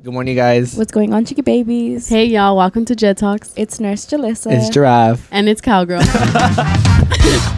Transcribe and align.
Good 0.00 0.12
morning, 0.12 0.36
guys. 0.36 0.76
What's 0.76 0.92
going 0.92 1.12
on, 1.12 1.24
chicky 1.24 1.42
babies? 1.42 2.08
Hey 2.08 2.26
y'all, 2.26 2.56
welcome 2.56 2.84
to 2.84 2.94
Jet 2.94 3.16
Talks. 3.16 3.52
It's 3.56 3.80
Nurse 3.80 4.06
Jalissa. 4.06 4.52
It's 4.52 4.68
Giraffe. 4.68 5.26
And 5.32 5.48
it's 5.48 5.60
Cowgirl. 5.60 6.02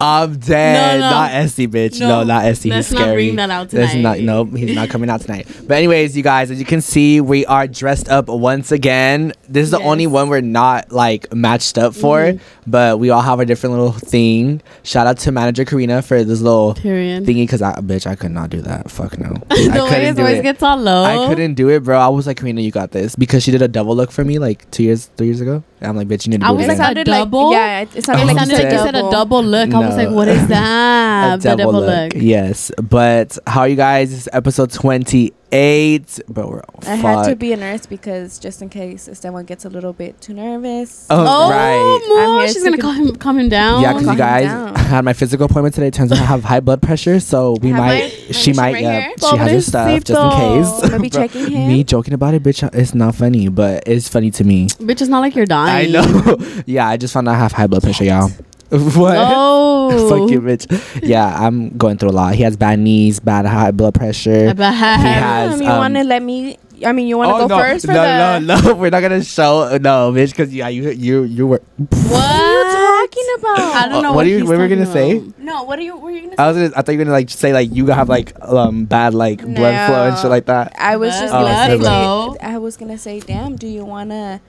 I'm 0.00 0.38
dead. 0.38 1.00
No, 1.00 1.06
no. 1.06 1.10
Not 1.10 1.30
Essie, 1.32 1.66
bitch. 1.66 1.98
No, 2.00 2.08
No. 2.08 2.24
not 2.24 2.44
Essie. 2.44 2.70
Let's 2.70 2.88
He's 2.88 2.94
not 2.94 3.00
scary. 3.02 3.24
bring 3.26 3.36
that 3.36 3.50
out 3.50 3.72
Let's 3.72 3.92
tonight. 3.92 4.22
not. 4.22 4.46
Nope, 4.46 4.56
he's 4.56 4.74
not 4.74 4.88
coming 4.90 5.10
out 5.10 5.20
tonight. 5.22 5.48
But 5.66 5.76
anyways, 5.76 6.16
you 6.16 6.22
guys, 6.22 6.50
as 6.50 6.58
you 6.60 6.64
can 6.64 6.80
see, 6.80 7.20
we 7.20 7.44
are 7.46 7.66
dressed 7.66 8.08
up 8.08 8.28
once 8.28 8.70
again. 8.70 9.32
This 9.48 9.64
is 9.64 9.70
the 9.72 9.80
only 9.80 10.06
one 10.06 10.28
we're 10.28 10.40
not 10.40 10.92
like 10.92 11.32
matched 11.34 11.78
up 11.78 11.94
for, 11.94 12.18
Mhm. 12.20 12.40
but 12.66 13.00
we 13.00 13.10
all 13.10 13.22
have 13.22 13.40
a 13.40 13.44
different 13.46 13.74
little 13.76 13.92
thing. 13.92 14.62
Shout 14.84 15.06
out 15.08 15.18
to 15.18 15.32
manager 15.32 15.64
Karina 15.64 16.00
for 16.02 16.22
this 16.22 16.40
little 16.40 16.74
Period. 16.74 17.24
thingy 17.24 17.42
because 17.42 17.62
I, 17.62 17.72
bitch, 17.80 18.06
I 18.06 18.14
could 18.14 18.30
not 18.30 18.50
do 18.50 18.60
that. 18.62 18.90
Fuck 18.90 19.18
no. 19.18 19.34
the 19.48 19.80
I 19.80 19.82
way 19.90 20.04
his 20.06 20.16
voice 20.16 20.42
gets 20.42 20.62
all 20.62 20.76
low. 20.76 21.02
I 21.04 21.26
couldn't 21.28 21.54
do 21.54 21.68
it, 21.70 21.82
bro. 21.82 21.98
I 21.98 22.08
was 22.08 22.26
like, 22.26 22.36
Karina, 22.38 22.60
you 22.60 22.70
got 22.70 22.92
this 22.92 23.16
because 23.16 23.42
she 23.42 23.50
did 23.50 23.62
a 23.62 23.68
double 23.68 23.96
look 23.96 24.12
for 24.12 24.24
me 24.24 24.38
like 24.38 24.70
two 24.70 24.84
years, 24.84 25.10
three 25.16 25.26
years 25.26 25.40
ago. 25.40 25.64
And 25.80 25.88
I'm 25.90 25.96
like, 25.96 26.08
bitch, 26.08 26.26
you 26.26 26.30
need 26.32 26.40
to 26.40 26.46
I 26.46 26.50
do 26.50 26.56
was 26.56 26.64
it 26.64 26.68
like, 26.68 26.76
again. 26.76 26.80
a 26.80 26.84
sounded 26.86 27.04
double? 27.06 27.44
Like, 27.46 27.54
yeah, 27.54 27.80
it, 27.80 27.96
it 27.96 28.04
sounded 28.04 28.26
like 28.26 28.36
sounded 28.38 28.58
you 28.58 28.64
like 28.64 28.72
you 28.72 28.78
said 28.78 28.94
a 28.96 29.10
double 29.10 29.42
look. 29.44 29.72
I 29.72 29.78
was 29.78 29.96
like, 29.96 30.10
what 30.10 30.28
is 30.28 30.48
that? 30.48 31.34
A 31.34 31.42
the 31.42 31.56
double 31.56 31.80
look. 31.80 32.12
Yes, 32.16 32.72
but 32.82 33.38
how 33.46 33.60
are 33.60 33.68
you 33.68 33.76
guys? 33.76 34.10
This 34.10 34.20
is 34.22 34.28
episode 34.32 34.72
28. 34.72 35.34
But 35.50 36.48
we're 36.48 36.60
all 36.60 36.80
I 36.86 36.94
had 36.94 37.24
to 37.28 37.36
be 37.36 37.52
a 37.52 37.56
nurse 37.56 37.86
because 37.86 38.38
just 38.38 38.60
in 38.62 38.68
case 38.68 39.08
someone 39.14 39.44
gets 39.44 39.64
a 39.64 39.70
little 39.70 39.92
bit 39.92 40.20
too 40.20 40.34
nervous. 40.34 41.06
Oh, 41.10 41.16
Oh, 41.26 41.50
right. 41.50 42.22
I'm 42.22 42.28
Mo, 42.32 42.38
here 42.40 42.48
she's 42.48 42.62
to 42.62 42.70
gonna 42.70 42.76
con- 42.78 42.94
calm 42.96 43.06
him, 43.08 43.16
calm 43.16 43.38
him 43.38 43.48
down. 43.48 43.82
Yeah, 43.82 43.92
because 43.94 44.08
you 44.08 44.16
guys. 44.16 44.46
I 44.48 44.78
had 44.78 45.04
my 45.04 45.12
physical 45.12 45.46
appointment 45.46 45.74
today. 45.74 45.90
Turns 45.90 46.12
out 46.12 46.18
I 46.18 46.24
have 46.24 46.44
high 46.44 46.60
blood 46.60 46.82
pressure, 46.82 47.18
so 47.20 47.56
we 47.62 47.68
Have 47.70 47.78
might, 47.78 48.02
my- 48.02 48.32
she 48.32 48.52
might, 48.52 48.72
right 48.74 48.82
yeah, 48.82 49.12
she 49.18 49.36
has 49.36 49.50
her 49.50 49.60
stuff 49.60 50.04
just 50.04 50.20
in 50.22 50.30
case. 50.30 50.82
I'm 50.84 50.90
gonna 50.90 51.02
be 51.08 51.10
checking 51.10 51.50
him. 51.50 51.68
Me 51.68 51.84
joking 51.84 52.14
about 52.14 52.34
it, 52.34 52.42
bitch, 52.42 52.68
it's 52.74 52.94
not 52.94 53.14
funny, 53.14 53.48
but 53.48 53.84
it's 53.86 54.08
funny 54.08 54.30
to 54.32 54.44
me. 54.44 54.66
Bitch, 54.68 55.00
it's 55.00 55.08
not 55.08 55.20
like 55.20 55.34
you're 55.34 55.46
dying. 55.46 55.94
I 55.96 56.00
know. 56.02 56.36
yeah, 56.66 56.88
I 56.88 56.96
just 56.96 57.14
found 57.14 57.28
out 57.28 57.34
I 57.34 57.38
have 57.38 57.52
high 57.52 57.66
blood 57.66 57.82
pressure, 57.82 58.04
y'all. 58.04 58.30
what? 58.96 59.16
Oh. 59.18 60.08
Fuck 60.10 60.30
you, 60.30 60.40
bitch. 60.42 60.66
Yeah, 61.02 61.24
I'm 61.38 61.70
going 61.76 61.96
through 61.96 62.10
a 62.10 62.12
lot. 62.12 62.34
He 62.34 62.42
has 62.42 62.56
bad 62.56 62.78
knees, 62.78 63.18
bad 63.20 63.46
high 63.46 63.70
blood 63.70 63.94
pressure. 63.94 64.48
About- 64.48 64.74
He 64.74 64.78
has, 64.80 65.54
Um, 65.54 65.62
you 65.62 65.68
um, 65.70 65.78
want 65.78 65.94
to 65.94 66.04
let 66.04 66.22
me? 66.22 66.58
I 66.84 66.92
mean, 66.92 67.08
you 67.08 67.16
want 67.18 67.30
to 67.30 67.34
Oh, 67.44 67.48
go 67.48 67.56
no, 67.56 67.62
first 67.62 67.86
for 67.86 67.92
no, 67.92 68.02
the? 68.02 68.38
no, 68.40 68.60
no. 68.60 68.74
We're 68.78 68.90
not 68.90 69.00
gonna 69.00 69.24
show 69.24 69.76
no, 69.80 70.12
bitch, 70.12 70.30
because 70.30 70.54
yeah, 70.54 70.68
you, 70.68 70.90
you, 70.90 71.22
you 71.24 71.46
were. 71.46 71.62
What? 71.78 71.88
What 71.90 72.24
are 72.24 72.52
you 72.52 73.08
talking 73.08 73.26
about? 73.38 73.58
I 73.58 73.88
don't 73.88 73.94
Uh, 73.98 74.02
know 74.02 74.08
what 74.10 74.16
what, 74.16 74.26
are 74.26 74.28
you- 74.28 74.44
what 74.44 74.58
were 74.58 74.62
we 74.64 74.68
gonna 74.68 74.86
say? 74.86 75.22
No, 75.38 75.62
what 75.64 75.78
are 75.78 75.82
you? 75.82 75.96
What 75.96 76.08
are 76.08 76.16
you 76.16 76.22
gonna? 76.28 76.34
I 76.38 76.46
was, 76.48 76.56
gonna, 76.56 76.72
I 76.76 76.82
thought 76.82 76.92
you 76.92 76.98
were 76.98 77.04
gonna 77.04 77.16
like 77.16 77.30
say 77.30 77.52
like 77.52 77.74
you 77.74 77.86
have 77.86 78.08
like 78.08 78.32
um 78.42 78.84
bad 78.84 79.14
like 79.14 79.40
blood 79.42 79.86
flow 79.88 80.08
and 80.08 80.18
shit 80.18 80.30
like 80.30 80.46
that. 80.46 80.74
I 80.78 80.96
was 80.98 81.18
just 81.18 81.32
Oh, 81.34 81.40
gonna 81.42 82.36
say, 82.36 82.46
I 82.46 82.58
was 82.58 82.76
gonna 82.76 82.98
say, 82.98 83.20
damn. 83.20 83.56
Do 83.56 83.66
you 83.66 83.84
wanna 83.84 84.40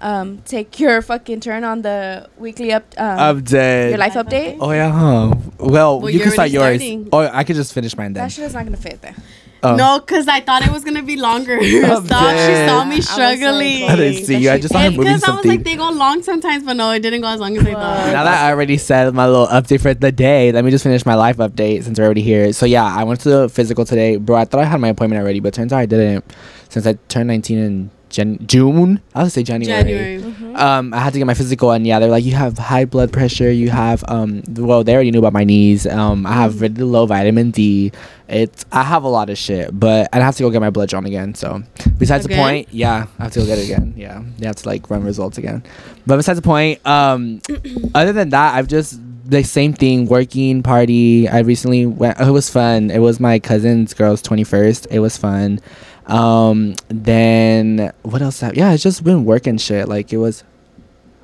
um 0.00 0.38
take 0.44 0.78
your 0.78 1.02
fucking 1.02 1.40
turn 1.40 1.64
on 1.64 1.82
the 1.82 2.28
weekly 2.38 2.72
up 2.72 2.84
um, 2.96 3.18
I'm 3.18 3.44
your 3.46 3.98
life 3.98 4.14
Life 4.14 4.26
update? 4.26 4.56
Oh 4.60 4.70
yeah, 4.70 4.90
huh? 4.90 5.34
Well, 5.58 6.00
Well, 6.00 6.10
you 6.10 6.20
can 6.20 6.30
start 6.30 6.50
yours. 6.50 6.80
starting. 6.80 7.08
Oh, 7.12 7.18
I 7.20 7.44
could 7.44 7.56
just 7.56 7.72
finish 7.74 7.96
mine 7.96 8.12
then. 8.12 8.24
That 8.24 8.32
shit 8.32 8.44
is 8.44 8.54
not 8.54 8.64
gonna 8.64 8.76
fit 8.76 9.00
there. 9.02 9.14
Oh. 9.60 9.74
No, 9.74 9.98
because 9.98 10.28
I 10.28 10.38
thought 10.40 10.64
it 10.64 10.70
was 10.70 10.84
gonna 10.84 11.02
be 11.02 11.16
longer. 11.16 11.58
Stop. 11.60 12.36
She 12.36 12.54
saw 12.68 12.84
me 12.84 12.96
was 12.96 13.08
like, 13.18 13.38
struggling. 13.38 13.82
I 13.90 13.96
didn't 13.96 14.24
see 14.24 14.36
you. 14.38 14.50
I 14.50 14.58
just 14.60 14.72
saw 14.72 14.78
him 14.78 14.92
It's 14.92 14.96
moving 14.98 15.12
because 15.14 15.24
I 15.24 15.30
was 15.30 15.34
something. 15.34 15.50
like, 15.50 15.64
they 15.64 15.74
go 15.74 15.90
long 15.90 16.22
sometimes, 16.22 16.62
but 16.64 16.74
no, 16.74 16.92
it 16.92 17.00
didn't 17.00 17.22
go 17.22 17.26
as 17.26 17.40
long 17.40 17.56
as 17.56 17.66
I 17.66 17.72
thought. 17.72 18.12
now 18.12 18.22
that 18.24 18.44
I 18.44 18.50
already 18.50 18.78
said 18.78 19.12
my 19.14 19.26
little 19.26 19.48
update 19.48 19.80
for 19.80 19.92
the 19.94 20.12
day, 20.12 20.52
let 20.52 20.64
me 20.64 20.70
just 20.70 20.84
finish 20.84 21.04
my 21.04 21.16
life 21.16 21.38
update 21.38 21.82
since 21.82 21.98
we're 21.98 22.04
already 22.04 22.22
here. 22.22 22.52
So 22.52 22.66
yeah, 22.66 22.84
I 22.84 23.02
went 23.02 23.20
to 23.22 23.28
the 23.30 23.48
physical 23.48 23.84
today, 23.84 24.16
bro. 24.16 24.36
I 24.36 24.44
thought 24.44 24.60
I 24.60 24.64
had 24.64 24.80
my 24.80 24.88
appointment 24.88 25.20
already, 25.20 25.40
but 25.40 25.54
turns 25.54 25.72
out 25.72 25.78
I 25.80 25.86
didn't. 25.86 26.24
Since 26.68 26.86
I 26.86 26.92
turned 27.08 27.26
19 27.26 27.58
in 27.58 27.90
Jan- 28.10 28.38
June, 28.46 29.00
I 29.14 29.22
would 29.22 29.32
say 29.32 29.42
January. 29.42 29.82
January. 29.82 30.18
Mm-hmm. 30.22 30.56
Um, 30.56 30.94
I 30.94 30.98
had 31.00 31.12
to 31.12 31.18
get 31.18 31.26
my 31.26 31.34
physical, 31.34 31.70
and 31.70 31.86
yeah, 31.86 31.98
they're 31.98 32.10
like, 32.10 32.24
you 32.24 32.32
have 32.34 32.58
high 32.58 32.84
blood 32.84 33.12
pressure. 33.12 33.50
You 33.50 33.70
have 33.70 34.04
um, 34.08 34.42
well, 34.48 34.84
they 34.84 34.94
already 34.94 35.10
knew 35.10 35.18
about 35.18 35.32
my 35.32 35.44
knees. 35.44 35.86
Um, 35.86 36.26
I 36.26 36.32
have 36.32 36.60
really 36.60 36.82
low 36.82 37.06
vitamin 37.06 37.50
D. 37.50 37.92
It's 38.28 38.64
I 38.72 38.82
have 38.82 39.04
a 39.04 39.08
lot 39.08 39.30
of 39.30 39.38
shit, 39.38 39.78
but 39.78 40.08
I 40.12 40.18
have 40.18 40.36
to 40.36 40.42
go 40.42 40.50
get 40.50 40.60
my 40.60 40.70
blood 40.70 40.88
drawn 40.88 41.06
again. 41.06 41.34
So 41.34 41.62
besides 41.96 42.26
the 42.26 42.34
point, 42.34 42.68
yeah, 42.70 43.06
I 43.18 43.24
have 43.24 43.32
to 43.32 43.40
go 43.40 43.46
get 43.46 43.58
it 43.58 43.64
again. 43.64 43.94
Yeah, 43.96 44.22
they 44.38 44.46
have 44.46 44.56
to 44.56 44.68
like 44.68 44.90
run 44.90 45.02
results 45.04 45.38
again. 45.38 45.62
But 46.06 46.16
besides 46.16 46.38
the 46.38 46.42
point, 46.42 46.84
um, 46.86 47.40
other 47.94 48.12
than 48.12 48.30
that, 48.30 48.54
I've 48.54 48.68
just 48.68 49.00
the 49.24 49.44
same 49.44 49.74
thing 49.74 50.06
working 50.06 50.62
party. 50.62 51.28
I 51.28 51.40
recently 51.40 51.86
went. 51.86 52.18
It 52.20 52.30
was 52.30 52.50
fun. 52.50 52.90
It 52.90 53.00
was 53.00 53.20
my 53.20 53.38
cousin's 53.38 53.94
girl's 53.94 54.22
twenty 54.22 54.44
first. 54.44 54.86
It 54.90 55.00
was 55.00 55.16
fun. 55.16 55.60
Um, 56.08 56.74
then 56.88 57.92
what 58.02 58.22
else? 58.22 58.40
Have, 58.40 58.56
yeah, 58.56 58.72
it's 58.72 58.82
just 58.82 59.04
been 59.04 59.24
working 59.24 59.58
shit. 59.58 59.88
Like 59.88 60.12
it 60.12 60.16
was, 60.16 60.42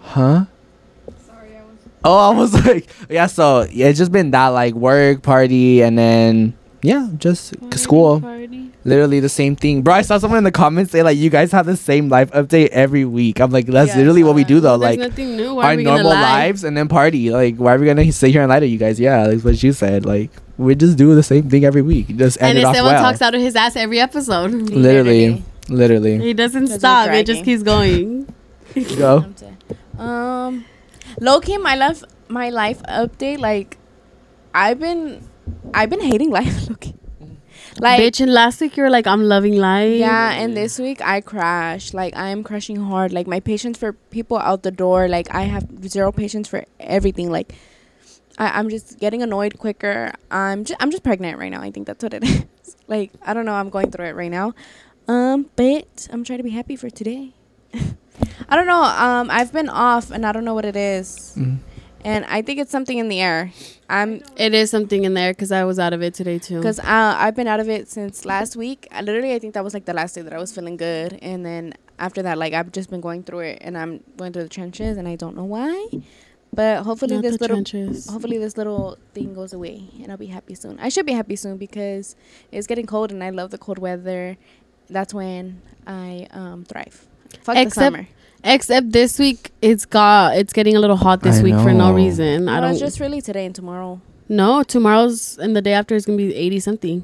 huh? 0.01 0.45
Sorry, 1.27 1.57
I 1.57 1.63
was. 1.63 1.79
Oh, 2.05 2.31
I 2.33 2.35
was 2.37 2.67
like, 2.67 2.87
yeah. 3.09 3.27
So 3.27 3.67
yeah, 3.71 3.87
it's 3.87 3.99
just 3.99 4.13
been 4.13 4.31
that 4.33 4.49
like 4.49 4.75
work 4.75 5.23
party, 5.23 5.83
and 5.83 5.97
then 5.99 6.55
yeah, 6.83 7.09
just 7.17 7.55
c- 7.73 7.79
school. 7.79 8.21
Party. 8.21 8.73
Literally 8.87 9.19
the 9.21 9.31
same 9.31 9.57
thing, 9.57 9.81
bro. 9.81 9.95
I 9.95 10.03
saw 10.03 10.19
someone 10.19 10.39
in 10.39 10.45
the 10.45 10.53
comments 10.53 10.93
say 10.93 11.03
like, 11.03 11.17
you 11.17 11.31
guys 11.31 11.51
have 11.53 11.65
the 11.65 11.77
same 11.77 12.11
life 12.11 12.31
update 12.33 12.69
every 12.69 13.07
week. 13.07 13.41
I'm 13.41 13.51
like, 13.51 13.65
that's 13.65 13.91
Yeah, 13.93 13.97
literally 13.97 14.21
saw 14.21 14.27
what 14.27 14.35
we 14.35 14.45
do 14.45 14.61
though. 14.61 14.77
There's 14.77 14.99
Like 14.99 15.11
nothing 15.11 15.37
new. 15.37 15.55
Why 15.55 15.65
our 15.65 15.73
are 15.73 15.77
we 15.77 15.85
normal 15.85 16.11
lives 16.11 16.65
and 16.65 16.77
then 16.77 16.89
party. 16.89 17.31
Like, 17.31 17.57
why 17.57 17.75
are 17.75 17.79
we 17.79 17.87
gonna 17.87 18.13
sit 18.13 18.31
here 18.33 18.43
and 18.43 18.51
lie 18.51 18.61
to 18.61 18.67
you 18.67 18.77
guys? 18.77 19.01
Yeah, 19.01 19.27
that's 19.27 19.43
what 19.43 19.63
you 19.63 19.73
said. 19.73 20.05
Like, 20.05 20.31
we 20.59 20.75
just 20.75 20.99
do 20.99 21.15
the 21.15 21.23
same 21.23 21.49
thing 21.49 21.65
every 21.65 21.81
week. 21.81 22.09
Just 22.17 22.37
end 22.43 22.51
And 22.51 22.59
it 22.59 22.61
if 22.61 22.67
off 22.69 22.77
someone 22.77 22.95
well. 22.95 23.03
talks 23.05 23.23
out 23.23 23.35
of 23.35 23.41
his 23.41 23.57
ass 23.57 23.75
every 23.75 24.01
episode, 24.01 24.51
literally, 24.87 25.43
literally. 25.71 26.19
he 26.19 26.35
doesn't 26.35 26.67
stop. 26.69 27.09
It 27.11 27.25
just 27.27 27.43
keeps 27.45 27.63
going. 27.63 28.33
Go. 28.99 29.25
Um, 29.99 30.65
low 31.21 31.41
key, 31.41 31.57
my 31.59 31.75
life, 31.75 32.05
my 32.29 32.51
life 32.51 32.83
update. 32.83 33.39
Like, 33.39 33.79
I've 34.55 34.79
been, 34.79 35.27
I've 35.73 35.89
been 35.91 36.03
hating 36.03 36.31
life. 36.31 36.69
Low 36.69 36.77
key. 36.77 36.95
Like, 37.81 38.01
Bitch, 38.01 38.21
and 38.21 38.33
last 38.33 38.61
week 38.61 38.77
you 38.77 38.83
were 38.85 38.91
like, 38.91 39.07
I'm 39.07 39.25
loving 39.25 39.57
life. 39.57 39.93
yeah, 39.99 40.31
and 40.33 40.57
this 40.57 40.79
week 40.79 41.01
I 41.03 41.21
crashed. 41.21 41.93
Like, 41.93 42.15
I 42.17 42.29
am 42.29 42.45
crushing 42.45 42.77
hard. 42.77 43.13
Like, 43.13 43.27
my 43.27 43.41
patience 43.41 43.77
for 43.79 43.93
people 43.93 44.39
out 44.39 44.63
the 44.63 44.71
door. 44.71 45.09
Like, 45.09 45.35
I 45.35 45.43
have 45.43 45.67
zero 45.89 46.13
patience 46.13 46.47
for 46.49 46.65
everything. 46.79 47.31
Like, 47.33 47.53
I, 48.39 48.59
I'm 48.59 48.69
just 48.71 48.99
getting 49.01 49.23
annoyed 49.23 49.59
quicker. 49.59 50.13
I'm 50.31 50.65
just, 50.65 50.81
I'm 50.83 50.91
just 50.91 51.03
pregnant 51.03 51.39
right 51.39 51.51
now. 51.51 51.63
I 51.63 51.71
think 51.73 51.87
that's 51.87 52.03
what 52.03 52.15
it 52.15 52.23
is. 52.25 52.45
like, 52.87 53.11
I 53.23 53.35
don't 53.35 53.45
know. 53.45 53.55
I'm 53.55 53.71
going 53.71 53.91
through 53.91 54.07
it 54.07 54.15
right 54.15 54.31
now. 54.31 54.55
Um, 55.09 55.51
but 55.57 56.09
I'm 56.13 56.23
trying 56.25 56.39
to 56.39 56.45
be 56.45 56.51
happy 56.51 56.77
for 56.77 56.89
today. 56.91 57.33
I 58.49 58.55
don't 58.57 58.67
know. 58.67 58.83
Um, 58.83 59.29
I've 59.31 59.53
been 59.53 59.69
off, 59.69 60.11
and 60.13 60.25
I 60.25 60.31
don't 60.33 60.45
know 60.45 60.55
what 60.55 60.65
it 60.65 60.77
is. 60.77 61.35
Mhm. 61.37 61.59
And 62.05 62.25
I 62.27 62.43
think 62.43 62.59
it's 62.61 62.71
something 62.71 62.99
in 62.99 63.09
the 63.09 63.21
air. 63.21 63.51
I'm 63.89 64.23
It 64.37 64.53
is 64.55 64.71
something 64.71 65.05
in 65.05 65.15
there 65.15 65.33
because 65.33 65.51
I 65.53 65.65
was 65.65 65.79
out 65.79 65.93
of 65.95 66.03
it 66.03 66.13
today 66.15 66.39
too. 66.39 66.59
because 66.59 66.79
uh, 66.79 66.85
I've 67.19 67.35
been 67.35 67.49
out 67.49 67.61
of 67.61 67.69
it 67.71 67.89
since 67.89 68.25
last 68.27 68.57
week. 68.57 68.87
I 68.93 69.01
literally, 69.01 69.33
I 69.35 69.39
think 69.39 69.55
that 69.55 69.65
was 69.65 69.73
like 69.73 69.87
the 69.87 69.95
last 69.95 70.15
day 70.15 70.21
that 70.23 70.33
I 70.33 70.39
was 70.39 70.53
feeling 70.53 70.77
good, 70.77 71.19
and 71.23 71.45
then 71.47 71.73
after 71.99 72.23
that, 72.23 72.37
like 72.37 72.53
I've 72.53 72.73
just 72.73 72.91
been 72.91 73.01
going 73.01 73.23
through 73.23 73.41
it, 73.41 73.59
and 73.63 73.77
I'm 73.79 74.01
going 74.19 74.33
through 74.33 74.43
the 74.45 74.49
trenches, 74.51 74.99
and 74.99 75.09
I 75.09 75.17
don't 75.17 75.35
know 75.35 75.45
why. 75.45 75.89
But 76.53 76.85
hopefully, 76.85 77.15
Not 77.17 77.23
this 77.23 77.41
little 77.41 77.57
trenches. 77.57 78.09
hopefully 78.09 78.39
this 78.39 78.57
little 78.57 78.97
thing 79.15 79.33
goes 79.35 79.53
away, 79.55 79.83
and 80.03 80.13
I'll 80.13 80.19
be 80.19 80.27
happy 80.27 80.55
soon. 80.55 80.79
I 80.81 80.89
should 80.91 81.07
be 81.07 81.13
happy 81.13 81.37
soon 81.37 81.57
because 81.57 82.17
it's 82.53 82.67
getting 82.67 82.87
cold, 82.87 83.13
and 83.13 83.25
I 83.25 83.31
love 83.31 83.51
the 83.51 83.59
cold 83.59 83.79
weather. 83.79 84.37
That's 84.91 85.15
when 85.15 85.63
I 85.87 86.27
um 86.33 86.65
thrive. 86.65 87.07
Fuck 87.43 87.57
Except- 87.57 87.75
the 87.75 87.81
summer. 87.81 88.09
Except 88.47 88.93
this 88.93 89.19
week, 89.19 89.51
it's 89.63 89.87
got 89.87 90.37
it's 90.37 90.53
getting 90.53 90.77
a 90.77 90.81
little 90.81 90.97
hot 90.97 91.23
this 91.23 91.41
I 91.41 91.43
week 91.43 91.55
for 91.55 91.73
no 91.73 91.89
know. 91.91 91.95
reason. 91.95 92.47
I 92.49 92.61
don't. 92.61 92.73
it's 92.73 92.81
just 92.81 93.01
really 93.01 93.23
today 93.23 93.47
and 93.47 93.55
tomorrow. 93.55 94.01
no, 94.29 94.63
tomorrow's 94.63 95.39
and 95.39 95.57
the 95.57 95.63
day 95.63 95.73
after 95.73 95.95
is 95.95 96.05
gonna 96.05 96.19
be 96.19 96.35
eighty 96.35 96.61
something. 96.61 97.03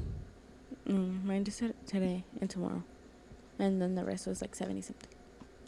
Mm, 0.86 1.24
mine 1.24 1.44
just 1.44 1.58
said 1.58 1.74
today 1.86 2.24
and 2.40 2.50
tomorrow, 2.50 2.82
and 3.58 3.80
then 3.80 3.94
the 3.94 4.04
rest 4.04 4.26
was 4.26 4.42
like 4.42 4.54
seventy 4.54 4.82
something, 4.82 5.08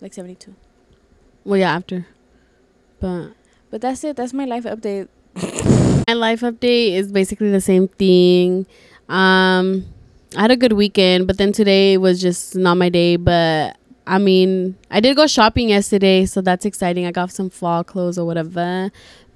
like 0.03 0.13
seventy 0.13 0.35
two. 0.35 0.55
Well, 1.45 1.59
yeah, 1.59 1.73
after. 1.73 2.07
But 3.01 3.31
But 3.71 3.81
that's 3.81 4.05
it. 4.05 4.17
That's 4.17 4.35
my 4.35 4.45
life 4.45 4.65
update. 4.65 5.09
my 6.07 6.13
life 6.15 6.43
update 6.43 6.93
is 6.93 7.11
basically 7.11 7.51
the 7.51 7.61
same 7.63 7.89
thing. 7.89 8.67
Um, 9.09 9.87
I 10.37 10.43
had 10.43 10.51
a 10.51 10.57
good 10.57 10.75
weekend, 10.75 11.27
but 11.27 11.39
then 11.39 11.53
today 11.53 11.97
was 11.97 12.21
just 12.21 12.55
not 12.57 12.77
my 12.77 12.91
day. 12.91 13.17
But 13.17 13.77
I 14.07 14.19
mean, 14.19 14.77
I 14.91 15.01
did 15.01 15.17
go 15.17 15.27
shopping 15.27 15.69
yesterday, 15.69 16.27
so 16.27 16.41
that's 16.41 16.65
exciting. 16.65 17.07
I 17.07 17.13
got 17.13 17.31
some 17.31 17.51
fall 17.51 17.85
clothes 17.85 18.19
or 18.19 18.27
whatever. 18.27 18.91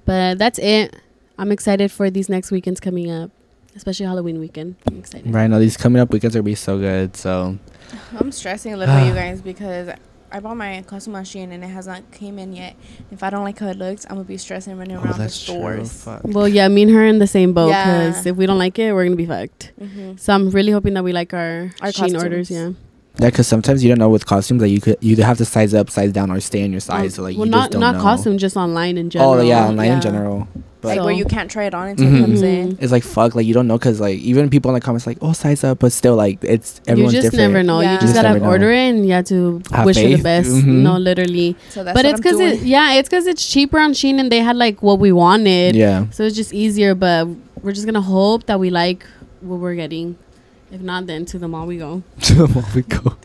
But 0.05 0.37
that's 0.37 0.59
it. 0.59 0.95
I'm 1.37 1.51
excited 1.51 1.91
for 1.91 2.09
these 2.09 2.29
next 2.29 2.51
weekends 2.51 2.79
coming 2.79 3.09
up, 3.11 3.31
especially 3.75 4.05
Halloween 4.05 4.39
weekend. 4.39 4.75
I'm 4.87 4.97
excited. 4.99 5.33
Right 5.33 5.47
now, 5.47 5.59
these 5.59 5.77
coming 5.77 6.01
up 6.01 6.11
weekends 6.11 6.35
are 6.35 6.39
gonna 6.39 6.45
be 6.45 6.55
so 6.55 6.77
good. 6.79 7.15
So 7.15 7.57
I'm 8.19 8.31
stressing 8.31 8.73
a 8.73 8.77
little 8.77 8.93
bit, 8.95 9.07
you 9.07 9.13
guys, 9.23 9.41
because 9.41 9.89
I 10.31 10.39
bought 10.41 10.57
my 10.57 10.81
costume 10.85 11.13
machine 11.13 11.51
and 11.53 11.63
it 11.63 11.67
has 11.67 11.87
not 11.87 12.09
came 12.11 12.37
in 12.39 12.51
yet. 12.53 12.75
If 13.11 13.23
I 13.23 13.29
don't 13.29 13.43
like 13.45 13.59
how 13.59 13.67
it 13.67 13.77
looks, 13.77 14.05
I'm 14.05 14.15
gonna 14.17 14.23
be 14.23 14.37
stressing 14.37 14.77
running 14.77 14.97
Oh, 14.97 15.01
around 15.03 15.13
the 15.13 15.19
that's 15.19 15.45
true. 15.45 15.53
stores. 15.55 16.03
Fuck. 16.03 16.21
Well, 16.25 16.47
yeah, 16.47 16.67
me 16.67 16.83
and 16.83 16.91
her 16.91 17.05
in 17.05 17.19
the 17.19 17.27
same 17.27 17.53
boat 17.53 17.69
Yeah. 17.69 18.07
because 18.09 18.25
if 18.25 18.35
we 18.35 18.45
don't 18.45 18.57
like 18.59 18.77
it, 18.79 18.91
we're 18.93 19.05
gonna 19.05 19.15
be 19.15 19.25
fucked. 19.25 19.71
hmm 19.79 20.15
So 20.17 20.33
I'm 20.33 20.49
really 20.49 20.71
hoping 20.73 20.93
that 20.95 21.03
we 21.03 21.13
like 21.13 21.33
our, 21.33 21.71
Our 21.81 21.89
Shein 21.89 21.95
costumes. 22.11 22.23
orders. 22.23 22.51
Yeah. 22.51 22.71
Yeah, 23.19 23.29
because 23.31 23.47
sometimes 23.47 23.83
you 23.83 23.89
don't 23.89 23.97
know 23.99 24.09
with 24.09 24.25
costumes 24.25 24.61
that 24.61 24.69
you 24.69 24.79
could 24.79 24.97
you 25.01 25.15
have 25.23 25.37
to 25.39 25.45
size 25.45 25.73
up, 25.73 25.89
size 25.89 26.11
down, 26.11 26.29
or 26.31 26.39
stay 26.39 26.61
in 26.61 26.71
your 26.71 26.81
size. 26.81 27.15
so 27.15 27.23
like 27.23 27.35
well, 27.37 27.45
you 27.45 27.51
not 27.51 27.59
just 27.63 27.71
don't 27.71 27.81
not 27.81 27.95
know. 27.95 28.01
costume, 28.01 28.37
just 28.37 28.55
online 28.57 28.97
in 28.97 29.09
general. 29.09 29.33
Oh 29.33 29.41
yeah, 29.41 29.67
online 29.67 29.91
in 29.93 30.01
general. 30.01 30.47
But 30.79 30.89
Like 30.89 30.97
where 31.05 31.15
So- 31.15 31.17
you 31.17 31.25
can't 31.25 31.49
try 31.49 31.63
it 31.63 31.73
on 31.73 31.87
until 31.87 32.05
Mhm. 32.05 32.17
it 32.17 32.21
comes 32.21 32.41
Mhm. 32.43 32.45
in. 32.45 32.77
it's 32.79 32.91
like 32.91 33.01
fuck, 33.03 33.33
like 33.33 33.47
you 33.47 33.53
don't 33.55 33.67
know 33.67 33.79
because 33.79 33.99
like 33.99 34.19
even 34.19 34.47
people 34.51 34.69
in 34.69 34.75
the 34.75 34.79
comments 34.81 35.07
like 35.07 35.17
oh 35.23 35.33
size 35.33 35.63
up, 35.63 35.79
but 35.79 35.91
still 35.91 36.15
like 36.15 36.37
it's 36.43 36.79
everyone's 36.87 37.13
different. 37.13 37.13
You 37.13 37.21
just 37.23 37.31
different. 37.31 37.53
never 37.53 37.63
know. 37.63 37.79
Yeah. 37.81 37.87
You 37.87 37.93
You 37.95 38.01
just 38.01 38.13
just 38.13 38.23
gotta 38.23 38.45
order 38.45 38.71
it 38.71 38.89
and 38.89 39.03
you 39.07 39.13
have 39.13 39.25
to 39.25 39.61
Have 39.71 39.87
wish 39.87 39.97
for 39.97 40.03
the 40.03 40.13
faith. 40.13 40.23
best. 40.23 40.49
Mhm. 40.51 40.65
No, 40.83 40.97
literally. 40.99 41.55
So 41.69 41.83
that's 41.83 41.95
but 41.95 42.05
what 42.05 42.05
it's 42.05 42.19
I'm 42.19 42.21
because 42.21 42.37
doing. 42.37 42.53
it, 42.61 42.61
yeah, 42.67 42.93
it's 42.93 43.09
because 43.09 43.25
it's 43.25 43.43
cheaper 43.43 43.79
on 43.79 43.93
Shein 43.93 44.19
and 44.19 44.31
they 44.31 44.39
had 44.41 44.55
like 44.55 44.83
what 44.83 44.99
we 44.99 45.11
wanted. 45.11 45.75
Yeah. 45.75 46.05
So 46.11 46.23
it's 46.23 46.35
just 46.35 46.53
easier. 46.53 46.93
But 46.93 47.27
we're 47.63 47.71
just 47.73 47.87
gonna 47.87 47.99
hope 47.99 48.45
that 48.45 48.59
we 48.59 48.69
like 48.69 49.03
what 49.41 49.59
we're 49.59 49.73
getting. 49.75 50.15
If 50.71 50.81
not, 50.81 51.07
then 51.07 51.25
to 51.27 51.39
the 51.39 51.47
mall 51.47 51.65
we 51.65 51.77
go. 51.77 52.03
To 52.23 52.33
the 52.33 52.47
mall 52.47 52.65
we 52.75 52.81
go. 52.81 53.15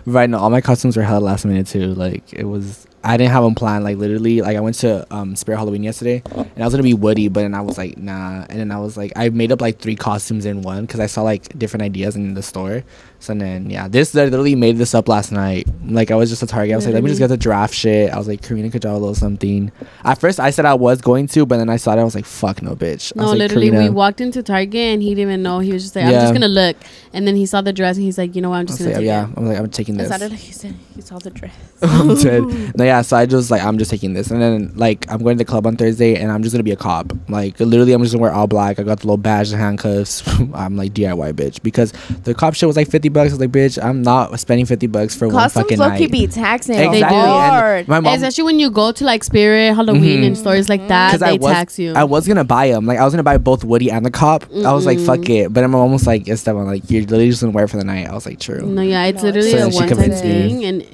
Right 0.06 0.30
now, 0.30 0.38
all 0.38 0.50
my 0.50 0.60
costumes 0.60 0.96
were 0.96 1.02
held 1.02 1.22
last 1.22 1.44
minute 1.44 1.66
too. 1.66 1.94
Like 1.94 2.32
it 2.32 2.44
was, 2.44 2.86
I 3.04 3.16
didn't 3.16 3.32
have 3.32 3.42
them 3.44 3.54
planned. 3.54 3.84
Like 3.84 3.96
literally, 3.96 4.40
like 4.42 4.56
I 4.56 4.60
went 4.60 4.76
to 4.76 5.06
um 5.14 5.36
Spirit 5.36 5.58
Halloween 5.58 5.82
yesterday, 5.82 6.22
and 6.34 6.58
I 6.58 6.64
was 6.64 6.72
gonna 6.72 6.82
be 6.82 6.94
Woody, 6.94 7.28
but 7.28 7.40
then 7.42 7.54
I 7.54 7.60
was 7.60 7.78
like, 7.78 7.98
nah. 7.98 8.44
And 8.48 8.58
then 8.60 8.70
I 8.70 8.78
was 8.78 8.96
like, 8.96 9.12
I 9.16 9.28
made 9.30 9.52
up 9.52 9.60
like 9.60 9.78
three 9.78 9.96
costumes 9.96 10.46
in 10.46 10.62
one 10.62 10.86
because 10.86 11.00
I 11.00 11.06
saw 11.06 11.22
like 11.22 11.58
different 11.58 11.82
ideas 11.82 12.16
in 12.16 12.34
the 12.34 12.42
store. 12.42 12.84
So 13.18 13.34
then 13.34 13.70
yeah, 13.70 13.86
this 13.86 14.14
I 14.16 14.24
literally 14.24 14.56
made 14.56 14.78
this 14.78 14.94
up 14.94 15.08
last 15.08 15.30
night. 15.30 15.68
Like 15.84 16.10
I 16.10 16.16
was 16.16 16.28
just 16.28 16.42
a 16.42 16.46
Target. 16.46 16.72
I 16.72 16.76
was 16.76 16.86
like, 16.86 16.94
let 16.94 17.02
me 17.04 17.08
just 17.08 17.20
get 17.20 17.28
the 17.28 17.36
draft 17.36 17.72
shit. 17.74 18.12
I 18.12 18.18
was 18.18 18.26
like, 18.26 18.42
Karina 18.42 18.68
could 18.70 18.82
draw 18.82 18.96
a 18.96 19.14
something. 19.14 19.70
At 20.04 20.18
first, 20.18 20.40
I 20.40 20.50
said 20.50 20.64
I 20.64 20.74
was 20.74 21.00
going 21.00 21.28
to, 21.28 21.46
but 21.46 21.58
then 21.58 21.68
I 21.68 21.76
saw 21.76 21.92
it. 21.92 22.00
I 22.00 22.04
was 22.04 22.14
like, 22.16 22.24
fuck 22.24 22.62
no, 22.62 22.74
bitch. 22.74 23.12
I 23.16 23.20
No, 23.20 23.24
was 23.24 23.32
like, 23.32 23.38
literally, 23.38 23.70
we 23.70 23.90
walked 23.90 24.20
into 24.20 24.42
Target 24.42 24.74
and 24.74 25.02
he 25.02 25.10
didn't 25.10 25.22
even 25.30 25.42
know. 25.42 25.60
He 25.60 25.72
was 25.72 25.82
just 25.84 25.94
like, 25.94 26.04
"I'm 26.04 26.12
Yeah. 26.12 26.20
just 26.22 26.32
gonna 26.32 26.48
look," 26.48 26.76
and 27.12 27.26
then 27.26 27.36
he 27.36 27.46
saw 27.46 27.60
the 27.60 27.72
dress 27.72 27.96
and 27.96 28.04
he's 28.04 28.18
like, 28.18 28.34
"You 28.34 28.42
know 28.42 28.50
what? 28.50 28.56
I'm 28.56 28.66
just 28.66 28.78
gonna 28.80 28.90
like, 28.90 28.98
take 28.98 29.06
yeah, 29.06 29.28
it." 29.28 29.34
I'm 29.36 29.46
like, 29.46 29.58
I'm 29.58 29.70
taking 29.70 29.96
this. 29.96 30.10
like 30.10 30.30
you 30.46 30.52
said 30.52 30.74
you 30.96 31.02
saw 31.02 31.18
the 31.18 31.30
dress. 31.30 31.54
I'm 31.82 32.14
dead. 32.16 32.42
No, 32.76 32.84
yeah. 32.84 32.91
So 33.00 33.16
I 33.16 33.24
just 33.24 33.50
like 33.50 33.62
I'm 33.62 33.78
just 33.78 33.90
taking 33.90 34.12
this, 34.12 34.30
and 34.30 34.42
then 34.42 34.72
like 34.76 35.10
I'm 35.10 35.22
going 35.22 35.38
to 35.38 35.44
the 35.44 35.48
club 35.50 35.66
on 35.66 35.76
Thursday, 35.76 36.16
and 36.16 36.30
I'm 36.30 36.42
just 36.42 36.52
gonna 36.52 36.62
be 36.62 36.70
a 36.72 36.76
cop. 36.76 37.12
Like 37.30 37.58
literally, 37.58 37.94
I'm 37.94 38.02
just 38.02 38.12
gonna 38.12 38.22
wear 38.22 38.32
all 38.32 38.46
black. 38.46 38.78
I 38.78 38.82
got 38.82 39.00
the 39.00 39.06
little 39.06 39.16
badge 39.16 39.50
and 39.52 39.60
handcuffs. 39.60 40.22
I'm 40.54 40.76
like 40.76 40.92
DIY 40.92 41.32
bitch 41.32 41.62
because 41.62 41.92
the 42.24 42.34
cop 42.34 42.54
shit 42.54 42.66
was 42.66 42.76
like 42.76 42.88
50 42.90 43.08
bucks. 43.08 43.30
I 43.30 43.34
was 43.34 43.40
like, 43.40 43.50
bitch, 43.50 43.82
I'm 43.82 44.02
not 44.02 44.38
spending 44.38 44.66
50 44.66 44.86
bucks 44.88 45.14
for 45.16 45.28
one 45.28 45.36
Costumes 45.36 45.62
fucking 45.64 45.78
low 45.78 45.88
night. 45.88 45.98
key 45.98 46.06
be 46.08 46.26
taxing 46.26 46.74
Exactly. 46.76 47.00
They 47.00 47.08
do. 47.08 47.14
hard. 47.14 47.78
And 47.80 47.88
my 47.88 48.00
mom, 48.00 48.14
Especially 48.14 48.44
when 48.44 48.58
you 48.58 48.70
go 48.70 48.92
to 48.92 49.04
like 49.04 49.24
Spirit, 49.24 49.74
Halloween, 49.74 50.20
Mhm. 50.22 50.26
and 50.26 50.38
stores 50.38 50.68
like 50.68 50.86
that, 50.88 51.12
'Cause 51.12 51.20
they 51.20 51.26
I 51.26 51.32
was- 51.34 51.52
tax 51.52 51.78
you. 51.78 51.92
I 51.94 52.04
was 52.04 52.28
gonna 52.28 52.44
buy 52.44 52.68
them. 52.68 52.86
Like 52.86 52.98
I 52.98 53.04
was 53.04 53.12
gonna 53.14 53.22
buy 53.22 53.38
both 53.38 53.64
Woody 53.64 53.90
and 53.90 54.04
the 54.04 54.10
cop. 54.10 54.44
I 54.64 54.72
was 54.72 54.84
like, 54.86 54.98
fuck 54.98 55.28
it. 55.28 55.52
But 55.52 55.60
then 55.62 55.70
my 55.70 55.78
mom 55.78 55.92
was 55.92 56.06
like, 56.06 56.28
Esteban, 56.28 56.66
like 56.66 56.90
you're 56.90 57.02
literally 57.02 57.30
just 57.30 57.40
gonna 57.42 57.52
wear 57.52 57.64
it 57.64 57.68
for 57.70 57.76
the 57.76 57.84
night. 57.84 58.08
I 58.08 58.14
was 58.14 58.26
like, 58.26 58.38
true. 58.40 58.66
no, 58.66 58.82
yeah, 58.82 59.04
it's 59.04 59.22
No, 59.22 59.28
literally 59.30 59.50
it's 59.52 59.76
a 59.76 59.78
one-time 59.78 60.10
thing, 60.12 60.64
and 60.64 60.84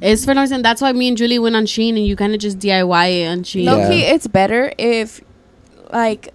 it's 0.00 0.24
for 0.24 0.34
no 0.34 0.40
reason. 0.42 0.62
That's 0.62 0.80
why 0.80 0.92
me 0.92 1.08
and 1.08 1.16
Julie 1.16 1.38
went 1.38 1.56
on 1.56 1.64
Shein, 1.64 1.90
and 1.90 2.06
you 2.06 2.16
kind 2.16 2.34
of 2.34 2.40
just 2.40 2.58
DIY 2.58 3.22
it 3.22 3.26
on 3.26 3.42
Shein. 3.44 3.64
No. 3.64 3.76
Low 3.78 3.88
key, 3.88 4.00
Yeah. 4.02 4.14
it's 4.14 4.26
better 4.26 4.72
if, 4.78 5.20
like, 5.92 6.28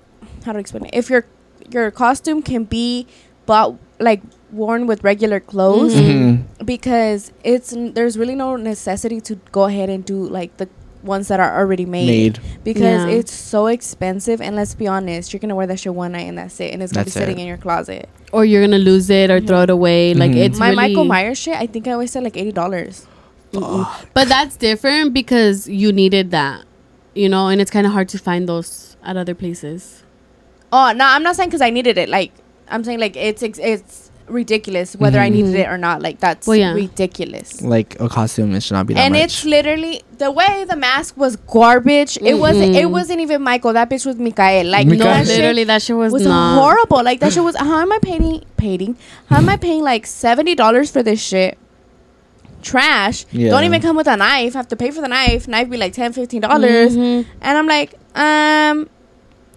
how 0.45 0.51
to 0.53 0.59
explain 0.59 0.85
it? 0.85 0.91
If 0.93 1.09
your 1.09 1.25
your 1.71 1.89
costume 1.91 2.41
can 2.43 2.65
be 2.65 3.07
bought 3.45 3.75
like 3.99 4.21
worn 4.51 4.85
with 4.85 5.03
regular 5.03 5.39
clothes, 5.39 5.95
Mhm. 5.95 6.43
Mhm. 6.59 6.65
because 6.65 7.31
it's 7.43 7.73
there's 7.75 8.17
really 8.17 8.35
no 8.35 8.55
necessity 8.57 9.19
to 9.21 9.39
go 9.51 9.63
ahead 9.63 9.89
and 9.89 10.03
do 10.05 10.15
like 10.27 10.57
the 10.57 10.67
ones 11.03 11.27
that 11.29 11.39
are 11.39 11.57
already 11.59 11.85
made, 11.85 12.07
Made. 12.07 12.39
because 12.63 13.05
Yeah. 13.05 13.15
it's 13.17 13.33
so 13.33 13.67
expensive. 13.67 14.39
And 14.41 14.55
let's 14.55 14.73
be 14.75 14.87
honest, 14.87 15.33
you're 15.33 15.39
gonna 15.39 15.55
wear 15.55 15.67
that 15.67 15.79
shit 15.79 15.93
one 15.95 16.11
night 16.13 16.27
and 16.27 16.37
that's 16.37 16.59
it, 16.59 16.73
and 16.73 16.83
it's 16.83 16.93
gonna 16.93 17.05
That's 17.05 17.15
be 17.15 17.19
sitting 17.21 17.39
it. 17.39 17.41
in 17.43 17.47
your 17.47 17.57
closet. 17.57 18.07
Or 18.31 18.45
you're 18.45 18.61
gonna 18.61 18.77
lose 18.77 19.09
it 19.09 19.29
or 19.31 19.39
Mhm. 19.41 19.47
throw 19.47 19.61
it 19.63 19.69
away. 19.69 20.13
Like 20.13 20.31
Mhm. 20.31 20.37
it's 20.45 20.59
My 20.59 20.69
really, 20.69 20.75
Michael 20.75 21.05
Myers 21.05 21.37
shit, 21.37 21.55
I 21.55 21.65
think 21.65 21.87
I 21.87 21.97
wasted 21.97 22.23
like 22.23 22.37
eighty 22.37 22.51
dollars. 22.51 23.05
Mm-mm. 23.05 23.12
But 23.53 24.27
that's 24.27 24.57
different 24.57 25.13
because 25.13 25.67
you 25.67 25.91
needed 25.91 26.31
that, 26.31 26.65
you 27.13 27.29
know, 27.29 27.47
and 27.47 27.61
it's 27.61 27.71
kind 27.71 27.85
of 27.85 27.93
hard 27.93 28.09
to 28.09 28.17
find 28.17 28.49
those 28.49 28.97
at 29.03 29.15
other 29.17 29.35
places. 29.35 30.03
Oh 30.71 30.91
no, 30.91 31.05
I'm 31.05 31.23
not 31.23 31.35
saying 31.35 31.49
because 31.49 31.61
I 31.61 31.69
needed 31.69 31.97
it. 31.97 32.09
Like 32.09 32.31
I'm 32.67 32.83
saying 32.83 32.99
like 32.99 33.15
it's 33.15 33.43
it's, 33.43 33.59
it's 33.59 34.09
ridiculous 34.27 34.95
whether 34.95 35.19
I 35.19 35.29
Mhm. 35.29 35.33
needed 35.33 35.55
it 35.55 35.67
or 35.67 35.77
not. 35.77 36.01
Like 36.01 36.19
that's 36.19 36.47
Well, 36.47 36.55
yeah. 36.57 36.73
ridiculous. 36.73 37.61
Like 37.61 37.99
a 37.99 38.09
costume, 38.09 38.55
it 38.55 38.63
should 38.63 38.73
not 38.73 38.87
be 38.87 38.93
that 38.95 39.01
and 39.01 39.13
much. 39.13 39.23
it's 39.25 39.45
literally 39.45 40.01
the 40.17 40.31
way 40.31 40.65
the 40.67 40.75
mask 40.77 41.15
was 41.17 41.35
garbage. 41.35 42.17
It 42.21 42.35
wasn't. 42.35 42.75
It 42.75 42.89
wasn't 42.89 43.19
even 43.19 43.43
Michael. 43.43 43.73
That 43.73 43.89
bitch 43.89 44.05
was 44.05 44.15
Mikael. 44.15 44.65
Like 44.65 44.87
Mikael. 44.87 45.05
no, 45.05 45.11
No, 45.11 45.17
that 45.19 45.27
shit 45.27 45.37
literally, 45.37 45.63
that 45.65 45.81
shit 45.81 45.95
was, 45.95 46.13
was 46.13 46.25
not. 46.25 46.55
horrible. 46.59 47.03
Like 47.03 47.19
that 47.19 47.33
shit 47.33 47.43
was. 47.43 47.55
How 47.57 47.81
am 47.81 47.91
I 47.91 47.99
paying? 48.01 48.43
Paying? 48.57 48.97
How 49.27 49.37
am 49.37 49.49
I 49.49 49.57
paying 49.57 49.83
like 49.83 50.07
seventy 50.07 50.55
dollars 50.55 50.89
for 50.89 51.03
this 51.03 51.21
shit? 51.21 51.57
Trash. 52.63 53.25
Yeah. 53.31 53.49
Don't 53.51 53.63
even 53.65 53.81
come 53.81 53.95
with 53.95 54.07
a 54.07 54.15
knife. 54.17 54.53
Have 54.53 54.67
to 54.69 54.75
pay 54.75 54.89
for 54.91 55.01
the 55.01 55.07
knife. 55.07 55.47
Knife 55.47 55.69
be 55.69 55.77
like 55.77 55.93
10 55.93 56.13
dollars. 56.39 56.95
Mhm. 56.97 57.25
And 57.41 57.57
I'm 57.57 57.67
like, 57.67 57.93
um, 58.15 58.89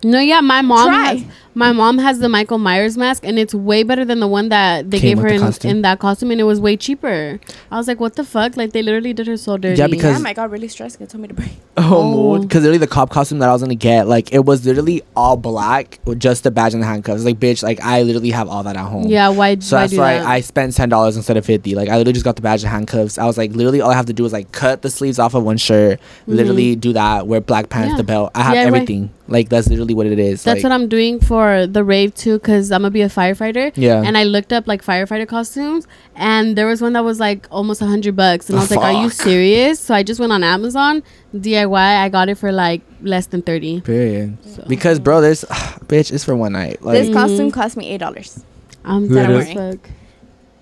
No, 0.04 0.20
yeah, 0.20 0.40
my 0.40 0.60
mom 0.62 0.88
Try. 0.88 1.04
has 1.14 1.24
my 1.56 1.72
mom 1.72 1.96
has 1.98 2.18
the 2.18 2.28
Michael 2.28 2.58
Myers 2.58 2.96
mask, 2.98 3.24
and 3.24 3.38
it's 3.38 3.54
way 3.54 3.82
better 3.82 4.04
than 4.04 4.20
the 4.20 4.28
one 4.28 4.50
that 4.50 4.90
they 4.90 5.00
Came 5.00 5.16
gave 5.16 5.22
her 5.22 5.28
the 5.30 5.34
in, 5.36 5.40
costume. 5.40 5.70
in 5.70 5.82
that 5.82 5.98
costume, 5.98 6.30
and 6.30 6.40
it 6.40 6.44
was 6.44 6.60
way 6.60 6.76
cheaper. 6.76 7.40
I 7.70 7.76
was 7.78 7.88
like, 7.88 7.98
what 7.98 8.14
the 8.14 8.24
fuck? 8.24 8.56
Like 8.56 8.72
they 8.72 8.82
literally 8.82 9.12
did 9.14 9.26
her 9.26 9.36
so 9.38 9.56
dirty. 9.56 9.78
Yeah, 9.80 9.86
because- 9.88 10.16
damn, 10.18 10.26
I 10.26 10.34
got 10.34 10.50
really 10.50 10.68
stressed. 10.68 10.98
They 10.98 11.06
told 11.06 11.22
me 11.22 11.28
to 11.28 11.34
bring. 11.34 11.50
Oh, 11.78 12.36
Oh. 12.36 12.38
because 12.40 12.62
literally 12.62 12.78
the 12.78 12.86
cop 12.86 13.10
costume 13.10 13.38
that 13.40 13.50
I 13.50 13.52
was 13.52 13.60
gonna 13.62 13.74
get, 13.74 14.08
like 14.08 14.32
it 14.32 14.44
was 14.46 14.64
literally 14.64 15.02
all 15.14 15.36
black 15.36 15.98
with 16.06 16.18
just 16.18 16.42
the 16.44 16.50
badge 16.50 16.72
and 16.72 16.82
the 16.82 16.86
handcuffs. 16.86 17.22
Like, 17.24 17.38
bitch, 17.38 17.62
like 17.62 17.80
I 17.82 18.00
literally 18.02 18.30
have 18.30 18.48
all 18.48 18.62
that 18.62 18.76
at 18.76 18.86
home. 18.86 19.08
yeah, 19.08 19.28
why? 19.28 19.58
So 19.58 19.76
why 19.76 19.82
that's 19.82 19.92
do 19.92 19.98
why 19.98 20.14
that? 20.18 20.26
I 20.26 20.40
spent 20.40 20.74
ten 20.74 20.88
dollars 20.88 21.16
instead 21.16 21.36
of 21.36 21.44
fifty. 21.44 21.74
Like 21.74 21.88
I 21.90 21.96
literally 21.98 22.14
just 22.14 22.24
got 22.24 22.36
the 22.36 22.42
badge 22.42 22.62
and 22.64 22.70
handcuffs. 22.72 23.18
I 23.18 23.26
was 23.26 23.36
like, 23.36 23.52
literally, 23.52 23.80
all 23.82 23.90
I 23.90 23.94
have 23.94 24.06
to 24.06 24.14
do 24.14 24.24
is 24.24 24.32
like 24.32 24.52
cut 24.52 24.80
the 24.82 24.88
sleeves 24.90 25.18
off 25.18 25.34
of 25.34 25.42
one 25.44 25.58
shirt, 25.58 26.00
literally 26.26 26.76
do 26.76 26.92
that, 26.94 27.26
wear 27.26 27.40
black 27.42 27.68
pants, 27.68 27.86
Mm-hmm. 27.88 27.92
Yeah. 27.92 27.96
the 27.98 28.04
belt. 28.04 28.30
I 28.34 28.42
have 28.42 28.54
DIY. 28.56 28.66
everything. 28.66 29.10
Like 29.28 29.48
that's 29.50 29.68
literally 29.68 29.92
what 29.94 30.06
it 30.06 30.18
is. 30.18 30.44
That's 30.44 30.58
like, 30.58 30.62
what 30.62 30.72
I'm 30.72 30.88
doing 30.88 31.20
for 31.20 31.45
the 31.66 31.84
rave 31.84 32.14
too, 32.14 32.38
because 32.38 32.72
I'm 32.72 32.82
gonna 32.82 32.90
be 32.90 33.02
a 33.02 33.08
firefighter. 33.08 33.72
Yeah. 33.74 34.02
And 34.04 34.16
I 34.18 34.24
looked 34.24 34.52
up 34.52 34.66
like 34.66 34.84
firefighter 34.84 35.26
costumes, 35.26 35.86
and 36.14 36.56
there 36.56 36.66
was 36.66 36.82
one 36.82 36.92
that 36.94 37.04
was 37.04 37.20
like 37.20 37.46
almost 37.50 37.80
a 37.82 37.86
hundred 37.86 38.16
bucks, 38.16 38.48
and 38.48 38.58
I 38.58 38.62
was 38.62 38.70
like, 38.70 38.80
"Are 38.80 39.02
you 39.02 39.10
serious?" 39.10 39.80
So 39.80 39.94
I 39.94 40.02
just 40.02 40.20
went 40.20 40.32
on 40.32 40.42
Amazon 40.42 41.02
DIY. 41.34 42.02
I 42.04 42.08
got 42.08 42.28
it 42.28 42.36
for 42.36 42.52
like 42.52 42.82
less 43.02 43.26
than 43.26 43.42
thirty. 43.42 43.80
Period. 43.80 44.36
So. 44.44 44.64
Because 44.66 44.98
bro, 44.98 45.20
this 45.20 45.44
bitch 45.86 46.12
is 46.12 46.24
for 46.24 46.34
one 46.34 46.52
night. 46.52 46.82
Like 46.82 46.94
this 46.98 47.14
costume 47.14 47.48
mm-hmm. 47.48 47.60
cost 47.60 47.76
me 47.76 47.88
eight 47.88 47.98
dollars, 47.98 48.44
I'm 48.84 49.08
dead 49.08 49.30
I'm 49.30 49.54
fuck. 49.54 49.90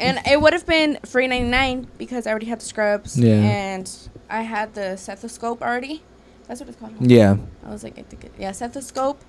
and 0.00 0.20
it 0.26 0.40
would 0.40 0.52
have 0.52 0.66
been 0.66 0.98
free 1.06 1.26
ninety 1.26 1.48
nine 1.48 1.88
because 1.98 2.26
I 2.26 2.30
already 2.30 2.46
had 2.46 2.60
the 2.60 2.66
scrubs. 2.66 3.18
Yeah. 3.18 3.34
And 3.34 3.90
I 4.28 4.42
had 4.42 4.74
the 4.74 4.96
stethoscope 4.96 5.62
already. 5.62 6.02
That's 6.46 6.60
what 6.60 6.68
it's 6.68 6.78
called. 6.78 6.94
yeah. 7.00 7.36
I 7.64 7.70
was 7.70 7.82
like, 7.82 7.98
I 7.98 8.02
think 8.02 8.24
it, 8.24 8.32
yeah, 8.38 8.52
stethoscope. 8.52 9.20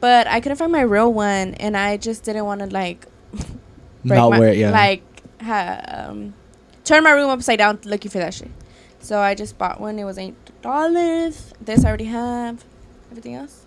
But 0.00 0.26
I 0.26 0.40
couldn't 0.40 0.58
find 0.58 0.70
my 0.72 0.82
real 0.82 1.12
one, 1.12 1.54
and 1.54 1.76
I 1.76 1.96
just 1.96 2.22
didn't 2.24 2.44
want 2.44 2.60
to 2.60 2.66
like 2.66 3.06
break 4.04 4.18
Not 4.18 4.30
my, 4.30 4.38
wear 4.40 4.50
it. 4.50 4.58
Yeah. 4.58 4.70
like 4.70 5.02
ha, 5.42 5.80
um, 6.08 6.34
turn 6.84 7.02
my 7.04 7.10
room 7.12 7.30
upside 7.30 7.58
down 7.58 7.78
looking 7.84 8.10
for 8.10 8.18
that 8.18 8.34
shit. 8.34 8.50
So 9.00 9.18
I 9.20 9.34
just 9.34 9.56
bought 9.58 9.80
one. 9.80 9.98
It 9.98 10.04
was 10.04 10.18
eight 10.18 10.34
dollars. 10.62 11.52
This 11.60 11.84
I 11.84 11.88
already 11.88 12.04
have. 12.06 12.64
Everything 13.10 13.34
else, 13.34 13.64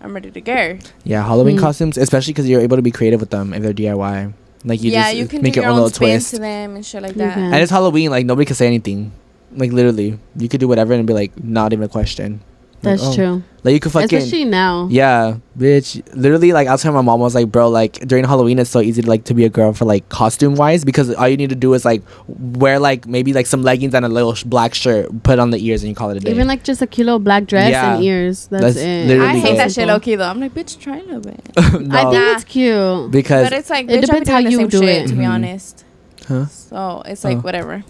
I'm 0.00 0.14
ready 0.14 0.30
to 0.30 0.40
go. 0.40 0.78
yeah. 1.04 1.24
Halloween 1.26 1.56
Hmm. 1.56 1.62
costumes, 1.64 1.96
especially 1.98 2.32
because 2.34 2.48
you're 2.48 2.60
able 2.60 2.76
to 2.76 2.82
be 2.82 2.90
creative 2.92 3.18
with 3.20 3.30
them 3.30 3.52
if 3.52 3.62
they're 3.62 3.72
DIY. 3.74 4.32
Like 4.64 4.80
you 4.82 4.92
yeah, 4.92 5.04
just 5.06 5.16
you 5.16 5.26
can 5.26 5.42
make 5.42 5.54
do 5.54 5.60
your, 5.60 5.64
your 5.64 5.70
own 5.72 5.78
own 5.78 5.84
little 5.84 5.94
spin 5.96 6.10
twist. 6.10 6.30
to 6.34 6.38
them 6.38 6.76
and 6.76 6.86
shit 6.86 7.02
like 7.02 7.12
You 7.12 7.18
that. 7.18 7.34
can. 7.34 7.52
And 7.52 7.56
it's 7.62 7.70
Halloween, 7.72 8.10
like 8.10 8.26
nobody 8.26 8.44
can 8.46 8.54
say 8.54 8.66
anything. 8.68 9.10
Like 9.50 9.72
literally, 9.72 10.18
you 10.36 10.48
could 10.48 10.60
do 10.60 10.68
whatever 10.68 10.94
and 10.94 11.04
be 11.06 11.12
like, 11.12 11.42
not 11.42 11.72
even 11.72 11.84
a 11.84 11.88
question. 11.88 12.40
Like, 12.84 12.98
That's 12.98 13.10
oh. 13.10 13.14
true. 13.14 13.42
Like 13.64 13.74
you 13.74 13.78
could 13.80 13.92
fucking 13.92 14.18
Especially 14.18 14.44
now. 14.44 14.88
yeah, 14.90 15.36
bitch. 15.56 16.02
Literally, 16.16 16.52
like 16.52 16.66
I 16.66 16.72
was 16.72 16.82
telling 16.82 16.96
my 16.96 17.00
mom, 17.02 17.20
I 17.20 17.22
was 17.24 17.36
like, 17.36 17.46
bro, 17.52 17.68
like 17.68 17.92
during 18.08 18.24
Halloween, 18.24 18.58
it's 18.58 18.70
so 18.70 18.80
easy 18.80 19.02
to 19.02 19.08
like 19.08 19.22
to 19.26 19.34
be 19.34 19.44
a 19.44 19.48
girl 19.48 19.72
for 19.72 19.84
like 19.84 20.08
costume 20.08 20.56
wise 20.56 20.84
because 20.84 21.14
all 21.14 21.28
you 21.28 21.36
need 21.36 21.50
to 21.50 21.54
do 21.54 21.72
is 21.74 21.84
like 21.84 22.02
wear 22.26 22.80
like 22.80 23.06
maybe 23.06 23.32
like 23.32 23.46
some 23.46 23.62
leggings 23.62 23.94
and 23.94 24.04
a 24.04 24.08
little 24.08 24.34
sh- 24.34 24.42
black 24.42 24.74
shirt, 24.74 25.22
put 25.22 25.38
on 25.38 25.50
the 25.50 25.64
ears, 25.64 25.84
and 25.84 25.90
you 25.90 25.94
call 25.94 26.10
it 26.10 26.16
a 26.16 26.20
day. 26.20 26.32
Even 26.32 26.48
like 26.48 26.64
just 26.64 26.82
a 26.82 26.88
kilo 26.88 27.20
black 27.20 27.46
dress 27.46 27.70
Yeah. 27.70 27.94
and 27.94 28.02
ears. 28.04 28.48
That's, 28.48 28.64
That's 28.64 28.76
it. 28.78 29.06
literally 29.06 29.28
I 29.28 29.36
hate 29.38 29.52
it. 29.52 29.56
that 29.58 29.64
shit 29.66 29.74
Simple. 29.74 29.94
low 29.94 30.00
key 30.00 30.16
though. 30.16 30.28
I'm 30.28 30.40
like, 30.40 30.54
bitch, 30.54 30.80
try 30.80 30.98
a 30.98 31.02
little 31.04 31.20
bit. 31.20 31.40
No, 31.56 31.62
I 31.62 31.70
think 31.70 31.92
Nah. 31.92 32.32
it's 32.32 32.42
cute. 32.44 33.10
because 33.12 33.44
But 33.44 33.52
it's 33.52 33.70
like, 33.70 33.88
It 33.88 33.98
bitch, 34.02 34.06
depends 34.06 34.28
I'm 34.28 34.34
how 34.34 34.40
doing 34.40 34.44
the 34.44 34.50
you 34.50 34.58
same 34.58 34.68
do 34.70 34.78
shit, 34.88 35.02
it. 35.04 35.06
To 35.06 35.14
be 35.14 35.22
Mhm. 35.22 35.30
honest. 35.30 35.84
Huh? 36.26 36.46
So 36.46 37.02
it's 37.06 37.22
like 37.22 37.38
Oh. 37.38 37.40
whatever. 37.42 37.84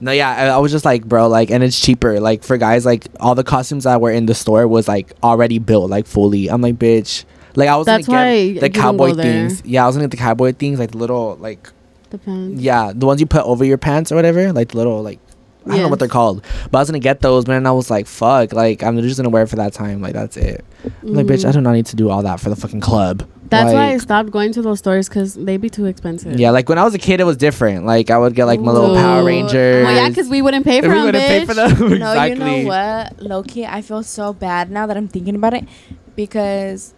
No, 0.00 0.12
yeah, 0.12 0.30
I, 0.30 0.46
I 0.48 0.58
was 0.58 0.72
just 0.72 0.84
like, 0.84 1.04
bro, 1.04 1.28
like, 1.28 1.50
and 1.50 1.62
it's 1.62 1.80
cheaper. 1.80 2.20
Like 2.20 2.42
for 2.42 2.56
guys, 2.56 2.84
like 2.84 3.06
all 3.20 3.34
the 3.34 3.44
costumes 3.44 3.84
that 3.84 4.00
were 4.00 4.10
in 4.10 4.26
the 4.26 4.34
store 4.34 4.66
was 4.68 4.88
like 4.88 5.12
already 5.22 5.58
built, 5.58 5.90
like 5.90 6.06
fully. 6.06 6.48
I'm 6.48 6.60
like, 6.60 6.76
bitch. 6.76 7.24
Like 7.56 7.68
I 7.68 7.76
was 7.76 7.86
That's 7.86 8.06
gonna 8.06 8.52
get 8.52 8.60
the 8.60 8.70
cowboy 8.70 9.14
things. 9.14 9.62
Yeah, 9.64 9.84
I 9.84 9.86
was 9.86 9.96
gonna 9.96 10.08
get 10.08 10.10
the 10.10 10.22
cowboy 10.22 10.52
things, 10.52 10.78
like 10.78 10.90
the 10.90 10.98
little, 10.98 11.36
like 11.36 11.68
Depends. 12.10 12.60
yeah, 12.60 12.92
the 12.94 13.06
ones 13.06 13.20
you 13.20 13.26
put 13.26 13.44
over 13.44 13.64
your 13.64 13.78
pants 13.78 14.10
or 14.10 14.16
whatever, 14.16 14.52
like 14.52 14.68
the 14.70 14.76
little, 14.76 15.02
like 15.02 15.20
I 15.66 15.70
don't 15.70 15.82
know 15.82 15.88
what 15.88 15.98
they're 15.98 16.08
called, 16.08 16.44
but 16.70 16.78
I 16.78 16.80
was 16.82 16.90
gonna 16.90 16.98
get 16.98 17.20
those, 17.20 17.44
but 17.44 17.52
then 17.52 17.66
I 17.66 17.72
was 17.72 17.90
like, 17.90 18.06
fuck, 18.06 18.52
like 18.52 18.82
I'm 18.82 19.00
just 19.00 19.16
gonna 19.16 19.30
wear 19.30 19.44
it 19.44 19.48
for 19.48 19.56
that 19.56 19.72
time, 19.72 20.00
like 20.02 20.12
that's 20.12 20.36
it. 20.36 20.64
I'm 21.02 21.14
Like, 21.14 21.26
bitch, 21.26 21.44
I 21.44 21.50
Mhm. 21.50 21.54
do 21.54 21.60
not 21.62 21.72
need 21.72 21.86
to 21.86 21.96
do 21.96 22.10
all 22.10 22.22
that 22.22 22.38
for 22.40 22.50
the 22.50 22.56
fucking 22.56 22.80
club. 22.80 23.22
That's 23.48 23.72
why 23.72 23.92
I 23.92 23.98
stopped 23.98 24.30
going 24.30 24.52
to 24.54 24.62
those 24.62 24.80
stores 24.80 25.08
because 25.08 25.34
they'd 25.34 25.60
be 25.60 25.70
too 25.70 25.84
expensive. 25.86 26.38
Yeah, 26.40 26.50
like 26.50 26.68
when 26.68 26.76
I 26.78 26.82
was 26.84 26.94
a 26.94 26.98
kid, 26.98 27.20
it 27.20 27.24
was 27.24 27.36
different. 27.36 27.86
Like 27.86 28.10
I 28.10 28.18
would 28.18 28.34
get 28.34 28.46
like 28.46 28.60
my 28.60 28.72
little 28.72 28.94
Power 28.94 29.22
Rangers. 29.24 29.84
Well, 29.86 29.94
yeah, 29.94 30.08
because 30.08 30.28
we 30.28 30.42
wouldn't 30.42 30.64
pay 30.64 30.80
for 30.80 30.88
we 30.88 30.94
them, 30.94 31.04
wouldn't 31.04 31.24
bitch. 31.24 31.28
pay 31.28 31.44
for 31.46 31.54
them. 31.54 31.70
exactly. 31.70 31.98
No, 32.04 32.24
you 32.24 32.34
know 32.34 32.68
what, 32.68 33.22
Loki? 33.22 33.64
I 33.66 33.80
feel 33.82 34.02
so 34.02 34.32
bad 34.32 34.70
now 34.70 34.86
that 34.86 34.96
I'm 34.96 35.08
thinking 35.08 35.34
about 35.36 35.54
it 35.54 35.64
because 36.16 36.94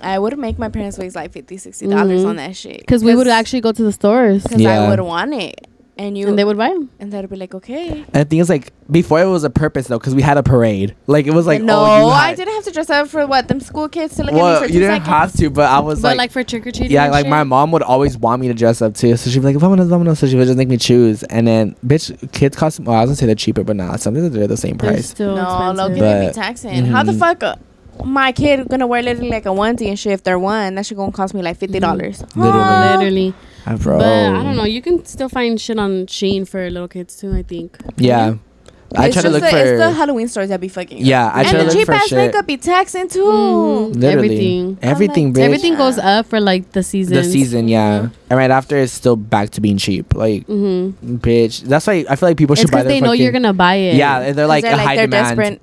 I 0.00 0.18
would 0.18 0.38
make 0.38 0.58
my 0.58 0.68
parents 0.68 0.98
waste 0.98 1.16
like 1.16 1.32
50 1.32 1.56
60 1.56 1.86
dollars 1.88 2.22
Mhm. 2.22 2.28
on 2.28 2.36
that 2.36 2.54
shit. 2.56 2.78
Because 2.80 3.02
we 3.02 3.14
would 3.16 3.26
actually 3.28 3.60
go 3.60 3.72
to 3.72 3.82
the 3.82 3.92
stores 3.92 4.42
because 4.44 4.60
Yeah. 4.60 4.82
I 4.84 4.88
would 4.90 5.00
want 5.00 5.34
it, 5.34 5.66
and 5.98 6.16
you 6.16 6.28
and 6.28 6.38
they 6.38 6.44
would 6.44 6.56
buy 6.56 6.68
them. 6.68 6.88
and 7.00 7.12
they'd 7.12 7.28
be 7.28 7.36
like, 7.36 7.54
okay. 7.54 8.04
And 8.14 8.14
the 8.14 8.24
thing 8.24 8.38
is, 8.38 8.48
like 8.48 8.72
before, 8.90 9.20
it 9.20 9.26
was 9.26 9.42
a 9.44 9.50
purpose 9.50 9.88
though, 9.88 9.98
because 9.98 10.14
we 10.14 10.22
had 10.22 10.38
a 10.38 10.42
parade. 10.42 10.94
Like 11.08 11.26
it 11.26 11.32
was 11.34 11.46
like, 11.46 11.60
no, 11.62 11.76
oh, 11.84 12.06
you 12.06 12.12
I 12.12 12.34
didn't 12.34 12.54
have 12.54 12.64
to 12.64 12.70
dress 12.70 12.88
up 12.88 13.08
for 13.08 13.26
what 13.26 13.48
them 13.48 13.60
school 13.60 13.88
kids 13.88 14.14
to 14.16 14.22
look 14.22 14.32
Well, 14.34 14.46
at 14.46 14.62
me 14.62 14.68
for 14.68 14.72
you 14.72 14.80
two 14.80 14.86
didn't 14.86 15.04
seconds. 15.04 15.08
have 15.08 15.32
to, 15.36 15.50
but 15.50 15.68
I 15.70 15.80
was 15.80 16.00
But 16.00 16.08
like, 16.10 16.18
like, 16.18 16.30
for 16.30 16.44
trick 16.44 16.66
or 16.66 16.70
treating. 16.72 16.92
yeah, 16.92 17.08
like 17.10 17.26
my 17.26 17.42
mom 17.44 17.72
would 17.72 17.82
always 17.82 18.16
want 18.16 18.40
me 18.40 18.48
to 18.48 18.54
dress 18.54 18.80
up 18.80 18.94
too. 18.94 19.16
So 19.16 19.28
she'd 19.30 19.40
be 19.40 19.46
like, 19.46 19.56
"Vámonos, 19.56 19.88
vámonos." 19.88 20.16
So 20.18 20.26
she 20.28 20.36
would 20.36 20.46
just 20.46 20.56
make 20.56 20.68
me 20.68 20.76
choose. 20.78 21.22
And 21.24 21.46
then, 21.46 21.74
bitch, 21.84 22.32
kids 22.32 22.56
cost. 22.56 22.80
Well, 22.80 22.96
I 22.96 23.00
was 23.00 23.08
gonna 23.10 23.16
say 23.16 23.26
they're 23.26 23.34
cheaper, 23.34 23.64
but 23.64 23.76
nah, 23.76 23.96
sometimes 23.96 24.30
they're 24.30 24.46
the 24.46 24.56
same 24.56 24.76
They're 24.76 24.92
price. 24.92 25.10
still 25.10 25.34
no, 25.36 25.42
expensive. 25.42 25.76
Loki 25.76 26.00
But- 26.00 26.20
they 26.20 26.26
be 26.28 26.32
taxing. 26.32 26.84
How 26.86 27.02
the 27.02 27.12
Mhm. 27.12 27.18
fuck? 27.18 27.42
Uh, 27.42 27.56
my 28.04 28.30
kid 28.30 28.68
gonna 28.68 28.86
wear 28.86 29.02
literally 29.02 29.28
like 29.28 29.44
a 29.44 29.48
onesie 29.48 29.88
and 29.88 29.98
shit 29.98 30.12
if 30.12 30.22
they're 30.22 30.38
one. 30.38 30.76
That 30.76 30.86
shit 30.86 30.96
gonna 30.96 31.10
cost 31.10 31.34
me 31.34 31.42
like 31.42 31.56
fifty 31.58 31.80
dollars. 31.80 32.22
Literally. 32.36 32.96
Literally. 32.96 33.34
Bro. 33.76 33.98
But 33.98 34.06
I 34.06 34.42
don't 34.42 34.56
know. 34.56 34.64
You 34.64 34.82
can 34.82 35.04
still 35.04 35.28
find 35.28 35.60
shit 35.60 35.78
on 35.78 36.06
Shein 36.06 36.46
for 36.48 36.70
little 36.70 36.88
kids 36.88 37.16
too. 37.16 37.32
I 37.34 37.42
think. 37.42 37.76
Yeah, 37.96 38.34
I 38.96 39.06
it's 39.06 39.14
try 39.14 39.22
to 39.22 39.30
look 39.30 39.42
the, 39.42 39.50
for. 39.50 39.56
It's 39.56 39.78
the 39.78 39.90
Halloween 39.92 40.28
stores 40.28 40.48
that 40.48 40.60
be 40.60 40.68
fucking. 40.68 40.98
up. 41.02 41.04
Yeah, 41.06 41.26
I 41.34 41.40
and 41.40 41.48
try 41.48 41.52
to 41.52 41.58
the 41.58 41.64
look 41.64 41.72
cheap 41.74 41.86
for 41.86 41.92
ass 41.92 42.08
shit. 42.08 42.16
makeup 42.18 42.46
be 42.46 42.56
taxing 42.56 43.08
too. 43.08 43.24
Literally. 43.24 44.06
Everything. 44.06 44.78
Everything, 44.82 45.26
I'm 45.28 45.34
bitch. 45.34 45.38
Everything 45.44 45.74
goes 45.76 45.98
up 45.98 46.26
for 46.26 46.40
like 46.40 46.72
the 46.72 46.82
season. 46.82 47.14
the 47.14 47.24
season, 47.24 47.68
yeah, 47.68 48.08
and 48.30 48.38
right 48.38 48.50
after 48.50 48.76
it's 48.76 48.92
still 48.92 49.16
back 49.16 49.50
to 49.50 49.60
being 49.60 49.76
cheap. 49.78 50.14
Like, 50.14 50.46
Mm-hmm. 50.46 51.16
bitch, 51.16 51.62
that's 51.62 51.86
why 51.86 52.04
I 52.08 52.16
feel 52.16 52.28
like 52.30 52.36
people 52.38 52.54
It's 52.54 52.62
should 52.62 52.70
buy. 52.70 52.78
because 52.78 52.92
their 52.92 53.00
they 53.00 53.06
know 53.06 53.12
you're 53.12 53.32
gonna 53.32 53.52
buy 53.52 53.74
it. 53.74 53.94
Yeah, 53.96 54.20
and 54.20 54.36
they're 54.36 54.46
like 54.46 54.62
they're 54.64 54.74
a 54.74 54.78
high 54.78 54.96
they're 54.96 55.06
demand. 55.06 55.36
desperate. 55.36 55.62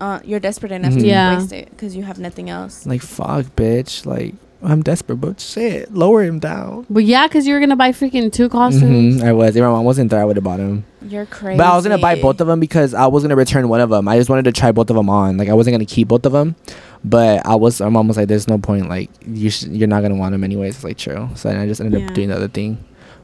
Uh, 0.00 0.18
you're 0.24 0.40
desperate 0.40 0.72
enough 0.72 0.92
Mhm. 0.92 1.00
to 1.00 1.06
Yeah. 1.06 1.38
waste 1.38 1.52
it 1.52 1.70
because 1.70 1.94
you 1.96 2.02
have 2.02 2.18
nothing 2.18 2.50
else. 2.50 2.84
Like 2.84 3.00
fuck, 3.00 3.46
bitch. 3.56 4.04
Like 4.04 4.34
I'm 4.64 4.82
desperate, 4.82 5.16
but 5.16 5.40
shit, 5.40 5.92
lower 5.94 6.22
him 6.22 6.38
down. 6.38 6.86
But 6.88 7.04
yeah, 7.04 7.26
because 7.26 7.46
you 7.46 7.52
were 7.54 7.60
gonna 7.60 7.76
buy 7.76 7.92
freaking 7.92 8.32
two 8.32 8.48
costumes. 8.48 9.20
Mhm, 9.20 9.24
I 9.24 9.32
was. 9.32 9.54
If 9.54 9.62
my 9.62 9.68
mom 9.68 9.84
wasn't 9.84 10.10
there, 10.10 10.20
I 10.20 10.24
would 10.24 10.36
have 10.36 10.44
bought 10.44 10.58
him. 10.58 10.84
You're 11.06 11.26
crazy. 11.26 11.58
But 11.58 11.66
I 11.66 11.76
was 11.76 11.84
gonna 11.84 11.98
buy 11.98 12.20
both 12.20 12.40
of 12.40 12.46
them 12.46 12.60
because 12.60 12.94
I 12.94 13.06
was 13.06 13.22
gonna 13.22 13.36
return 13.36 13.68
one 13.68 13.80
of 13.80 13.90
them. 13.90 14.08
I 14.08 14.16
just 14.16 14.30
wanted 14.30 14.46
to 14.46 14.52
try 14.52 14.72
both 14.72 14.88
of 14.90 14.96
them 14.96 15.10
on. 15.10 15.36
Like 15.36 15.48
I 15.48 15.52
wasn't 15.54 15.74
gonna 15.74 15.84
keep 15.84 16.08
both 16.08 16.24
of 16.24 16.32
them, 16.32 16.56
but 17.04 17.46
I 17.46 17.54
was. 17.56 17.80
My 17.80 17.90
mom 17.90 18.08
was 18.08 18.16
like, 18.16 18.28
"There's 18.28 18.48
no 18.48 18.56
point. 18.58 18.88
Like 18.88 19.10
you, 19.26 19.50
sh- 19.50 19.64
you're 19.66 19.86
not 19.88 20.00
gonna 20.02 20.16
want 20.16 20.32
them 20.32 20.42
anyways." 20.44 20.76
It's 20.76 20.84
like 20.84 20.96
true. 20.96 21.28
So 21.34 21.50
then 21.50 21.58
I 21.60 21.66
just 21.66 21.80
ended 21.80 22.00
Yeah. 22.00 22.06
up 22.08 22.14
doing 22.14 22.28
the 22.30 22.36
other 22.36 22.48
thing. 22.48 22.78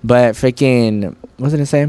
But 0.05 0.35
freaking, 0.35 1.05
what 1.05 1.41
was 1.41 1.55
I 1.55 1.57
gonna 1.57 1.67
say? 1.67 1.89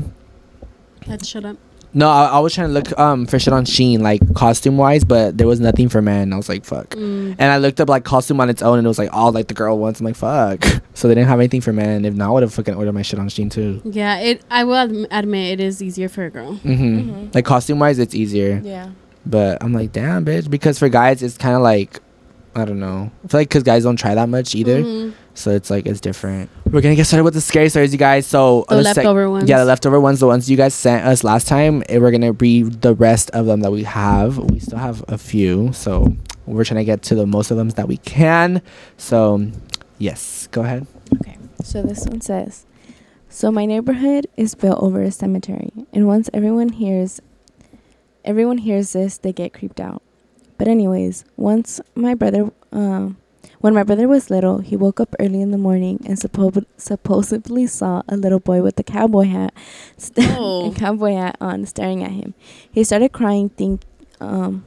Let's 1.08 1.28
shut 1.28 1.44
up. 1.46 1.58
No, 1.94 2.10
I, 2.10 2.28
I 2.28 2.40
was 2.40 2.54
trying 2.54 2.68
to 2.68 2.74
look 2.74 2.98
um 2.98 3.26
for 3.26 3.38
shit 3.38 3.54
on 3.54 3.66
Shein, 3.66 4.00
like 4.00 4.22
costume 4.34 4.78
wise, 4.78 5.04
but 5.04 5.38
there 5.38 5.48
was 5.48 5.60
nothing 5.60 5.90
for 5.90 6.02
men. 6.02 6.32
I 6.32 6.38
was 6.38 6.48
like, 6.48 6.64
fuck. 6.64 6.90
Mm. 6.92 7.36
And 7.38 7.52
I 7.52 7.58
looked 7.58 7.82
up 7.82 7.90
like 7.90 8.06
costume 8.06 8.40
on 8.40 8.50
its 8.50 8.62
own, 8.62 8.78
and 8.78 8.86
it 8.86 8.88
was 8.88 8.98
like 8.98 9.10
all 9.12 9.32
like 9.32 9.48
the 9.48 9.54
girl 9.54 9.78
ones. 9.78 10.00
I'm 10.00 10.06
like, 10.06 10.16
fuck. 10.16 10.64
So 10.94 11.08
they 11.08 11.16
didn't 11.16 11.30
have 11.30 11.40
anything 11.40 11.62
for 11.62 11.72
men. 11.74 12.04
If 12.06 12.14
not, 12.16 12.28
I 12.28 12.32
would 12.32 12.44
have 12.44 12.54
fucking 12.54 12.76
ordered 12.76 12.92
my 12.92 13.02
shit 13.02 13.18
on 13.18 13.28
Shein 13.30 13.50
too. 13.50 13.82
Yeah, 13.86 14.18
it. 14.20 14.42
I 14.52 14.66
will 14.66 15.06
admit 15.10 15.60
it 15.60 15.64
is 15.64 15.82
easier 15.82 16.10
for 16.10 16.26
a 16.26 16.30
girl. 16.30 16.56
Mm-hmm. 16.58 16.84
Mhm. 17.12 17.34
Like 17.34 17.46
costume 17.46 17.80
wise, 17.80 17.98
it's 17.98 18.14
easier. 18.14 18.62
Yeah. 18.64 18.90
But 19.26 19.64
I'm 19.64 19.74
like, 19.74 19.94
damn, 19.94 20.26
bitch. 20.26 20.50
Because 20.50 20.78
for 20.78 20.90
guys, 20.90 21.24
it's 21.24 21.38
kind 21.38 21.56
of 21.56 21.62
like, 21.62 22.00
I 22.56 22.66
don't 22.66 22.80
know. 22.80 23.10
I 23.24 23.28
feel 23.30 23.40
like 23.40 23.48
because 23.50 23.64
guys 23.64 23.84
don't 23.84 23.96
try 23.96 24.14
that 24.14 24.28
much 24.30 24.54
either. 24.54 24.84
Mhm. 24.84 25.14
So 25.34 25.52
it's 25.52 25.70
like, 25.70 25.86
it's 25.86 26.02
different. 26.02 26.50
We're 26.66 26.82
going 26.82 26.92
to 26.94 26.96
get 26.96 27.06
started 27.08 27.24
with 27.24 27.34
the 27.34 27.42
scary 27.42 27.70
stories, 27.70 27.92
you 27.94 27.98
guys. 27.98 28.28
So, 28.28 28.66
The 28.70 28.78
on 28.78 28.84
sec- 28.84 28.98
leftover 28.98 29.30
ones. 29.30 29.50
yeah, 29.50 29.60
the 29.60 29.66
leftover 29.66 30.00
ones, 30.00 30.20
the 30.20 30.28
ones 30.28 30.50
you 30.50 30.58
guys 30.58 30.74
sent 30.74 31.06
us 31.06 31.24
last 31.24 31.48
time, 31.48 31.84
we're 31.90 32.12
going 32.12 32.22
to 32.22 32.32
read 32.34 32.82
the 32.82 32.94
rest 32.96 33.30
of 33.32 33.46
them 33.46 33.62
that 33.62 33.72
we 33.72 33.84
have. 33.84 34.38
We 34.38 34.60
still 34.60 34.78
have 34.80 35.04
a 35.08 35.18
few. 35.18 35.72
So 35.74 36.16
we're 36.46 36.64
trying 36.66 36.80
to 36.80 36.86
get 36.86 37.02
to 37.04 37.16
the 37.16 37.26
most 37.26 37.50
of 37.52 37.58
them 37.58 37.70
that 37.70 37.88
we 37.88 37.98
can. 37.98 38.62
So, 38.98 39.48
yes, 40.00 40.48
go 40.52 40.62
ahead. 40.64 40.86
Okay. 41.22 41.38
So 41.64 41.82
this 41.84 42.06
one 42.06 42.22
says, 42.22 42.66
"So 43.30 43.52
my 43.52 43.66
neighborhood 43.66 44.28
is 44.36 44.56
built 44.56 44.82
over 44.82 45.02
a 45.02 45.12
cemetery, 45.12 45.72
and 45.94 46.08
once 46.08 46.30
everyone 46.34 46.70
hears, 46.70 47.22
everyone 48.26 48.58
hears 48.60 48.94
this, 48.94 49.18
they 49.18 49.32
get 49.32 49.54
creeped 49.54 49.80
out. 49.80 50.02
But 50.58 50.68
anyways, 50.68 51.24
once 51.38 51.80
my 51.96 52.14
brother, 52.16 52.52
um, 52.72 53.18
when 53.62 53.74
my 53.74 53.84
brother 53.84 54.08
was 54.08 54.30
little, 54.30 54.60
he 54.60 54.76
woke 54.76 55.00
up 55.00 55.16
early 55.20 55.42
in 55.42 55.52
the 55.52 55.58
morning 55.58 56.00
and 56.06 56.18
suppo- 56.18 56.66
supposedly 56.78 57.68
saw 57.68 58.02
a 58.10 58.18
little 58.18 58.40
boy 58.40 58.62
with 58.62 58.80
a 58.80 58.84
cowboy 58.84 59.26
hat, 59.26 59.54
st- 59.98 60.28
Oh. 60.38 60.72
a 60.72 60.76
cowboy 60.76 61.14
hat 61.14 61.38
on, 61.40 61.66
staring 61.66 62.04
at 62.04 62.12
him. 62.12 62.34
He 62.72 62.84
started 62.84 63.12
crying, 63.14 63.50
think, 63.50 63.82
um." 64.20 64.64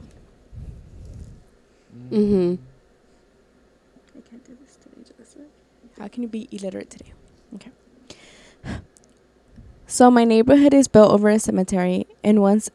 Mm-hmm. 2.11 2.55
I 4.17 4.29
can't 4.29 4.45
do 4.45 4.55
this 4.63 4.75
today, 4.77 5.01
Joseph. 5.17 5.41
How 5.99 6.07
can 6.07 6.21
you 6.23 6.29
be 6.29 6.47
illiterate 6.51 6.89
today? 6.89 7.13
Okay. 7.55 7.71
So 9.87 10.09
my 10.11 10.23
neighborhood 10.23 10.73
is 10.73 10.87
built 10.87 11.11
over 11.11 11.29
a 11.29 11.39
cemetery, 11.39 12.07
and 12.23 12.41
once 12.41 12.69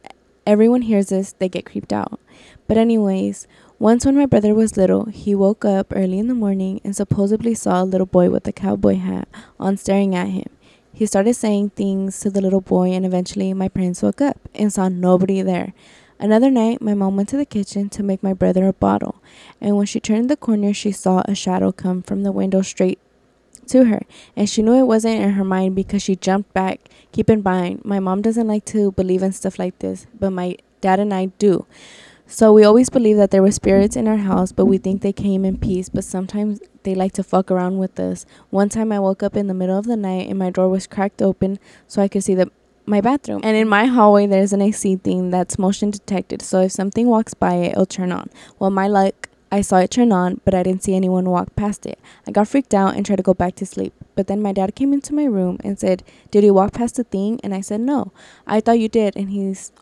everyone 0.45 0.83
hears 0.83 1.09
this, 1.09 1.33
they 1.33 1.49
get 1.49 1.65
creeped 1.65 1.93
out. 1.93 2.19
But 2.67 2.77
anyways, 2.77 3.47
once 3.81 4.05
when 4.05 4.15
my 4.15 4.27
brother 4.27 4.53
was 4.53 4.77
little, 4.77 5.05
he 5.05 5.33
woke 5.33 5.65
up 5.65 5.91
early 5.95 6.19
in 6.19 6.27
the 6.27 6.35
morning 6.35 6.79
and 6.83 6.95
supposedly 6.95 7.55
saw 7.55 7.81
a 7.81 7.83
little 7.83 8.05
boy 8.05 8.29
with 8.29 8.47
a 8.47 8.51
cowboy 8.51 8.95
hat 8.95 9.27
on 9.59 9.75
staring 9.75 10.13
at 10.13 10.27
him. 10.27 10.45
He 10.93 11.07
started 11.07 11.33
saying 11.33 11.71
things 11.71 12.19
to 12.19 12.29
the 12.29 12.41
little 12.41 12.61
boy, 12.61 12.91
and 12.91 13.07
eventually 13.07 13.55
my 13.55 13.69
parents 13.69 14.03
woke 14.03 14.21
up 14.21 14.37
and 14.53 14.71
saw 14.71 14.87
nobody 14.87 15.41
there. 15.41 15.73
Another 16.19 16.51
night, 16.51 16.79
my 16.79 16.93
mom 16.93 17.17
went 17.17 17.29
to 17.29 17.37
the 17.37 17.43
kitchen 17.43 17.89
to 17.89 18.03
make 18.03 18.21
my 18.21 18.33
brother 18.33 18.67
a 18.67 18.73
bottle, 18.73 19.15
and 19.59 19.75
when 19.75 19.87
she 19.87 19.99
turned 19.99 20.29
the 20.29 20.37
corner, 20.37 20.75
she 20.75 20.91
saw 20.91 21.23
a 21.25 21.33
shadow 21.33 21.71
come 21.71 22.03
from 22.03 22.21
the 22.21 22.31
window 22.31 22.61
straight 22.61 22.99
to 23.65 23.85
her, 23.85 24.03
and 24.35 24.47
she 24.47 24.61
knew 24.61 24.75
it 24.75 24.83
wasn't 24.83 25.19
in 25.19 25.31
her 25.31 25.43
mind 25.43 25.75
because 25.75 26.03
she 26.03 26.15
jumped 26.15 26.53
back. 26.53 26.81
Keep 27.13 27.31
in 27.31 27.41
mind, 27.41 27.83
my 27.83 27.99
mom 27.99 28.21
doesn't 28.21 28.47
like 28.47 28.65
to 28.65 28.91
believe 28.91 29.23
in 29.23 29.31
stuff 29.31 29.57
like 29.57 29.79
this, 29.79 30.05
but 30.19 30.29
my 30.29 30.57
dad 30.81 30.99
and 30.99 31.11
I 31.11 31.25
do. 31.39 31.65
So 32.31 32.53
we 32.53 32.63
always 32.63 32.89
believe 32.89 33.17
that 33.17 33.29
there 33.31 33.41
were 33.41 33.51
spirits 33.51 33.97
in 33.97 34.07
our 34.07 34.15
house, 34.15 34.53
but 34.53 34.65
we 34.65 34.77
think 34.77 35.01
they 35.01 35.11
came 35.11 35.43
in 35.43 35.57
peace, 35.57 35.89
but 35.89 36.05
sometimes 36.05 36.61
they 36.83 36.95
like 36.95 37.11
to 37.13 37.23
fuck 37.23 37.51
around 37.51 37.77
with 37.77 37.99
us. 37.99 38.25
One 38.51 38.69
time 38.69 38.93
I 38.93 38.99
woke 38.99 39.21
up 39.21 39.35
in 39.35 39.47
the 39.47 39.53
middle 39.53 39.77
of 39.77 39.85
the 39.85 39.97
night 39.97 40.29
and 40.29 40.39
my 40.39 40.49
door 40.49 40.69
was 40.69 40.87
cracked 40.87 41.21
open 41.21 41.59
so 41.89 42.01
I 42.01 42.07
could 42.07 42.23
see 42.23 42.33
the 42.33 42.49
my 42.85 43.01
bathroom. 43.01 43.41
And 43.43 43.57
in 43.57 43.67
my 43.67 43.85
hallway 43.85 44.27
there's 44.27 44.53
an 44.53 44.61
AC 44.61 44.95
thing 44.95 45.29
that's 45.29 45.59
motion 45.59 45.91
detected. 45.91 46.41
So 46.41 46.61
if 46.61 46.71
something 46.71 47.05
walks 47.09 47.33
by 47.33 47.55
it, 47.55 47.73
it'll 47.73 47.85
turn 47.85 48.13
on. 48.13 48.29
Well, 48.59 48.69
my 48.71 48.87
luck, 48.87 49.27
I 49.51 49.59
saw 49.59 49.79
it 49.79 49.91
turn 49.91 50.13
on, 50.13 50.39
but 50.45 50.53
I 50.53 50.63
didn't 50.63 50.83
see 50.83 50.95
anyone 50.95 51.29
walk 51.29 51.53
past 51.57 51.85
it. 51.85 51.99
I 52.25 52.31
got 52.31 52.47
freaked 52.47 52.73
out 52.73 52.95
and 52.95 53.05
tried 53.05 53.17
to 53.17 53.23
go 53.23 53.33
back 53.33 53.55
to 53.55 53.65
sleep. 53.65 53.93
But 54.15 54.27
then 54.27 54.41
my 54.41 54.53
dad 54.53 54.73
came 54.73 54.93
into 54.93 55.13
my 55.13 55.25
room 55.25 55.57
and 55.65 55.77
said, 55.77 56.01
"Did 56.31 56.45
you 56.45 56.53
walk 56.53 56.71
past 56.71 56.95
the 56.95 57.03
thing?" 57.03 57.41
And 57.43 57.53
I 57.53 57.59
said, 57.59 57.81
"No. 57.81 58.13
I 58.47 58.61
thought 58.61 58.79
you 58.79 58.87
did." 58.87 59.17
And 59.17 59.31
he's 59.31 59.73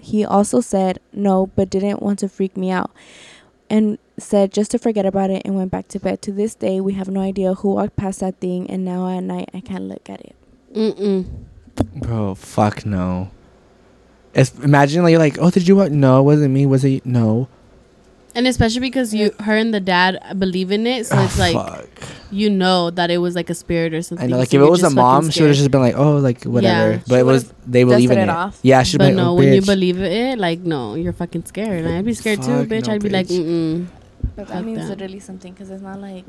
he 0.00 0.24
also 0.24 0.60
said, 0.60 1.00
"No, 1.12 1.46
but 1.54 1.70
didn't 1.70 2.02
want 2.02 2.18
to 2.20 2.28
freak 2.28 2.56
me 2.56 2.70
out." 2.70 2.90
And 3.70 3.98
said 4.18 4.52
just 4.52 4.70
to 4.72 4.78
forget 4.78 5.06
about 5.06 5.30
it 5.30 5.42
and 5.44 5.54
went 5.54 5.70
back 5.70 5.88
to 5.88 6.00
bed. 6.00 6.22
To 6.22 6.32
this 6.32 6.54
day, 6.54 6.80
we 6.80 6.94
have 6.94 7.08
no 7.08 7.20
idea 7.20 7.54
who 7.54 7.74
walked 7.74 7.96
past 7.96 8.20
that 8.20 8.40
thing, 8.40 8.68
and 8.70 8.84
now 8.84 9.08
at 9.08 9.20
night 9.20 9.50
I 9.54 9.60
can't 9.60 9.84
look 9.84 10.08
at 10.08 10.20
it. 10.20 10.34
Mm-mm. 10.74 11.26
Bro, 11.96 12.34
fuck 12.36 12.84
no. 12.84 13.30
It's, 14.34 14.56
imagine 14.58 15.02
like 15.02 15.10
you're 15.10 15.18
like, 15.18 15.38
oh, 15.40 15.50
did 15.50 15.66
you 15.66 15.76
what? 15.76 15.92
No, 15.92 16.20
it 16.20 16.22
wasn't 16.22 16.52
me. 16.52 16.66
Was 16.66 16.84
it? 16.84 17.06
No. 17.06 17.48
And 18.34 18.46
especially 18.46 18.80
because 18.80 19.12
you, 19.14 19.32
her 19.40 19.56
and 19.56 19.72
the 19.74 19.80
dad 19.80 20.18
believe 20.38 20.70
in 20.70 20.86
it, 20.86 21.06
so 21.06 21.16
Ah, 21.16 21.24
it's 21.24 21.38
like 21.38 21.54
fuck. 21.54 21.88
you 22.30 22.50
know 22.50 22.90
that 22.90 23.10
it 23.10 23.18
was 23.18 23.34
like 23.34 23.50
a 23.50 23.54
spirit 23.54 23.94
or 23.94 24.02
something. 24.02 24.26
I 24.26 24.30
know, 24.30 24.38
like 24.38 24.50
so 24.50 24.58
if 24.62 24.66
it 24.66 24.70
was 24.70 24.82
a 24.82 24.90
mom, 24.90 25.30
she 25.30 25.40
would 25.42 25.48
have 25.48 25.56
just 25.56 25.70
been 25.70 25.80
like, 25.80 25.96
oh, 25.96 26.16
like 26.18 26.44
whatever. 26.44 26.92
Yeah. 26.92 27.00
but 27.08 27.18
it 27.20 27.24
was 27.26 27.52
they 27.66 27.84
believe 27.84 28.10
in 28.10 28.18
it. 28.18 28.22
it 28.24 28.28
off. 28.28 28.60
Yeah, 28.62 28.82
she'd 28.82 28.98
But 28.98 29.04
be 29.10 29.14
like, 29.14 29.16
no, 29.16 29.30
oh, 29.30 29.34
when 29.34 29.52
you 29.54 29.62
believe 29.62 29.98
it, 30.00 30.38
like 30.38 30.60
no, 30.60 30.94
you're 30.94 31.14
fucking 31.14 31.46
scared. 31.46 31.84
And 31.84 31.94
I'd 31.96 32.04
be 32.04 32.14
scared 32.14 32.42
too, 32.42 32.64
bitch. 32.66 32.86
no, 32.86 32.94
I'd 32.94 33.02
be 33.02 33.08
like, 33.08 33.26
bitch. 33.26 33.40
mm 33.44 33.86
But 34.36 34.46
Fuck 34.46 34.54
that 34.56 34.64
means 34.64 34.80
that. 34.80 34.88
literally 34.90 35.20
something 35.20 35.52
because 35.52 35.70
it's 35.70 35.82
not 35.82 35.98
like 36.00 36.24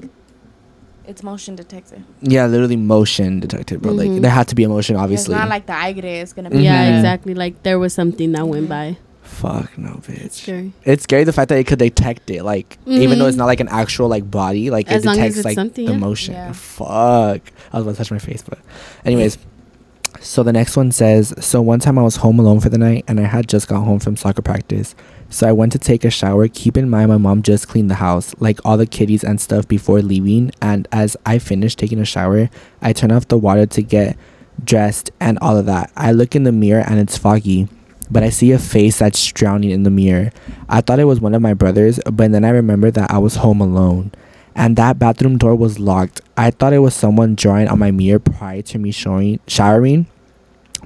it's 1.06 1.22
motion 1.22 1.56
detected. 1.56 2.04
Yeah, 2.22 2.46
literally 2.48 2.78
motion 2.78 3.40
detected, 3.42 3.82
bro. 3.82 3.92
Like 3.92 4.10
Mhm. 4.10 4.22
there 4.22 4.32
had 4.32 4.48
to 4.48 4.56
be 4.56 4.64
a 4.64 4.70
motion, 4.70 4.96
obviously. 4.96 5.34
It's 5.36 5.40
not 5.42 5.50
like 5.50 5.66
the 5.66 5.74
aire 5.74 6.22
is 6.24 6.34
gonna 6.34 6.50
be. 6.50 6.60
Yeah, 6.64 6.90
Mhm. 6.92 6.96
exactly. 6.98 7.34
Like 7.36 7.62
there 7.64 7.78
was 7.78 7.94
something 7.94 8.32
that 8.32 8.48
went 8.48 8.66
Mhm. 8.66 8.70
by. 8.70 8.98
Fuck 9.30 9.78
no, 9.78 10.02
It's 10.08 10.08
bitch. 10.08 10.42
scary. 10.42 10.74
It's 10.84 11.04
scary 11.04 11.24
the 11.24 11.32
fact 11.32 11.50
that 11.50 11.60
it 11.60 11.68
could 11.68 11.80
detect 11.80 12.30
it, 12.30 12.44
like 12.44 12.78
even 12.86 13.20
though 13.20 13.28
it's 13.28 13.34
mm-hmm. 13.34 13.40
not 13.40 13.46
like 13.46 13.62
an 13.62 13.70
actual 13.70 14.10
like 14.10 14.30
body, 14.30 14.70
like 14.70 14.90
As 14.90 15.06
it 15.06 15.10
detects 15.10 15.38
it's 15.38 15.46
like 15.46 15.74
the 15.76 15.84
yeah. 15.84 15.98
motion. 15.98 16.34
Yeah. 16.34 16.52
Fuck. 16.52 17.42
I 17.72 17.78
was 17.78 17.84
about 17.84 17.92
to 17.92 17.98
touch 17.98 18.12
my 18.12 18.20
face, 18.20 18.42
but 18.42 18.60
anyways. 19.06 19.38
So 20.20 20.44
the 20.44 20.52
next 20.52 20.76
one 20.76 20.92
says, 20.92 21.34
so 21.40 21.62
one 21.62 21.80
time 21.80 21.98
I 21.98 22.02
was 22.02 22.18
home 22.18 22.40
alone 22.40 22.60
for 22.60 22.68
the 22.68 22.80
night 22.80 23.06
and 23.08 23.20
I 23.20 23.24
had 23.24 23.48
just 23.48 23.68
got 23.68 23.84
home 23.86 24.00
from 24.00 24.18
soccer 24.18 24.42
practice. 24.42 24.96
So 25.30 25.48
I 25.48 25.52
went 25.54 25.72
to 25.74 25.80
take 25.80 26.04
a 26.04 26.10
shower. 26.10 26.48
Keep 26.48 26.76
in 26.76 26.90
mind 26.90 27.10
my 27.10 27.18
mom 27.18 27.44
just 27.44 27.68
cleaned 27.70 27.90
the 27.90 27.96
house, 27.96 28.36
like 28.40 28.60
all 28.66 28.76
the 28.76 28.88
kitties 28.88 29.24
and 29.24 29.40
stuff 29.40 29.68
before 29.68 30.02
leaving. 30.02 30.52
And 30.62 30.88
as 30.92 31.16
I 31.26 31.38
finished 31.38 31.78
taking 31.80 32.00
a 32.00 32.06
shower, 32.06 32.50
I 32.82 32.92
turn 32.92 33.12
off 33.12 33.28
the 33.28 33.38
water 33.38 33.68
to 33.68 33.82
get 33.84 34.18
dressed 34.62 35.12
and 35.20 35.38
all 35.40 35.56
of 35.56 35.68
that. 35.68 35.92
I 35.96 36.12
look 36.12 36.36
in 36.36 36.44
the 36.44 36.52
mirror 36.52 36.84
and 36.86 37.00
it's 37.00 37.18
foggy, 37.18 37.70
but 38.12 38.24
I 38.24 38.30
see 38.30 38.52
a 38.52 38.60
face 38.60 39.00
that's 39.00 39.26
drowning 39.32 39.72
in 39.72 39.84
the 39.84 39.90
mirror. 39.90 40.32
I 40.68 40.82
thought 40.82 41.00
it 41.00 41.06
was 41.06 41.22
one 41.22 41.34
of 41.34 41.42
my 41.42 41.54
brothers, 41.54 42.00
but 42.06 42.32
then 42.32 42.44
I 42.44 42.50
remembered 42.50 42.96
that 42.96 43.12
I 43.12 43.18
was 43.18 43.38
home 43.38 43.62
alone. 43.62 44.12
And 44.56 44.76
that 44.76 45.00
bathroom 45.00 45.38
door 45.38 45.56
was 45.56 45.80
locked. 45.80 46.22
I 46.36 46.52
thought 46.52 46.74
it 46.74 46.80
was 46.80 46.94
someone 46.94 47.36
drawing 47.36 47.68
on 47.68 47.80
my 47.80 47.92
mirror 47.92 48.20
prior 48.20 48.62
to 48.64 48.80
me 48.80 48.92
showering, 48.92 49.40
showering. 49.48 50.08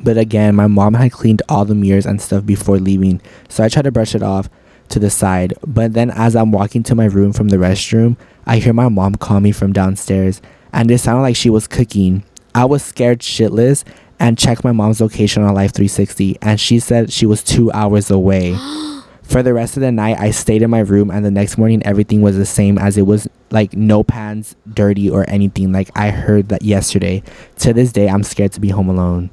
But 0.01 0.18
again, 0.18 0.56
my 0.56 0.68
mom 0.68 0.96
had 0.96 1.12
cleaned 1.12 1.42
all 1.48 1.65
the 1.65 1.75
mirrors 1.75 2.06
and 2.06 2.22
stuff 2.22 2.46
before 2.46 2.77
leaving, 2.77 3.22
so 3.48 3.63
I 3.63 3.70
tried 3.70 3.84
to 3.84 3.92
brush 3.92 4.15
it 4.15 4.24
off 4.24 4.50
to 4.89 5.00
the 5.00 5.10
side. 5.10 5.53
But 5.65 5.94
then, 5.94 6.12
as 6.12 6.36
I'm 6.36 6.51
walking 6.51 6.84
to 6.84 6.96
my 6.96 7.06
room 7.06 7.32
from 7.32 7.50
the 7.50 7.58
restroom, 7.58 8.18
I 8.46 8.58
hear 8.58 8.74
my 8.74 8.89
mom 8.89 9.15
call 9.15 9.39
me 9.39 9.51
from 9.51 9.72
downstairs, 9.72 10.42
and 10.74 10.92
it 10.92 10.98
sounded 10.98 11.22
like 11.22 11.36
she 11.36 11.50
was 11.50 11.68
cooking. 11.68 12.24
I 12.53 12.65
was 12.65 12.84
scared 12.84 13.20
shitless 13.20 13.84
and 14.24 14.38
checked 14.38 14.63
my 14.63 14.72
mom's 14.72 15.01
location 15.01 15.44
on 15.44 15.53
Life 15.53 15.74
360, 15.74 16.38
and 16.42 16.58
she 16.58 16.80
said 16.80 17.12
she 17.12 17.25
was 17.25 17.44
two 17.44 17.70
hours 17.74 18.10
away. 18.10 18.56
For 19.24 19.44
the 19.44 19.53
rest 19.53 19.75
of 19.75 19.82
the 19.82 19.92
night, 19.92 20.18
I 20.18 20.32
stayed 20.32 20.62
in 20.62 20.70
my 20.70 20.80
room, 20.80 21.12
and 21.12 21.25
the 21.25 21.32
next 21.32 21.58
morning, 21.58 21.84
everything 21.86 22.22
was 22.22 22.38
the 22.38 22.46
same 22.46 22.77
as 22.77 22.98
it 22.98 23.01
was 23.03 23.27
like 23.51 23.74
no 23.74 24.03
pans 24.03 24.56
dirty 24.74 25.10
or 25.10 25.30
anything. 25.30 25.72
Like 25.74 25.89
I 25.96 26.10
heard 26.10 26.50
that 26.50 26.62
yesterday. 26.62 27.22
To 27.60 27.74
this 27.74 27.92
day, 27.92 28.08
I'm 28.08 28.24
scared 28.24 28.53
to 28.53 28.62
be 28.62 28.70
home 28.70 28.89
alone. 28.89 29.30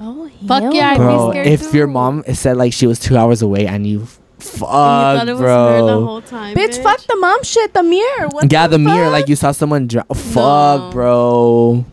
Oh, 0.00 0.30
Fuck 0.46 0.62
hell 0.62 0.74
yeah, 0.74 0.90
I'd 0.90 0.94
be 0.94 0.98
no. 1.00 1.04
Bro, 1.04 1.30
scared 1.30 1.46
if 1.48 1.74
your 1.74 1.86
mom 1.88 2.22
said 2.34 2.56
like 2.56 2.72
she 2.72 2.86
was 2.86 2.98
two 3.00 3.16
hours 3.16 3.42
away 3.42 3.66
and 3.66 3.86
you, 3.86 4.06
fuck, 4.38 4.60
you 4.60 4.68
thought 4.68 5.28
it 5.28 5.32
was 5.32 5.40
her 5.40 5.76
the 5.78 5.82
bro. 5.82 6.04
whole 6.04 6.22
time. 6.22 6.56
Bitch, 6.56 6.82
fuck 6.82 7.00
the 7.00 7.16
mom 7.16 7.42
shit. 7.42 7.74
The 7.74 7.82
mirror. 7.82 8.28
What 8.28 8.52
yeah, 8.52 8.66
the, 8.66 8.78
mirror, 8.78 9.04
fuck? 9.06 9.12
like 9.12 9.28
you 9.28 9.36
saw 9.36 9.52
someone. 9.52 9.86
Dr- 9.86 10.06
fuck, 10.16 10.92
bro. 10.92 11.84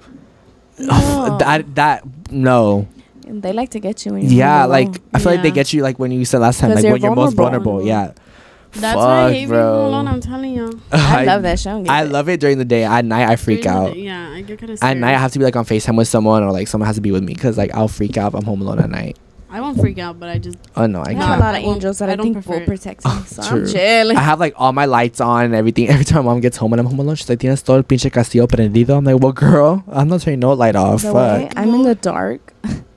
No. 0.80 1.38
that 1.40 1.76
that 1.76 2.04
no. 2.32 2.88
they 3.28 3.54
like 3.54 3.70
to 3.72 3.80
get 3.80 4.06
you. 4.06 4.14
When 4.14 4.22
you're 4.24 4.32
Yeah, 4.32 4.66
like 4.66 4.88
alone. 4.88 5.00
I 5.14 5.20
feel 5.20 5.32
like 5.34 5.42
they 5.44 5.52
get 5.52 5.74
you 5.74 5.82
like 5.84 5.98
when 6.00 6.12
you 6.12 6.26
said 6.26 6.40
last 6.42 6.60
time, 6.60 6.72
like 6.74 6.84
when 6.84 7.02
you're 7.02 7.16
most 7.16 7.34
vulnerable. 7.36 7.84
Yeah. 7.84 8.14
That's 8.78 8.98
why 8.98 9.24
I 9.24 9.32
hate 9.32 9.38
being 9.38 9.50
bro. 9.50 9.76
home 9.78 9.86
alone. 9.86 10.08
I'm 10.10 10.20
telling 10.20 10.54
you. 10.54 10.82
I 10.92 11.24
love 11.24 11.44
that 11.44 11.60
show. 11.60 11.82
I 11.88 12.04
love 12.04 12.28
it 12.28 12.42
during 12.42 12.58
the 12.58 12.66
day. 12.66 12.84
At 12.84 13.06
night, 13.06 13.30
I 13.30 13.38
freak 13.38 13.62
During 13.64 13.78
out. 13.78 13.94
day- 13.94 14.00
Yeah, 14.02 14.30
I 14.32 14.42
get 14.42 14.60
kind 14.60 14.70
of 14.72 14.84
At 14.84 14.98
night, 14.98 15.16
I 15.16 15.18
have 15.18 15.32
to 15.32 15.40
be 15.40 15.46
like 15.46 15.56
on 15.56 15.64
Facetime 15.64 15.96
with 15.98 16.10
someone, 16.10 16.44
or 16.44 16.52
like 16.52 16.68
someone 16.68 16.88
has 16.88 16.98
to 16.98 17.02
be 17.02 17.12
with 17.12 17.24
me, 17.24 17.36
cause 17.36 17.58
like 17.58 17.74
I'll 17.74 17.88
freak 17.88 18.18
out 18.18 18.34
if 18.34 18.40
I'm 18.40 18.44
home 18.44 18.62
alone 18.62 18.80
at 18.80 18.90
night. 18.90 19.18
I 19.56 19.62
won't 19.62 19.80
freak 19.80 20.00
out, 20.00 20.20
but 20.20 20.28
I 20.28 20.38
just 20.38 20.58
Oh 20.76 20.86
no, 20.86 21.00
I 21.00 21.04
I 21.04 21.14
can't. 21.14 21.24
have 21.24 21.40
a 21.40 21.42
lot 21.42 21.56
of 21.56 21.62
angels 21.64 22.00
that 22.00 22.10
I 22.10 22.14
I, 22.14 22.16
don't 22.18 22.26
think 22.26 22.36
prefer 22.44 22.60
will 22.60 22.66
protect 22.66 23.06
me. 23.06 23.12
So 23.28 23.42
True. 23.44 23.62
I'm 23.62 23.68
chilling. 23.74 24.18
I 24.18 24.24
have 24.32 24.40
like 24.40 24.54
all 24.58 24.74
my 24.74 24.86
lights 24.86 25.22
on 25.22 25.46
and 25.46 25.56
everything. 25.56 25.88
Every 25.96 26.04
time 26.04 26.26
mom 26.26 26.42
gets 26.42 26.58
home 26.58 26.74
and 26.74 26.80
I'm 26.82 26.88
home 26.88 27.00
alone, 27.00 27.16
she's 27.16 27.30
like, 27.30 27.40
"Tienes 27.40 27.64
todo 27.64 27.78
el 27.78 27.84
pinche 27.84 28.12
castillo 28.12 28.48
prendido." 28.48 28.98
I'm 28.98 29.06
like, 29.06 29.20
"Well, 29.24 29.32
girl, 29.32 29.84
I'm 29.88 30.10
not 30.10 30.22
turning 30.22 30.42
no 30.42 30.52
light 30.54 30.76
off." 30.76 31.02
The 31.04 31.14
Fuck. 31.14 31.16
way 31.16 31.50
I'm 31.56 31.74
in 31.74 31.84
the 31.84 31.96
dark. 31.96 32.54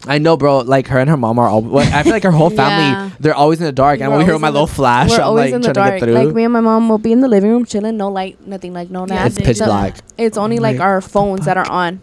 I 0.07 0.19
know, 0.19 0.37
bro. 0.37 0.59
Like 0.75 0.89
her 0.89 0.99
and 0.99 1.09
her 1.11 1.17
mom 1.17 1.39
are 1.39 1.49
all. 1.49 1.63
Well, 1.63 1.87
I 1.95 2.03
feel 2.03 2.13
like 2.13 2.23
her 2.25 2.31
whole 2.33 2.51
family, 2.63 2.91
Yeah. 2.91 3.11
they're 3.21 3.35
always 3.35 3.61
in 3.61 3.67
the 3.67 3.73
dark. 3.85 4.01
And 4.01 4.11
We're 4.11 4.19
when 4.19 4.27
we 4.27 4.33
hear 4.33 4.39
my 4.41 4.49
in 4.49 4.55
little 4.55 4.67
flash, 4.67 5.11
We're 5.11 5.17
I'm 5.23 5.29
always 5.31 5.53
like 5.53 5.55
in 5.55 5.61
the 5.61 5.73
trying 5.75 5.89
dark. 5.91 6.01
to 6.01 6.07
get 6.07 6.13
through. 6.15 6.25
Like 6.27 6.35
me 6.35 6.45
and 6.45 6.53
my 6.53 6.61
mom 6.61 6.89
will 6.89 6.99
be 6.99 7.13
in 7.13 7.21
the 7.21 7.29
living 7.29 7.51
room 7.51 7.65
chilling, 7.67 7.97
no 7.97 8.09
light, 8.09 8.35
nothing, 8.47 8.73
like 8.73 8.91
no 8.91 9.07
Yeah, 9.07 9.15
nap. 9.29 9.33
they 9.33 9.45
pitch 9.45 9.59
black. 9.59 9.97
It's 10.17 10.39
only 10.39 10.59
like 10.59 10.79
Like, 10.79 10.87
our 10.87 11.01
phones 11.01 11.45
that 11.47 11.57
are 11.57 11.71
on. 11.71 12.01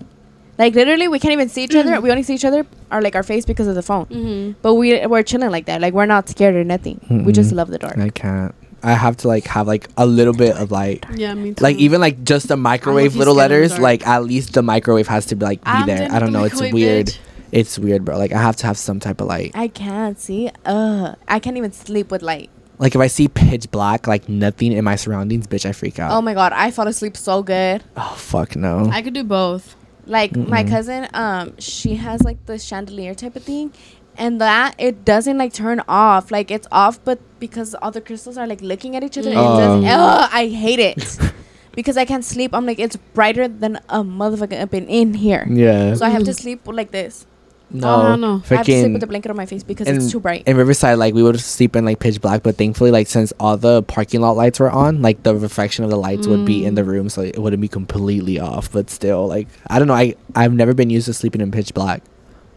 Like 0.58 0.74
literally, 0.74 1.08
we 1.08 1.20
can't 1.20 1.34
even 1.34 1.50
see 1.50 1.64
each 1.66 1.76
other. 1.76 2.00
We 2.00 2.10
only 2.12 2.24
see 2.24 2.36
each 2.36 2.46
other 2.46 2.66
or 2.92 3.02
like 3.02 3.16
our 3.16 3.24
face 3.24 3.46
because 3.46 3.68
of 3.68 3.76
the 3.76 3.82
phone. 3.84 4.06
Mm-hmm. 4.06 4.60
But 4.62 4.76
we 4.76 5.06
we're 5.06 5.24
chilling 5.24 5.52
like 5.52 5.66
that. 5.66 5.82
Like 5.82 5.94
we're 5.94 6.06
not 6.06 6.30
scared 6.30 6.56
or 6.56 6.64
nothing. 6.64 7.24
We 7.26 7.34
just 7.34 7.52
love 7.52 7.70
the 7.70 7.78
dark. 7.80 7.98
I 7.98 8.10
can't. 8.10 8.56
I 8.84 8.94
have 8.94 9.18
to 9.18 9.28
like 9.28 9.46
have 9.48 9.68
like 9.68 9.90
a 9.98 10.06
little 10.06 10.34
bit 10.34 10.56
of 10.56 10.72
light. 10.72 11.06
Yeah, 11.16 11.34
me 11.34 11.54
too. 11.54 11.64
Like 11.64 11.78
even 11.78 12.00
like 12.00 12.24
just 12.24 12.48
the 12.48 12.56
microwave 12.58 13.16
little 13.16 13.34
scared 13.34 13.52
in 13.52 13.58
the 13.58 13.64
letters. 13.68 13.80
Like 13.80 14.08
at 14.08 14.24
least 14.24 14.54
the 14.54 14.62
microwave 14.62 15.08
has 15.08 15.26
to 15.28 15.36
be 15.36 15.44
like 15.46 15.64
be 15.64 15.72
I'm 15.72 15.88
there. 15.88 16.08
I 16.12 16.20
don't 16.20 16.32
know. 16.32 16.44
It's 16.44 16.62
weird. 16.62 17.08
bitch. 17.08 17.18
It's 17.52 17.80
weird, 17.80 18.06
bro. 18.06 18.18
Like 18.18 18.32
I 18.32 18.42
have 18.42 18.56
to 18.58 18.68
have 18.68 18.78
some 18.78 19.00
type 19.00 19.22
of 19.22 19.28
light. 19.28 19.52
I 19.56 19.70
can't 19.70 20.20
see. 20.20 20.52
Ugh, 20.66 21.16
I 21.28 21.40
can't 21.40 21.58
even 21.58 21.72
sleep 21.72 22.12
with 22.12 22.22
light. 22.22 22.50
Like 22.78 22.94
if 22.94 23.02
I 23.02 23.08
see 23.08 23.28
pitch 23.28 23.72
black, 23.72 24.06
like 24.08 24.28
nothing 24.28 24.74
in 24.74 24.84
my 24.84 24.98
surroundings, 24.98 25.48
bitch, 25.48 25.66
I 25.66 25.72
freak 25.72 25.98
out. 25.98 26.12
Oh 26.12 26.22
my 26.22 26.34
god, 26.34 26.52
I 26.54 26.72
fall 26.72 26.88
asleep 26.88 27.18
so 27.18 27.42
good. 27.42 27.84
oh 27.98 28.16
fuck 28.18 28.56
no. 28.56 28.90
I 28.92 29.02
could 29.02 29.14
do 29.14 29.24
both. 29.24 29.76
Like 30.06 30.36
my 30.36 30.64
Mm-mm. 30.64 30.70
cousin, 30.70 31.08
um, 31.14 31.54
she 31.60 31.96
has 31.96 32.22
like 32.24 32.46
the 32.46 32.60
chandelier 32.60 33.16
type 33.16 33.36
of 33.36 33.44
thing, 33.44 33.74
and 34.18 34.40
that 34.40 34.76
it 34.78 35.04
doesn't 35.04 35.38
like 35.38 35.52
turn 35.54 35.82
off. 35.88 36.30
Like 36.32 36.52
it's 36.52 36.68
off, 36.72 37.04
but 37.04 37.20
because 37.40 37.74
all 37.76 37.92
the 37.92 38.02
crystals 38.02 38.38
are 38.38 38.46
like 38.48 38.62
looking 38.62 38.96
at 38.96 39.04
each 39.04 39.18
other, 39.18 39.32
it 39.32 39.34
does. 39.34 39.84
Oh. 39.84 39.88
Ugh, 39.88 40.30
I 40.32 40.48
hate 40.48 40.80
it 40.80 41.18
because 41.74 41.98
I 41.98 42.06
can't 42.06 42.24
sleep. 42.24 42.54
I'm 42.54 42.66
like 42.66 42.78
it's 42.80 42.96
brighter 43.14 43.48
than 43.48 43.78
a 43.90 44.04
motherfucker 44.04 44.62
up 44.62 44.74
in, 44.74 44.88
in 44.88 45.14
here, 45.16 45.46
yeah. 45.50 45.94
so 45.96 46.06
I 46.06 46.10
have 46.10 46.24
to 46.26 46.32
Mm. 46.32 46.40
sleep 46.40 46.62
like 46.68 46.92
this. 46.92 47.26
No. 47.72 47.88
Oh, 47.90 48.16
no. 48.16 48.42
I 48.50 48.56
have 48.56 48.66
to 48.68 48.80
sleep 48.82 48.94
with 48.94 49.04
a 49.04 49.08
blanket 49.08 49.30
on 49.32 49.38
my 49.38 49.46
face 49.46 49.64
because 49.64 49.88
in- 49.88 49.98
it's 49.98 50.12
too 50.12 50.20
bright. 50.20 50.44
in 50.46 50.56
Riverside, 50.56 50.98
like 50.98 51.14
we 51.14 51.24
would 51.24 51.40
sleep 51.40 51.76
in 51.76 51.84
like 51.84 52.00
pitch 52.00 52.22
black, 52.22 52.44
but 52.44 52.56
thankfully, 52.58 52.92
like 52.92 53.08
since 53.08 53.34
all 53.40 53.58
the 53.58 53.82
parking 53.84 54.22
lot 54.22 54.38
lights 54.38 54.60
were 54.60 54.70
on, 54.72 55.02
like 55.02 55.24
the 55.24 55.36
reflection 55.36 55.84
of 55.84 55.90
the 55.90 55.98
lights 55.98 56.28
would 56.28 56.46
be 56.46 56.64
in 56.66 56.76
the 56.76 56.84
Mm. 56.84 56.88
room, 56.88 57.10
so 57.10 57.22
it 57.22 57.38
wouldn't 57.40 57.62
be 57.62 57.68
completely 57.68 58.40
off. 58.40 58.72
But 58.72 58.90
still, 58.90 59.28
like 59.28 59.48
I 59.68 59.80
don't 59.80 59.88
know, 59.88 59.94
I 59.96 60.16
I've 60.36 60.54
never 60.54 60.74
been 60.74 60.90
used 60.90 61.08
to 61.08 61.14
sleeping 61.14 61.42
in 61.42 61.52
pitch 61.52 61.74
black. 61.74 62.02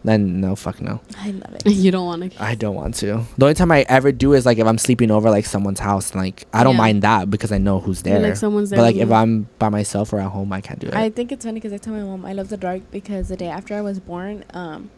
Then 0.09 0.41
no, 0.41 0.57
fuck 0.57 0.81
no, 0.81 1.01
I 1.19 1.31
love 1.33 1.53
it. 1.57 1.67
you 1.67 1.91
don't 1.91 2.07
want 2.07 2.33
to. 2.33 2.43
I 2.43 2.55
don't 2.55 2.75
want 2.75 2.95
to. 3.03 3.25
The 3.37 3.45
only 3.47 3.55
time 3.55 3.71
I 3.71 3.85
ever 3.89 4.11
do 4.11 4.33
is 4.33 4.47
like 4.47 4.57
if 4.59 4.67
I'm 4.67 4.79
sleeping 4.79 5.11
over 5.11 5.29
like 5.29 5.45
someone's 5.45 5.81
house, 5.81 6.15
like 6.15 6.47
I 6.53 6.65
don't 6.65 6.75
Yeah. 6.77 6.79
mind 6.87 7.03
that 7.03 7.29
because 7.31 7.53
I 7.53 7.59
know 7.59 7.79
who's 7.81 8.01
there. 8.03 8.19
Like 8.21 8.37
someone's 8.37 8.71
there. 8.71 8.79
but 8.79 8.85
like 8.85 8.95
with 8.95 9.03
if 9.03 9.09
you. 9.11 9.15
I'm 9.15 9.33
by 9.59 9.69
myself 9.69 10.13
or 10.15 10.21
at 10.21 10.31
home, 10.31 10.51
I 10.53 10.61
can't 10.63 10.81
do 10.81 10.87
it. 10.89 10.95
I 10.95 11.11
think 11.11 11.31
it's 11.33 11.45
funny 11.45 11.61
because 11.61 11.75
I 11.75 11.79
tell 11.79 11.93
my 11.93 12.03
mom 12.03 12.25
I 12.25 12.33
love 12.33 12.49
the 12.49 12.57
dark 12.57 12.83
because 12.91 13.29
the 13.29 13.37
day 13.37 13.49
after 13.49 13.75
I 13.75 13.83
was 13.83 14.01
born, 14.01 14.45
um, 14.55 14.91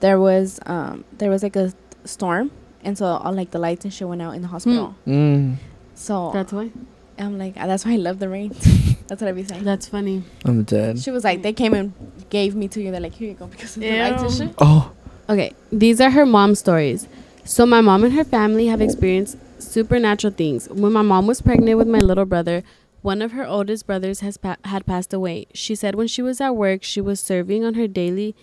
there 0.00 0.18
was 0.18 0.58
um 0.66 1.04
there 1.18 1.30
was 1.30 1.42
like 1.44 1.54
a 1.56 1.72
storm, 2.04 2.50
and 2.82 2.98
so 2.98 3.04
all 3.06 3.32
like 3.32 3.52
the 3.52 3.60
lights 3.60 3.84
and 3.84 3.94
shit 3.94 4.08
went 4.08 4.22
out 4.22 4.34
in 4.34 4.42
the 4.42 4.48
hospital. 4.48 4.96
mm, 5.06 5.54
So 5.94 6.32
That's 6.34 6.52
why. 6.52 6.70
I'm 7.18 7.38
like 7.38 7.54
"Ah, 7.56 7.66
that's 7.66 7.84
why 7.84 7.92
I 7.92 7.96
love 7.96 8.18
the 8.18 8.28
rain. 8.28 8.50
that's 9.08 9.20
what 9.22 9.28
I 9.28 9.32
be 9.32 9.44
saying. 9.44 9.64
That's 9.64 9.88
funny. 9.88 10.22
I'm 10.44 10.62
dead. 10.64 10.98
She 11.00 11.10
was 11.10 11.24
like 11.24 11.42
they 11.42 11.52
came 11.52 11.74
and 11.74 11.92
gave 12.30 12.54
me 12.54 12.68
to 12.68 12.80
you. 12.82 12.90
They're 12.90 13.00
like 13.00 13.14
here 13.14 13.28
you 13.28 13.34
go 13.34 13.46
because 13.46 13.76
of 13.76 13.82
the 13.82 13.98
lights 13.98 14.22
and 14.22 14.32
Ew. 14.32 14.38
shit. 14.48 14.54
Oh, 14.58 14.92
Okay, 15.30 15.52
these 15.70 16.00
are 16.00 16.10
her 16.10 16.24
mom's 16.24 16.58
stories. 16.58 17.06
So 17.44 17.66
my 17.66 17.80
mom 17.82 18.04
and 18.04 18.14
her 18.14 18.24
family 18.24 18.66
have 18.68 18.80
experienced 18.80 19.36
supernatural 19.58 20.32
things. 20.32 20.68
When 20.70 20.92
my 20.92 21.02
mom 21.02 21.26
was 21.26 21.42
pregnant 21.42 21.76
with 21.76 21.88
my 21.88 21.98
little 21.98 22.24
brother, 22.24 22.62
one 23.02 23.20
of 23.20 23.32
her 23.32 23.46
oldest 23.46 23.86
brothers 23.86 24.20
has 24.20 24.36
pa- 24.38 24.56
had 24.64 24.86
passed 24.86 25.12
away. 25.12 25.46
She 25.52 25.74
said 25.74 25.94
when 25.94 26.06
she 26.06 26.22
was 26.22 26.40
at 26.40 26.56
work, 26.56 26.82
she 26.82 27.00
was 27.00 27.20
serving 27.20 27.64
on 27.64 27.74
her 27.74 27.86
daily 27.88 28.34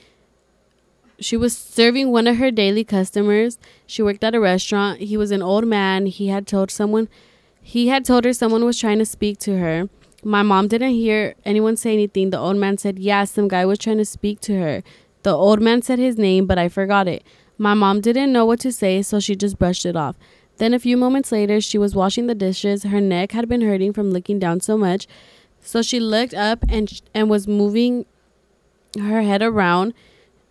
she 1.20 1.38
was 1.38 1.58
serving 1.58 2.12
one 2.12 2.28
of 2.28 2.38
her 2.38 2.52
daily 2.52 2.84
customers. 2.84 3.58
She 3.88 4.02
worked 4.02 4.24
at 4.24 4.36
a 4.36 4.40
restaurant. 4.40 5.00
He 5.00 5.16
was 5.18 5.32
an 5.32 5.42
old 5.42 5.66
man. 5.66 6.08
He 6.08 6.28
had 6.28 6.46
told 6.46 6.70
someone 6.72 7.08
he 7.62 7.88
had 7.88 8.06
told 8.06 8.26
her 8.26 8.34
someone 8.34 8.64
was 8.66 8.78
trying 8.80 9.00
to 9.00 9.06
speak 9.06 9.40
to 9.40 9.58
her. 9.58 9.90
My 10.26 10.42
mom 10.42 10.68
didn't 10.68 10.96
hear 10.96 11.36
anyone 11.46 11.78
say 11.78 11.94
anything. 11.94 12.32
The 12.32 12.40
old 12.40 12.58
man 12.58 12.80
said, 12.80 12.98
"Yeah, 12.98 13.26
some 13.26 13.48
guy 13.48 13.64
was 13.64 13.78
trying 13.78 14.00
to 14.00 14.06
speak 14.06 14.40
to 14.42 14.58
her." 14.60 14.84
The 15.22 15.32
old 15.32 15.62
man 15.62 15.84
said 15.84 16.00
his 16.00 16.18
name, 16.18 16.48
but 16.48 16.58
I 16.58 16.68
forgot 16.68 17.08
it. 17.08 17.24
My 17.60 17.76
mom 17.76 18.02
didn't 18.02 18.34
know 18.34 18.44
what 18.44 18.60
to 18.62 18.72
say, 18.72 19.04
so 19.04 19.20
she 19.20 19.36
just 19.36 19.60
brushed 19.60 19.86
it 19.86 19.96
off. 19.96 20.16
Then 20.58 20.74
a 20.74 20.80
few 20.80 20.98
moments 20.98 21.32
later, 21.32 21.62
she 21.62 21.78
was 21.78 21.96
washing 21.96 22.26
the 22.26 22.34
dishes. 22.34 22.84
Her 22.84 23.00
neck 23.00 23.34
had 23.34 23.48
been 23.48 23.62
hurting 23.62 23.94
from 23.94 24.10
looking 24.10 24.40
down 24.40 24.62
so 24.62 24.78
much, 24.78 25.08
so 25.62 25.84
she 25.84 26.00
looked 26.00 26.34
up 26.34 26.66
and 26.68 26.90
sh- 26.90 27.02
and 27.14 27.30
was 27.30 27.48
moving 27.48 28.06
her 29.00 29.22
head 29.22 29.44
around. 29.44 29.94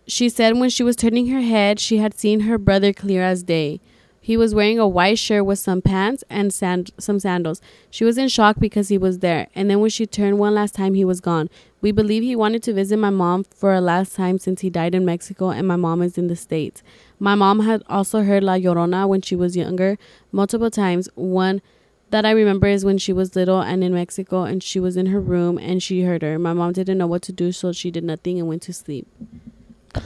She 0.07 0.29
said 0.29 0.57
when 0.57 0.69
she 0.69 0.83
was 0.83 0.95
turning 0.95 1.27
her 1.27 1.41
head, 1.41 1.81
she 1.81 1.97
had 1.97 2.13
seen 2.13 2.41
her 2.41 2.57
brother 2.57 2.93
clear 2.93 3.23
as 3.23 3.43
day. 3.43 3.81
He 4.25 4.37
was 4.37 4.55
wearing 4.55 4.79
a 4.79 4.87
white 4.87 5.19
shirt 5.19 5.45
with 5.45 5.59
some 5.59 5.83
pants 5.83 6.23
and 6.31 6.51
sand- 6.51 6.89
some 6.97 7.19
sandals. 7.19 7.61
She 7.91 8.03
was 8.03 8.17
in 8.17 8.27
shock 8.27 8.55
because 8.59 8.87
he 8.87 8.97
was 8.97 9.19
there, 9.19 9.49
and 9.53 9.69
then 9.69 9.81
when 9.81 9.91
she 9.91 10.07
turned 10.07 10.39
one 10.39 10.55
last 10.55 10.73
time, 10.73 10.95
he 10.95 11.05
was 11.05 11.21
gone. 11.21 11.47
We 11.79 11.91
believe 11.91 12.23
he 12.23 12.35
wanted 12.35 12.63
to 12.63 12.73
visit 12.73 12.97
my 12.97 13.11
mom 13.11 13.43
for 13.43 13.71
a 13.75 13.79
last 13.79 14.15
time 14.15 14.39
since 14.39 14.61
he 14.61 14.71
died 14.71 14.95
in 14.95 15.05
Mexico 15.05 15.51
and 15.51 15.67
my 15.67 15.75
mom 15.75 16.01
is 16.01 16.17
in 16.17 16.25
the 16.25 16.35
States. 16.35 16.81
My 17.19 17.35
mom 17.35 17.59
had 17.59 17.83
also 17.87 18.23
heard 18.23 18.43
La 18.43 18.55
Llorona 18.55 19.07
when 19.07 19.21
she 19.21 19.35
was 19.35 19.55
younger 19.55 19.99
multiple 20.31 20.71
times. 20.71 21.07
One 21.13 21.61
that 22.09 22.25
I 22.25 22.31
remember 22.31 22.65
is 22.65 22.83
when 22.83 22.97
she 22.97 23.13
was 23.13 23.35
little 23.35 23.61
and 23.61 23.83
in 23.83 23.93
Mexico 23.93 24.41
and 24.41 24.63
she 24.63 24.79
was 24.79 24.97
in 24.97 25.05
her 25.13 25.21
room 25.21 25.59
and 25.59 25.83
she 25.83 26.01
heard 26.01 26.23
her. 26.23 26.39
My 26.39 26.53
mom 26.53 26.73
didn't 26.73 26.97
know 26.97 27.05
what 27.05 27.21
to 27.21 27.31
do, 27.31 27.51
so 27.51 27.71
she 27.71 27.91
did 27.91 28.03
nothing 28.03 28.39
and 28.39 28.47
went 28.47 28.63
to 28.63 28.73
sleep. 28.73 29.07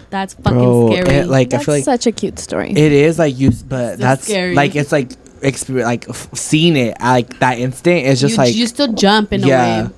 That's 0.09 0.33
fucking 0.35 0.57
bro, 0.59 0.91
scary. 0.91 1.15
it, 1.17 1.27
like 1.27 1.49
That's 1.49 1.63
I 1.63 1.65
feel 1.65 1.75
like 1.75 1.83
such 1.83 2.07
a 2.07 2.11
cute 2.11 2.39
story. 2.39 2.71
It 2.71 2.91
is 2.91 3.19
like 3.19 3.37
you, 3.37 3.51
but 3.67 3.93
It's 3.93 4.01
that's 4.01 4.23
scary. 4.23 4.55
like 4.55 4.75
it's 4.75 4.91
like 4.91 5.11
experience, 5.41 5.85
like 5.87 6.09
f- 6.09 6.29
seeing 6.33 6.75
it, 6.75 6.97
uh, 7.01 7.05
like 7.11 7.39
that 7.39 7.59
instant 7.59 8.05
is 8.05 8.19
just 8.19 8.33
you, 8.33 8.37
like 8.37 8.55
you 8.55 8.67
still 8.67 8.91
jump 8.93 9.31
in 9.33 9.41
yeah. 9.41 9.81
a 9.81 9.83
way. 9.85 9.93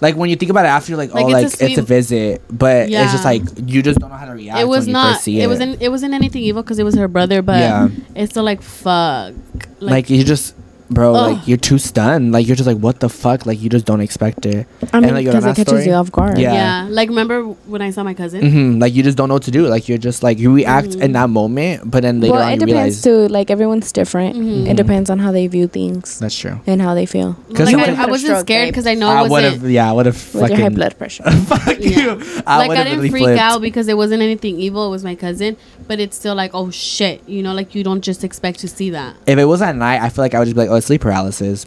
Like 0.00 0.16
when 0.16 0.30
you 0.30 0.36
think 0.36 0.50
about 0.50 0.64
it 0.64 0.68
after, 0.68 0.90
you're 0.90 0.98
like, 0.98 1.14
Like, 1.14 1.26
oh, 1.26 1.28
it's 1.36 1.60
a 1.60 1.62
like 1.64 1.70
it's 1.70 1.78
a 1.78 1.82
visit, 1.82 2.42
but 2.50 2.90
it's 2.90 3.12
just 3.12 3.24
like 3.24 3.42
you 3.66 3.82
just 3.82 4.00
don't 4.00 4.10
know 4.10 4.16
how 4.16 4.26
to 4.26 4.32
react. 4.32 4.58
it 4.58 4.64
was 4.66 4.80
when 4.80 4.88
you 4.88 4.92
not. 4.94 5.12
First 5.14 5.24
see 5.24 5.40
It, 5.40 5.44
it, 5.44 5.46
wasn't. 5.46 5.80
It 5.80 5.88
wasn't 5.90 6.14
anything 6.14 6.42
evil 6.42 6.62
because 6.62 6.80
it 6.80 6.84
was 6.84 6.96
her 6.96 7.06
brother. 7.06 7.40
But 7.40 7.60
Yeah. 7.60 7.88
it's 8.16 8.32
still 8.32 8.42
like 8.42 8.62
fuck. 8.62 9.32
like, 9.78 10.10
you 10.10 10.24
just, 10.24 10.56
bro, 10.92 11.14
Ugh. 11.14 11.32
like 11.36 11.48
you're 11.48 11.56
too 11.58 11.78
stunned. 11.78 12.32
Like 12.32 12.46
you're 12.46 12.56
just 12.56 12.66
like, 12.66 12.78
what 12.78 13.00
the 13.00 13.08
fuck? 13.08 13.46
Like 13.46 13.60
you 13.60 13.68
just 13.68 13.86
don't 13.86 14.00
expect 14.00 14.46
it. 14.46 14.66
I 14.92 15.00
mean, 15.00 15.14
like, 15.14 15.26
because 15.26 15.44
it 15.44 15.56
catches 15.56 15.68
story? 15.68 15.84
you 15.86 15.92
off 15.92 16.12
guard. 16.12 16.38
Yeah. 16.38 16.52
yeah. 16.54 16.86
Like 16.90 17.08
remember 17.08 17.42
when 17.44 17.82
I 17.82 17.90
saw 17.90 18.02
my 18.02 18.14
cousin? 18.14 18.40
hmm 18.50 18.78
Like 18.78 18.94
you 18.94 19.02
just 19.02 19.16
don't 19.16 19.28
know 19.28 19.34
what 19.34 19.42
to 19.44 19.50
do. 19.50 19.66
Like 19.66 19.88
you're 19.88 19.98
just 19.98 20.22
like 20.22 20.38
you 20.38 20.52
react 20.54 20.88
Mhm. 20.90 21.02
in 21.02 21.12
that 21.12 21.30
moment, 21.30 21.90
but 21.90 22.02
then 22.02 22.20
later 22.20 22.34
well, 22.34 22.42
on 22.42 22.48
it 22.52 22.60
you 22.60 22.66
depends 22.66 23.04
realize 23.06 23.28
too. 23.28 23.32
Like 23.32 23.50
everyone's 23.50 23.90
different. 23.92 24.36
Mhm. 24.36 24.68
It 24.68 24.76
depends 24.76 25.10
on 25.10 25.18
how 25.18 25.32
they 25.32 25.46
view 25.46 25.66
things 25.68 26.18
that's 26.18 26.36
true. 26.38 26.60
and 26.66 26.80
how 26.82 26.94
they 26.94 27.06
feel. 27.06 27.36
'Cause 27.54 27.72
Like 27.72 27.88
I, 27.88 28.04
I 28.04 28.06
wasn't 28.06 28.38
scared 28.40 28.68
because 28.68 28.86
I 28.86 28.94
know 28.94 29.08
I 29.08 29.20
it 29.20 29.22
would 29.22 29.30
wasn't. 29.30 29.62
have, 29.62 29.70
yeah, 29.70 29.88
I 29.88 29.92
would 29.92 30.06
have 30.06 30.34
With 30.34 30.50
your 30.50 30.58
high 30.60 30.68
blood 30.68 30.96
pressure. 30.98 31.22
fuck 31.22 31.78
Yeah. 31.80 32.16
you. 32.16 32.42
I 32.46 32.58
like 32.58 32.70
I 32.70 32.84
didn't 32.84 32.98
really 32.98 33.10
freak 33.10 33.24
flipped. 33.24 33.40
out 33.40 33.60
because 33.60 33.88
it 33.88 33.96
wasn't 33.96 34.22
anything 34.22 34.58
evil. 34.60 34.86
It 34.86 34.90
was 34.90 35.04
my 35.04 35.14
cousin, 35.14 35.56
but 35.88 36.00
it's 36.00 36.16
still 36.16 36.34
like, 36.34 36.50
oh 36.54 36.70
shit, 36.70 37.22
you 37.28 37.42
know, 37.42 37.52
like 37.54 37.74
you 37.74 37.82
don't 37.84 38.02
just 38.02 38.24
expect 38.24 38.60
to 38.60 38.68
see 38.68 38.90
that. 38.90 39.14
If 39.26 39.38
it 39.38 39.44
was 39.44 39.62
at 39.62 39.76
night, 39.76 40.00
I 40.02 40.08
feel 40.08 40.22
like 40.24 40.34
I 40.34 40.38
would 40.38 40.46
just 40.46 40.54
be 40.56 40.60
like, 40.62 40.70
oh, 40.70 40.80
it's 40.82 40.88
sleep 40.88 41.02
paralysis. 41.02 41.64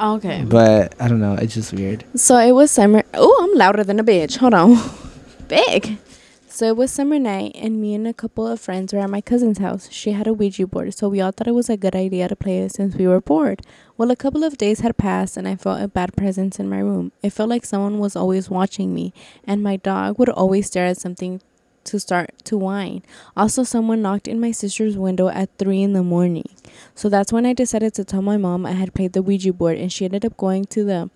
Okay. 0.00 0.42
But 0.48 0.94
I 0.98 1.08
don't 1.08 1.20
know. 1.20 1.34
It's 1.34 1.52
just 1.52 1.72
weird. 1.74 2.04
So 2.14 2.38
it 2.38 2.52
was 2.52 2.70
summer. 2.70 3.02
Oh, 3.12 3.46
I'm 3.46 3.58
louder 3.58 3.84
than 3.84 4.00
a 4.00 4.04
bitch. 4.04 4.38
Hold 4.38 4.54
on. 4.54 4.78
Big. 5.48 5.98
So 6.46 6.66
it 6.66 6.76
was 6.76 6.90
summer 6.90 7.18
night, 7.18 7.52
and 7.56 7.78
me 7.80 7.94
and 7.94 8.06
a 8.08 8.14
couple 8.14 8.46
of 8.46 8.58
friends 8.58 8.94
were 8.94 9.00
at 9.00 9.10
my 9.10 9.20
cousin's 9.20 9.58
house. 9.58 9.88
She 9.92 10.12
had 10.12 10.26
a 10.26 10.32
Ouija 10.32 10.66
board, 10.66 10.94
so 10.94 11.08
we 11.10 11.20
all 11.20 11.30
thought 11.30 11.46
it 11.46 11.54
was 11.54 11.68
a 11.68 11.76
good 11.76 11.94
idea 11.94 12.26
to 12.26 12.34
play 12.34 12.60
it 12.60 12.72
since 12.72 12.96
we 12.96 13.06
were 13.06 13.20
bored. 13.20 13.60
Well, 13.96 14.10
a 14.10 14.16
couple 14.16 14.42
of 14.42 14.56
days 14.56 14.80
had 14.80 14.96
passed, 14.96 15.36
and 15.36 15.46
I 15.46 15.54
felt 15.54 15.82
a 15.82 15.88
bad 15.88 16.16
presence 16.16 16.58
in 16.58 16.68
my 16.68 16.78
room. 16.78 17.12
It 17.22 17.30
felt 17.30 17.50
like 17.50 17.66
someone 17.66 17.98
was 17.98 18.16
always 18.16 18.48
watching 18.48 18.94
me, 18.94 19.12
and 19.44 19.62
my 19.62 19.76
dog 19.76 20.18
would 20.18 20.30
always 20.30 20.66
stare 20.68 20.86
at 20.86 20.96
something 20.96 21.42
to 21.88 21.98
start 21.98 22.30
to 22.44 22.56
whine. 22.56 23.02
Also, 23.36 23.64
someone 23.64 24.02
knocked 24.02 24.28
in 24.28 24.40
my 24.40 24.52
sister's 24.52 24.96
window 24.96 25.28
at 25.28 25.50
3 25.58 25.82
in 25.82 25.92
the 25.92 26.02
morning. 26.02 26.48
So 26.94 27.08
that's 27.08 27.32
when 27.32 27.46
I 27.46 27.52
decided 27.52 27.94
to 27.94 28.04
tell 28.04 28.22
my 28.22 28.36
mom 28.36 28.64
I 28.66 28.72
had 28.72 28.94
played 28.94 29.12
the 29.12 29.22
Ouija 29.22 29.52
board, 29.52 29.78
and 29.78 29.92
she 29.92 30.04
ended 30.04 30.24
up 30.24 30.36
going 30.36 30.64
to 30.66 30.84
the 30.84 31.10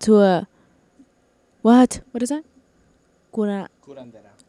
to 0.00 0.18
a 0.18 0.48
what? 1.62 2.00
What 2.12 2.22
is 2.22 2.28
that? 2.28 2.44
Cura, 3.34 3.68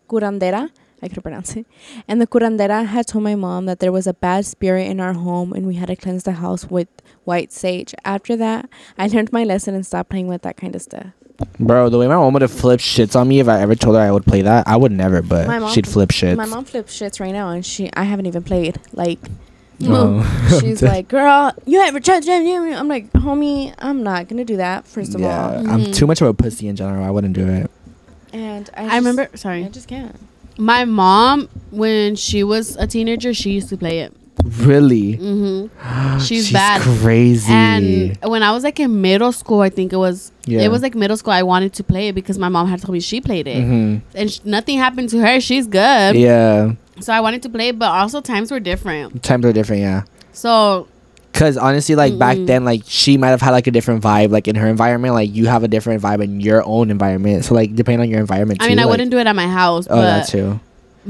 curandera. 0.08 0.70
I 1.02 1.08
could 1.08 1.24
pronounce 1.24 1.56
it. 1.56 1.66
And 2.08 2.20
the 2.22 2.28
curandera 2.28 2.86
had 2.86 3.08
told 3.08 3.24
my 3.24 3.36
mom 3.36 3.66
that 3.68 3.80
there 3.80 3.92
was 3.92 4.06
a 4.06 4.14
bad 4.14 4.46
spirit 4.46 4.88
in 4.88 5.00
our 5.00 5.14
home 5.14 5.54
and 5.54 5.66
we 5.66 5.76
had 5.76 5.88
to 5.88 5.96
cleanse 5.96 6.24
the 6.24 6.34
house 6.34 6.70
with 6.70 6.90
white 7.24 7.54
sage. 7.54 7.96
After 8.04 8.36
that, 8.36 8.70
I 8.98 9.08
learned 9.08 9.32
my 9.32 9.44
lesson 9.44 9.76
and 9.76 9.86
stopped 9.86 10.10
playing 10.10 10.28
with 10.28 10.42
that 10.42 10.58
kind 10.58 10.76
of 10.76 10.82
stuff. 10.82 11.14
Bro, 11.60 11.90
the 11.90 11.98
way 11.98 12.08
my 12.08 12.16
mom 12.16 12.34
would 12.34 12.42
have 12.42 12.52
flipped 12.52 12.84
shits 12.84 13.16
on 13.20 13.28
me 13.28 13.40
if 13.40 13.48
I 13.48 13.62
ever 13.62 13.76
told 13.76 13.96
her 13.96 14.02
I 14.02 14.12
would 14.12 14.26
play 14.26 14.42
that, 14.42 14.68
I 14.68 14.76
would 14.78 14.92
never, 14.92 15.22
but 15.22 15.48
My 15.48 15.60
mom- 15.60 15.72
she'd 15.74 15.88
flip 15.88 16.10
shits. 16.10 16.36
My 16.38 16.46
mom 16.46 16.66
flips 16.66 16.98
shits 16.98 17.20
right 17.20 17.32
now 17.32 17.50
and 17.50 17.66
she 17.66 17.90
I 17.94 18.04
haven't 18.04 18.26
even 18.26 18.44
played. 18.44 18.80
Like 18.94 19.20
Oh. 19.82 20.58
she's 20.60 20.82
like, 20.82 21.08
"Girl, 21.08 21.54
you 21.66 21.80
ever 21.82 22.02
tried 22.02 22.24
to 22.24 22.32
I'm 22.34 22.88
like, 22.90 23.12
"Homie, 23.14 23.74
I'm 23.80 24.04
not 24.04 24.28
going 24.28 24.36
to 24.38 24.44
do 24.44 24.58
that 24.58 24.86
first 24.86 25.16
of 25.16 25.22
yeah, 25.22 25.46
all." 25.48 25.70
I'm 25.70 25.86
Mhm. 25.86 25.96
too 25.96 26.06
much 26.06 26.20
of 26.22 26.28
a 26.28 26.34
pussy 26.34 26.68
in 26.68 26.76
general. 26.76 27.04
I 27.06 27.10
wouldn't 27.10 27.34
do 27.34 27.48
it. 27.48 27.72
And 28.34 28.70
I, 28.76 28.82
I 28.82 28.84
just- 28.88 28.96
remember. 28.98 29.30
Sorry, 29.38 29.64
I 29.64 29.70
just 29.70 29.88
can't. 29.88 30.16
my 30.58 30.84
mom 30.84 31.48
when 31.72 32.18
she 32.18 32.44
was 32.44 32.76
a 32.76 32.88
teenager, 32.88 33.34
she 33.34 33.52
used 33.52 33.70
to 33.70 33.78
play 33.78 34.00
it. 34.00 34.14
Really? 34.46 35.18
Mm-hmm. 35.18 36.20
She's 36.20 36.46
She's 36.48 36.52
bad. 36.54 36.82
crazy. 36.82 37.52
And 37.52 38.18
when 38.24 38.42
I 38.44 38.52
was 38.52 38.64
like 38.64 38.80
in 38.80 39.02
middle 39.02 39.32
school, 39.32 39.62
I 39.62 39.70
think 39.70 39.94
it 39.94 39.98
was. 39.98 40.32
Yeah. 40.46 40.62
It 40.62 40.72
was 40.72 40.82
like 40.82 40.96
middle 40.96 41.18
school. 41.18 41.34
I 41.34 41.44
wanted 41.44 41.74
to 41.74 41.84
play 41.84 42.08
it 42.08 42.16
because 42.16 42.38
my 42.40 42.50
mom 42.50 42.68
had 42.68 42.82
told 42.82 42.94
me 42.94 43.00
she 43.00 43.22
played 43.22 43.48
it, 43.48 43.64
Mhm. 43.64 44.02
and 44.16 44.32
sh- 44.32 44.40
nothing 44.46 44.78
happened 44.78 45.10
to 45.10 45.20
her. 45.20 45.40
She's 45.40 45.68
good. 45.68 46.16
yeah, 46.16 46.74
So 47.00 47.14
I 47.14 47.22
wanted 47.22 47.42
to 47.44 47.50
play, 47.50 47.70
it, 47.70 47.80
but 47.80 47.90
also 47.92 48.22
times 48.22 48.52
were 48.52 48.60
different. 48.60 49.22
times 49.24 49.46
are 49.46 49.54
different. 49.54 49.82
Yeah. 49.84 50.04
So 50.34 50.88
Cause 51.32 51.56
honestly, 51.58 51.96
like 51.96 52.18
back 52.18 52.38
Mm-mm. 52.38 52.48
then, 52.48 52.66
like 52.66 52.82
she 52.86 53.16
might 53.18 53.30
have 53.30 53.40
had 53.42 53.52
like 53.52 53.68
a 53.68 53.72
different 53.72 54.04
vibe, 54.04 54.32
like 54.32 54.48
in 54.48 54.56
her 54.56 54.68
environment. 54.68 55.14
Like 55.14 55.34
you 55.34 55.46
have 55.46 55.64
a 55.64 55.68
different 55.68 56.02
vibe 56.02 56.24
in 56.24 56.42
your 56.42 56.64
own 56.66 56.90
environment. 56.90 57.46
So 57.46 57.54
like 57.54 57.76
depending 57.76 58.02
on 58.02 58.10
your 58.10 58.20
environment. 58.20 58.62
I 58.64 58.68
mean, 58.68 58.80
I 58.80 58.84
like- 58.84 58.92
wouldn't 58.92 59.12
do 59.12 59.20
it 59.20 59.28
at 59.28 59.36
my 59.36 59.48
house, 59.48 59.86
Oh, 59.90 59.96
but 59.96 60.02
that 60.02 60.28
too. 60.28 60.60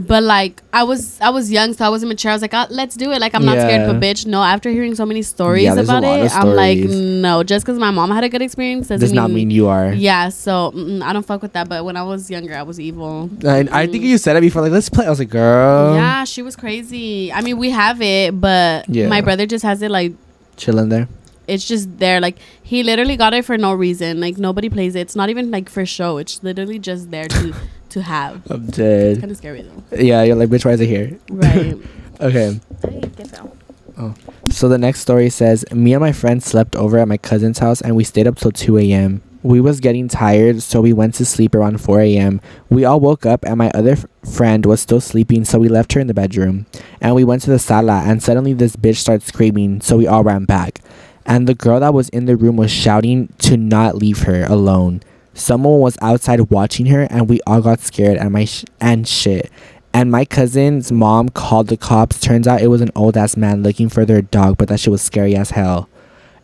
But 0.07 0.23
like 0.23 0.61
I 0.73 0.83
was 0.83 1.19
I 1.21 1.29
was 1.29 1.51
young, 1.51 1.73
so 1.73 1.85
I 1.85 1.89
wasn't 1.89 2.09
mature. 2.09 2.31
I 2.31 2.35
was 2.35 2.41
like, 2.41 2.53
oh, 2.53 2.65
let's 2.69 2.95
do 2.95 3.11
it. 3.11 3.19
Like 3.19 3.33
I'm 3.35 3.45
not 3.45 3.57
scared 3.59 3.89
of 3.89 3.95
a 3.95 3.99
bitch. 3.99 4.25
No, 4.25 4.41
after 4.43 4.69
hearing 4.69 4.95
so 4.95 5.05
many 5.05 5.21
stories 5.21 5.63
Yeah, 5.63 5.75
about 5.79 6.03
it, 6.03 6.25
of 6.25 6.31
I'm 6.33 6.55
like, 6.55 6.79
no. 6.79 7.43
Just 7.43 7.65
because 7.65 7.79
my 7.79 7.91
mom 7.91 8.11
had 8.11 8.23
a 8.23 8.29
good 8.29 8.41
experience 8.41 8.87
doesn't 8.87 8.99
Does 9.05 9.13
not 9.13 9.31
mean 9.31 9.51
you 9.51 9.67
are. 9.67 9.91
Yeah, 9.93 10.29
so 10.29 10.71
I 11.03 11.13
don't 11.13 11.25
fuck 11.25 11.41
with 11.41 11.53
that. 11.53 11.69
But 11.69 11.85
when 11.85 11.95
I 11.97 12.03
was 12.03 12.29
younger, 12.31 12.55
I 12.55 12.63
was 12.63 12.79
evil. 12.79 13.29
And 13.45 13.69
I 13.69 13.85
think 13.87 14.03
you 14.03 14.17
said 14.17 14.35
it 14.35 14.41
before. 14.41 14.61
Like, 14.61 14.71
let's 14.71 14.89
play. 14.89 15.05
I 15.05 15.09
was 15.09 15.19
like, 15.19 15.29
girl. 15.29 15.95
yeah, 15.95 16.23
she 16.23 16.41
was 16.41 16.55
crazy. 16.55 17.31
I 17.31 17.41
mean, 17.41 17.57
we 17.57 17.69
have 17.69 18.01
it, 18.01 18.39
but 18.39 18.87
Yeah. 18.89 19.07
my 19.07 19.21
brother 19.21 19.45
just 19.45 19.63
has 19.63 19.81
it 19.81 19.91
like 19.91 20.13
chilling 20.57 20.89
there. 20.89 21.07
it's 21.47 21.65
just 21.67 21.97
there. 21.97 22.21
Like 22.21 22.37
he 22.61 22.83
literally 22.83 23.17
got 23.17 23.33
it 23.33 23.43
for 23.43 23.57
no 23.57 23.73
reason. 23.73 24.19
Like 24.21 24.37
nobody 24.37 24.69
plays 24.69 24.93
it. 24.95 25.01
It's 25.01 25.15
not 25.15 25.29
even 25.29 25.49
like 25.49 25.67
for 25.69 25.83
show. 25.85 26.17
It's 26.19 26.43
literally 26.43 26.77
just 26.77 27.09
there 27.09 27.27
to 27.27 27.55
to 27.91 28.01
have. 28.01 28.41
I'm 28.51 28.67
dead. 28.67 29.19
Kind 29.19 29.31
of 29.31 29.37
scary 29.37 29.61
though. 29.63 29.97
Yeah, 29.97 30.23
you're 30.23 30.35
like, 30.35 30.49
bitch, 30.49 30.65
why 30.65 30.71
is 30.71 30.81
it 30.81 30.87
here? 30.87 31.17
Right. 31.29 31.77
Okay. 32.21 32.59
Hey, 32.85 32.99
get 33.15 33.31
down. 33.31 33.49
Oh. 33.97 34.13
So 34.49 34.67
the 34.67 34.77
next 34.77 34.99
story 34.99 35.29
says, 35.29 35.63
me 35.71 35.93
and 35.93 36.01
my 36.01 36.11
friend 36.11 36.43
slept 36.43 36.75
over 36.75 36.97
at 36.97 37.07
my 37.07 37.15
cousin's 37.15 37.59
house 37.59 37.79
and 37.79 37.95
we 37.95 38.03
stayed 38.03 38.27
up 38.27 38.35
till 38.35 38.51
2 38.51 38.77
a.m. 38.77 39.21
We 39.41 39.61
was 39.61 39.79
getting 39.79 40.09
tired, 40.09 40.61
so 40.61 40.81
we 40.81 40.91
went 40.91 41.13
to 41.15 41.23
sleep 41.25 41.55
around 41.55 41.79
4 41.79 42.01
a.m. 42.01 42.41
We 42.69 42.83
all 42.83 42.99
woke 42.99 43.25
up 43.25 43.45
and 43.45 43.57
my 43.57 43.71
other 43.73 43.91
f- 43.91 44.05
friend 44.29 44.65
was 44.65 44.81
still 44.81 44.99
sleeping, 44.99 45.45
so 45.45 45.59
we 45.59 45.69
left 45.69 45.93
her 45.93 46.01
in 46.01 46.07
the 46.07 46.13
bedroom. 46.13 46.65
And 46.99 47.15
we 47.15 47.23
went 47.23 47.41
to 47.43 47.51
the 47.51 47.57
sala 47.59 48.03
and 48.05 48.21
suddenly 48.21 48.51
this 48.51 48.75
bitch 48.75 48.97
started 48.97 49.25
screaming, 49.25 49.79
so 49.79 49.95
we 49.95 50.05
all 50.07 50.25
ran 50.25 50.43
back. 50.43 50.81
And 51.25 51.47
the 51.47 51.55
girl 51.55 51.79
that 51.79 51.93
was 51.93 52.09
in 52.09 52.25
the 52.25 52.35
room 52.35 52.57
was 52.57 52.69
shouting 52.69 53.31
to 53.39 53.55
not 53.55 53.95
leave 53.95 54.23
her 54.23 54.43
alone. 54.43 55.03
Someone 55.33 55.79
was 55.79 55.97
outside 56.01 56.39
watching 56.49 56.87
her 56.87 57.01
and 57.09 57.29
we 57.29 57.39
all 57.47 57.61
got 57.61 57.79
scared 57.79 58.17
and 58.17 58.31
my 58.31 58.45
sh- 58.45 58.65
and 58.81 59.07
shit. 59.07 59.51
And 59.93 60.11
my 60.11 60.23
cousin's 60.25 60.91
mom 60.91 61.29
called 61.29 61.67
the 61.67 61.77
cops. 61.77 62.19
Turns 62.19 62.47
out 62.47 62.61
it 62.61 62.67
was 62.67 62.81
an 62.81 62.91
old 62.95 63.17
ass 63.17 63.35
man 63.37 63.63
looking 63.63 63.89
for 63.89 64.05
their 64.05 64.21
dog, 64.21 64.57
but 64.57 64.67
that 64.67 64.79
shit 64.79 64.91
was 64.91 65.01
scary 65.01 65.35
as 65.35 65.51
hell. 65.51 65.89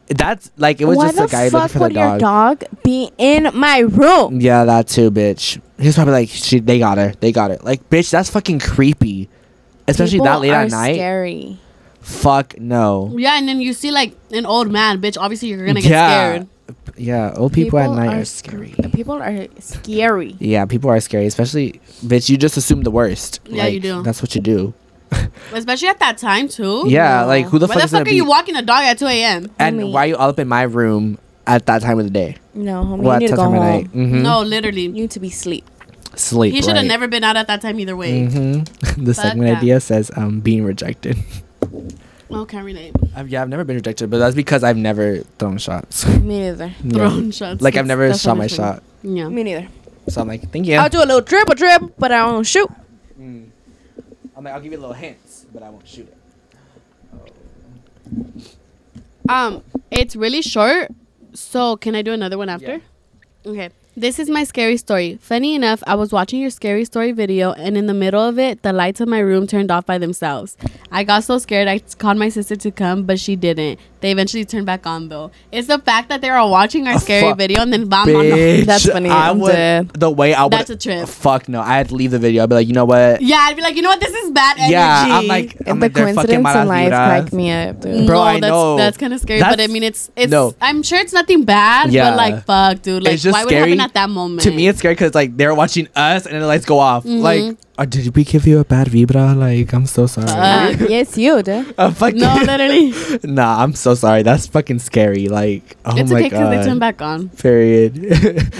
That's 0.08 0.52
like 0.58 0.82
it 0.82 0.86
was 0.86 0.98
Why 0.98 1.06
just 1.12 1.18
the 1.18 1.24
a 1.24 1.28
guy 1.28 1.44
looking 1.46 1.60
fuck 1.60 1.72
for 1.72 1.78
the 1.80 1.84
would 1.86 1.94
your 1.94 2.18
dog. 2.20 2.60
dog 2.60 2.64
be 2.84 3.12
in 3.18 3.50
my 3.54 3.80
room? 3.80 4.40
Yeah, 4.40 4.64
that 4.66 4.88
too, 4.88 5.10
bitch. 5.12 5.60
He 5.80 5.88
was 5.88 5.96
probably 5.96 6.14
like, 6.14 6.30
she, 6.30 6.60
they 6.60 6.80
got 6.80 6.98
her, 6.98 7.14
they 7.20 7.32
got 7.32 7.52
her. 7.52 7.58
Like, 7.62 7.90
bitch, 7.90 8.12
that's 8.12 8.30
fucking 8.30 8.60
creepy. 8.60 9.30
Especially 9.88 10.20
that 10.20 10.40
late 10.42 10.52
are 10.52 10.64
at 10.64 10.72
night. 10.72 10.96
Scary. 10.96 11.60
Fuck 12.02 12.60
no. 12.60 13.14
Yeah, 13.18 13.38
and 13.38 13.48
then 13.48 13.60
you 13.62 13.74
see 13.74 13.90
like 13.92 14.16
an 14.32 14.46
old 14.46 14.72
man, 14.72 15.02
bitch. 15.02 15.18
Obviously, 15.20 15.50
you're 15.50 15.66
gonna 15.66 15.82
get 15.82 15.90
Yeah. 15.90 16.08
scared. 16.34 16.48
Yeah, 16.98 17.34
old 17.36 17.54
people, 17.54 17.78
at 17.78 17.90
night 17.92 18.22
are, 18.22 18.26
sc- 18.26 18.46
scary. 18.48 18.74
People 18.94 19.16
are 19.22 19.48
scary. 19.60 20.36
Yeah, 20.40 20.66
people 20.66 20.90
are 20.90 21.00
scary, 21.00 21.26
especially 21.28 21.80
bitch. 22.06 22.30
You 22.30 22.38
just 22.38 22.58
assume 22.58 22.82
the 22.84 22.92
worst. 22.92 23.40
Yeah, 23.46 23.68
you 23.68 23.80
do. 23.80 24.02
That's 24.02 24.22
what 24.22 24.34
you 24.34 24.42
do. 24.42 24.74
Especially 25.54 25.88
at 25.90 26.00
that 26.00 26.18
time 26.18 26.48
too. 26.48 26.86
Yeah, 26.88 27.22
No. 27.22 27.28
like 27.28 27.46
who 27.48 27.60
the 27.60 27.68
Why 27.68 27.76
fuck 27.76 27.82
the 27.82 27.86
is 27.86 27.92
fuck 27.92 28.02
are 28.02 28.06
be? 28.06 28.16
you 28.16 28.26
walking 28.26 28.56
a 28.56 28.62
dog 28.62 28.84
at 28.84 28.98
2 28.98 29.06
a.m.? 29.06 29.52
and 29.60 29.80
Homie. 29.80 29.92
why 29.92 30.06
are 30.06 30.08
you 30.08 30.16
all 30.16 30.30
up 30.30 30.40
in 30.40 30.48
my 30.48 30.64
room 30.64 31.18
at 31.46 31.66
that 31.68 31.82
time 31.84 32.00
of 32.00 32.06
the 32.06 32.12
day? 32.12 32.38
No, 32.56 32.84
homie, 32.84 32.98
What 33.04 33.22
you 33.22 33.28
need 33.28 33.32
to 33.32 33.36
go 33.36 33.44
home. 33.44 33.54
of 33.56 33.60
night? 33.62 33.94
Mhm. 33.94 34.22
No, 34.24 34.42
literally. 34.42 34.82
You 34.84 34.90
need 34.92 35.12
to 35.12 35.20
be 35.20 35.30
sleep. 35.30 35.66
Sleep. 36.16 36.54
He 36.54 36.62
should 36.62 36.70
have 36.76 36.84
right. 36.84 36.88
never 36.88 37.08
been 37.08 37.24
out 37.24 37.36
at 37.38 37.48
that 37.48 37.62
time 37.62 37.80
either 37.80 37.96
way. 37.96 38.26
hmm 38.26 38.60
the 38.98 39.14
Fuck 39.14 39.26
segment 39.26 39.50
that. 39.52 39.58
idea 39.60 39.80
says 39.80 40.10
um 40.16 40.40
being 40.40 40.64
rejected. 40.64 41.18
Oh, 42.36 42.46
can't 42.46 42.66
relate. 42.66 42.94
I've, 43.16 43.30
yeah, 43.30 43.42
I've 43.42 43.50
never 43.50 43.64
been 43.64 43.78
rejected, 43.78 44.10
but 44.10 44.18
that's 44.18 44.36
because 44.36 44.64
I've 44.64 44.76
never 44.78 45.20
thrown 45.40 45.58
shots. 45.58 46.06
Me 46.06 46.40
neither. 46.42 46.74
Yeah. 46.84 46.92
Throwing 46.94 47.32
shots. 47.32 47.62
Like 47.62 47.78
I've 47.78 47.86
never 47.88 48.14
shot 48.14 48.38
my 48.38 48.48
shot, 48.48 48.84
Yeah. 49.04 49.30
Me 49.30 49.44
neither. 49.44 49.68
so 50.10 50.22
I'm 50.22 50.28
like, 50.28 50.52
thank 50.52 50.68
you. 50.68 50.76
I'll 50.76 50.90
do 50.90 51.00
a 51.00 51.08
little 51.08 51.22
dribble 51.22 51.56
dribble, 51.56 51.94
but 51.98 52.12
I 52.12 52.26
won't 52.26 52.46
shoot. 52.46 52.70
Mm. 53.20 53.48
I'm 54.36 54.44
like, 54.44 54.54
I'll 54.54 54.60
give 54.62 54.74
you 54.74 54.78
a 54.78 54.82
little 54.82 54.94
hints, 54.94 55.46
but 55.54 55.64
I 55.64 55.70
won't 55.70 55.88
shoot 55.88 56.08
it. 56.08 56.18
Um, 59.30 59.64
it's 59.90 60.16
really 60.16 60.42
short. 60.42 60.92
So 61.34 61.78
can 61.78 61.96
I 61.96 62.02
do 62.02 62.14
another 62.14 62.38
one 62.38 62.50
after? 62.50 62.82
Okay. 63.46 63.70
This 63.98 64.20
is 64.20 64.30
my 64.30 64.44
scary 64.44 64.76
story. 64.76 65.18
Funny 65.22 65.56
enough, 65.56 65.82
I 65.88 65.96
was 65.96 66.12
watching 66.12 66.42
your 66.42 66.50
scary 66.50 66.84
story 66.84 67.14
video, 67.14 67.54
and 67.54 67.78
in 67.78 67.86
the 67.86 67.94
middle 67.94 68.22
of 68.22 68.38
it, 68.38 68.62
the 68.62 68.74
lights 68.74 69.00
of 69.00 69.08
my 69.08 69.20
room 69.20 69.48
turned 69.48 69.72
off 69.72 69.86
by 69.86 69.98
themselves. 69.98 70.58
I 70.92 71.06
got 71.06 71.24
so 71.24 71.38
scared, 71.38 71.70
I 71.70 71.80
called 71.80 72.18
my 72.18 72.28
sister 72.28 72.58
to 72.58 72.72
come, 72.72 73.04
but 73.04 73.22
she 73.22 73.38
didn't. 73.38 73.80
They 74.06 74.12
eventually 74.12 74.46
turned 74.46 74.68
back 74.68 74.86
on 74.86 75.10
though. 75.10 75.32
It's 75.52 75.68
the 75.68 75.80
fact 75.80 76.10
that 76.10 76.22
they 76.22 76.30
were 76.30 76.48
watching 76.48 76.88
our 76.88 77.00
scary 77.00 77.24
fuck. 77.30 77.40
video 77.40 77.64
and 77.64 77.74
then 77.74 77.90
bam, 77.90 78.06
bam, 78.06 78.14
bam. 78.14 78.38
Bitch, 78.38 78.66
That's 78.66 78.86
funny. 78.88 79.10
I 79.10 79.32
I'm 79.32 79.40
would 79.40 79.52
dead. 79.52 79.90
the 79.90 80.12
way 80.12 80.36
I 80.36 80.44
would. 80.44 80.52
That's 80.54 80.70
a 80.70 80.76
trip. 80.78 81.08
Fuck 81.10 81.50
no, 81.50 81.60
I 81.60 81.78
had 81.78 81.90
to 81.90 81.96
leave 81.96 82.12
the 82.12 82.20
video. 82.20 82.44
I'd 82.44 82.50
be 82.50 82.54
like, 82.56 82.68
you 82.68 82.74
know 82.74 82.86
what? 82.86 83.20
Yeah, 83.24 83.38
I'd 83.38 83.56
be 83.56 83.64
like, 83.64 83.76
you 83.76 83.82
know 83.82 83.90
what? 83.90 84.00
This 84.00 84.14
is 84.14 84.30
bad 84.30 84.58
energy. 84.60 84.74
Yeah, 84.74 85.06
I'm 85.10 85.26
like, 85.26 85.58
I'm 85.66 85.80
the 85.80 85.86
like, 85.88 85.96
coincidence 85.96 86.36
in 86.36 86.44
life 86.44 86.92
vibras. 86.92 87.08
cracked 87.08 87.34
me 87.34 87.52
up, 87.52 87.82
dude. 87.82 88.06
Bro, 88.06 88.16
no, 88.18 88.22
I 88.22 88.40
that's, 88.40 88.52
know. 88.52 88.78
That's 88.78 88.98
kind 88.98 89.14
of 89.14 89.20
scary, 89.22 89.40
but 89.42 89.60
I 89.60 89.66
mean, 89.66 89.82
it's 89.82 90.12
it's. 90.16 90.30
No. 90.30 90.54
I'm 90.62 90.84
sure 90.84 91.00
it's 91.00 91.14
nothing 91.14 91.44
bad, 91.44 91.92
Yeah. 91.92 92.12
but 92.12 92.18
like, 92.18 92.46
fuck, 92.46 92.84
dude. 92.84 93.02
Like, 93.04 93.16
It's 93.16 93.24
just 93.24 93.34
why 93.34 93.44
would 93.44 93.52
it 93.54 93.56
scary. 93.56 93.72
happen 93.72 93.82
at 93.82 93.94
that 93.96 94.10
moment? 94.12 94.42
To 94.44 94.52
me, 94.52 94.68
it's 94.68 94.78
scary 94.78 94.94
because 94.94 95.16
like 95.16 95.36
they're 95.36 95.56
watching 95.56 95.88
us 95.96 96.26
and 96.28 96.36
then 96.36 96.42
the 96.42 96.48
lights 96.48 96.66
go 96.66 96.78
off. 96.78 97.06
Mhm. 97.06 97.22
Like, 97.22 97.58
oh, 97.78 97.86
did 97.86 98.16
we 98.16 98.24
give 98.24 98.48
you 98.48 98.60
a 98.60 98.66
bad 98.66 98.88
vibra? 98.88 99.36
Like, 99.36 99.74
I'm 99.74 99.86
so 99.86 100.08
sorry. 100.08 100.30
Uh, 100.30 100.86
yes, 100.88 101.18
you, 101.18 101.42
dude. 101.44 101.74
I'm 101.78 101.94
fucking 101.94 102.20
no, 102.20 102.36
literally, 102.36 102.94
nah, 103.24 103.62
I'm 103.62 103.74
so 103.74 103.96
sorry. 103.96 104.24
That's 104.24 104.48
fucking 104.48 104.80
scary. 104.80 105.28
Like, 105.28 105.78
oh 105.86 105.98
it's 105.98 106.12
my 106.12 106.18
okay 106.18 106.30
because 106.30 106.40
god. 106.40 106.52
they 106.52 106.66
turn 106.66 106.80
back 106.80 107.02
on. 107.02 107.30
Period. 107.30 107.98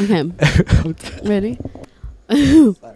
Okay, 0.06 1.22
ready? 1.24 1.58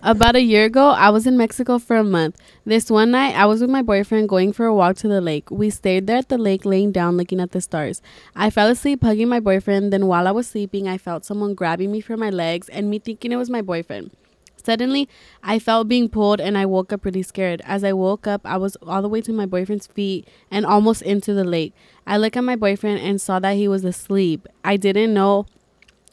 About 0.01 0.35
a 0.35 0.41
year 0.41 0.65
ago, 0.65 0.89
I 0.89 1.11
was 1.11 1.27
in 1.27 1.37
Mexico 1.37 1.77
for 1.77 1.95
a 1.95 2.03
month. 2.03 2.41
This 2.65 2.89
one 2.89 3.11
night, 3.11 3.35
I 3.35 3.45
was 3.45 3.61
with 3.61 3.69
my 3.69 3.83
boyfriend 3.83 4.27
going 4.27 4.53
for 4.53 4.65
a 4.65 4.73
walk 4.73 4.95
to 4.97 5.07
the 5.07 5.21
lake. 5.21 5.51
We 5.51 5.69
stayed 5.69 6.07
there 6.07 6.17
at 6.17 6.29
the 6.29 6.37
lake, 6.39 6.65
laying 6.65 6.91
down, 6.91 7.15
looking 7.15 7.39
at 7.39 7.51
the 7.51 7.61
stars. 7.61 8.01
I 8.35 8.49
fell 8.49 8.69
asleep 8.69 9.03
hugging 9.03 9.29
my 9.29 9.39
boyfriend. 9.39 9.93
Then, 9.93 10.07
while 10.07 10.27
I 10.27 10.31
was 10.31 10.47
sleeping, 10.47 10.87
I 10.87 10.97
felt 10.97 11.25
someone 11.25 11.53
grabbing 11.53 11.91
me 11.91 12.01
from 12.01 12.19
my 12.19 12.31
legs 12.31 12.69
and 12.69 12.89
me 12.89 12.97
thinking 12.97 13.31
it 13.31 13.35
was 13.35 13.51
my 13.51 13.61
boyfriend. 13.61 14.09
Suddenly, 14.69 15.09
I 15.41 15.57
felt 15.57 15.87
being 15.87 16.09
pulled 16.09 16.39
and 16.39 16.55
I 16.55 16.67
woke 16.67 16.93
up 16.93 17.01
pretty 17.01 17.23
scared. 17.23 17.59
As 17.65 17.83
I 17.83 17.91
woke 17.91 18.27
up, 18.27 18.41
I 18.45 18.57
was 18.57 18.75
all 18.83 19.01
the 19.01 19.09
way 19.09 19.19
to 19.21 19.33
my 19.33 19.47
boyfriend's 19.47 19.87
feet 19.87 20.27
and 20.51 20.63
almost 20.63 21.01
into 21.01 21.33
the 21.33 21.43
lake. 21.43 21.73
I 22.05 22.17
looked 22.17 22.37
at 22.37 22.43
my 22.43 22.55
boyfriend 22.55 22.99
and 22.99 23.19
saw 23.19 23.39
that 23.39 23.55
he 23.55 23.67
was 23.67 23.83
asleep. 23.83 24.47
I 24.63 24.77
didn't 24.77 25.11
know 25.11 25.47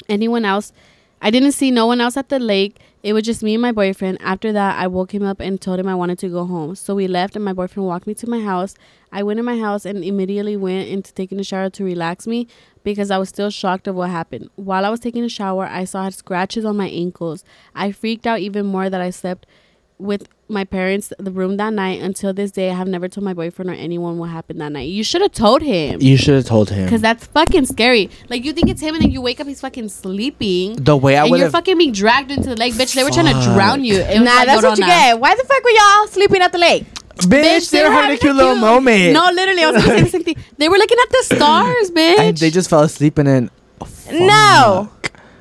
anyone 0.09 0.47
else. 0.47 0.73
I 1.21 1.29
didn't 1.29 1.53
see 1.53 1.71
no 1.71 1.87
one 1.87 2.01
else 2.01 2.17
at 2.17 2.31
the 2.31 2.39
lake. 2.39 2.79
It 3.03 3.13
was 3.13 3.25
just 3.25 3.43
me 3.43 3.55
and 3.55 3.63
my 3.63 3.73
boyfriend. 3.73 4.19
After 4.23 4.53
that, 4.53 4.79
I 4.79 4.87
woke 4.87 5.13
him 5.13 5.23
up 5.23 5.39
and 5.39 5.61
told 5.61 5.79
him 5.79 5.87
I 5.87 5.95
wanted 5.95 6.19
to 6.21 6.29
go 6.29 6.47
home. 6.47 6.77
So 6.77 6.95
we 6.95 7.07
left, 7.07 7.37
and 7.37 7.45
my 7.45 7.53
boyfriend 7.53 7.87
walked 7.87 8.07
me 8.07 8.15
to 8.15 8.27
my 8.27 8.41
house. 8.41 8.75
I 9.13 9.23
went 9.23 9.39
in 9.39 9.45
my 9.45 9.59
house 9.59 9.85
and 9.85 10.03
immediately 10.03 10.57
went 10.57 10.89
into 10.89 11.13
taking 11.13 11.39
a 11.39 11.45
shower 11.45 11.71
to 11.71 11.85
relax 11.85 12.27
me 12.27 12.49
because 12.87 13.11
I 13.11 13.19
was 13.19 13.29
still 13.29 13.51
shocked 13.51 13.89
of 13.89 13.97
what 13.97 14.11
happened. 14.11 14.49
While 14.55 14.87
I 14.87 14.91
was 14.91 15.01
taking 15.01 15.25
a 15.25 15.29
shower, 15.29 15.67
I 15.67 15.85
saw 15.85 16.09
scratches 16.09 16.65
on 16.65 16.77
my 16.77 16.87
ankles. 16.89 17.45
I 17.75 17.91
freaked 17.91 18.27
out 18.29 18.39
even 18.39 18.65
more 18.65 18.89
that 18.89 19.01
I 19.01 19.11
slept 19.11 19.45
with 19.99 20.29
my 20.49 20.63
parents 20.63 21.13
the 21.19 21.33
room 21.33 21.57
that 21.57 21.73
night. 21.73 22.01
Until 22.01 22.33
this 22.33 22.53
day, 22.53 22.71
I 22.71 22.75
have 22.75 22.87
never 22.87 23.09
told 23.09 23.25
my 23.25 23.35
boyfriend 23.35 23.71
or 23.71 23.75
anyone 23.75 24.19
what 24.19 24.31
happened 24.31 24.61
that 24.61 24.71
night. 24.71 24.89
You 24.89 25.03
should 25.03 25.21
have 25.21 25.33
told 25.33 25.63
him. 25.63 26.01
you 26.01 26.17
should 26.17 26.35
have 26.37 26.45
told 26.47 26.71
him. 26.71 26.89
Cause 26.89 27.01
that's 27.01 27.27
fucking 27.27 27.67
scary. 27.67 28.09
Like 28.29 28.45
you 28.45 28.53
think 28.53 28.69
it's 28.69 28.81
him, 28.81 28.95
and 28.95 29.03
then 29.03 29.11
you 29.11 29.21
wake 29.21 29.41
up, 29.41 29.49
he's 29.49 29.61
fucking 29.61 29.89
sleeping, 29.89 30.77
the 30.77 30.97
way 30.97 31.17
I 31.17 31.23
and 31.23 31.31
would 31.33 31.41
you're 31.41 31.51
fucking 31.51 31.77
being 31.79 31.93
dragged 31.93 32.31
into 32.31 32.51
the 32.51 32.57
lake, 32.57 32.75
bitch. 32.75 32.95
They 32.95 33.03
were 33.03 33.11
trying 33.11 33.35
to 33.35 33.43
drown 33.53 33.83
you. 33.85 33.97
It 33.97 34.21
was 34.21 34.29
Nah, 34.29 34.35
like, 34.37 34.47
that's 34.47 34.63
what 34.63 34.79
you 34.79 34.85
Llorona. 34.85 34.87
get. 34.87 35.21
Why 35.21 35.35
the 35.35 35.43
fuck 35.45 35.65
were 35.65 35.71
y'all 35.71 36.07
sleeping 36.07 36.41
at 36.41 36.53
the 36.53 36.59
lake? 36.59 36.85
Bitch, 37.17 37.71
they 37.71 37.83
were 37.83 37.91
having 37.91 38.17
a 38.17 38.19
cute 38.19 38.35
little 38.37 38.53
cute- 38.55 38.61
moment. 38.61 39.13
No, 39.15 39.31
literally, 39.33 39.63
I 39.65 39.71
was 39.71 39.85
gonna 39.85 39.99
say 39.99 40.03
the 40.05 40.11
same 40.11 40.25
thing. 40.25 40.37
They 40.59 40.69
were 40.69 40.77
looking 40.79 40.99
at 41.03 41.11
the 41.11 41.35
stars, 41.37 41.91
bitch. 41.91 42.19
and 42.19 42.37
they 42.37 42.51
just 42.51 42.69
fell 42.71 42.83
asleep 42.83 43.19
and 43.19 43.27
then. 43.29 43.51
No, 44.13 44.89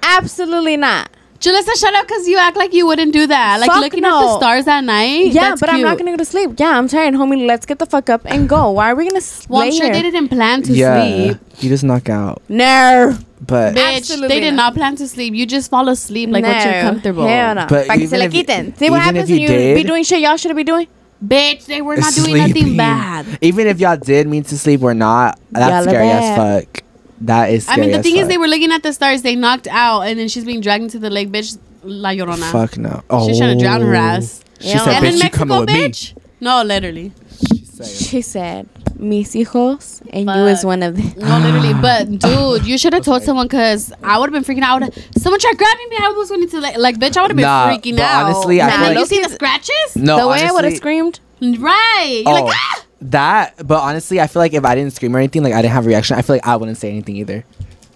absolutely 0.04 0.78
not. 0.78 1.10
Julissa, 1.40 1.76
shut 1.78 1.94
up, 1.94 2.08
cause 2.08 2.28
you 2.28 2.38
act 2.38 2.58
like 2.58 2.74
you 2.74 2.88
wouldn't 2.88 3.12
do 3.14 3.28
that. 3.28 3.60
Like 3.60 3.70
Fuck 3.70 3.82
looking 3.82 4.04
at 4.06 4.10
the 4.12 4.38
stars 4.38 4.68
at 4.68 4.82
night. 4.82 5.28
Yeah, 5.32 5.50
that's 5.50 5.62
but 5.62 5.70
I'm 5.70 5.82
not 5.82 5.98
gonna 5.98 6.12
go 6.12 6.18
to 6.18 6.26
sleep. 6.26 6.52
Yeah, 6.58 6.78
I'm 6.78 6.88
tired, 6.88 7.14
homie. 7.14 7.46
Let's 7.46 7.66
get 7.66 7.78
the 7.78 7.86
fuck 7.86 8.10
up 8.10 8.22
and 8.26 8.48
go. 8.50 8.72
Why 8.72 8.92
are 8.92 8.96
we 8.96 9.08
gonna 9.08 9.22
sleep? 9.22 9.50
Well, 9.50 9.62
I'm 9.62 9.70
lay 9.70 9.76
sure 9.76 9.86
here? 9.86 9.94
they 9.94 10.02
didn't 10.02 10.30
plan 10.30 10.64
to 10.64 10.74
yeah, 10.74 11.02
sleep. 11.04 11.38
you 11.60 11.70
just 11.70 11.84
knock 11.84 12.10
out. 12.10 12.42
No, 12.50 13.18
But 13.46 13.76
Bitch, 13.76 13.98
Absolutely 13.98 14.28
they 14.30 14.40
did 14.40 14.54
not. 14.56 14.70
not 14.70 14.76
plan 14.76 14.96
to 14.96 15.08
sleep. 15.08 15.36
You 15.36 15.46
just 15.46 15.70
fall 15.70 15.88
asleep 15.90 16.30
like 16.32 16.44
what 16.44 16.64
you're 16.66 16.82
comfortable. 16.82 17.28
Hell 17.28 17.54
no. 17.56 17.68
But 17.70 17.88
Pa' 17.90 17.94
que 17.96 18.08
se 18.08 18.16
even 18.16 18.20
le 18.20 18.26
if 18.26 18.34
you- 18.34 18.44
quiten. 18.46 18.78
See 18.80 18.90
what 18.90 18.96
even 18.98 19.00
happens 19.02 19.30
if 19.30 19.34
when 19.38 19.42
you 19.42 19.68
you 19.70 19.76
be 19.76 19.84
doing 19.84 20.04
shit 20.04 20.22
y'all 20.22 20.38
shouldn't 20.38 20.58
be 20.58 20.64
doing? 20.64 20.88
Bitch, 21.24 21.66
they 21.66 21.82
were 21.82 21.96
not 21.96 22.14
doing 22.14 22.30
sleeping. 22.32 22.48
nothing 22.64 22.78
bad. 22.78 23.26
Even 23.42 23.68
if 23.68 23.80
y'all 23.80 23.98
did 23.98 24.28
mean 24.28 24.44
to 24.44 24.58
sleep 24.58 24.82
or 24.84 24.94
not, 24.94 25.40
that's 25.52 25.88
scary 25.88 26.10
as 26.10 26.38
fuck. 26.66 26.84
That 27.22 27.50
is 27.52 27.68
I 27.68 27.74
scary 27.74 27.82
mean, 27.88 27.92
the 27.94 28.00
as 28.00 28.04
thing 28.04 28.16
is, 28.16 28.22
fuck. 28.24 28.30
they 28.30 28.38
were 28.38 28.48
looking 28.48 28.72
at 28.72 28.84
the 28.84 28.92
stars. 28.94 29.22
They 29.22 29.36
knocked 29.36 29.68
out, 29.68 30.02
and 30.02 30.20
then 30.20 30.28
she's 30.28 30.44
being 30.46 30.62
dragged 30.62 30.84
into 30.84 31.00
the 31.00 31.10
lake. 31.10 31.30
Bitch, 31.30 31.58
La 31.84 32.10
Llorona. 32.10 32.52
Fuck 32.52 32.78
no. 32.78 33.04
Oh. 33.10 33.28
She's 33.28 33.38
trying 33.38 33.58
to 33.58 33.64
drown 33.64 33.82
her 33.82 33.96
oh. 33.96 34.00
ass. 34.00 34.44
She 34.60 34.70
Yeah. 34.70 34.78
said, 34.80 34.94
and 34.96 35.06
in 35.06 35.14
bitch, 35.14 35.24
you 35.24 35.30
coming 35.30 35.66
Mexico, 35.66 35.82
with 35.82 35.92
bitch. 35.92 36.18
No, 36.42 36.64
literally. 36.64 37.14
She 37.48 37.66
said, 37.66 37.88
She 37.88 38.22
said, 38.22 38.70
"Mis 38.98 39.34
hijos," 39.36 40.02
and 40.12 40.26
you 40.30 40.46
is 40.46 40.60
Fuck. 40.62 40.68
one 40.68 40.84
of 40.84 40.96
them. 40.96 41.14
No, 41.18 41.38
literally. 41.40 41.74
But 41.82 42.20
dude, 42.20 42.66
you 42.66 42.78
should 42.78 42.94
have 42.94 43.04
told 43.04 43.24
someone 43.24 43.48
because 43.48 43.92
I 44.04 44.18
would 44.18 44.32
have 44.34 44.46
been 44.46 44.56
freaking 44.56 44.64
out. 44.64 44.84
I 44.84 44.90
Someone 45.18 45.40
tried 45.40 45.58
grabbing 45.58 45.90
me. 45.90 45.98
I 46.02 46.10
was 46.16 46.30
going 46.30 46.48
to 46.50 46.60
like, 46.62 46.78
like 46.78 46.96
bitch. 46.98 47.18
I 47.18 47.22
would 47.22 47.32
have 47.32 47.38
been 47.38 47.44
Nah, 47.44 47.70
freaking 47.70 47.96
but 47.98 48.02
out. 48.06 48.26
honestly, 48.26 48.62
I 48.62 48.72
feel 48.72 48.80
like- 48.88 48.98
you 49.00 49.06
see 49.06 49.22
the 49.22 49.30
scratches, 49.30 49.96
no, 49.96 50.18
the 50.18 50.28
way 50.28 50.44
I 50.44 50.52
would 50.52 50.64
have 50.64 50.76
screamed. 50.76 51.20
right? 51.42 52.22
You're 52.26 52.30
Oh, 52.30 52.44
like, 52.46 52.54
ah! 52.56 52.84
that. 53.02 53.68
But 53.68 53.82
honestly, 53.82 54.20
I 54.22 54.28
feel 54.28 54.40
like 54.42 54.54
if 54.54 54.64
I 54.66 54.76
didn't 54.76 54.94
scream 54.94 55.16
or 55.16 55.20
anything, 55.20 55.44
like 55.44 55.54
I 55.54 55.62
didn't 55.62 55.74
have 55.74 55.86
a 55.86 55.90
reaction, 55.90 56.18
I 56.18 56.22
feel 56.22 56.36
like 56.38 56.48
I 56.48 56.56
wouldn't 56.56 56.78
say 56.78 56.90
anything 56.90 57.18
either. 57.18 57.44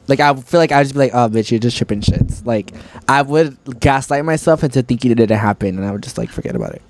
Like 0.08 0.20
I 0.20 0.34
feel 0.34 0.60
like 0.60 0.72
I'd 0.72 0.84
just 0.84 0.94
be 0.96 1.00
like, 1.00 1.12
"Oh, 1.14 1.30
bitch, 1.30 1.52
you're 1.52 1.60
just 1.60 1.78
tripping 1.78 2.02
shits." 2.02 2.44
Like 2.46 2.72
I 3.08 3.22
would 3.22 3.58
gaslight 3.80 4.26
myself 4.26 4.64
into 4.64 4.82
thinking 4.82 5.12
it 5.12 5.16
didn't 5.16 5.38
happen, 5.38 5.78
and 5.78 5.86
I 5.86 5.92
would 5.92 6.02
just 6.04 6.18
like 6.18 6.30
forget 6.32 6.56
about 6.56 6.74
it. 6.74 6.82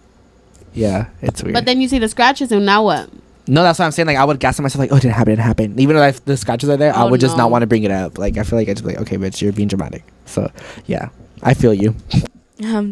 Yeah, 0.73 1.07
it's 1.21 1.43
weird. 1.43 1.53
But 1.53 1.65
then 1.65 1.81
you 1.81 1.87
see 1.89 1.99
the 1.99 2.07
scratches, 2.07 2.51
and 2.51 2.65
now 2.65 2.83
what? 2.85 3.09
No, 3.49 3.63
that's 3.63 3.79
what 3.79 3.85
I'm 3.85 3.91
saying. 3.91 4.07
Like 4.07 4.17
I 4.17 4.23
would 4.23 4.39
gaslight 4.39 4.63
myself, 4.63 4.79
like, 4.79 4.91
"Oh, 4.91 4.95
it 4.97 5.01
didn't 5.01 5.15
happen, 5.15 5.33
it 5.33 5.35
didn't 5.37 5.45
happen." 5.45 5.79
Even 5.79 5.95
though 5.97 6.03
I, 6.03 6.11
the 6.11 6.37
scratches 6.37 6.69
are 6.69 6.77
there, 6.77 6.95
I 6.95 7.03
Oh, 7.03 7.09
would 7.09 7.19
just 7.19 7.35
no. 7.35 7.43
not 7.43 7.51
want 7.51 7.63
to 7.63 7.67
bring 7.67 7.83
it 7.83 7.91
up. 7.91 8.17
Like 8.17 8.37
I 8.37 8.43
feel 8.43 8.57
like 8.59 8.69
I 8.69 8.73
just 8.73 8.85
be 8.85 8.91
like, 8.93 9.01
"Okay, 9.01 9.17
bitch, 9.17 9.41
you're 9.41 9.51
being 9.51 9.67
dramatic." 9.67 10.03
So 10.25 10.49
yeah, 10.85 11.09
I 11.43 11.53
feel 11.53 11.73
you. 11.73 11.95
Um, 12.61 12.91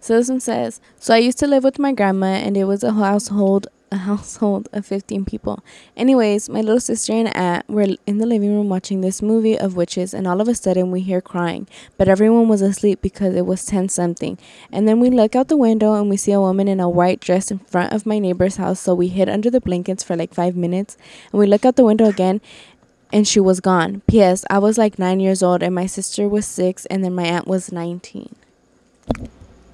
so 0.00 0.16
this 0.16 0.28
one 0.28 0.40
says, 0.40 0.80
so 0.98 1.14
I 1.14 1.18
used 1.18 1.38
to 1.38 1.46
live 1.46 1.62
with 1.62 1.78
my 1.78 1.92
grandma, 1.92 2.26
and 2.26 2.56
it 2.56 2.64
was 2.64 2.82
a 2.82 2.92
household, 2.92 3.68
a 3.92 3.96
household 3.98 4.68
of 4.72 4.84
fifteen 4.84 5.24
people. 5.24 5.62
Anyways, 5.96 6.48
my 6.48 6.60
little 6.60 6.80
sister 6.80 7.12
and 7.12 7.34
aunt 7.36 7.68
were 7.68 7.86
in 8.06 8.18
the 8.18 8.26
living 8.26 8.54
room 8.54 8.68
watching 8.68 9.00
this 9.00 9.22
movie 9.22 9.58
of 9.58 9.76
witches, 9.76 10.12
and 10.12 10.26
all 10.26 10.40
of 10.40 10.48
a 10.48 10.54
sudden 10.54 10.90
we 10.90 11.00
hear 11.02 11.20
crying, 11.20 11.66
but 11.96 12.08
everyone 12.08 12.48
was 12.48 12.62
asleep 12.62 13.00
because 13.00 13.34
it 13.34 13.46
was 13.46 13.64
ten 13.64 13.88
something. 13.88 14.38
And 14.72 14.88
then 14.88 14.98
we 15.00 15.08
look 15.10 15.36
out 15.36 15.48
the 15.48 15.56
window 15.56 15.94
and 15.94 16.10
we 16.10 16.16
see 16.16 16.32
a 16.32 16.40
woman 16.40 16.66
in 16.68 16.80
a 16.80 16.88
white 16.88 17.20
dress 17.20 17.50
in 17.50 17.58
front 17.60 17.92
of 17.92 18.06
my 18.06 18.18
neighbor's 18.18 18.56
house. 18.56 18.80
So 18.80 18.94
we 18.94 19.08
hid 19.08 19.28
under 19.28 19.50
the 19.50 19.60
blankets 19.60 20.02
for 20.02 20.16
like 20.16 20.34
five 20.34 20.56
minutes, 20.56 20.96
and 21.32 21.38
we 21.38 21.46
look 21.46 21.64
out 21.64 21.76
the 21.76 21.84
window 21.84 22.06
again. 22.06 22.40
And 23.12 23.26
she 23.26 23.38
was 23.38 23.60
gone. 23.60 24.02
P.S. 24.08 24.44
I 24.50 24.58
was 24.58 24.78
like 24.78 24.98
nine 24.98 25.20
years 25.20 25.40
old, 25.40 25.62
and 25.62 25.72
my 25.72 25.86
sister 25.86 26.28
was 26.28 26.44
six, 26.44 26.86
and 26.86 27.04
then 27.04 27.14
my 27.14 27.22
aunt 27.22 27.46
was 27.46 27.70
19. 27.70 28.34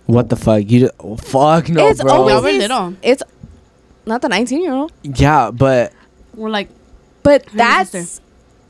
What 0.06 0.28
the 0.28 0.36
fuck? 0.36 0.68
You 0.70 0.80
just, 0.80 0.92
oh, 1.00 1.16
fuck 1.16 1.70
no, 1.70 1.88
it's 1.88 2.02
bro. 2.02 2.12
always 2.12 2.42
these- 2.44 2.58
little. 2.60 2.94
It's 3.02 3.22
not 4.06 4.22
the 4.22 4.28
19 4.28 4.62
year 4.62 4.72
old, 4.72 4.92
yeah, 5.02 5.50
but 5.50 5.92
We're 6.34 6.50
like, 6.50 6.68
but 7.22 7.44
that's 7.54 8.20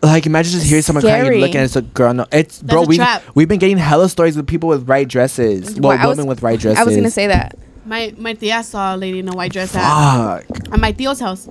like 0.03 0.27
imagine 0.27 0.53
just 0.53 0.67
hearing 0.67 0.83
someone 0.83 1.03
crying 1.03 1.17
and 1.21 1.27
Scary. 1.27 1.41
looking 1.41 1.57
and 1.57 1.65
it's 1.65 1.77
a 1.77 1.83
girl. 1.83 2.13
No, 2.13 2.27
it's 2.33 2.61
bro. 2.63 2.83
a 2.83 2.87
We 2.87 2.97
trap. 2.97 3.23
we've 3.35 3.49
been 3.49 3.61
getting 3.61 3.79
hella 3.79 4.09
stories 4.09 4.37
with 4.37 4.47
people 4.47 4.69
with 4.69 4.87
white 4.89 5.09
dresses. 5.09 5.79
Well, 5.79 5.91
Well, 5.91 5.99
I 5.99 6.07
was- 6.07 6.17
women 6.19 6.29
with 6.29 6.43
white 6.43 6.59
dresses. 6.61 6.81
I 6.81 6.85
was 6.85 6.97
gonna 6.97 7.11
say 7.11 7.29
that. 7.29 7.57
my 7.87 8.13
my 8.19 8.33
tia 8.35 8.63
saw 8.63 8.95
a 8.95 8.97
lady 8.97 9.21
in 9.21 9.29
a 9.29 9.35
white 9.35 9.53
dress 9.53 9.75
at, 9.77 9.83
Fuck. 9.83 10.73
at 10.75 10.81
my 10.81 10.93
tio's 10.93 11.21
house. 11.21 11.49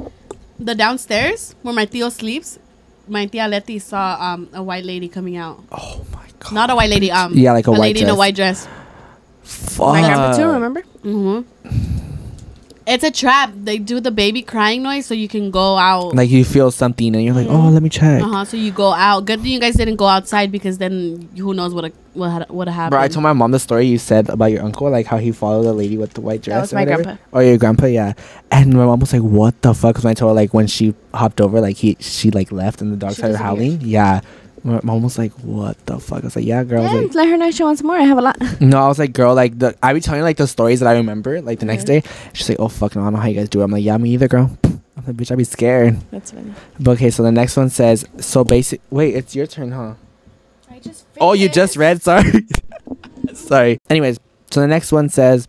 The 0.59 0.75
downstairs 0.75 1.55
where 1.63 1.73
my 1.73 1.85
tio 1.85 2.09
sleeps, 2.09 2.59
my 3.07 3.25
tia 3.25 3.47
Letty 3.47 3.79
saw 3.79 4.17
um 4.19 4.47
a 4.53 4.61
white 4.61 4.85
lady 4.85 5.07
coming 5.07 5.37
out. 5.37 5.63
Oh 5.71 6.05
my 6.13 6.27
god. 6.39 6.51
Not 6.53 6.69
a 6.69 6.75
white 6.75 6.89
lady, 6.89 7.09
um 7.11 7.33
Yeah, 7.33 7.53
like 7.53 7.67
a 7.67 7.71
white 7.71 7.79
lady 7.81 8.01
in 8.01 8.05
a 8.05 8.09
dress. 8.09 8.17
white 8.17 8.35
dress. 8.35 8.67
Fuck. 9.43 9.87
My 9.95 10.01
grandpa 10.01 10.37
too. 10.37 10.47
Remember? 10.47 10.83
Mm-hmm. 11.03 12.10
It's 12.87 13.03
a 13.03 13.11
trap. 13.11 13.51
They 13.55 13.77
do 13.77 13.99
the 13.99 14.09
baby 14.09 14.41
crying 14.41 14.81
noise 14.81 15.05
so 15.05 15.13
you 15.13 15.27
can 15.27 15.51
go 15.51 15.77
out. 15.77 16.15
Like 16.15 16.29
you 16.31 16.43
feel 16.43 16.71
something 16.71 17.15
and 17.15 17.23
you're 17.23 17.35
like, 17.35 17.47
oh, 17.47 17.69
let 17.69 17.83
me 17.83 17.89
check. 17.89 18.23
Uh 18.23 18.27
huh. 18.27 18.45
So 18.45 18.57
you 18.57 18.71
go 18.71 18.91
out. 18.91 19.25
Good 19.25 19.41
thing 19.41 19.51
you 19.51 19.59
guys 19.59 19.75
didn't 19.75 19.97
go 19.97 20.07
outside 20.07 20.51
because 20.51 20.79
then 20.79 21.29
who 21.37 21.53
knows 21.53 21.75
what 21.75 21.85
a, 21.85 21.91
what 22.13 22.29
had, 22.31 22.49
would 22.49 22.67
happened. 22.67 22.91
Bro, 22.91 23.01
I 23.01 23.07
told 23.07 23.21
my 23.23 23.33
mom 23.33 23.51
the 23.51 23.59
story 23.59 23.85
you 23.85 23.99
said 23.99 24.29
about 24.29 24.45
your 24.45 24.63
uncle, 24.63 24.89
like 24.89 25.05
how 25.05 25.17
he 25.17 25.31
followed 25.31 25.63
the 25.63 25.73
lady 25.73 25.95
with 25.95 26.13
the 26.13 26.21
white 26.21 26.41
dress. 26.41 26.55
That 26.55 26.61
was 26.61 26.73
my 26.73 26.81
whatever. 26.81 27.03
grandpa. 27.03 27.23
Oh, 27.33 27.39
your 27.39 27.57
grandpa, 27.57 27.85
yeah. 27.85 28.13
And 28.49 28.73
my 28.73 28.85
mom 28.85 28.99
was 28.99 29.13
like, 29.13 29.21
"What 29.21 29.61
the 29.61 29.73
fuck?" 29.75 29.93
Because 29.93 30.05
I 30.05 30.13
told 30.15 30.31
her 30.31 30.35
like 30.41 30.53
when 30.53 30.65
she 30.67 30.95
hopped 31.13 31.39
over, 31.39 31.61
like 31.61 31.77
he 31.77 31.97
she 31.99 32.31
like 32.31 32.51
left 32.51 32.81
and 32.81 32.91
the 32.91 32.97
dog 32.97 33.11
She 33.11 33.17
started 33.17 33.33
disappeared. 33.33 33.59
howling. 33.59 33.81
Yeah. 33.81 34.21
My 34.63 34.79
mom 34.83 35.01
was 35.03 35.17
like, 35.17 35.31
"What 35.43 35.83
the 35.87 35.99
fuck?" 35.99 36.21
I 36.23 36.27
was 36.27 36.35
like, 36.35 36.45
"Yeah, 36.45 36.63
girl." 36.63 36.83
Yeah, 36.83 36.91
like, 37.01 37.15
let 37.15 37.27
her 37.27 37.37
know 37.37 37.49
she 37.51 37.63
wants 37.63 37.81
more. 37.83 37.95
I 37.95 38.03
have 38.03 38.17
a 38.17 38.21
lot. 38.21 38.37
No, 38.61 38.77
I 38.83 38.87
was 38.87 38.99
like, 38.99 39.11
girl, 39.13 39.33
like 39.33 39.57
the 39.57 39.75
I 39.81 39.93
be 39.93 40.01
telling 40.01 40.19
her 40.19 40.23
like 40.23 40.37
the 40.37 40.45
stories 40.47 40.79
that 40.81 40.87
I 40.87 40.93
remember, 40.97 41.41
like 41.41 41.59
the 41.59 41.65
next 41.65 41.83
Mhm. 41.83 41.87
day. 41.87 42.03
She's 42.33 42.47
like, 42.49 42.59
oh 42.59 42.67
fuck 42.67 42.95
no, 42.95 43.01
I 43.01 43.05
don't 43.05 43.13
know 43.13 43.19
how 43.19 43.27
you 43.27 43.35
guys 43.35 43.49
do 43.49 43.61
it. 43.61 43.63
I'm 43.63 43.71
like, 43.71 43.83
yeah, 43.83 43.97
me 43.97 44.11
either, 44.11 44.27
girl. 44.27 44.55
I'm 44.63 45.05
like, 45.07 45.15
bitch, 45.17 45.31
I'd 45.31 45.37
be 45.39 45.43
scared. 45.45 45.99
That's 46.11 46.31
funny. 46.31 46.53
But 46.79 46.91
okay, 46.91 47.09
so 47.09 47.23
the 47.23 47.31
next 47.31 47.57
one 47.57 47.69
says, 47.69 48.05
so 48.19 48.43
basic. 48.43 48.81
Wait, 48.91 49.15
it's 49.15 49.35
your 49.35 49.47
turn, 49.47 49.71
huh? 49.71 49.95
I 50.69 50.77
just. 50.79 51.05
Oh, 51.19 51.33
you 51.33 51.49
just 51.49 51.75
read. 51.75 52.01
Sorry, 52.03 52.45
sorry. 53.33 53.79
Anyways, 53.89 54.19
so 54.51 54.61
the 54.61 54.67
next 54.67 54.91
one 54.91 55.09
says, 55.09 55.47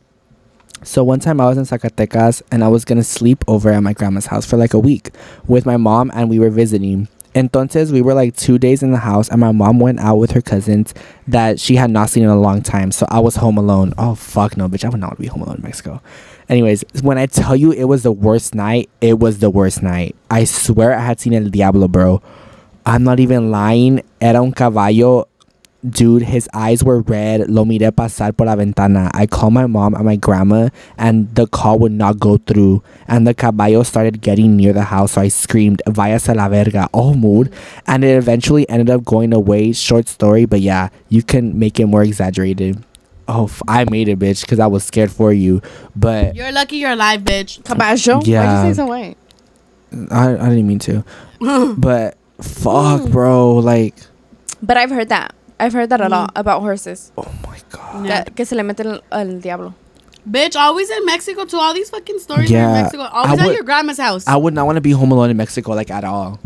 So 0.85 1.05
one 1.05 1.21
time 1.21 1.41
I 1.41 1.47
was 1.49 1.59
in 1.59 1.65
Zacatecas 1.65 2.43
and 2.51 2.65
I 2.65 2.69
was 2.69 2.85
gonna 2.85 3.05
sleep 3.05 3.45
over 3.47 3.71
at 3.71 3.83
my 3.83 3.93
grandma's 3.93 4.27
house 4.27 4.47
for 4.47 4.57
like 4.57 4.75
a 4.75 4.79
week 4.81 5.11
with 5.47 5.65
my 5.67 5.77
mom 5.77 6.11
and 6.15 6.29
we 6.31 6.39
were 6.39 6.51
visiting. 6.51 7.09
Entonces 7.35 7.93
we 7.93 8.03
were 8.03 8.15
like 8.15 8.37
two 8.37 8.59
days 8.59 8.83
in 8.83 8.91
the 8.91 8.99
house 8.99 9.29
and 9.29 9.41
my 9.41 9.53
mom 9.53 9.79
went 9.79 10.01
out 10.01 10.17
with 10.17 10.33
her 10.33 10.43
cousins 10.43 10.93
that 11.27 11.59
she 11.59 11.77
had 11.77 11.91
not 11.91 12.11
seen 12.11 12.23
in 12.23 12.29
a 12.29 12.39
long 12.39 12.63
time. 12.63 12.93
So 12.93 13.07
I 13.09 13.21
was 13.21 13.37
home 13.37 13.57
alone. 13.57 13.95
Oh 13.97 14.15
fuck 14.15 14.57
no, 14.57 14.69
bitch! 14.69 14.85
I 14.85 14.89
would 14.91 15.01
not 15.01 15.09
want 15.09 15.19
to 15.19 15.23
be 15.23 15.29
home 15.29 15.43
alone 15.43 15.57
in 15.57 15.63
Mexico. 15.63 16.03
Anyways, 16.49 16.85
when 17.03 17.17
I 17.17 17.27
tell 17.27 17.57
you 17.57 17.73
it 17.73 17.85
was 17.85 18.03
the 18.03 18.13
worst 18.13 18.55
night, 18.55 18.91
it 19.01 19.19
was 19.19 19.39
the 19.39 19.49
worst 19.49 19.83
night. 19.83 20.15
I 20.31 20.45
swear 20.45 20.95
I 20.95 21.01
had 21.01 21.21
seen 21.21 21.33
El 21.33 21.45
Diablo, 21.45 21.89
bro. 21.89 22.21
I'm 22.85 23.05
not 23.05 23.21
even 23.21 23.51
lying. 23.51 24.03
Era 24.21 24.43
un 24.43 24.53
caballo 24.53 25.29
dude, 25.89 26.23
his 26.23 26.49
eyes 26.55 26.83
were 26.85 27.01
red. 27.01 27.49
Lo 27.51 27.65
miré 27.65 27.91
pasar 27.91 28.37
por 28.37 28.47
la 28.47 28.57
ventana. 28.57 29.11
I 29.15 29.27
called 29.27 29.53
my 29.53 29.67
mom 29.67 29.95
and 29.95 30.05
my 30.05 30.17
grandma, 30.17 30.69
and 30.97 31.35
the 31.35 31.47
call 31.47 31.79
would 31.81 31.93
not 31.93 32.19
go 32.19 32.37
through. 32.39 32.83
And 33.09 33.27
the 33.27 33.35
caballo 33.35 33.83
started 33.83 34.21
getting 34.21 34.57
near 34.57 34.73
the 34.73 34.85
house, 34.85 35.13
so 35.13 35.21
I 35.21 35.29
screamed, 35.29 35.83
Vayas 35.87 36.29
a 36.29 36.35
la 36.35 36.49
verga, 36.49 36.89
oh, 36.95 37.15
mood. 37.15 37.53
And 37.87 38.05
it 38.05 38.17
eventually 38.17 38.69
ended 38.69 38.91
up 38.91 39.05
going 39.05 39.33
away. 39.33 39.73
Short 39.73 40.09
story, 40.09 40.45
but 40.45 40.61
yeah, 40.61 40.89
you 41.09 41.23
can 41.23 41.59
make 41.59 41.79
it 41.81 41.87
more 41.87 42.03
exaggerated. 42.03 42.83
Oh, 43.29 43.45
f- 43.45 43.63
I 43.69 43.85
made 43.85 44.09
it, 44.09 44.19
bitch, 44.19 44.43
because 44.43 44.59
I 44.59 44.67
was 44.67 44.85
scared 44.85 45.11
for 45.11 45.33
you. 45.33 45.63
But 45.95 46.35
You're 46.35 46.53
lucky 46.53 46.77
you're 46.77 46.91
alive, 46.93 47.23
bitch. 47.23 47.65
Caballo? 47.65 48.23
Yeah. 48.25 48.63
Why'd 48.63 48.67
you 48.69 48.75
say 48.75 48.77
so 48.77 48.87
white? 48.87 49.17
I, 50.11 50.31
I 50.37 50.49
didn't 50.49 50.67
mean 50.67 50.79
to. 50.81 51.05
but 51.79 52.17
fuck, 52.41 53.09
bro. 53.11 53.57
Like, 53.57 53.95
But 54.63 54.77
I've 54.77 54.91
heard 54.91 55.09
that. 55.11 55.35
I've 55.61 55.73
heard 55.73 55.91
that 55.91 56.01
a 56.01 56.09
lot 56.09 56.35
mm. 56.35 56.41
about 56.41 56.61
horses. 56.61 57.13
oh 57.17 57.33
my 57.47 57.59
God. 57.71 58.07
Yeah. 58.07 58.25
Que, 58.25 58.35
que 58.35 58.45
se 58.47 58.57
le 58.57 58.63
mete 58.63 58.81
el, 58.81 59.01
el 59.13 59.41
diablo. 59.41 59.75
Bitch, 60.29 60.55
always 60.55 60.89
in 60.91 61.05
Mexico 61.05 61.45
too. 61.45 61.57
All 61.59 61.75
these 61.75 61.91
fucking 61.91 62.19
stories 62.21 62.51
Yeah, 62.51 62.69
in 62.69 62.83
Mexico. 62.83 63.03
Always 63.05 63.41
I 63.41 63.49
at 63.49 63.55
your 63.55 63.65
grandma's 63.65 63.99
house. 63.99 64.27
I 64.29 64.37
would 64.37 64.55
not 64.55 64.67
want 64.67 64.77
to 64.77 64.81
be 64.81 64.93
home 64.93 65.11
alone 65.11 65.31
in 65.31 65.37
Mexico 65.37 65.73
like 65.73 65.91
at 65.91 66.05
all. 66.05 66.39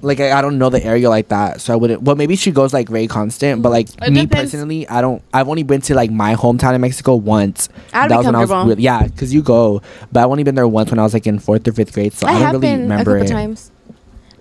Like 0.00 0.20
I, 0.20 0.38
I 0.38 0.42
don't 0.42 0.58
know 0.58 0.70
the 0.70 0.84
area 0.84 1.10
like 1.10 1.26
that, 1.28 1.60
so 1.60 1.72
I 1.72 1.76
wouldn't. 1.76 2.02
Well, 2.02 2.14
maybe 2.14 2.36
she 2.36 2.52
goes 2.52 2.72
like 2.72 2.88
very 2.88 3.08
constant, 3.08 3.62
but 3.62 3.70
like 3.70 3.88
It 4.00 4.12
me 4.12 4.20
depends. 4.26 4.52
personally, 4.52 4.88
I 4.88 5.00
don't. 5.00 5.20
I've 5.34 5.48
only 5.48 5.64
been 5.64 5.80
to 5.82 5.94
like 5.96 6.12
my 6.12 6.36
hometown 6.36 6.74
in 6.76 6.80
Mexico 6.80 7.16
once. 7.16 7.68
I'd 7.92 8.08
that 8.08 8.10
be 8.10 8.16
was 8.18 8.26
when 8.26 8.34
I 8.36 8.40
was 8.44 8.50
really, 8.50 8.82
yeah, 8.84 9.02
because 9.02 9.34
you 9.34 9.42
go, 9.42 9.82
but 10.12 10.22
I've 10.22 10.30
only 10.30 10.44
been 10.44 10.54
there 10.54 10.68
once 10.68 10.90
when 10.90 11.00
I 11.00 11.02
was 11.02 11.14
like 11.14 11.26
in 11.26 11.40
fourth 11.40 11.66
or 11.66 11.72
fifth 11.72 11.92
grade, 11.92 12.12
so 12.12 12.28
I, 12.28 12.30
I, 12.30 12.32
don't 12.34 12.42
have 12.42 12.52
really 12.52 12.60
been 12.60 12.78
a 12.78 12.82
remember 12.82 13.18
couple 13.18 13.26
it. 13.26 13.34
times. 13.34 13.72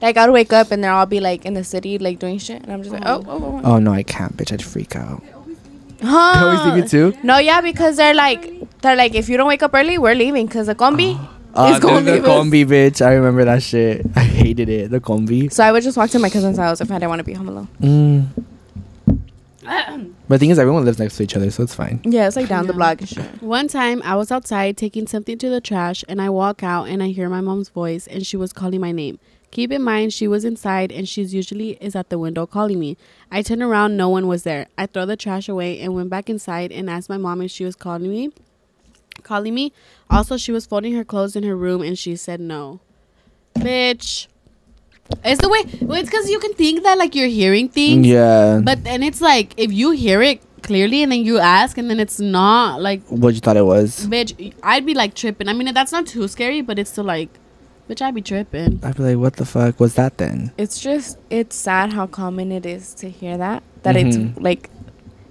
Like 0.01 0.17
I'd 0.17 0.29
wake 0.29 0.53
up 0.53 0.71
and 0.71 0.83
they'll 0.83 0.93
all 0.93 1.05
be 1.05 1.19
like 1.19 1.45
in 1.45 1.53
the 1.55 1.63
city, 1.63 1.97
like 1.97 2.19
doing 2.19 2.37
shit, 2.37 2.61
and 2.63 2.71
I'm 2.71 2.81
just 2.83 2.93
like, 2.93 3.03
oh, 3.05 3.23
oh, 3.27 3.61
oh. 3.63 3.71
Oh 3.73 3.79
no, 3.79 3.91
I 3.91 4.03
can't, 4.03 4.35
bitch! 4.37 4.51
I'd 4.51 4.63
freak 4.63 4.95
out. 4.95 5.23
Huh. 6.01 6.33
They 6.35 6.39
always 6.45 6.65
leave 6.65 6.83
you 6.83 7.11
too. 7.11 7.17
No, 7.23 7.39
yeah, 7.39 7.59
because 7.61 7.97
they're 7.97 8.13
like, 8.13 8.81
they're 8.81 8.95
like, 8.95 9.15
if 9.15 9.27
you 9.29 9.37
don't 9.37 9.47
wake 9.47 9.63
up 9.63 9.71
early, 9.73 9.97
we're 9.97 10.13
leaving, 10.13 10.45
because 10.45 10.67
the 10.67 10.75
combi 10.75 11.17
Uh, 11.55 11.71
is 11.73 11.79
going 11.79 12.05
the 12.05 12.11
to 12.11 12.17
leave 12.17 12.25
us. 12.25 12.29
combi, 12.29 12.65
bitch! 12.65 13.03
I 13.03 13.13
remember 13.13 13.43
that 13.45 13.63
shit. 13.63 14.05
I 14.15 14.19
hated 14.19 14.69
it. 14.69 14.91
The 14.91 14.99
combi. 14.99 15.51
So 15.51 15.63
I 15.63 15.71
would 15.71 15.81
just 15.81 15.97
walk 15.97 16.11
to 16.11 16.19
my 16.19 16.29
cousin's 16.29 16.57
house 16.59 16.79
if 16.81 16.91
I 16.91 16.95
didn't 16.95 17.09
want 17.09 17.19
to 17.19 17.23
be 17.23 17.33
home 17.33 17.49
alone. 17.49 17.67
Mm. 17.81 18.27
But 20.29 20.35
the 20.35 20.39
thing 20.39 20.49
is, 20.49 20.59
everyone 20.59 20.83
lives 20.83 20.99
next 20.99 21.15
to 21.17 21.23
each 21.23 21.35
other, 21.37 21.49
so 21.51 21.63
it's 21.63 21.73
fine. 21.73 22.01
Yeah, 22.03 22.27
it's 22.27 22.35
like 22.35 22.49
down 22.49 22.67
the 22.67 22.73
block 22.73 22.99
and 22.99 23.07
shit. 23.09 23.41
One 23.41 23.69
time 23.69 24.01
I 24.03 24.15
was 24.15 24.29
outside 24.29 24.75
taking 24.75 25.07
something 25.07 25.37
to 25.37 25.49
the 25.49 25.61
trash 25.61 26.03
and 26.09 26.21
I 26.21 26.29
walk 26.29 26.63
out 26.63 26.89
and 26.89 27.01
I 27.01 27.07
hear 27.07 27.29
my 27.29 27.39
mom's 27.39 27.69
voice 27.69 28.07
and 28.07 28.25
she 28.27 28.35
was 28.35 28.51
calling 28.51 28.81
my 28.81 28.91
name. 28.91 29.19
Keep 29.51 29.71
in 29.71 29.81
mind 29.81 30.13
she 30.13 30.27
was 30.27 30.43
inside 30.43 30.91
and 30.91 31.07
she's 31.07 31.33
usually 31.33 31.71
is 31.81 31.95
at 31.95 32.09
the 32.09 32.19
window 32.19 32.45
calling 32.45 32.79
me. 32.79 32.97
I 33.31 33.41
turn 33.41 33.61
around, 33.61 33.95
no 33.97 34.09
one 34.09 34.27
was 34.27 34.43
there. 34.43 34.67
I 34.77 34.85
throw 34.85 35.05
the 35.05 35.15
trash 35.15 35.47
away 35.47 35.79
and 35.79 35.95
went 35.95 36.09
back 36.09 36.29
inside 36.29 36.71
and 36.71 36.89
asked 36.89 37.09
my 37.09 37.17
mom 37.17 37.41
if 37.41 37.51
she 37.51 37.63
was 37.63 37.75
calling 37.75 38.09
me. 38.09 38.31
Calling 39.23 39.55
me. 39.55 39.71
Also 40.09 40.37
she 40.37 40.51
was 40.51 40.65
folding 40.65 40.93
her 40.93 41.03
clothes 41.03 41.35
in 41.35 41.43
her 41.43 41.55
room 41.55 41.81
and 41.81 41.97
she 41.97 42.15
said 42.15 42.39
no. 42.39 42.79
Bitch. 43.55 44.27
It's 45.23 45.41
the 45.41 45.47
way 45.47 45.63
well, 45.81 45.99
it's 45.99 46.09
cause 46.09 46.29
you 46.29 46.39
can 46.39 46.53
think 46.53 46.83
that 46.83 46.97
like 46.97 47.15
you're 47.15 47.27
hearing 47.27 47.69
things. 47.69 48.05
Yeah. 48.05 48.59
But 48.63 48.83
then 48.83 49.01
it's 49.01 49.21
like 49.21 49.53
if 49.57 49.71
you 49.71 49.91
hear 49.91 50.21
it 50.21 50.41
clearly 50.61 51.01
and 51.01 51.11
then 51.11 51.23
you 51.23 51.39
ask 51.39 51.77
and 51.77 51.89
then 51.89 51.99
it's 51.99 52.19
not 52.19 52.81
like 52.81 53.01
what 53.07 53.33
you 53.33 53.39
thought 53.39 53.55
it 53.55 53.65
was? 53.65 54.07
bitch 54.07 54.53
i'd 54.63 54.85
be 54.85 54.93
like 54.93 55.13
tripping 55.13 55.47
i 55.47 55.53
mean 55.53 55.71
that's 55.73 55.91
not 55.91 56.05
too 56.05 56.27
scary 56.27 56.61
but 56.61 56.79
it's 56.79 56.89
still 56.89 57.03
like 57.03 57.29
bitch 57.87 58.01
i'd 58.01 58.13
be 58.15 58.21
tripping 58.21 58.79
I'd 58.83 58.95
be 58.97 59.03
like, 59.03 59.17
what 59.17 59.35
the 59.37 59.45
fuck 59.45 59.79
was 59.79 59.95
that 59.95 60.17
then? 60.17 60.51
It's 60.57 60.79
just, 60.79 61.17
it's 61.29 61.55
sad 61.55 61.93
how 61.93 62.05
common 62.07 62.51
it 62.51 62.65
is 62.65 62.93
to 62.95 63.09
hear 63.09 63.37
that. 63.37 63.63
That 63.83 63.95
Mhm. 63.95 64.07
it's 64.35 64.39
like, 64.41 64.69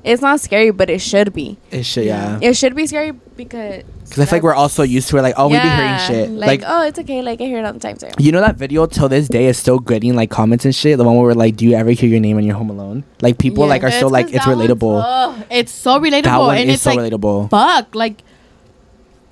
it's 0.05 0.23
not 0.23 0.41
scary, 0.41 0.71
but 0.71 0.89
it 0.89 1.01
should 1.01 1.33
be. 1.33 1.59
It 1.73 1.85
should, 1.85 2.05
yeah. 2.07 2.39
It 2.41 2.55
should 2.57 2.77
be 2.77 2.87
scary 2.87 3.11
because. 3.37 3.83
Because 4.05 4.19
I 4.21 4.25
feel 4.27 4.37
like 4.37 4.43
we're 4.45 4.55
all 4.55 4.69
so 4.69 4.85
used 4.85 5.09
to 5.09 5.17
it. 5.19 5.23
Like, 5.23 5.35
oh, 5.37 5.49
we 5.49 5.55
be 5.59 5.69
hearing 5.69 5.99
shit. 6.07 6.31
Like, 6.31 6.61
Like, 6.61 6.63
oh, 6.65 6.83
it's 6.87 6.99
okay. 7.01 7.23
Like, 7.23 7.41
I 7.41 7.45
hear 7.45 7.59
it 7.59 7.65
all 7.65 7.73
the 7.73 7.81
time. 7.81 7.99
So. 7.99 8.09
you 8.19 8.31
know 8.31 8.41
that 8.41 8.55
video 8.55 8.87
till 8.87 9.09
this 9.09 9.27
day 9.27 9.47
is 9.47 9.59
still 9.59 9.81
getting 9.81 10.15
like 10.15 10.31
comments 10.31 10.65
and 10.65 10.73
shit. 10.73 10.97
The 10.97 11.03
one 11.05 11.17
where 11.17 11.25
we're 11.25 11.33
like, 11.35 11.57
do 11.57 11.65
you 11.67 11.75
ever 11.75 11.91
hear 11.91 12.09
your 12.09 12.21
name 12.21 12.37
when 12.37 12.45
you're 12.45 12.55
home 12.57 12.71
alone? 12.71 13.03
Like, 13.21 13.39
people 13.39 13.65
Yeah. 13.65 13.71
like 13.71 13.83
are 13.83 13.91
still 13.91 14.09
like, 14.11 14.33
it's 14.33 14.45
relatable. 14.45 15.03
ugh, 15.05 15.45
it's 15.51 15.73
so 15.73 15.99
relatable 15.99 16.23
that 16.23 16.39
one 16.39 16.57
and 16.59 16.71
is 16.71 16.75
it's 16.77 16.83
so 16.85 16.93
like 16.95 17.13
relatable. 17.13 17.51
fuck 17.51 17.95
like 17.97 18.23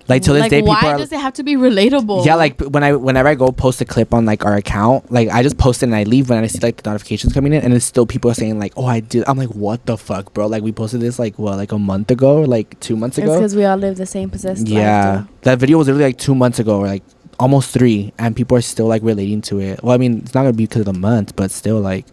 Like 0.06 0.22
till 0.22 0.34
this 0.34 0.42
like, 0.42 0.50
day, 0.50 0.60
people 0.60 0.74
why 0.74 0.98
does 0.98 1.12
it 1.12 1.20
have 1.20 1.32
to 1.34 1.42
be 1.42 1.54
relatable 1.54 2.26
yeah, 2.26 2.34
like 2.34 2.60
when 2.60 2.82
I 2.84 2.94
whenever 2.94 3.28
I 3.28 3.34
go 3.34 3.50
post 3.50 3.80
a 3.80 3.86
clip 3.86 4.12
on 4.12 4.26
like 4.26 4.44
our 4.44 4.54
account, 4.54 5.10
like 5.10 5.30
I 5.30 5.42
just 5.42 5.56
post 5.56 5.82
it 5.82 5.86
and 5.86 5.94
I 5.94 6.02
leave 6.02 6.28
when 6.28 6.42
I 6.42 6.46
see 6.46 6.58
like 6.58 6.82
the 6.82 6.90
notifications 6.90 7.32
coming 7.32 7.52
in, 7.54 7.62
and 7.62 7.72
it's 7.72 7.86
still 7.86 8.04
people 8.04 8.30
are 8.30 8.34
saying 8.34 8.58
like, 8.58 8.74
"Oh, 8.76 8.84
I 8.84 9.00
did." 9.00 9.24
I'm 9.26 9.38
like, 9.38 9.50
"What 9.50 9.86
the 9.86 9.96
fuck, 9.96 10.34
bro?" 10.34 10.46
Like 10.46 10.62
we 10.62 10.72
posted 10.72 11.00
this 11.00 11.18
like 11.18 11.38
what, 11.38 11.56
like 11.56 11.72
a 11.72 11.78
month 11.78 12.10
ago, 12.10 12.42
like 12.42 12.78
two 12.80 12.96
months 12.96 13.16
ago. 13.16 13.34
because 13.34 13.56
we 13.56 13.64
all 13.64 13.78
live 13.78 13.96
the 13.96 14.06
same 14.06 14.28
possessed 14.28 14.68
Yeah, 14.68 15.16
life. 15.16 15.26
that 15.42 15.58
video 15.58 15.78
was 15.78 15.86
literally 15.86 16.04
like 16.04 16.18
two 16.18 16.34
months 16.34 16.58
ago, 16.58 16.80
or 16.80 16.86
like 16.86 17.02
almost 17.38 17.70
three, 17.70 18.12
and 18.18 18.36
people 18.36 18.56
are 18.58 18.62
still 18.62 18.86
like 18.86 19.02
relating 19.02 19.40
to 19.42 19.58
it. 19.60 19.82
Well, 19.82 19.94
I 19.94 19.98
mean, 19.98 20.18
it's 20.18 20.34
not 20.34 20.42
gonna 20.42 20.52
be 20.52 20.64
because 20.64 20.80
of 20.80 20.86
the 20.86 20.98
month, 20.98 21.34
but 21.34 21.50
still, 21.50 21.80
like, 21.80 22.06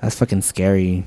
that's 0.00 0.14
fucking 0.14 0.42
scary. 0.42 1.04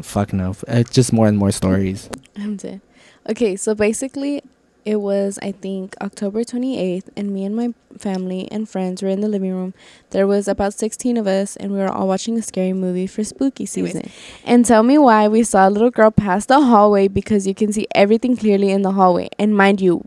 Fuck 0.00 0.32
no, 0.32 0.54
it's 0.68 0.90
just 0.90 1.12
more 1.12 1.26
and 1.26 1.36
more 1.36 1.50
stories. 1.50 2.08
I'm 2.36 2.56
dead. 2.56 2.80
Okay, 3.28 3.56
so 3.56 3.74
basically, 3.74 4.42
it 4.84 4.96
was 4.96 5.38
I 5.42 5.52
think 5.52 5.94
October 6.00 6.44
28th, 6.44 7.08
and 7.16 7.32
me 7.32 7.44
and 7.44 7.56
my 7.56 7.72
family 7.98 8.48
and 8.50 8.68
friends 8.68 9.02
were 9.02 9.08
in 9.08 9.20
the 9.20 9.28
living 9.28 9.52
room. 9.52 9.74
There 10.10 10.26
was 10.26 10.48
about 10.48 10.74
16 10.74 11.16
of 11.16 11.26
us, 11.26 11.56
and 11.56 11.72
we 11.72 11.78
were 11.78 11.88
all 11.88 12.08
watching 12.08 12.38
a 12.38 12.42
scary 12.42 12.72
movie 12.72 13.06
for 13.06 13.24
spooky 13.24 13.66
season. 13.66 14.02
Anyways. 14.02 14.12
And 14.44 14.64
tell 14.64 14.82
me 14.82 14.98
why 14.98 15.28
we 15.28 15.42
saw 15.42 15.68
a 15.68 15.70
little 15.70 15.90
girl 15.90 16.10
pass 16.10 16.46
the 16.46 16.60
hallway 16.60 17.08
because 17.08 17.46
you 17.46 17.54
can 17.54 17.72
see 17.72 17.86
everything 17.94 18.36
clearly 18.36 18.70
in 18.70 18.82
the 18.82 18.92
hallway. 18.92 19.28
And 19.38 19.56
mind 19.56 19.80
you, 19.80 20.06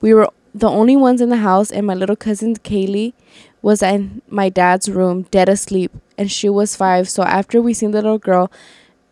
we 0.00 0.12
were 0.14 0.28
the 0.54 0.68
only 0.68 0.96
ones 0.96 1.20
in 1.20 1.28
the 1.28 1.36
house, 1.38 1.70
and 1.70 1.86
my 1.86 1.94
little 1.94 2.16
cousin 2.16 2.56
Kaylee 2.56 3.12
was 3.62 3.82
in 3.82 4.20
my 4.28 4.48
dad's 4.48 4.90
room, 4.90 5.22
dead 5.30 5.48
asleep, 5.48 5.92
and 6.18 6.30
she 6.30 6.48
was 6.48 6.76
five. 6.76 7.08
So 7.08 7.22
after 7.22 7.62
we 7.62 7.72
seen 7.72 7.92
the 7.92 8.02
little 8.02 8.18
girl, 8.18 8.50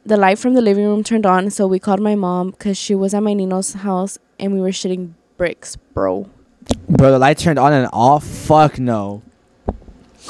the 0.05 0.17
light 0.17 0.39
from 0.39 0.55
the 0.55 0.61
living 0.61 0.85
room 0.85 1.05
turned 1.05 1.27
on, 1.27 1.51
so 1.51 1.67
we 1.67 1.79
called 1.79 2.01
my 2.01 2.15
mom 2.15 2.51
because 2.51 2.77
she 2.77 2.95
was 2.95 3.15
at 3.15 3.23
my 3.23 3.35
Nino's 3.35 3.75
house, 3.75 4.19
and 4.39 4.53
we 4.53 4.61
were 4.61 4.71
shitting 4.71 5.13
bricks, 5.37 5.77
bro. 5.77 6.29
Bro, 6.89 7.13
the 7.13 7.19
light 7.19 7.39
turned 7.39 7.59
on 7.59 7.73
and 7.73 7.89
off. 7.93 8.25
Fuck 8.25 8.79
no. 8.79 9.23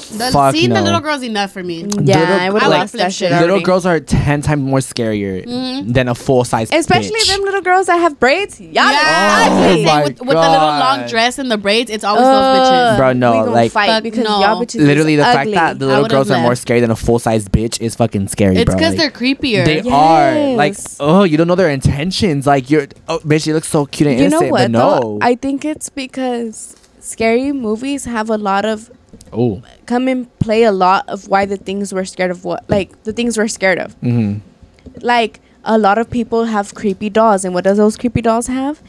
The, 0.00 0.30
fuck 0.32 0.54
seeing 0.54 0.70
the 0.70 0.80
little 0.82 1.00
girl's 1.00 1.22
enough 1.22 1.52
for 1.52 1.62
me 1.62 1.80
Yeah, 2.02 2.18
Little- 2.20 2.34
I 2.40 2.50
would 2.50 2.62
I 2.62 2.64
have 2.64 2.70
like 2.70 2.80
lost 2.80 2.90
flip 2.92 3.02
that 3.02 3.12
shit 3.12 3.28
shit. 3.28 3.32
already. 3.32 3.46
Little 3.46 3.60
girls 3.62 3.86
are 3.86 4.00
ten 4.00 4.42
times 4.42 4.62
more 4.62 4.78
scarier 4.80 5.46
Mhm. 5.46 5.92
than 5.92 6.08
a 6.08 6.14
full 6.14 6.44
size. 6.44 6.68
Especially 6.72 7.10
bitch. 7.20 7.28
them 7.28 7.42
little 7.42 7.60
girls 7.62 7.86
that 7.86 7.96
have 7.98 8.18
braids. 8.20 8.60
Y'all 8.60 8.72
yeah, 8.72 8.82
Oh 8.84 8.94
I 8.94 9.48
was 9.48 9.48
gonna 9.48 9.68
my 9.68 9.74
say, 9.84 10.02
with, 10.04 10.18
with 10.20 10.28
the 10.28 10.34
little 10.34 10.66
long 10.66 11.00
God. 11.00 11.08
dress 11.08 11.38
and 11.38 11.50
the 11.50 11.58
braids, 11.58 11.90
it's 11.90 12.04
always 12.04 12.24
Uh, 12.24 12.30
those 12.54 12.68
bitches. 12.68 12.96
Bro, 12.98 13.12
no, 13.14 13.32
we 13.32 13.38
gonna 13.38 13.50
like- 13.52 13.72
fight 13.72 13.88
Fuck 13.90 14.02
because 14.02 14.24
no. 14.24 14.40
y'all 14.40 14.60
bitches 14.62 14.76
is 14.76 14.86
Literally, 14.86 15.16
the 15.16 15.22
fact 15.24 15.38
ugly. 15.40 15.54
that 15.54 15.78
the 15.78 15.86
little 15.86 16.02
would've 16.02 16.14
girls 16.16 16.30
are 16.30 16.38
more 16.40 16.50
left. 16.50 16.62
scary 16.62 16.80
than 16.80 16.90
a 16.90 16.96
full 16.96 17.18
size 17.18 17.48
bitch 17.48 17.80
is 17.80 17.94
fucking 17.94 18.28
scary, 18.28 18.56
It's 18.56 18.64
bro. 18.64 18.74
because 18.76 18.96
Like, 18.96 19.12
they're 19.14 19.34
creepier. 19.34 19.64
They 19.64 19.80
are 19.90 20.54
like, 20.56 20.74
Yes. 20.74 20.96
oh, 21.00 21.24
you 21.24 21.36
don't 21.36 21.46
know 21.48 21.54
their 21.54 21.70
intentions. 21.70 22.46
Like, 22.46 22.70
you're, 22.70 22.86
oh, 23.08 23.18
bitch, 23.20 23.46
you 23.46 23.54
look 23.54 23.64
so 23.64 23.86
cute 23.86 24.08
and 24.08 24.18
you 24.18 24.28
know 24.28 24.38
innocent, 24.38 24.50
what 24.52 24.72
but 24.72 24.78
though? 24.78 25.00
no. 25.00 25.18
I 25.22 25.34
think 25.34 25.64
it's 25.64 25.88
because 25.88 26.76
scary 27.00 27.52
movies 27.52 28.04
have 28.04 28.30
a 28.30 28.36
lot 28.36 28.64
of 28.64 28.90
oh, 29.32 29.62
come 29.86 30.08
and 30.08 30.26
play 30.38 30.62
a 30.64 30.72
lot 30.72 31.08
of 31.08 31.28
why 31.28 31.44
the 31.46 31.56
things 31.56 31.92
we're 31.94 32.04
scared 32.04 32.30
of 32.30 32.44
what 32.44 32.68
like 32.68 33.02
the 33.04 33.12
things 33.12 33.36
we're 33.38 33.48
scared 33.48 33.78
of. 33.78 33.98
mm-hmm. 34.00 34.38
Like 35.00 35.40
a 35.64 35.78
lot 35.78 35.98
of 35.98 36.10
people 36.10 36.44
have 36.46 36.74
creepy 36.74 37.10
dolls, 37.10 37.44
and 37.44 37.54
what 37.54 37.64
does 37.64 37.76
those 37.78 37.96
creepy 37.96 38.22
dolls 38.22 38.46
have? 38.46 38.82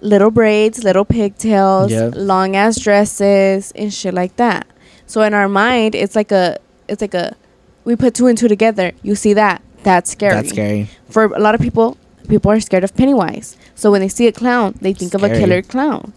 Little 0.00 0.30
braids, 0.30 0.82
little 0.82 1.04
pigtails, 1.04 1.90
Yep. 1.92 2.14
long 2.16 2.56
ass 2.56 2.78
dresses, 2.80 3.72
and 3.72 3.92
shit 3.92 4.14
like 4.14 4.36
that. 4.36 4.66
So 5.06 5.22
in 5.22 5.34
our 5.34 5.48
mind, 5.48 5.94
it's 5.94 6.16
like 6.16 6.32
a, 6.32 6.58
it's 6.88 7.00
like 7.02 7.14
a, 7.14 7.36
we 7.84 7.94
put 7.96 8.14
two 8.14 8.26
and 8.26 8.36
two 8.38 8.48
together. 8.48 8.92
You 9.02 9.14
see 9.14 9.34
that? 9.34 9.62
That's 9.82 10.10
scary. 10.10 10.34
that's 10.34 10.50
scary. 10.50 10.88
For 11.10 11.24
a 11.24 11.38
lot 11.38 11.54
of 11.54 11.60
people, 11.60 11.96
people 12.28 12.50
are 12.50 12.60
scared 12.60 12.82
of 12.84 12.94
Pennywise. 12.96 13.56
So 13.74 13.90
when 13.90 14.00
they 14.00 14.08
see 14.08 14.26
a 14.26 14.32
clown, 14.32 14.74
they 14.80 14.92
think 14.92 15.14
of 15.14 15.22
a 15.22 15.28
killer 15.28 15.60
clown. 15.62 16.12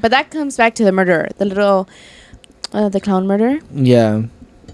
But 0.00 0.10
that 0.12 0.30
comes 0.30 0.56
back 0.56 0.74
to 0.76 0.84
the 0.84 0.92
murderer, 0.92 1.28
the 1.38 1.44
little, 1.44 1.88
uh, 2.72 2.88
the 2.88 3.00
clown 3.00 3.26
murder. 3.26 3.58
Yeah. 3.72 4.22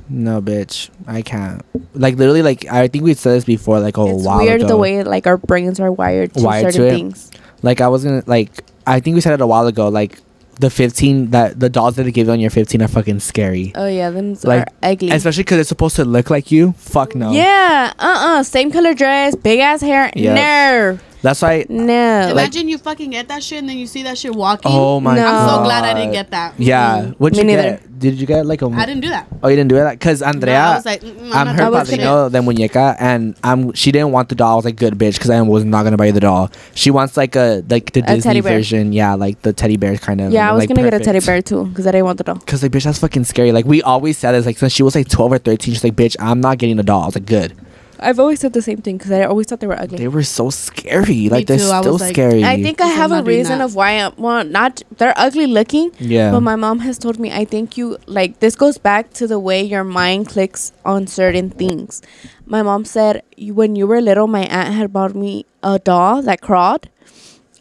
No, 0.08 0.40
bitch, 0.40 0.90
I 1.08 1.22
can't. 1.22 1.62
Like 1.94 2.14
literally, 2.16 2.42
like 2.42 2.64
I 2.66 2.86
think 2.86 3.02
we 3.04 3.14
said 3.14 3.32
this 3.32 3.44
before, 3.44 3.80
like 3.80 3.96
a 3.96 4.04
it's 4.06 4.24
while 4.24 4.38
weird 4.38 4.60
ago. 4.60 4.68
the 4.68 4.76
way 4.76 5.02
like 5.02 5.26
our 5.26 5.36
brains 5.36 5.80
are 5.80 5.90
wired 5.90 6.32
to 6.34 6.42
Wired 6.42 6.66
to 6.66 6.72
certain 6.72 6.86
it. 6.86 6.90
things. 6.96 7.30
like 7.62 7.80
I 7.80 7.88
was 7.88 8.04
gonna 8.04 8.22
like 8.26 8.62
I 8.86 9.00
think 9.00 9.16
we 9.16 9.20
said 9.20 9.34
it 9.34 9.40
a 9.40 9.46
while 9.48 9.66
ago. 9.66 9.88
Like 9.88 10.20
the 10.60 10.70
15 10.70 11.30
that 11.32 11.58
the 11.58 11.68
dolls 11.68 11.96
that 11.96 12.04
they 12.04 12.12
give 12.12 12.28
you 12.28 12.32
on 12.32 12.38
your 12.40 12.50
15 12.50 12.82
are 12.82 12.88
fucking 12.88 13.18
scary. 13.18 13.72
Oh 13.74 13.88
yeah, 13.88 14.10
them 14.10 14.36
Like, 14.44 14.62
are 14.62 14.72
ugly. 14.82 15.10
Especially 15.10 15.42
because 15.42 15.58
it's 15.58 15.68
supposed 15.68 15.96
to 15.96 16.04
look 16.04 16.30
like 16.30 16.52
you. 16.52 16.72
Fuck 16.78 17.16
no. 17.16 17.32
Yeah. 17.32 17.92
Uh. 17.98 18.36
uh 18.38 18.42
Same 18.44 18.70
color 18.70 18.94
dress, 18.94 19.34
big 19.34 19.58
ass 19.58 19.80
hair. 19.80 20.12
Yep. 20.14 20.34
No. 20.36 20.98
That's 21.26 21.42
why. 21.42 21.66
No. 21.68 22.28
Imagine 22.30 22.68
you 22.68 22.78
fucking 22.78 23.10
get 23.10 23.26
that 23.28 23.42
shit 23.42 23.58
and 23.58 23.68
then 23.68 23.78
you 23.78 23.86
see 23.88 24.02
that 24.04 24.16
shit 24.16 24.32
walking. 24.34 24.70
Oh 24.72 25.00
my 25.00 25.16
No. 25.16 25.22
god. 25.22 25.34
I'm 25.34 25.48
so 25.58 25.64
glad 25.64 25.82
I 25.84 25.92
didn't 25.98 26.12
get 26.12 26.30
that. 26.30 26.54
Yeah. 26.56 27.02
Mm. 27.02 27.14
What'd 27.18 27.36
Me 27.36 27.42
you 27.42 27.46
neither. 27.56 27.70
get? 27.82 27.98
Did 27.98 28.14
you 28.20 28.26
get 28.26 28.44
like 28.46 28.60
a? 28.62 28.66
I 28.66 28.84
didn't 28.86 29.00
do 29.00 29.08
that. 29.08 29.26
Oh, 29.42 29.48
you 29.48 29.56
didn't 29.56 29.70
do 29.70 29.76
it 29.78 29.90
because 29.90 30.20
Andrea. 30.22 30.54
No, 30.54 30.60
I 30.60 30.74
was 30.76 30.84
like, 30.86 31.02
I'm 31.02 31.46
her 31.56 31.62
I 31.64 31.68
was 31.70 31.88
doing 31.88 32.00
padrino 32.00 32.28
de 32.28 32.38
muñeca, 32.40 32.94
and 33.00 33.34
I'm. 33.42 33.72
She 33.72 33.90
didn't 33.90 34.12
want 34.12 34.28
the 34.28 34.34
doll. 34.34 34.52
I 34.52 34.56
was 34.56 34.64
like, 34.66 34.76
good 34.76 34.94
bitch, 34.98 35.14
because 35.14 35.30
I 35.30 35.40
was 35.40 35.64
not 35.64 35.82
gonna 35.84 35.96
buy 35.96 36.06
you 36.06 36.12
the 36.12 36.20
doll. 36.20 36.50
She 36.74 36.90
wants 36.90 37.16
like 37.16 37.34
a 37.36 37.64
like 37.70 37.92
the 37.92 38.00
A 38.00 38.06
Disney 38.06 38.20
teddy 38.20 38.40
bear. 38.42 38.58
version. 38.58 38.92
Yeah, 38.92 39.14
like 39.14 39.40
the 39.40 39.54
teddy 39.54 39.78
bear 39.78 39.96
kind 39.96 40.20
of. 40.20 40.30
yeah, 40.30 40.48
I 40.50 40.52
was 40.52 40.60
like, 40.60 40.68
gonna 40.68 40.82
get 40.90 41.00
a 41.00 41.02
teddy 41.02 41.20
bear 41.24 41.40
too 41.40 41.64
because 41.66 41.86
I 41.86 41.90
didn't 41.92 42.04
want 42.04 42.18
the 42.18 42.24
doll. 42.24 42.36
Cause 42.46 42.62
like 42.62 42.70
bitch, 42.72 42.84
that's 42.84 42.98
fucking 42.98 43.24
scary. 43.24 43.50
Like 43.52 43.64
we 43.64 43.80
always 43.82 44.18
said 44.18 44.32
this. 44.32 44.44
Like 44.44 44.58
since 44.58 44.74
she 44.74 44.82
was 44.82 44.94
like 44.94 45.08
twelve 45.08 45.32
or 45.32 45.38
thirteen, 45.38 45.72
she's 45.72 45.82
like, 45.82 45.96
bitch, 45.96 46.16
I'm 46.20 46.42
not 46.42 46.58
getting 46.58 46.78
a 46.78 46.82
doll. 46.82 47.02
I 47.02 47.06
was 47.06 47.14
like, 47.16 47.24
good. 47.26 47.54
I've 47.98 48.18
always 48.18 48.40
said 48.40 48.52
the 48.52 48.62
same 48.62 48.78
thing 48.78 48.96
because 48.98 49.10
I 49.12 49.24
always 49.24 49.46
thought 49.46 49.60
they 49.60 49.66
were 49.66 49.78
ugly. 49.80 49.98
They 49.98 50.08
were 50.08 50.22
so 50.22 50.50
scary. 50.50 51.28
Like 51.28 51.46
they're 51.46 51.58
too, 51.58 51.70
I 51.70 51.80
still 51.80 51.92
was 51.94 52.02
like- 52.02 52.14
scary. 52.14 52.44
I 52.44 52.62
think 52.62 52.80
I 52.80 52.86
So 52.86 52.90
I'm 52.92 52.96
have 52.98 53.12
a 53.12 53.14
not 53.16 53.24
doing 53.24 53.38
reason 53.38 53.58
that. 53.58 53.64
of 53.64 53.74
why 53.74 53.90
I'm 53.92 54.12
well, 54.16 54.44
not 54.44 54.82
they're 54.98 55.14
ugly 55.16 55.46
looking, 55.46 55.92
Yeah. 55.98 56.30
but 56.32 56.40
my 56.40 56.56
mom 56.56 56.80
has 56.80 56.98
told 56.98 57.18
me 57.18 57.32
I 57.32 57.44
think 57.44 57.76
you 57.76 57.98
like 58.06 58.40
this 58.40 58.54
goes 58.56 58.78
back 58.78 59.12
to 59.14 59.26
the 59.26 59.38
way 59.38 59.62
your 59.62 59.84
mind 59.84 60.28
clicks 60.28 60.72
on 60.84 61.06
certain 61.06 61.50
things. 61.50 62.02
My 62.46 62.62
mom 62.62 62.84
said 62.84 63.22
you, 63.36 63.54
when 63.54 63.76
you 63.76 63.86
were 63.86 64.00
little, 64.00 64.26
my 64.26 64.44
aunt 64.46 64.74
had 64.74 64.92
bought 64.92 65.14
me 65.14 65.46
a 65.62 65.78
doll 65.78 66.22
that 66.22 66.40
crawled. 66.40 66.88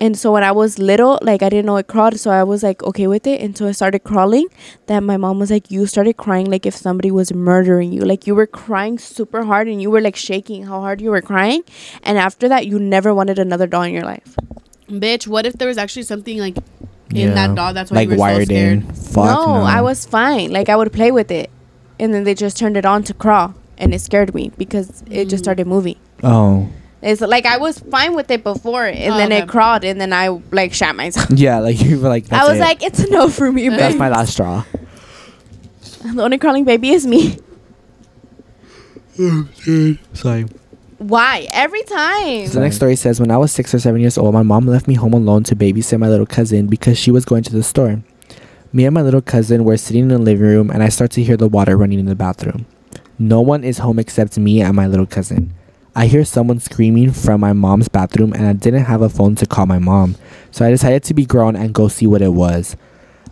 And 0.02 0.18
so 0.18 0.32
when 0.34 0.44
I 0.44 0.52
was 0.52 0.78
little, 0.78 1.18
like 1.22 1.42
I 1.42 1.48
didn't 1.48 1.66
know 1.68 1.78
it 1.78 1.88
crawled, 1.88 2.20
so 2.20 2.30
I 2.30 2.44
was 2.44 2.64
like 2.64 2.84
okay 2.84 3.08
with 3.08 3.26
it. 3.26 3.40
And 3.40 3.58
so 3.58 3.66
it 3.66 3.76
started 3.76 4.00
crawling. 4.04 4.48
Then 4.88 5.06
my 5.06 5.16
mom 5.16 5.40
was 5.40 5.50
like, 5.52 5.72
"You 5.72 5.86
started 5.88 6.18
crying 6.18 6.50
like 6.52 6.66
if 6.66 6.76
somebody 6.76 7.12
was 7.12 7.34
murdering 7.34 7.94
you. 7.94 8.02
Like 8.02 8.28
you 8.28 8.36
were 8.36 8.46
crying 8.48 9.00
super 9.00 9.46
hard, 9.46 9.70
and 9.70 9.82
you 9.82 9.90
were 9.90 10.02
like 10.02 10.18
shaking 10.18 10.66
how 10.66 10.82
hard 10.82 11.00
you 11.00 11.12
were 11.12 11.22
crying. 11.22 11.64
And 12.04 12.18
after 12.18 12.50
that, 12.50 12.68
you 12.68 12.78
never 12.78 13.14
wanted 13.14 13.40
another 13.40 13.68
doll 13.68 13.84
in 13.84 13.94
your 13.94 14.04
life. 14.04 14.36
Bitch, 14.90 15.28
what 15.28 15.46
if 15.46 15.54
there 15.54 15.68
was 15.70 15.78
actually 15.78 16.04
something 16.04 16.40
like 16.40 16.58
Yeah. 17.12 17.28
in 17.28 17.34
that 17.36 17.56
doll? 17.56 17.74
That's 17.74 17.90
why 17.90 17.98
like 18.00 18.10
you 18.10 18.12
were 18.12 18.18
so 18.18 18.22
wired 18.22 18.48
scared. 18.48 18.74
in. 18.84 18.94
Fuck 18.94 19.26
no, 19.26 19.46
no, 19.46 19.62
I 19.64 19.82
was 19.82 20.06
fine. 20.06 20.52
Like 20.52 20.68
I 20.68 20.76
would 20.76 20.92
play 20.92 21.12
with 21.12 21.32
it, 21.32 21.50
and 22.00 22.14
then 22.14 22.26
they 22.26 22.36
just 22.36 22.58
turned 22.58 22.76
it 22.76 22.86
on 22.86 23.04
to 23.04 23.14
crawl, 23.14 23.54
and 23.78 23.94
it 23.94 24.02
scared 24.02 24.36
me 24.36 24.52
because 24.58 25.04
it 25.10 25.30
just 25.30 25.42
Mm. 25.42 25.46
started 25.46 25.68
moving. 25.68 25.96
Oh. 26.22 26.68
It's 27.06 27.22
like 27.22 27.46
I 27.46 27.58
was 27.58 27.78
fine 27.80 28.16
with 28.16 28.32
it 28.32 28.44
before, 28.44 28.86
and 28.88 29.14
Oh, 29.14 29.18
then 29.18 29.32
okay. 29.32 29.44
it 29.44 29.48
crawled, 29.48 29.84
and 29.86 30.02
then 30.02 30.12
I 30.12 30.30
like 30.52 30.74
shot 30.74 30.96
myself. 30.96 31.30
Yeah, 31.38 31.60
like 31.60 31.80
you 31.80 32.00
were 32.00 32.10
like. 32.10 32.26
I 32.34 32.48
was 32.50 32.58
it. 32.58 32.62
like, 32.62 32.82
it's 32.82 33.00
a 33.00 33.10
no 33.12 33.30
for 33.30 33.52
me, 33.52 33.70
that's 33.70 33.96
my 33.96 34.10
last 34.10 34.34
straw. 34.34 34.64
the 36.04 36.24
only 36.24 36.40
crawling 36.40 36.64
baby 36.66 36.90
is 36.90 37.06
me. 37.06 37.38
Sorry. 40.14 40.46
Why? 40.98 41.48
Every 41.52 41.84
time. 41.84 42.48
So 42.48 42.54
the 42.56 42.62
next 42.62 42.78
story 42.78 42.96
says, 42.96 43.20
when 43.20 43.30
I 43.30 43.38
was 43.38 43.52
six 43.52 43.74
or 43.74 43.80
seven 43.80 44.02
years 44.02 44.18
old, 44.18 44.34
my 44.34 44.44
mom 44.44 44.66
left 44.66 44.88
me 44.88 44.96
home 44.96 45.14
alone 45.14 45.44
to 45.44 45.56
babysit 45.56 46.00
my 46.00 46.10
little 46.10 46.26
cousin 46.26 46.68
because 46.68 46.98
she 46.98 47.12
was 47.12 47.24
going 47.26 47.44
to 47.44 47.52
the 47.52 47.64
store. 47.64 48.02
Me 48.74 48.86
and 48.86 48.94
my 48.94 49.02
little 49.02 49.22
cousin 49.22 49.64
were 49.64 49.78
sitting 49.78 50.04
in 50.04 50.08
the 50.10 50.18
living 50.18 50.46
room, 50.48 50.70
and 50.72 50.82
I 50.82 50.90
start 50.90 51.12
to 51.12 51.24
hear 51.24 51.38
the 51.38 51.48
water 51.48 51.78
running 51.78 52.00
in 52.00 52.08
the 52.08 52.16
bathroom. 52.16 52.66
No 53.20 53.42
one 53.42 53.64
is 53.64 53.78
home 53.78 54.00
except 54.00 54.38
me 54.38 54.62
and 54.62 54.76
my 54.76 54.88
little 54.88 55.06
cousin. 55.06 55.54
I 55.96 56.08
hear 56.08 56.26
someone 56.26 56.60
screaming 56.60 57.12
from 57.12 57.40
my 57.42 57.54
mom's 57.54 57.88
bathroom, 57.88 58.34
and 58.34 58.46
I 58.46 58.54
didn't 58.54 58.84
have 58.84 59.02
a 59.02 59.10
phone 59.10 59.36
to 59.36 59.46
call 59.46 59.66
my 59.66 59.80
mom, 59.80 60.16
so 60.52 60.66
I 60.66 60.70
decided 60.70 61.04
to 61.04 61.14
be 61.14 61.26
grown 61.26 61.56
and 61.56 61.74
go 61.74 61.88
see 61.88 62.06
what 62.06 62.22
it 62.22 62.34
was. 62.34 62.76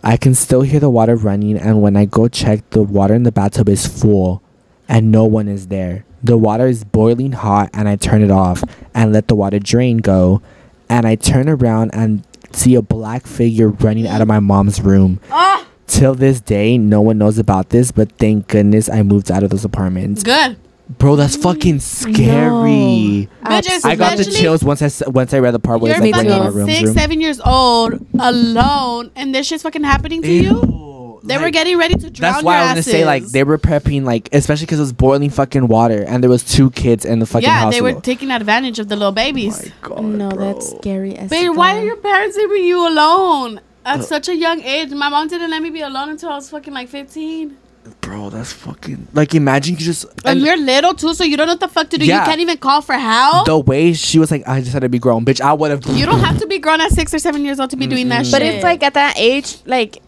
I 0.02 0.16
can 0.16 0.34
still 0.34 0.62
hear 0.62 0.80
the 0.80 0.90
water 0.90 1.14
running, 1.16 1.58
and 1.58 1.82
when 1.82 1.96
I 1.96 2.04
go 2.06 2.26
check, 2.28 2.68
the 2.70 2.82
water 2.82 3.14
in 3.14 3.22
the 3.22 3.32
bathtub 3.32 3.68
is 3.68 3.86
full, 3.86 4.42
and 4.88 5.10
no 5.12 5.24
one 5.24 5.46
is 5.48 5.68
there. 5.68 6.04
The 6.22 6.38
water 6.38 6.66
is 6.66 6.84
boiling 6.84 7.32
hot, 7.32 7.68
and 7.74 7.86
I 7.86 7.96
turn 7.96 8.22
it 8.22 8.30
off 8.30 8.64
and 8.94 9.12
let 9.12 9.28
the 9.28 9.34
water 9.34 9.58
drain 9.58 9.98
go, 9.98 10.40
and 10.88 11.06
I 11.06 11.16
turn 11.16 11.48
around 11.50 11.90
and 11.92 12.26
see 12.52 12.74
a 12.76 12.82
black 12.82 13.26
figure 13.26 13.68
running 13.68 14.06
out 14.06 14.22
of 14.22 14.28
my 14.28 14.40
mom's 14.40 14.80
room. 14.80 15.20
Ah, 15.30 15.66
Till 15.86 16.14
this 16.14 16.40
day, 16.40 16.78
no 16.78 17.02
one 17.02 17.18
knows 17.18 17.38
about 17.38 17.68
this, 17.68 17.92
but 17.92 18.10
thank 18.12 18.48
goodness 18.48 18.88
I 18.88 19.02
moved 19.02 19.30
out 19.30 19.42
of 19.42 19.50
those 19.50 19.66
apartments. 19.66 20.22
good. 20.22 20.56
Bro, 20.98 21.16
that's 21.16 21.36
fucking 21.36 21.80
scary. 21.80 23.28
Bitches, 23.42 23.84
I 23.84 23.96
got 23.96 24.16
the 24.16 24.20
Especially- 24.22 24.32
chills 24.40 24.62
once 24.62 24.82
I 24.82 24.86
s- 24.86 25.02
once 25.06 25.32
I 25.32 25.38
read 25.38 25.52
the 25.52 25.58
part 25.58 25.80
where 25.80 25.90
You're 25.96 26.04
it's 26.04 26.12
like 26.16 26.26
running 26.26 26.32
out 26.32 26.46
of 26.48 26.52
fucking 26.54 26.66
my 26.66 26.72
six, 26.72 26.84
room. 26.84 26.94
seven 26.94 27.20
years 27.20 27.40
old, 27.44 28.06
alone, 28.18 29.10
and 29.16 29.34
this 29.34 29.46
shit's 29.46 29.62
fucking 29.62 29.82
happening 29.84 30.20
to 30.22 30.30
you. 30.30 30.42
Ew. 30.50 31.20
They 31.26 31.38
were 31.38 31.48
getting 31.48 31.78
ready 31.78 31.94
to 31.94 32.10
drown 32.10 32.32
That's 32.34 32.44
why 32.44 32.58
your 32.58 32.64
I 32.68 32.74
was 32.74 32.84
gonna 32.86 32.98
say 32.98 33.06
like 33.06 33.24
they 33.24 33.44
were 33.44 33.56
prepping 33.56 34.04
like 34.04 34.28
especially 34.32 34.66
because 34.66 34.78
it 34.78 34.82
was 34.82 34.92
boiling 34.92 35.30
fucking 35.30 35.68
water 35.68 36.04
and 36.06 36.22
there 36.22 36.28
was 36.28 36.44
two 36.44 36.70
kids 36.72 37.06
in 37.06 37.18
the 37.18 37.24
fucking 37.24 37.48
yeah, 37.48 37.60
house. 37.60 37.72
they 37.72 37.80
were 37.80 37.88
alone. 37.90 38.02
taking 38.02 38.30
advantage 38.30 38.78
of 38.78 38.88
the 38.88 38.96
little 38.96 39.10
babies. 39.10 39.64
My 39.64 39.88
God, 39.88 40.04
no, 40.04 40.28
bro. 40.28 40.52
that's 40.52 40.68
scary 40.76 41.16
as 41.16 41.30
Babe, 41.30 41.56
why 41.56 41.70
fuck. 41.72 41.80
are 41.80 41.84
your 41.86 41.96
parents 41.96 42.36
leaving 42.36 42.64
you 42.64 42.86
alone 42.86 43.62
at 43.86 44.00
Uh, 44.00 44.02
such 44.02 44.28
a 44.28 44.36
young 44.36 44.60
age? 44.60 44.90
My 44.90 45.08
mom 45.08 45.28
didn't 45.28 45.48
let 45.50 45.62
me 45.62 45.70
be 45.70 45.80
alone 45.80 46.10
until 46.10 46.28
I 46.28 46.34
was 46.34 46.50
fucking 46.50 46.74
like 46.74 46.90
15. 46.90 47.56
Bro. 48.00 48.30
That's 48.30 48.52
fucking 48.52 49.08
like 49.12 49.34
imagine 49.34 49.74
you 49.74 49.80
just 49.80 50.04
And 50.04 50.26
and 50.26 50.40
you're 50.40 50.56
little 50.56 50.94
too, 50.94 51.14
so 51.14 51.24
you 51.24 51.36
don't 51.36 51.46
know 51.46 51.52
what 51.54 51.60
the 51.60 51.68
fuck 51.68 51.90
to 51.90 51.98
do. 51.98 52.06
Yeah. 52.06 52.20
You 52.20 52.24
can't 52.26 52.40
even 52.40 52.58
call 52.58 52.80
for 52.82 52.94
help. 52.94 53.46
the 53.46 53.58
way 53.58 53.92
she 53.92 54.18
was 54.18 54.30
like 54.30 54.46
I 54.46 54.60
just 54.60 54.72
had 54.72 54.82
to 54.82 54.88
be 54.88 54.98
grown, 54.98 55.24
bitch. 55.24 55.40
I 55.40 55.52
would 55.52 55.70
have. 55.70 55.84
You 55.86 56.06
don't 56.06 56.20
have 56.20 56.38
to 56.40 56.46
be 56.46 56.58
grown 56.58 56.80
at 56.80 56.90
six 56.90 57.12
or 57.12 57.18
seven 57.18 57.44
years 57.44 57.60
old 57.60 57.70
to 57.70 57.76
be 57.76 57.86
doing 57.86 58.08
that 58.08 58.22
Mm-mm. 58.22 58.30
shit. 58.30 58.32
But 58.32 58.42
it's 58.42 58.64
like 58.64 58.82
at 58.82 58.94
that 58.94 59.14
age, 59.18 59.58
like 59.66 60.02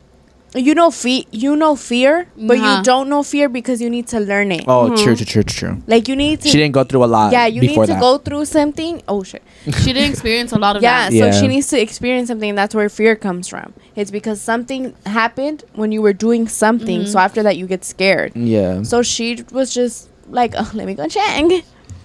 you 0.62 0.74
know, 0.74 0.90
fe- 0.90 1.26
you 1.30 1.56
know 1.56 1.76
fear, 1.76 2.28
but 2.36 2.56
Uh-huh. 2.58 2.76
you 2.78 2.82
don't 2.82 3.08
know 3.08 3.22
fear 3.22 3.48
because 3.48 3.80
you 3.80 3.90
need 3.90 4.06
to 4.08 4.20
learn 4.20 4.52
it. 4.52 4.64
Oh, 4.66 4.88
true, 4.96 5.14
true, 5.16 5.24
true, 5.26 5.42
true, 5.42 5.42
true. 5.42 5.82
Like 5.86 6.08
you 6.08 6.16
need 6.16 6.40
to. 6.42 6.48
She 6.48 6.56
didn't 6.58 6.72
go 6.72 6.84
through 6.84 7.04
a 7.04 7.06
lot. 7.06 7.32
yeah, 7.32 7.46
you 7.46 7.60
need 7.60 7.68
before 7.68 7.86
to 7.86 7.92
that. 7.92 8.00
go 8.00 8.18
through 8.18 8.44
something. 8.46 9.02
Oh 9.08 9.22
shit. 9.22 9.42
she 9.82 9.92
didn't 9.92 10.10
experience 10.10 10.52
a 10.52 10.58
lot 10.58 10.76
of 10.76 10.82
Yeah, 10.82 11.10
that. 11.10 11.12
so 11.12 11.24
Yeah. 11.26 11.40
she 11.40 11.48
needs 11.48 11.68
to 11.68 11.80
experience 11.80 12.28
something. 12.28 12.54
That's 12.54 12.74
where 12.74 12.88
fear 12.88 13.16
comes 13.16 13.48
from. 13.48 13.72
It's 13.96 14.10
because 14.10 14.40
something 14.40 14.94
happened 15.06 15.64
when 15.74 15.92
you 15.92 16.02
were 16.02 16.12
doing 16.12 16.48
something. 16.48 17.06
So 17.06 17.18
after 17.18 17.42
that, 17.42 17.56
you 17.56 17.66
get 17.66 17.84
scared. 17.84 18.32
Yeah. 18.36 18.82
So 18.82 19.02
she 19.02 19.44
was 19.52 19.72
just 19.74 20.08
like, 20.30 20.54
oh, 20.56 20.70
let 20.74 20.86
me 20.86 20.94
go 20.94 21.06
check. 21.08 21.44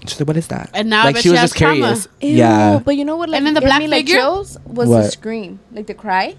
She's 0.07 0.19
like, 0.19 0.27
what 0.27 0.37
is 0.37 0.47
that? 0.47 0.71
And 0.73 0.89
now 0.89 1.01
I 1.01 1.05
like 1.05 1.15
bet 1.15 1.23
she 1.23 1.29
she 1.29 1.31
was 1.31 1.39
has 1.41 1.49
just 1.51 1.57
curious. 1.57 2.07
Ew, 2.21 2.35
Yeah. 2.37 2.79
But 2.83 2.95
you 2.97 3.05
know 3.05 3.17
what? 3.17 3.29
Like, 3.29 3.37
And 3.37 3.45
then 3.45 3.53
the 3.53 3.59
gave 3.61 3.67
black 3.69 3.79
me, 3.81 3.87
like, 3.87 4.05
figure? 4.07 4.17
chills 4.19 4.57
was 4.65 4.89
the 4.89 4.95
What? 4.95 5.11
scream, 5.13 5.59
like 5.71 5.85
the 5.85 5.93
cry. 5.93 6.35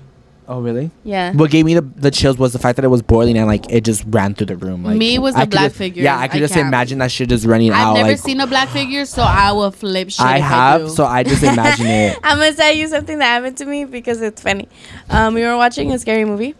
Oh, 0.53 0.61
really? 0.61 0.91
Yeah. 1.03 1.33
What 1.33 1.51
gave 1.51 1.65
me 1.65 1.73
the, 1.75 1.81
the 1.81 2.11
chills 2.11 2.37
was 2.37 2.53
the 2.53 2.59
fact 2.59 2.77
that 2.77 2.85
it 2.85 2.89
was 2.89 3.01
boiling 3.01 3.39
and 3.39 3.47
like 3.47 3.71
it 3.73 3.85
just 3.85 4.05
ran 4.09 4.35
through 4.35 4.47
the 4.47 4.57
room. 4.57 4.85
Like 4.85 4.99
Me 4.99 5.19
was 5.19 5.35
I 5.35 5.45
the 5.45 5.51
black 5.51 5.65
just- 5.67 5.77
figure. 5.77 6.03
Yeah, 6.03 6.19
I 6.19 6.29
could 6.29 6.37
I 6.37 6.41
just 6.41 6.55
can't. 6.55 6.67
imagine 6.69 6.99
that 6.99 7.11
shit 7.11 7.31
just 7.31 7.47
running 7.47 7.71
out. 7.71 7.93
I've 7.93 7.95
never 7.97 8.09
like 8.11 8.19
seen 8.19 8.39
a 8.41 8.47
black 8.47 8.69
figure, 8.69 9.05
so 9.07 9.23
I 9.23 9.53
will 9.53 9.71
flip 9.71 10.11
shit. 10.11 10.21
I 10.21 10.37
if 10.37 10.43
have, 10.45 10.81
I 10.83 10.85
do. 10.85 10.91
so 10.91 11.05
I 11.07 11.23
just 11.23 11.43
imagine 11.43 11.87
it. 11.87 12.19
I'm 12.25 12.37
gonna 12.39 12.53
tell 12.55 12.73
you 12.75 12.87
something 12.89 13.19
that 13.19 13.25
happened 13.25 13.57
to 13.59 13.65
me 13.65 13.85
because 13.87 14.21
it's 14.21 14.43
funny. 14.43 14.69
Um, 15.09 15.33
we 15.35 15.43
were 15.43 15.57
watching 15.57 15.91
a 15.93 15.99
scary 15.99 16.27
movie. 16.27 16.55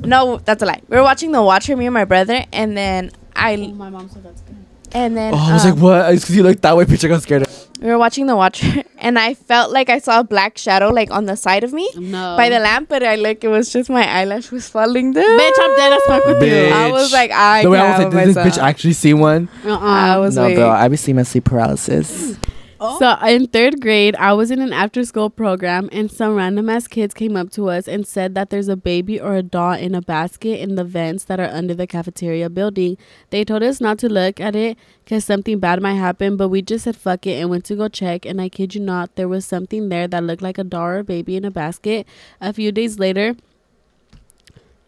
No, 0.00 0.36
that's 0.44 0.62
a 0.62 0.66
lie. 0.66 0.80
We 0.88 0.96
were 0.96 1.02
watching 1.02 1.32
The 1.32 1.42
Watcher, 1.42 1.76
me 1.76 1.86
and 1.86 1.94
my 1.94 2.04
brother, 2.04 2.44
and 2.52 2.76
then 2.76 3.10
Oh, 3.14 3.40
I 3.40 3.56
my 3.56 3.90
mom 3.90 4.08
said 4.08 4.22
that's 4.22 4.40
good. 4.42 4.54
And 4.92 5.16
then 5.16 5.34
Oh, 5.34 5.36
I 5.36 5.52
was 5.54 5.64
like, 5.64 5.74
um, 5.74 5.80
what? 5.80 6.12
It's 6.14 6.24
because 6.24 6.36
you 6.36 6.42
looked 6.42 6.62
that 6.62 6.76
way, 6.76 6.84
bitch. 6.84 7.04
I 7.04 7.08
got 7.08 7.22
scared. 7.22 7.46
we 7.80 7.88
were 7.88 7.98
watching 7.98 8.26
The 8.26 8.34
Watcher, 8.36 8.82
and 8.98 9.18
I 9.18 9.34
felt 9.34 9.70
like 9.72 9.88
I 9.90 9.98
saw 9.98 10.20
a 10.20 10.24
black 10.24 10.58
shadow 10.58 10.88
like 10.90 11.10
on 11.10 11.26
the 11.26 11.36
side 11.36 11.62
of 11.64 11.72
me 11.72 11.88
No. 11.96 12.36
by 12.36 12.48
the 12.48 12.58
lamp, 12.58 12.88
but 12.88 13.02
I 13.02 13.14
look, 13.16 13.44
it 13.44 13.48
was 13.48 13.72
just 13.72 13.88
my 13.90 14.06
eyelash 14.06 14.50
was 14.50 14.68
falling 14.68 15.12
down. 15.12 15.24
Bitch, 15.24 15.58
I'm 15.60 15.76
dead 15.76 15.92
as 15.92 16.02
fuck 16.06 16.24
with 16.26 16.36
Bitch. 16.42 16.68
you. 16.70 16.74
I 16.74 16.90
was 16.90 17.12
like, 17.12 17.30
I 17.30 17.62
the 17.62 17.70
way 17.70 17.78
I 17.78 17.82
was 17.90 18.04
like, 18.04 18.12
help 18.12 18.24
did 18.26 18.34
this 18.34 18.56
bitch 18.56 18.62
actually 18.62 18.94
see 18.94 19.14
one? 19.14 19.48
Uh-uh. 19.64 19.78
I 19.78 20.16
was 20.18 20.36
no, 20.36 20.42
waiting. 20.42 20.58
bro. 20.58 20.70
I 20.70 20.88
be 20.88 20.96
seeing 20.96 21.16
my 21.16 21.22
sleep 21.22 21.44
paralysis. 21.44 22.36
Oh. 22.80 22.98
So 23.00 23.26
in 23.26 23.48
third 23.48 23.80
grade, 23.80 24.14
I 24.16 24.32
was 24.34 24.52
in 24.52 24.60
an 24.60 24.72
after 24.72 25.04
school 25.04 25.30
program, 25.30 25.88
and 25.90 26.10
some 26.10 26.36
random 26.36 26.70
ass 26.70 26.86
kids 26.86 27.12
came 27.12 27.36
up 27.36 27.50
to 27.52 27.68
us 27.70 27.88
and 27.88 28.06
said 28.06 28.36
that 28.36 28.50
there's 28.50 28.68
a 28.68 28.76
baby 28.76 29.20
or 29.20 29.34
a 29.34 29.42
doll 29.42 29.72
in 29.72 29.96
a 29.96 30.00
basket 30.00 30.60
in 30.60 30.76
the 30.76 30.84
vents 30.84 31.24
that 31.24 31.40
are 31.40 31.50
under 31.52 31.74
the 31.74 31.88
cafeteria 31.88 32.48
building. 32.48 32.96
They 33.30 33.44
told 33.44 33.64
us 33.64 33.80
not 33.80 33.98
to 33.98 34.08
look 34.08 34.40
at 34.40 34.54
it 34.54 34.78
because 35.04 35.24
something 35.24 35.58
bad 35.58 35.82
might 35.82 35.94
happen, 35.94 36.36
but 36.36 36.48
we 36.48 36.62
just 36.62 36.84
said 36.84 36.94
fuck 36.94 37.26
it 37.26 37.40
and 37.40 37.50
went 37.50 37.64
to 37.64 37.74
go 37.74 37.88
check. 37.88 38.24
And 38.24 38.40
I 38.40 38.48
kid 38.48 38.76
you 38.76 38.80
not, 38.80 39.16
there 39.16 39.28
was 39.28 39.44
something 39.44 39.88
there 39.88 40.06
that 40.06 40.22
looked 40.22 40.42
like 40.42 40.58
a 40.58 40.64
doll 40.64 40.86
or 40.86 40.98
a 40.98 41.04
baby 41.04 41.34
in 41.34 41.44
a 41.44 41.50
basket. 41.50 42.06
A 42.40 42.52
few 42.52 42.70
days 42.70 43.00
later, 43.00 43.34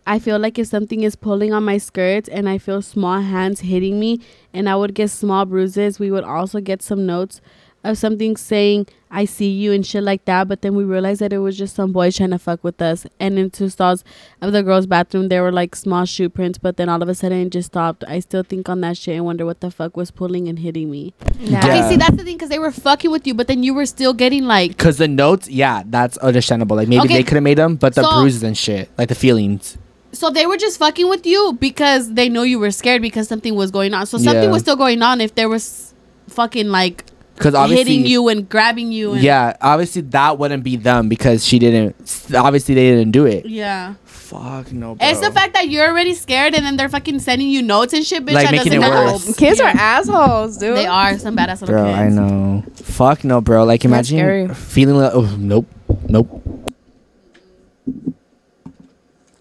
I 0.07 0.19
feel 0.19 0.39
like 0.39 0.59
if 0.59 0.67
something 0.67 1.03
is 1.03 1.17
pulling 1.17 1.53
on 1.53 1.65
my 1.65 1.79
skirts 1.79 2.29
and 2.29 2.49
I 2.49 2.59
feel 2.59 2.83
small 2.83 3.21
hands 3.21 3.61
hitting 3.61 4.01
me 4.01 4.21
and 4.53 4.69
I 4.69 4.77
would 4.77 4.95
get 4.95 5.11
small 5.11 5.45
bruises, 5.45 5.99
we 5.99 6.11
would 6.11 6.25
also 6.25 6.61
get 6.61 6.83
some 6.83 7.05
notes 7.05 7.41
of 7.83 7.97
something 7.97 8.37
saying 8.37 8.87
I 9.13 9.25
see 9.25 9.51
you 9.51 9.73
and 9.73 9.85
shit 9.85 10.05
like 10.05 10.25
that, 10.27 10.47
but 10.47 10.63
then 10.63 10.77
we 10.77 10.85
realized 10.85 11.21
that 11.21 11.33
it 11.33 11.39
was 11.39 11.57
just 11.59 11.75
some 11.75 11.91
boys 11.93 12.17
trying 12.17 12.31
to 12.31 12.39
fuck 12.39 12.63
with 12.63 12.81
us. 12.81 13.07
And 13.19 13.39
in 13.39 13.51
two 13.51 13.69
stalls 13.69 14.05
of 14.41 14.53
the 14.53 14.63
girls' 14.63 14.87
bathroom, 14.87 15.29
there 15.29 15.43
were 15.43 15.51
like 15.51 15.75
small 15.75 16.05
shoe 16.05 16.29
prints, 16.29 16.59
but 16.59 16.77
then 16.77 16.89
all 16.89 17.03
of 17.03 17.09
a 17.09 17.15
sudden 17.15 17.39
it 17.47 17.51
just 17.51 17.67
stopped. 17.73 18.05
I 18.07 18.21
still 18.21 18.43
think 18.45 18.69
on 18.69 18.83
that 18.83 18.97
shit 18.97 19.17
and 19.17 19.25
wonder 19.25 19.45
what 19.45 19.61
the 19.61 19.71
fuck 19.71 19.97
was 19.97 20.11
pulling 20.13 20.47
and 20.47 20.59
hitting 20.61 20.91
me. 20.91 21.13
Yeah. 21.41 21.59
Okay, 21.59 21.89
see 21.89 21.97
that's 21.97 22.17
the 22.17 22.23
thing 22.23 22.37
because 22.37 22.51
they 22.51 22.59
were 22.61 22.71
fucking 22.71 23.11
with 23.11 23.27
you, 23.27 23.35
but 23.35 23.49
then 23.49 23.63
you 23.65 23.75
were 23.75 23.87
still 23.87 24.13
getting 24.15 24.45
like 24.45 24.77
Cause 24.79 24.99
the 24.99 25.09
notes, 25.09 25.49
yeah, 25.49 25.83
that's 25.87 26.17
understandable. 26.19 26.77
Like 26.77 26.87
maybe 26.89 27.05
Okay. 27.07 27.15
they 27.15 27.23
could 27.25 27.35
have 27.35 27.43
made 27.43 27.59
them, 27.59 27.77
but 27.77 27.95
the 27.97 28.03
So- 28.05 28.21
bruises 28.21 28.43
and 28.45 28.57
shit, 28.57 28.91
like 28.97 29.09
the 29.09 29.15
feelings. 29.17 29.77
so 30.13 30.29
they 30.31 30.45
were 30.47 30.57
just 30.57 30.79
fucking 30.79 31.09
with 31.09 31.25
you 31.27 31.57
because 31.61 32.13
they 32.15 32.29
know 32.29 32.43
you 32.43 32.59
were 32.61 32.71
scared 32.73 33.01
because 33.03 33.27
something 33.27 33.55
was 33.57 33.71
going 33.73 33.95
on. 33.95 34.07
So 34.07 34.19
something 34.19 34.45
Yeah. 34.45 34.51
was 34.51 34.63
still 34.63 34.77
going 34.77 35.03
on 35.03 35.21
if 35.21 35.35
there 35.35 35.49
was 35.49 35.95
fucking 36.29 36.69
like 36.69 37.05
Cause 37.41 37.55
obviously, 37.55 37.95
hitting 37.95 38.07
you 38.07 38.29
and 38.29 38.49
grabbing 38.49 38.93
you 38.93 39.15
and 39.15 39.23
yeah, 39.23 39.57
obviously 39.61 40.03
that 40.03 40.39
wouldn't 40.39 40.63
be 40.63 40.77
them 40.77 41.09
because 41.09 41.45
she 41.45 41.59
didn't. 41.59 41.97
Obviously, 42.35 42.75
they 42.75 42.91
didn't 42.91 43.11
do 43.13 43.25
it. 43.27 43.47
Yeah. 43.47 43.95
Fuck 44.05 44.71
no, 44.73 44.95
bro. 44.95 45.09
It's 45.09 45.19
the 45.21 45.33
fact 45.33 45.55
that 45.55 45.69
you're 45.71 45.89
already 45.89 46.15
scared 46.15 46.55
and 46.55 46.65
then 46.65 46.77
they're 46.77 46.89
fucking 46.89 47.19
sending 47.19 47.49
you 47.49 47.63
notes 47.63 47.93
and 47.95 48.07
shit, 48.07 48.25
bitch. 48.25 48.35
Like, 48.35 48.45
that 48.51 48.53
making 48.53 48.81
doesn't 48.81 48.93
it 48.93 48.97
help. 48.97 49.27
worse. 49.27 49.37
Kids 49.37 49.59
Yeah. 49.59 49.67
are 49.73 49.77
assholes, 49.77 50.57
dude. 50.59 50.77
They 50.77 50.87
are 50.87 51.19
some 51.19 51.37
badass 51.37 51.63
little 51.63 51.75
bro. 51.77 51.85
kids. 51.87 51.99
I 51.99 52.09
know. 52.11 52.63
Fuck 52.77 53.25
no, 53.25 53.41
bro. 53.41 53.65
Like 53.65 53.81
That's 53.81 53.87
imagine 54.11 54.19
scary. 54.19 54.49
feeling 54.55 54.97
like, 54.99 55.13
oh 55.15 55.35
nope, 55.37 55.67
nope. 56.09 56.29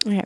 Okay. 0.07 0.23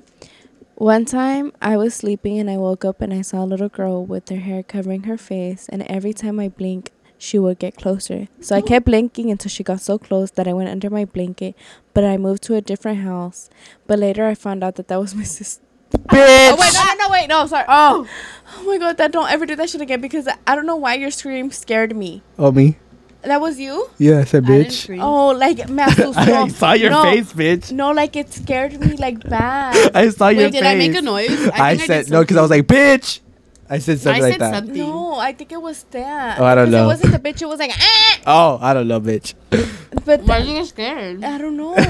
One 0.76 1.04
time 1.06 1.52
I 1.62 1.76
was 1.78 1.94
sleeping 1.94 2.40
and 2.40 2.50
I 2.50 2.58
woke 2.58 2.86
up 2.86 3.02
and 3.02 3.14
I 3.14 3.22
saw 3.22 3.44
a 3.44 3.48
little 3.48 3.70
girl 3.70 4.06
with 4.06 4.30
her 4.30 4.38
hair 4.38 4.64
covering 4.64 5.04
her 5.04 5.18
face, 5.18 5.68
and 5.70 5.82
every 5.84 6.14
time 6.14 6.40
I 6.40 6.48
blink, 6.50 6.92
she 7.24 7.40
would 7.40 7.58
get 7.58 7.78
closer. 7.78 8.28
So 8.42 8.56
I 8.56 8.62
kept 8.62 8.86
blinking 8.86 9.32
until 9.32 9.50
she 9.50 9.64
got 9.64 9.80
so 9.80 9.98
close 9.98 10.30
that 10.32 10.46
I 10.48 10.54
went 10.54 10.70
under 10.70 10.90
my 10.90 11.06
blanket, 11.06 11.56
but 11.94 12.04
I 12.04 12.18
moved 12.18 12.44
to 12.44 12.56
a 12.56 12.62
different 12.62 13.00
house. 13.00 13.50
But 13.88 14.00
later 14.00 14.26
I 14.28 14.36
found 14.36 14.64
out 14.64 14.76
that 14.76 14.90
that 14.90 15.00
was 15.00 15.16
my 15.16 15.24
sister. 15.24 15.64
Bitch. 15.94 16.50
Oh 16.52 16.58
wait, 16.60 16.74
no, 16.74 16.84
no, 16.84 16.94
no, 17.08 17.12
wait, 17.12 17.28
no, 17.30 17.48
sorry. 17.48 17.66
Oh, 17.70 18.08
oh 18.58 18.64
my 18.64 18.78
god, 18.78 18.98
that 18.98 19.12
don't 19.14 19.32
ever 19.32 19.46
do 19.46 19.56
that 19.56 19.70
shit 19.70 19.80
again 19.80 20.02
because 20.02 20.28
I 20.46 20.56
don't 20.56 20.66
know 20.66 20.76
why 20.76 20.96
your 20.96 21.12
scream 21.12 21.50
scared 21.52 21.96
me. 21.96 22.24
Oh 22.38 22.52
me? 22.52 22.78
That 23.22 23.40
was 23.40 23.58
you? 23.58 23.90
Yeah, 24.00 24.20
I 24.20 24.24
said 24.26 24.44
I 24.44 24.48
didn't 24.48 24.72
bitch. 24.74 25.00
Oh, 25.02 25.30
like 25.30 25.70
me 25.70 25.82
I 25.82 26.48
saw 26.50 26.74
your 26.74 26.90
No. 26.90 27.04
face, 27.04 27.32
bitch. 27.32 27.72
No, 27.72 27.92
like 27.92 28.18
it 28.18 28.34
scared 28.34 28.78
me 28.82 28.98
like 28.98 29.20
bad. 29.30 29.92
I 29.96 30.10
saw 30.10 30.28
your 30.28 30.52
face. 30.52 30.54
Wait, 30.54 30.60
did 30.60 30.64
I 30.68 30.76
make 30.76 30.96
a 30.96 31.02
noise? 31.02 31.30
I, 31.54 31.78
think 31.78 31.88
said 31.88 32.04
did 32.06 32.12
no 32.12 32.20
because 32.22 32.36
I 32.36 32.42
was 32.42 32.52
like 32.52 32.68
bitch. 32.68 33.22
I 33.74 33.80
said 33.80 34.00
something 34.00 34.22
I 34.22 34.26
like 34.26 34.34
said 34.34 34.42
that. 34.42 34.54
something. 34.54 34.78
No, 34.78 35.16
I 35.16 35.34
think 35.34 35.52
it 35.52 35.60
was 35.60 35.82
that. 35.92 36.40
Oh, 36.40 36.46
I 36.46 36.54
don't 36.54 36.70
know. 36.70 36.84
It 36.84 36.88
wasn't 36.88 37.12
the 37.12 37.18
bitch. 37.18 37.42
It 37.42 37.48
was 37.48 37.58
like, 37.58 37.72
ah! 37.74 38.20
Oh, 38.28 38.60
I 38.62 38.74
don't 38.76 38.88
know, 38.88 39.02
bitch. 39.02 39.34
but 40.06 40.22
Why 40.24 40.38
th- 40.38 40.48
did 40.48 40.58
you 40.58 40.66
scared? 40.66 41.24
I 41.24 41.38
don't 41.40 41.58
know. 41.58 41.74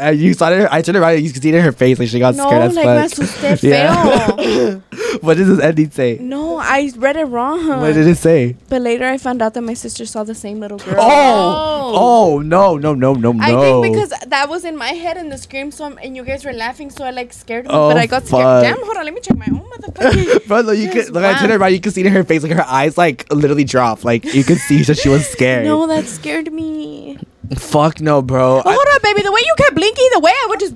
Uh, 0.00 0.10
you 0.10 0.34
saw 0.34 0.50
it. 0.52 0.68
I 0.70 0.82
turned 0.82 0.96
around. 0.98 1.14
And 1.16 1.24
you 1.24 1.32
could 1.32 1.42
see 1.42 1.48
it 1.48 1.54
in 1.56 1.64
her 1.64 1.72
face. 1.72 1.98
Like 1.98 2.08
she 2.08 2.18
got 2.20 2.34
no, 2.36 2.46
scared 2.46 2.62
as 2.62 2.74
like 2.76 2.86
me 2.86 3.08
fuck. 3.08 3.28
asusté 3.28 3.62
Yeah. 3.68 4.30
feo. 4.36 4.82
what 5.22 5.36
does 5.36 5.48
this 5.48 5.60
ending 5.60 5.90
say? 5.90 6.18
no, 6.20 6.58
I 6.58 6.90
read 6.96 7.16
it 7.16 7.24
wrong. 7.24 7.66
What 7.66 7.94
did 7.94 8.06
it 8.06 8.16
say? 8.16 8.54
But 8.68 8.82
later 8.82 9.06
I 9.06 9.18
found 9.18 9.42
out 9.42 9.54
that 9.54 9.62
my 9.62 9.74
sister 9.74 10.04
saw 10.06 10.22
the 10.24 10.34
same 10.34 10.60
little 10.60 10.78
girl. 10.78 10.96
Oh, 10.98 11.92
oh 11.96 12.38
no, 12.40 12.76
no, 12.76 12.94
no, 12.94 13.14
no, 13.14 13.32
no. 13.32 13.42
I 13.42 13.50
think 13.82 13.94
because 13.94 14.12
that 14.26 14.48
was 14.48 14.64
in 14.64 14.76
my 14.76 14.92
head 15.04 15.16
and 15.16 15.32
the 15.32 15.38
scream, 15.38 15.70
so 15.72 15.84
I'm, 15.86 15.98
and 15.98 16.14
you 16.16 16.22
guys 16.24 16.44
were 16.44 16.52
laughing, 16.52 16.90
so 16.90 17.04
I 17.04 17.10
like 17.10 17.32
scared 17.32 17.64
me. 17.64 17.70
Oh, 17.72 17.88
but 17.88 17.96
I 17.96 18.06
got 18.06 18.22
fuck. 18.22 18.40
scared. 18.40 18.62
Damn, 18.76 18.84
hold 18.84 18.96
on, 18.98 19.04
let 19.04 19.14
me 19.14 19.20
check 19.20 19.36
my 19.36 19.46
own 19.50 19.64
motherfucking. 19.70 20.46
Bro, 20.46 20.70
you 20.72 20.90
Yes, 20.98 21.07
look. 21.10 21.24
I 21.24 21.38
turned 21.38 21.52
around. 21.52 21.72
You 21.72 21.80
could 21.80 21.92
see 21.92 22.00
it 22.02 22.06
in 22.06 22.12
her 22.12 22.24
face, 22.24 22.42
like 22.42 22.52
her 22.52 22.64
eyes, 22.66 22.96
like 22.98 23.30
literally 23.32 23.64
dropped. 23.64 24.04
Like 24.04 24.24
you 24.34 24.44
could 24.44 24.58
see 24.58 24.82
that 24.82 24.98
she 24.98 25.08
was 25.08 25.26
scared. 25.34 25.64
no, 25.64 25.86
that 25.86 26.06
scared 26.06 26.52
me. 26.52 27.18
Fuck 27.56 28.00
no, 28.00 28.20
bro. 28.22 28.58
Oh, 28.58 28.62
hold 28.64 28.86
on, 28.94 29.00
baby. 29.02 29.22
The 29.22 29.32
way 29.32 29.40
you 29.44 29.54
kept 29.56 29.74
blinking, 29.74 30.08
the 30.12 30.20
way 30.20 30.30
I 30.32 30.46
would 30.48 30.60
just. 30.60 30.74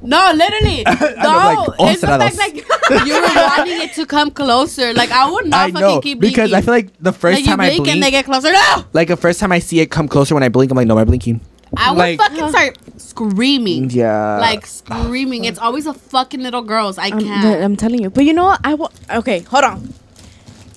No, 0.00 0.32
literally. 0.34 0.84
No, 1.18 1.28
like, 1.28 1.58
oh, 1.78 1.90
it's 1.90 2.00
the 2.02 2.06
fact 2.06 2.36
like 2.38 2.54
you 3.06 3.14
were 3.14 3.34
wanting 3.34 3.80
it 3.82 3.92
to 3.94 4.06
come 4.06 4.30
closer. 4.30 4.94
Like 4.94 5.10
I 5.10 5.28
would 5.30 5.46
not 5.46 5.58
I 5.58 5.70
fucking 5.72 5.80
know 5.80 6.00
keep 6.00 6.20
blinking. 6.20 6.44
because 6.44 6.52
I 6.52 6.60
feel 6.60 6.74
like 6.74 6.90
the 7.00 7.12
first 7.12 7.38
like 7.38 7.44
time 7.44 7.60
I 7.60 7.68
blink 7.68 7.84
blink, 7.84 7.94
and 7.94 8.02
they 8.02 8.10
get 8.12 8.24
closer. 8.24 8.52
No, 8.52 8.84
like 8.92 9.08
the 9.08 9.16
first 9.16 9.40
time 9.40 9.50
I 9.50 9.58
see 9.58 9.80
it 9.80 9.90
come 9.90 10.06
closer 10.08 10.34
when 10.34 10.44
I 10.44 10.48
blink, 10.48 10.70
I'm 10.70 10.76
like, 10.76 10.86
no, 10.86 10.94
I'm 10.94 11.00
I 11.00 11.04
blinking? 11.04 11.40
I 11.76 11.90
would 11.90 11.98
Like- 11.98 12.18
fucking 12.18 12.48
start 12.48 12.78
screaming. 12.96 13.90
Yeah. 13.90 14.38
Like 14.38 14.66
screaming. 14.66 15.44
It's 15.44 15.58
always 15.58 15.86
a 15.86 15.94
fucking 15.94 16.40
little 16.40 16.62
girls. 16.62 16.98
I 16.98 17.06
I'm, 17.08 17.20
can't. 17.20 17.62
I'm 17.64 17.76
telling 17.76 18.02
you. 18.02 18.10
But 18.10 18.24
you 18.24 18.32
know 18.32 18.44
what? 18.46 18.60
I 18.64 18.74
will. 18.74 18.92
Okay, 19.10 19.40
hold 19.40 19.64
on. 19.64 19.92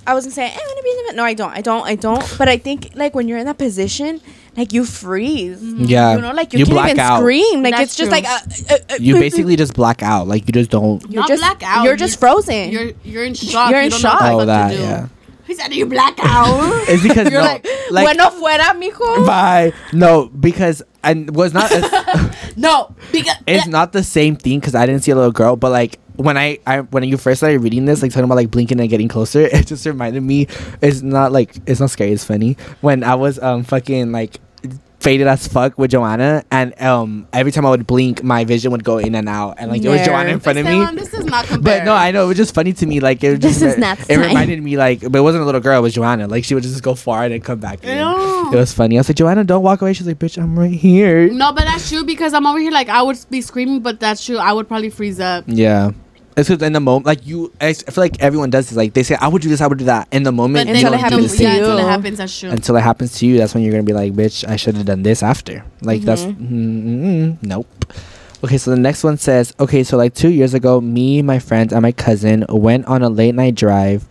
I 0.05 0.13
wasn't 0.15 0.33
saying 0.33 0.51
I 0.51 0.57
want 0.57 0.77
to 0.77 0.83
be 0.83 0.89
in 0.89 1.05
the. 1.07 1.13
No, 1.13 1.23
I 1.23 1.33
don't. 1.33 1.51
I 1.55 1.61
don't. 1.61 1.85
I 1.87 1.95
don't. 1.95 2.35
But 2.37 2.49
I 2.49 2.57
think 2.57 2.91
like 2.95 3.13
when 3.13 3.27
you're 3.27 3.37
in 3.37 3.45
that 3.45 3.59
position, 3.59 4.19
like 4.57 4.73
you 4.73 4.83
freeze. 4.83 5.61
yeah. 5.63 6.15
You 6.15 6.21
know, 6.21 6.31
like 6.33 6.51
you, 6.53 6.59
You 6.59 6.65
can't 6.65 6.75
black 6.75 6.89
even 6.89 6.99
out. 6.99 7.19
scream. 7.19 7.61
Like 7.61 7.75
That's 7.75 7.83
it's 7.83 7.95
just 7.95 8.09
true. 8.09 8.19
like 8.19 8.25
uh, 8.25 8.39
uh, 8.73 8.77
uh, 8.93 8.97
You 8.99 9.13
basically 9.15 9.55
just 9.55 9.75
black 9.75 10.01
out. 10.01 10.27
Like 10.27 10.47
you 10.47 10.51
just 10.53 10.71
don't. 10.71 11.01
you're 11.09 11.21
Not 11.21 11.29
just 11.29 11.41
black 11.41 11.61
out. 11.63 11.83
You're 11.85 11.95
just 11.95 12.19
You're- 12.19 12.31
frozen. 12.33 12.71
You're 12.71 12.91
you're 13.03 13.23
in 13.23 13.35
shock. 13.35 13.69
You're 13.69 13.79
You 13.79 13.85
in 13.85 13.91
don't 13.91 13.99
shock. 14.01 14.21
Know 14.21 14.27
Oh, 14.31 14.35
what 14.37 14.45
the 14.45 14.45
that 14.47 14.71
to 14.71 14.77
do. 14.77 14.81
yeah. 14.83 15.07
He 15.51 15.55
said 15.55 15.73
you 15.73 15.85
black 15.85 16.17
out. 16.19 16.47
It's 16.87 17.03
because 17.03 17.29
You're 17.29 17.41
no, 17.41 17.45
like, 17.45 17.67
like 17.91 18.05
bueno 18.05 18.29
fuera, 18.29 18.71
mijo. 18.81 19.25
bye. 19.25 19.73
No, 19.91 20.27
because 20.27 20.81
and 21.03 21.35
was 21.35 21.53
not. 21.53 21.69
A, 21.73 22.33
no, 22.55 22.95
because 23.11 23.35
it's 23.45 23.67
not 23.67 23.91
the 23.91 24.01
same 24.01 24.37
thing 24.37 24.61
because 24.61 24.75
I 24.75 24.85
didn't 24.85 25.03
see 25.03 25.11
a 25.11 25.15
little 25.15 25.33
girl, 25.33 25.57
but 25.57 25.73
like 25.73 25.99
when 26.15 26.37
I, 26.37 26.59
I 26.65 26.79
when 26.79 27.03
you 27.03 27.17
first 27.17 27.41
started 27.41 27.59
reading 27.59 27.83
this, 27.83 28.01
like 28.01 28.11
talking 28.11 28.23
about 28.23 28.35
like 28.35 28.49
blinking 28.49 28.79
and 28.79 28.89
getting 28.89 29.09
closer, 29.09 29.41
it 29.51 29.67
just 29.67 29.85
reminded 29.85 30.23
me. 30.23 30.47
It's 30.81 31.01
not 31.01 31.33
like 31.33 31.57
it's 31.65 31.81
not 31.81 31.89
scary. 31.89 32.13
It's 32.13 32.23
funny 32.23 32.55
when 32.79 33.03
I 33.03 33.15
was 33.15 33.37
um 33.39 33.65
fucking 33.65 34.13
like 34.13 34.39
faded 35.01 35.25
as 35.27 35.47
fuck 35.47 35.77
with 35.77 35.91
Joanna, 35.91 36.43
and 36.51 36.79
um 36.81 37.27
every 37.33 37.51
time 37.51 37.65
I 37.65 37.71
would 37.71 37.85
blink, 37.87 38.23
my 38.23 38.45
vision 38.45 38.71
would 38.71 38.83
go 38.83 38.99
in 38.99 39.15
and 39.15 39.27
out, 39.27 39.55
and 39.57 39.71
like 39.71 39.83
it 39.83 39.89
was 39.89 40.01
Joanna 40.05 40.29
in 40.29 40.39
front 40.39 40.59
of 40.59 40.65
me. 40.65 40.85
This 40.95 41.13
is 41.13 41.25
not 41.25 41.45
compare. 41.45 41.79
But 41.79 41.85
no, 41.85 41.93
I 41.93 42.11
know 42.11 42.25
it 42.25 42.27
was 42.27 42.37
just 42.37 42.53
funny 42.53 42.71
to 42.73 42.85
me. 42.85 42.99
Like 42.99 43.23
it 43.23 43.31
was 43.31 43.39
This 43.39 43.59
just 43.59 43.75
is 43.75 43.77
not 43.79 43.99
It 44.01 44.05
fine. 44.15 44.19
reminded 44.19 44.61
me 44.63 44.77
like, 44.77 45.01
but 45.01 45.15
it 45.15 45.21
wasn't 45.21 45.41
a 45.41 45.45
little 45.45 45.61
girl. 45.61 45.79
It 45.79 45.81
was 45.81 45.93
Joanna. 45.93 46.27
Like 46.27 46.43
she 46.43 46.53
would 46.53 46.63
just 46.63 46.81
go 46.83 46.93
far 46.95 47.23
and 47.23 47.33
then 47.33 47.41
come 47.41 47.59
back. 47.59 47.83
In. 47.83 47.89
It 47.97 48.55
was 48.55 48.73
funny. 48.73 48.97
I 48.97 48.99
was 48.99 49.09
like, 49.09 49.15
Joanna, 49.15 49.43
don't 49.43 49.63
walk 49.63 49.81
away. 49.81 49.93
She's 49.93 50.05
like, 50.07 50.19
bitch, 50.19 50.41
I'm 50.41 50.57
right 50.57 50.71
here. 50.71 51.29
No, 51.33 51.51
but 51.51 51.65
that's 51.65 51.89
true 51.89 52.03
because 52.03 52.33
I'm 52.33 52.45
over 52.45 52.59
here 52.59 52.71
like 52.71 52.89
I 52.89 53.01
would 53.01 53.17
be 53.29 53.41
screaming, 53.41 53.79
but 53.81 53.99
that's 53.99 54.23
true. 54.25 54.37
I 54.37 54.53
would 54.53 54.67
probably 54.67 54.89
freeze 54.91 55.19
up. 55.19 55.45
Yeah. 55.47 55.91
It's 56.37 56.47
because 56.47 56.63
in 56.65 56.71
the 56.73 56.79
moment, 56.79 57.05
like 57.05 57.27
you, 57.27 57.51
I 57.59 57.67
s- 57.71 57.83
I 57.87 57.91
feel 57.91 58.03
like 58.03 58.21
everyone 58.21 58.49
does 58.49 58.69
this. 58.69 58.77
Like 58.77 58.93
they 58.93 59.03
say, 59.03 59.15
I 59.19 59.27
would 59.27 59.41
do 59.41 59.49
this, 59.49 59.59
I 59.61 59.67
would 59.67 59.77
do 59.79 59.85
that. 59.85 60.07
In 60.11 60.23
the 60.23 60.31
moment, 60.31 60.67
But 60.67 60.77
you 60.79 60.87
Until 60.87 60.93
it 60.93 60.97
don't 61.01 61.09
do 61.09 61.15
happens 61.15 61.35
to 61.37 61.43
yeah, 61.43 61.53
until 61.55 61.77
it 61.77 61.81
you. 61.81 61.87
happens, 61.87 62.17
that's 62.19 62.39
true. 62.39 62.49
Until 62.49 62.75
it 62.77 62.81
happens 62.81 63.17
to 63.19 63.25
you, 63.25 63.37
that's 63.37 63.53
when 63.53 63.63
you're 63.63 63.71
gonna 63.73 63.83
be 63.83 63.93
like, 63.93 64.13
bitch, 64.13 64.47
I 64.47 64.55
should 64.55 64.75
have 64.75 64.85
done 64.85 65.03
this 65.03 65.21
after. 65.23 65.65
Like 65.81 66.01
that's 66.03 66.23
mm, 66.23 66.37
mm, 66.37 67.43
nope. 67.43 67.67
Okay, 68.43 68.57
so 68.57 68.71
the 68.71 68.77
next 68.79 69.03
one 69.03 69.17
says, 69.17 69.53
okay, 69.59 69.83
so 69.83 69.97
like 69.97 70.13
two 70.15 70.29
years 70.29 70.53
ago, 70.53 70.79
me, 70.81 71.21
my 71.21 71.37
friends, 71.37 71.73
and 71.73 71.81
my 71.81 71.91
cousin 71.91 72.45
went 72.49 72.85
on 72.87 73.03
a 73.03 73.09
late 73.09 73.35
night 73.35 73.55
drive 73.55 74.07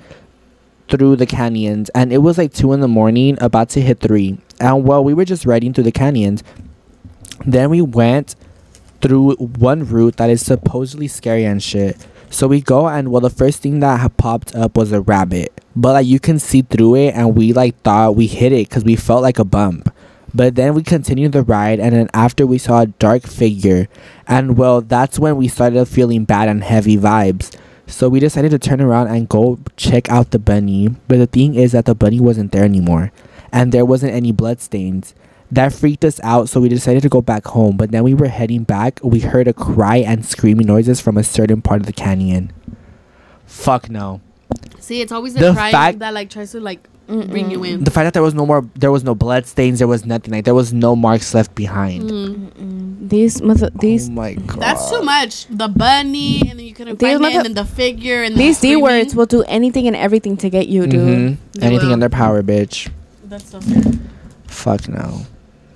through 0.88 1.16
the 1.16 1.26
canyons, 1.26 1.88
and 1.94 2.12
it 2.12 2.18
was 2.18 2.36
like 2.36 2.52
two 2.52 2.72
in 2.72 2.80
the 2.80 2.88
morning, 2.88 3.38
about 3.40 3.70
to 3.70 3.80
hit 3.80 4.00
three. 4.00 4.38
And 4.60 4.84
while 4.84 5.02
we 5.02 5.14
were 5.14 5.24
just 5.24 5.46
riding 5.46 5.72
through 5.72 5.84
the 5.84 5.92
canyons, 5.92 6.44
then 7.46 7.70
we 7.70 7.80
went 7.80 8.36
through 9.00 9.34
one 9.36 9.86
route 9.86 10.16
that 10.16 10.30
is 10.30 10.44
supposedly 10.44 11.08
scary 11.08 11.44
and 11.44 11.62
shit. 11.62 12.06
So 12.30 12.46
we 12.46 12.60
go 12.60 12.88
and 12.88 13.10
well, 13.10 13.20
the 13.20 13.30
first 13.30 13.60
thing 13.60 13.80
that 13.80 14.00
had 14.00 14.16
popped 14.16 14.54
up 14.54 14.76
was 14.76 14.92
a 14.92 15.00
rabbit, 15.00 15.52
but 15.74 15.94
like 15.94 16.06
you 16.06 16.20
can 16.20 16.38
see 16.38 16.62
through 16.62 16.94
it, 16.94 17.14
and 17.14 17.36
we 17.36 17.52
like 17.52 17.80
thought 17.82 18.14
we 18.14 18.28
hit 18.28 18.52
it 18.52 18.68
because 18.68 18.84
we 18.84 18.94
felt 18.94 19.22
like 19.22 19.38
a 19.38 19.44
bump. 19.44 19.92
But 20.32 20.54
then 20.54 20.74
we 20.74 20.84
continued 20.84 21.32
the 21.32 21.42
ride, 21.42 21.80
and 21.80 21.92
then 21.92 22.08
after 22.14 22.46
we 22.46 22.58
saw 22.58 22.82
a 22.82 22.86
dark 22.86 23.22
figure, 23.22 23.88
and 24.28 24.56
well, 24.56 24.80
that's 24.80 25.18
when 25.18 25.36
we 25.36 25.48
started 25.48 25.84
feeling 25.86 26.24
bad 26.24 26.48
and 26.48 26.62
heavy 26.62 26.96
vibes. 26.96 27.56
So 27.88 28.08
we 28.08 28.20
decided 28.20 28.52
to 28.52 28.58
turn 28.60 28.80
around 28.80 29.08
and 29.08 29.28
go 29.28 29.58
check 29.76 30.08
out 30.08 30.30
the 30.30 30.38
bunny. 30.38 30.88
But 31.08 31.18
the 31.18 31.26
thing 31.26 31.56
is 31.56 31.72
that 31.72 31.86
the 31.86 31.96
bunny 31.96 32.20
wasn't 32.20 32.52
there 32.52 32.62
anymore, 32.62 33.10
and 33.50 33.72
there 33.72 33.84
wasn't 33.84 34.14
any 34.14 34.30
blood 34.30 34.60
stains. 34.60 35.14
That 35.52 35.72
freaked 35.72 36.04
us 36.04 36.20
out, 36.22 36.48
so 36.48 36.60
we 36.60 36.68
decided 36.68 37.02
to 37.02 37.08
go 37.08 37.20
back 37.20 37.44
home. 37.46 37.76
But 37.76 37.90
then 37.90 38.04
we 38.04 38.14
were 38.14 38.28
heading 38.28 38.62
back, 38.62 39.00
we 39.02 39.18
heard 39.20 39.48
a 39.48 39.52
cry 39.52 39.96
and 39.96 40.24
screaming 40.24 40.66
noises 40.68 41.00
from 41.00 41.16
a 41.18 41.24
certain 41.24 41.60
part 41.60 41.80
of 41.80 41.86
the 41.86 41.92
canyon. 41.92 42.52
Fuck 43.46 43.90
no. 43.90 44.20
See, 44.78 45.00
it's 45.00 45.12
always 45.12 45.34
the, 45.34 45.40
The 45.40 45.52
crying 45.54 45.72
fact- 45.72 45.98
that 46.00 46.14
like 46.14 46.30
tries 46.30 46.52
to 46.52 46.60
like 46.60 46.86
bring 47.08 47.50
you 47.50 47.64
in. 47.64 47.82
The 47.82 47.90
fact 47.90 48.04
that 48.06 48.12
there 48.12 48.22
was 48.22 48.34
no 48.34 48.46
more, 48.46 48.64
there 48.76 48.92
was 48.92 49.02
no 49.02 49.16
blood 49.16 49.44
stains, 49.46 49.80
there 49.80 49.88
was 49.88 50.06
nothing 50.06 50.32
like 50.32 50.44
there 50.44 50.54
was 50.54 50.72
no 50.72 50.94
marks 50.94 51.34
left 51.34 51.54
behind. 51.56 52.08
Mm. 52.08 53.08
These 53.08 53.42
mother, 53.42 53.70
these 53.74 54.08
oh 54.08 54.12
my 54.12 54.34
god. 54.34 54.60
That's 54.60 54.88
too 54.88 55.02
much. 55.02 55.46
The 55.50 55.66
bunny, 55.66 56.42
and 56.48 56.60
then 56.60 56.66
you 56.66 56.72
couldn't 56.74 57.00
These 57.00 57.18
find 57.18 57.24
it, 57.24 57.34
and 57.34 57.44
then 57.46 57.54
the 57.54 57.64
figure, 57.64 58.22
and 58.22 58.36
these 58.36 58.60
the 58.60 58.68
D 58.68 58.76
words 58.76 59.16
will 59.16 59.26
do 59.26 59.42
anything 59.48 59.88
and 59.88 59.96
everything 59.96 60.36
to 60.38 60.48
get 60.50 60.68
you, 60.68 60.86
dude. 60.86 61.00
Mhm. 61.02 61.36
Anything 61.60 61.86
will. 61.88 61.94
in 61.94 61.98
their 61.98 62.08
power, 62.08 62.40
bitch. 62.44 62.88
That's 63.24 63.50
so 63.50 63.58
sad. 63.58 63.98
Fuck 64.46 64.88
no. 64.88 65.22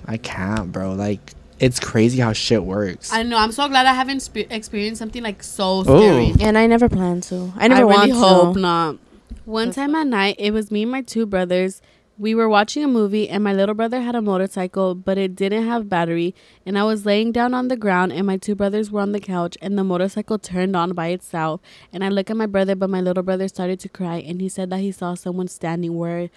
I 0.07 0.17
can't, 0.17 0.73
bro. 0.73 0.93
Like 0.95 1.35
it's 1.61 1.81
crazy 1.81 2.21
how 2.21 2.33
shit 2.33 2.65
works. 2.65 3.13
I 3.13 3.23
know. 3.23 3.39
I'm 3.39 3.53
so 3.53 3.69
glad 3.69 3.87
I 3.87 3.95
haven't 3.95 4.21
spe- 4.21 4.51
experienced 4.51 4.99
something 4.99 5.23
like 5.23 5.43
so 5.43 5.81
Ooh. 5.81 5.85
scary. 5.85 6.35
And 6.41 6.59
I 6.59 6.67
never 6.67 6.89
plan 6.89 7.21
to. 7.23 7.53
I 7.57 7.69
never 7.69 7.83
I 7.83 7.85
want 7.85 8.09
really 8.09 8.19
hope 8.19 8.57
not. 8.57 8.99
One 9.45 9.73
time 9.73 9.95
at 9.95 10.07
night, 10.07 10.37
it 10.39 10.53
was 10.53 10.71
me 10.71 10.83
and 10.83 10.91
my 10.91 11.03
two 11.03 11.27
brothers. 11.27 11.83
We 12.17 12.35
were 12.35 12.49
watching 12.49 12.85
a 12.85 12.89
movie 12.89 13.29
and 13.29 13.43
my 13.43 13.53
little 13.53 13.75
brother 13.75 14.01
had 14.01 14.15
a 14.15 14.23
motorcycle, 14.23 14.95
but 14.95 15.19
it 15.19 15.35
didn't 15.35 15.67
have 15.67 15.89
battery. 15.89 16.35
And 16.65 16.79
I 16.79 16.85
was 16.85 17.05
laying 17.05 17.33
down 17.33 17.55
on 17.55 17.69
the 17.69 17.77
ground 17.77 18.13
and 18.13 18.27
my 18.27 18.37
two 18.37 18.55
brothers 18.55 18.91
were 18.91 19.01
on 19.01 19.13
the 19.13 19.21
couch 19.21 19.59
and 19.61 19.77
the 19.77 19.83
motorcycle 19.85 20.39
turned 20.39 20.77
on 20.77 20.93
by 20.93 21.09
itself. 21.09 21.61
And 21.93 22.05
I 22.05 22.09
look 22.09 22.31
at 22.31 22.37
my 22.37 22.47
brother, 22.47 22.77
but 22.77 22.89
my 22.89 23.01
little 23.01 23.25
brother 23.25 23.49
started 23.49 23.81
to 23.81 23.89
cry 23.89 24.17
and 24.17 24.41
he 24.41 24.49
said 24.49 24.71
that 24.71 24.79
he 24.79 24.93
saw 24.93 25.15
someone 25.15 25.49
standing 25.49 25.97
where 25.97 26.31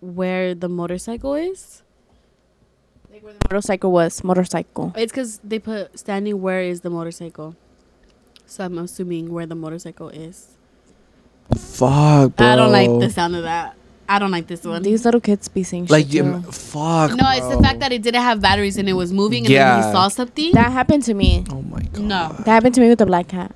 where 0.00 0.54
the 0.54 0.68
motorcycle 0.68 1.34
is. 1.34 1.82
Like 3.20 3.24
where 3.24 3.32
the 3.34 3.48
motorcycle 3.50 3.92
was 3.92 4.24
motorcycle. 4.24 4.94
It's 4.96 5.12
because 5.12 5.40
they 5.44 5.58
put 5.58 5.98
standing 5.98 6.40
where 6.40 6.62
is 6.62 6.80
the 6.80 6.88
motorcycle. 6.88 7.54
So 8.46 8.64
I'm 8.64 8.78
assuming 8.78 9.30
where 9.30 9.44
the 9.44 9.54
motorcycle 9.54 10.08
is. 10.08 10.56
Fuck, 11.54 12.36
bro. 12.36 12.46
I 12.46 12.56
don't 12.56 12.72
like 12.72 12.88
the 12.88 13.10
sound 13.10 13.36
of 13.36 13.42
that. 13.42 13.74
I 14.08 14.18
don't 14.18 14.30
like 14.30 14.46
this 14.46 14.64
one. 14.64 14.82
These 14.82 15.04
little 15.04 15.20
kids 15.20 15.48
be 15.48 15.62
saying 15.64 15.86
Like, 15.86 16.06
shit. 16.06 16.14
you, 16.14 16.22
too. 16.42 16.50
fuck. 16.50 17.10
no, 17.14 17.24
it's 17.30 17.46
the 17.54 17.62
fact 17.62 17.80
that 17.80 17.92
it 17.92 18.00
didn't 18.02 18.22
have 18.22 18.40
batteries 18.40 18.78
and 18.78 18.88
it 18.88 18.94
was 18.94 19.12
moving 19.12 19.40
and 19.44 19.48
then 19.48 19.54
Yeah. 19.54 19.86
he 19.86 19.92
saw 19.92 20.08
something. 20.08 20.52
that 20.52 20.72
happened 20.72 21.02
to 21.04 21.12
me. 21.14 21.44
Oh 21.50 21.60
my 21.62 21.82
god. 21.82 22.00
no, 22.00 22.28
That 22.38 22.46
happened 22.48 22.74
to 22.76 22.80
me 22.80 22.88
with 22.88 22.98
the 23.00 23.06
black 23.06 23.28
cat. 23.28 23.54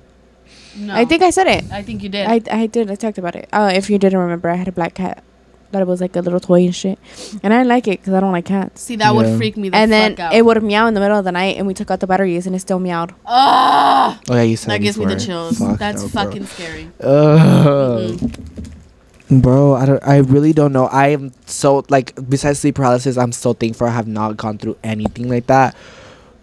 no. 0.77 0.93
I 0.95 1.05
think 1.05 1.23
I 1.23 1.31
said 1.31 1.47
it. 1.47 1.65
I 1.71 1.81
think 1.81 2.03
you 2.03 2.09
did. 2.09 2.27
I, 2.27 2.39
I 2.51 2.67
did. 2.67 2.91
I 2.91 2.95
talked 2.95 3.17
about 3.17 3.35
it. 3.35 3.49
Oh, 3.51 3.65
if 3.67 3.89
you 3.89 3.97
didn't 3.97 4.19
remember, 4.19 4.49
I 4.49 4.55
had 4.55 4.67
a 4.67 4.71
black 4.71 4.93
cat. 4.93 5.23
That 5.71 5.81
it 5.81 5.87
was 5.87 5.99
like 5.99 6.15
a 6.15 6.21
little 6.21 6.39
toy 6.39 6.61
and 6.63 6.75
shit, 6.75 6.97
and 7.43 7.53
I 7.53 7.57
didn't 7.57 7.67
like 7.69 7.87
it 7.87 7.99
because 7.99 8.13
I 8.13 8.19
don't 8.21 8.31
like 8.31 8.45
cats. 8.45 8.81
See, 8.81 8.95
that 8.97 9.05
Yeah. 9.05 9.11
would 9.11 9.37
freak 9.37 9.57
me 9.57 9.69
the 9.69 9.75
and 9.75 9.91
then 9.91 10.11
fuck 10.15 10.19
out. 10.27 10.33
it 10.33 10.45
would 10.45 10.61
meow 10.63 10.87
in 10.87 10.93
the 10.93 10.99
middle 11.01 11.17
of 11.17 11.25
the 11.25 11.31
night, 11.33 11.57
and 11.57 11.67
we 11.67 11.73
took 11.73 11.91
out 11.91 11.99
the 11.99 12.07
batteries, 12.07 12.45
and 12.47 12.55
it 12.55 12.59
still 12.59 12.79
meowed. 12.79 13.11
Ah, 13.25 14.19
Oh 14.29 14.35
yeah, 14.35 14.43
you 14.43 14.55
said 14.55 14.71
that 14.71 14.77
gives 14.81 14.97
me 14.97 15.05
the 15.05 15.15
chills. 15.19 15.57
Fuck 15.57 15.77
That's 15.79 16.01
no, 16.03 16.07
bro. 16.09 16.23
fucking 16.23 16.45
scary. 16.45 16.89
Ugh. 17.01 18.11
Mhm. 18.19 19.41
Bro, 19.41 19.73
I 19.73 19.85
don't. 19.87 20.03
I 20.07 20.17
really 20.17 20.53
don't 20.53 20.71
know. 20.71 20.85
I 20.85 21.07
am 21.07 21.31
so 21.47 21.83
like 21.89 22.13
besides 22.29 22.59
sleep 22.59 22.75
paralysis, 22.75 23.17
I'm 23.17 23.31
so 23.31 23.53
thankful 23.53 23.87
I 23.87 23.91
have 23.91 24.07
not 24.07 24.37
gone 24.37 24.59
through 24.59 24.77
anything 24.83 25.27
like 25.29 25.47
that 25.47 25.75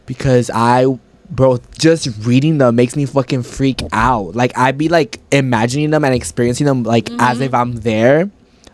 because 0.06 0.50
I, 0.52 0.86
bro, 1.30 1.58
just 1.78 2.08
reading 2.26 2.58
them 2.58 2.74
makes 2.74 2.96
me 2.96 3.06
fucking 3.06 3.44
freak 3.44 3.82
out. 3.92 4.34
Like 4.34 4.58
I'd 4.58 4.76
be 4.78 4.88
like 4.88 5.20
imagining 5.30 5.90
them 5.90 6.04
and 6.04 6.12
experiencing 6.12 6.66
them 6.66 6.82
like 6.82 7.08
as 7.20 7.38
Mhm. 7.38 7.42
if 7.46 7.54
I'm 7.54 7.72
there, 7.76 8.30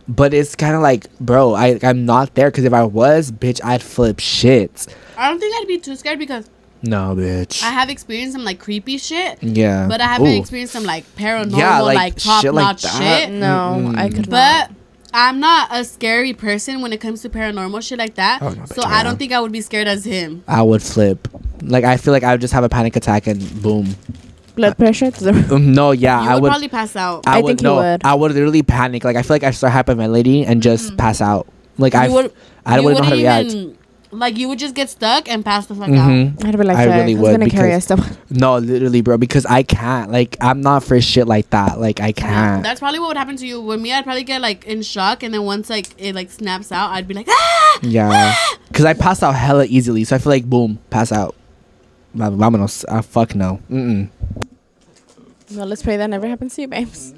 but 0.09 0.33
it's 0.35 0.55
kind 0.55 0.75
of 0.75 0.81
like, 0.83 1.07
bro, 1.19 1.55
I 1.55 1.79
I'm 1.83 2.07
not 2.07 2.35
there 2.35 2.51
because 2.51 2.65
if 2.65 2.73
I 2.73 2.85
was, 2.85 3.31
bitch, 3.31 3.61
I'd 3.65 3.83
flip 3.83 4.19
shit. 4.21 4.87
I 5.17 5.29
don't 5.31 5.39
think 5.39 5.55
I'd 5.61 5.69
be 5.69 5.79
too 5.79 5.97
scared 5.97 6.19
because 6.19 6.49
No, 6.83 7.15
bitch. 7.17 7.63
I 7.63 7.71
have 7.71 7.91
experienced 7.91 8.33
some 8.35 8.45
like 8.45 8.59
creepy 8.59 8.99
shit, 8.99 9.43
yeah, 9.43 9.87
but 9.89 10.01
I 10.01 10.05
haven't 10.07 10.29
Ooh. 10.29 10.39
experienced 10.41 10.73
some 10.73 10.85
like 10.85 11.05
paranormal, 11.17 11.59
Yeah, 11.59 11.81
like, 11.81 11.97
like, 11.97 12.17
top 12.17 12.43
shit 12.43 12.55
notch 12.55 12.83
that. 12.83 13.25
shit. 13.27 13.31
No, 13.33 13.93
I 13.97 14.09
Mm-mm. 14.09 14.15
could 14.15 14.31
But 14.31 14.71
I'm 15.13 15.41
not 15.41 15.69
a 15.73 15.85
scary 15.85 16.33
person 16.35 16.81
when 16.83 16.93
it 16.93 17.01
comes 17.01 17.23
to 17.23 17.29
paranormal 17.31 17.83
shit 17.83 17.99
like 17.99 18.15
that. 18.17 18.41
Oh, 18.43 18.51
no, 18.51 18.65
so 18.67 18.83
bitch, 18.83 18.87
I 18.87 19.03
don't 19.03 19.19
think 19.19 19.33
I 19.33 19.41
would 19.41 19.53
be 19.53 19.61
scared 19.61 19.89
as 19.89 20.05
him. 20.05 20.45
I 20.47 20.63
would 20.63 20.83
flip. 20.83 21.27
Like 21.63 21.85
I 21.85 21.97
feel 21.97 22.13
like 22.13 22.23
I 22.23 22.33
would 22.33 22.41
just 22.41 22.55
have 22.55 22.63
a 22.65 22.69
panic 22.69 22.95
attack 22.97 23.27
and 23.27 23.41
boom. 23.63 23.97
Blood 24.59 24.77
pressure. 24.77 25.11
to 25.11 25.25
the- 25.25 25.55
Um, 25.55 25.73
no, 25.73 25.93
yeah, 25.93 26.23
you 26.23 26.29
I 26.31 26.35
would, 26.35 26.43
would. 26.43 26.49
probably 26.51 26.69
pass 26.69 26.95
out. 26.97 27.27
I, 27.27 27.39
I 27.39 27.41
would 27.41 27.49
think 27.49 27.63
you 27.63 27.69
no. 27.69 27.77
would. 27.77 28.05
I 28.05 28.15
would 28.15 28.33
literally 28.33 28.63
panic. 28.63 29.05
Like 29.05 29.17
I 29.17 29.23
feel 29.23 29.35
like 29.37 29.45
I 29.45 29.51
start 29.53 29.73
hyperventilating 29.73 30.45
and 30.47 30.63
just 30.63 30.97
pass 30.97 31.21
out. 31.21 31.47
Like 31.79 31.95
I, 31.95 32.07
Mm-hmm. 32.07 32.11
you 32.11 32.15
would, 32.23 32.33
I 32.67 32.77
you 32.79 32.83
wouldn't 32.85 33.01
know 33.03 33.09
how 33.09 33.15
to 33.15 33.17
react. 33.23 33.49
even- 33.55 33.79
Like 34.11 34.39
you 34.39 34.49
would 34.49 34.59
just 34.59 34.75
get 34.75 34.89
stuck 34.89 35.29
and 35.29 35.45
pass 35.45 35.67
the 35.67 35.75
fuck 35.75 35.89
out. 35.91 36.09
Mhm. 36.11 36.43
I'd 36.45 36.57
be 36.57 36.65
like, 36.65 36.79
I 36.79 36.87
fuck, 36.87 36.95
really 36.97 37.15
would 37.15 37.31
gonna 37.31 37.51
carry 37.51 37.73
us 37.75 37.87
because- 37.87 38.05
stuff? 38.07 38.19
No, 38.31 38.57
literally, 38.59 39.01
bro. 39.03 39.17
Because 39.19 39.45
I 39.47 39.63
can't. 39.63 40.11
Like 40.11 40.37
I'm 40.41 40.61
not 40.63 40.83
for 40.83 40.99
shit 41.01 41.27
like 41.29 41.51
that. 41.51 41.79
Like 41.79 42.01
I 42.01 42.13
can't. 42.13 42.63
That's 42.63 42.81
probably 42.81 43.01
what 43.01 43.09
would 43.09 43.17
happen 43.19 43.37
to 43.37 43.47
you. 43.47 43.61
With 43.61 43.81
me, 43.81 43.93
I'd 43.93 44.05
probably 44.05 44.25
get 44.25 44.41
like 44.41 44.65
in 44.67 44.81
shock, 44.83 45.23
and 45.23 45.33
then 45.35 45.45
once 45.45 45.69
like 45.71 45.89
it 45.99 46.15
like 46.15 46.31
snaps 46.31 46.73
out, 46.73 46.91
I'd 46.91 47.07
be 47.07 47.15
like, 47.15 47.29
ah! 47.31 47.79
yeah. 47.83 48.35
Because 48.69 48.85
I 48.87 48.95
pass 48.95 49.23
out 49.23 49.35
hella 49.35 49.65
easily, 49.67 50.05
so 50.05 50.17
I 50.17 50.19
feel 50.19 50.31
like 50.33 50.45
boom, 50.49 50.79
pass 50.91 51.13
out. 51.13 51.35
Va- 52.15 52.31
Vámonos. 52.33 52.85
Uh, 52.89 53.03
fuck 53.03 53.35
no. 53.35 53.61
Mm-mm. 53.71 54.09
Well, 55.51 55.65
let's 55.65 55.83
pray 55.83 55.97
that 55.97 56.11
never 56.11 56.29
happens 56.29 56.57
to 56.57 56.63
you, 56.63 56.69
babes. 56.69 57.15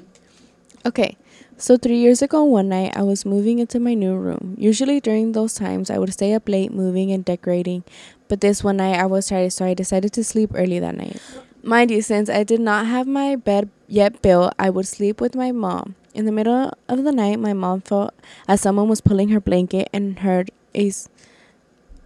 Okay, 0.85 1.17
so 1.57 1.75
three 1.75 1.97
years 1.97 2.21
ago, 2.21 2.45
one 2.45 2.69
night, 2.69 2.95
I 2.95 3.03
was 3.03 3.25
moving 3.25 3.59
into 3.59 3.77
my 3.77 3.93
new 3.93 4.15
room. 4.15 4.55
Usually 4.57 5.01
during 5.01 5.33
those 5.33 5.53
times, 5.53 5.89
I 5.89 5.97
would 5.97 6.13
stay 6.13 6.33
up 6.33 6.47
late 6.47 6.71
moving 6.71 7.11
and 7.11 7.25
decorating, 7.25 7.83
but 8.29 8.39
this 8.39 8.63
one 8.63 8.77
night 8.77 8.97
I 8.97 9.05
was 9.05 9.27
tired, 9.27 9.51
so 9.51 9.65
I 9.65 9.73
decided 9.73 10.13
to 10.13 10.23
sleep 10.23 10.51
early 10.55 10.79
that 10.79 10.95
night. 10.95 11.21
Mind 11.61 11.91
you, 11.91 12.01
since 12.01 12.29
I 12.29 12.43
did 12.43 12.61
not 12.61 12.85
have 12.85 13.05
my 13.05 13.35
bed 13.35 13.69
yet 13.87 14.21
built, 14.21 14.53
I 14.57 14.69
would 14.69 14.87
sleep 14.87 15.19
with 15.19 15.35
my 15.35 15.51
mom. 15.51 15.95
In 16.13 16.23
the 16.23 16.31
middle 16.31 16.71
of 16.87 17.03
the 17.03 17.11
night, 17.11 17.37
my 17.37 17.53
mom 17.53 17.81
felt 17.81 18.13
as 18.47 18.61
someone 18.61 18.87
was 18.87 19.01
pulling 19.01 19.27
her 19.29 19.41
blanket 19.41 19.89
and 19.91 20.19
heard 20.19 20.51
a 20.73 20.91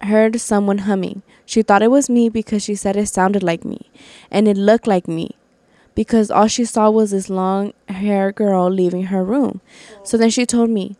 heard 0.02 0.40
someone 0.40 0.78
humming. 0.78 1.22
She 1.46 1.62
thought 1.62 1.82
it 1.82 1.90
was 1.90 2.10
me 2.10 2.28
because 2.28 2.64
she 2.64 2.74
said 2.74 2.96
it 2.96 3.06
sounded 3.06 3.44
like 3.44 3.64
me, 3.64 3.90
and 4.28 4.48
it 4.48 4.56
looked 4.56 4.88
like 4.88 5.06
me 5.06 5.36
because 5.96 6.30
all 6.30 6.46
she 6.46 6.64
saw 6.64 6.88
was 6.90 7.10
this 7.10 7.28
long 7.28 7.72
hair 7.88 8.30
girl 8.30 8.70
leaving 8.70 9.04
her 9.04 9.24
room. 9.24 9.60
So 10.04 10.16
then 10.16 10.30
she 10.30 10.46
told 10.46 10.70
me, 10.70 10.94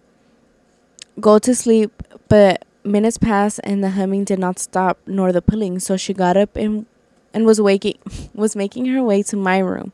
Go 1.20 1.38
to 1.38 1.54
sleep, 1.54 2.02
but 2.28 2.64
minutes 2.82 3.18
passed 3.18 3.60
and 3.62 3.82
the 3.84 3.90
humming 3.90 4.24
did 4.24 4.38
not 4.38 4.58
stop 4.58 4.98
nor 5.06 5.32
the 5.32 5.40
pulling. 5.40 5.78
So 5.78 5.96
she 5.96 6.12
got 6.12 6.36
up 6.36 6.56
and 6.56 6.86
and 7.32 7.46
was 7.46 7.60
waking 7.60 7.98
was 8.34 8.56
making 8.56 8.86
her 8.86 9.02
way 9.02 9.22
to 9.24 9.36
my 9.36 9.58
room. 9.58 9.92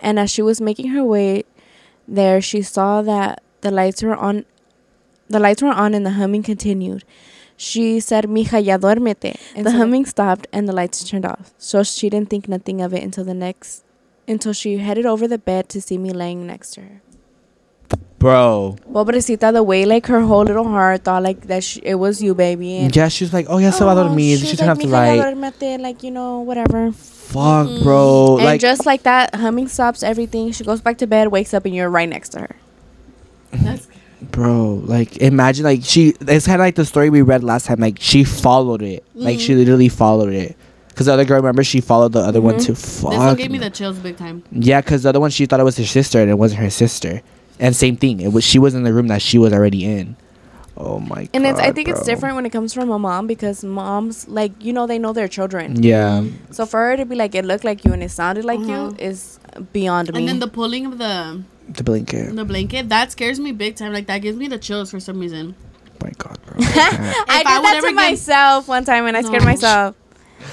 And 0.00 0.18
as 0.18 0.30
she 0.30 0.40
was 0.40 0.60
making 0.60 0.88
her 0.90 1.04
way 1.04 1.44
there, 2.06 2.40
she 2.40 2.62
saw 2.62 3.02
that 3.02 3.42
the 3.60 3.70
lights 3.70 4.02
were 4.02 4.16
on 4.16 4.46
the 5.28 5.38
lights 5.38 5.62
were 5.62 5.68
on 5.68 5.94
and 5.94 6.06
the 6.06 6.12
humming 6.12 6.42
continued. 6.42 7.04
She 7.56 7.98
said, 7.98 8.26
Mija, 8.26 8.64
ya 8.64 8.78
duérmete. 8.78 9.36
And 9.56 9.66
the 9.66 9.72
so- 9.72 9.78
humming 9.78 10.06
stopped 10.06 10.46
and 10.52 10.68
the 10.68 10.72
lights 10.72 11.02
turned 11.02 11.26
off. 11.26 11.52
So 11.58 11.82
she 11.82 12.08
didn't 12.08 12.30
think 12.30 12.48
nothing 12.48 12.80
of 12.80 12.94
it 12.94 13.02
until 13.02 13.24
the 13.24 13.34
next 13.34 13.84
until 14.28 14.52
she 14.52 14.78
headed 14.78 15.06
over 15.06 15.26
the 15.26 15.38
bed 15.38 15.68
to 15.70 15.80
see 15.80 15.98
me 15.98 16.10
laying 16.12 16.46
next 16.46 16.72
to 16.74 16.82
her. 16.82 17.00
Bro. 18.18 18.76
Pobrecita, 18.92 19.52
the 19.52 19.62
way 19.62 19.84
like 19.84 20.06
her 20.06 20.20
whole 20.22 20.42
little 20.42 20.64
heart 20.66 21.04
thought 21.04 21.22
like 21.22 21.42
that 21.46 21.62
sh- 21.62 21.78
it 21.84 21.94
was 21.94 22.20
you, 22.20 22.34
baby. 22.34 22.76
And 22.78 22.94
Yeah, 22.94 23.08
she 23.08 23.24
was 23.24 23.32
like, 23.32 23.46
oh 23.48 23.58
yeah, 23.58 23.70
so 23.70 23.88
I 23.88 23.94
Oh, 23.94 24.12
me. 24.14 24.34
she 24.36 24.44
She 24.44 24.50
was 24.52 24.58
turned 24.58 24.70
off 24.72 24.78
the 24.78 24.84
"Mija, 24.84 24.90
ya 25.16 25.70
light. 25.70 25.80
like 25.80 26.02
you 26.02 26.10
know, 26.10 26.40
whatever. 26.40 26.90
Fuck, 26.92 27.68
bro. 27.82 28.36
and 28.38 28.44
Like, 28.44 28.60
just 28.60 28.86
like 28.86 29.04
that, 29.04 29.34
humming 29.34 29.68
stops 29.68 30.02
everything. 30.02 30.50
She 30.52 30.64
goes 30.64 30.80
back 30.80 30.98
to 30.98 31.06
bed, 31.06 31.28
wakes 31.28 31.54
up, 31.54 31.64
and 31.64 31.74
you're 31.74 31.90
right 31.90 32.08
next 32.08 32.30
to 32.30 32.40
her. 32.40 32.56
That's 33.52 33.86
bro. 34.32 34.82
Like, 34.84 35.18
imagine 35.18 35.64
like 35.64 35.80
she. 35.84 36.14
It's 36.20 36.46
kind 36.46 36.60
of 36.60 36.64
like 36.66 36.74
the 36.74 36.84
story 36.84 37.10
we 37.10 37.22
read 37.22 37.44
last 37.44 37.66
time. 37.66 37.78
Like 37.78 37.98
she 38.00 38.24
followed 38.24 38.82
it. 38.82 39.04
Like 39.14 39.38
she 39.38 39.52
Mhm. 39.54 39.58
literally 39.58 39.88
followed 39.88 40.32
it. 40.32 40.56
Cause 40.98 41.06
the 41.06 41.12
other 41.12 41.24
girl, 41.24 41.36
remember, 41.36 41.62
she 41.62 41.80
followed 41.80 42.10
the 42.12 42.18
other 42.18 42.40
one 42.40 42.56
Mhm. 42.56 42.64
too. 42.66 42.74
Fuck. 42.74 43.10
this 43.12 43.18
one 43.20 43.36
gave 43.36 43.52
me 43.52 43.58
the 43.58 43.70
chills 43.70 43.98
big 43.98 44.16
time. 44.16 44.42
Yeah, 44.50 44.80
because 44.80 45.04
the 45.04 45.10
other 45.10 45.20
one 45.20 45.30
she 45.30 45.46
thought 45.46 45.60
it 45.60 45.64
was 45.64 45.76
her 45.78 45.84
sister 45.84 46.20
and 46.20 46.28
it 46.28 46.34
wasn't 46.36 46.60
her 46.60 46.70
sister. 46.70 47.22
And 47.60 47.76
same 47.76 47.96
thing, 47.96 48.18
it 48.20 48.32
was 48.32 48.42
she 48.42 48.58
was 48.58 48.74
in 48.74 48.82
the 48.82 48.92
room 48.92 49.06
that 49.06 49.22
she 49.22 49.38
was 49.38 49.52
already 49.52 49.84
in. 49.84 50.16
Oh 50.76 50.98
my 50.98 51.22
god. 51.22 51.30
And 51.34 51.46
it's 51.46 51.60
I 51.60 51.70
think 51.70 51.86
it's 51.88 52.02
different 52.04 52.34
when 52.34 52.46
it 52.46 52.50
comes 52.50 52.74
from 52.74 52.90
a 52.90 52.98
mom 52.98 53.26
because 53.28 53.62
moms 53.62 54.26
like 54.28 54.52
you 54.60 54.72
know 54.72 54.86
they 54.88 54.98
know 54.98 55.12
their 55.12 55.28
children. 55.28 55.80
Yeah. 55.82 56.24
So 56.50 56.66
for 56.66 56.80
her 56.80 56.96
to 56.96 57.04
be 57.06 57.14
like 57.14 57.34
it 57.36 57.44
looked 57.44 57.64
like 57.64 57.84
you 57.84 57.92
and 57.92 58.02
it 58.02 58.10
sounded 58.10 58.44
like 58.44 58.58
Uh-huh. 58.60 58.90
you 58.90 58.96
is 58.98 59.38
beyond 59.72 60.12
me. 60.12 60.18
And 60.18 60.28
then 60.28 60.38
the 60.40 60.48
pulling 60.48 60.86
of 60.86 60.98
the 60.98 61.42
The 61.72 61.84
blanket. 61.84 62.34
the 62.34 62.44
blanket 62.44 62.88
that 62.88 63.12
scares 63.12 63.38
me 63.38 63.52
big 63.52 63.76
time. 63.76 63.92
Like 63.92 64.06
that 64.08 64.18
gives 64.18 64.36
me 64.36 64.48
the 64.48 64.58
chills 64.58 64.90
for 64.90 64.98
some 65.00 65.18
reason. 65.20 65.54
Oh 65.86 66.06
my 66.06 66.12
god, 66.18 66.38
bro. 66.46 66.54
I 66.58 66.64
can't. 66.64 67.30
I 67.30 67.38
did 67.38 67.46
I 67.46 67.62
that 67.62 67.80
to 67.84 67.92
myself 67.92 68.66
one 68.68 68.84
time 68.84 69.06
and 69.06 69.16
I 69.16 69.22
scared 69.22 69.44
myself. 69.44 69.94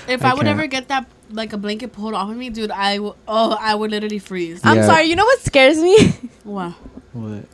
If 0.07 0.23
I 0.23 0.31
I, 0.31 0.33
would 0.33 0.47
ever 0.47 0.67
get 0.67 0.88
that 0.89 1.05
like 1.31 1.53
a 1.53 1.57
blanket 1.57 1.93
pulled 1.93 2.13
off 2.13 2.29
of 2.29 2.38
me, 2.38 2.49
dude, 2.49 2.71
I 2.71 2.95
w- 2.97 3.15
oh 3.27 3.57
I 3.59 3.75
would 3.75 3.91
literally 3.91 4.19
freeze. 4.19 4.61
Yeah. 4.63 4.71
I'm 4.71 4.83
sorry. 4.83 5.05
You 5.05 5.15
know 5.15 5.25
what 5.25 5.39
scares 5.41 5.77
me? 5.79 6.13
Wow. 6.45 6.75
what? 7.13 7.45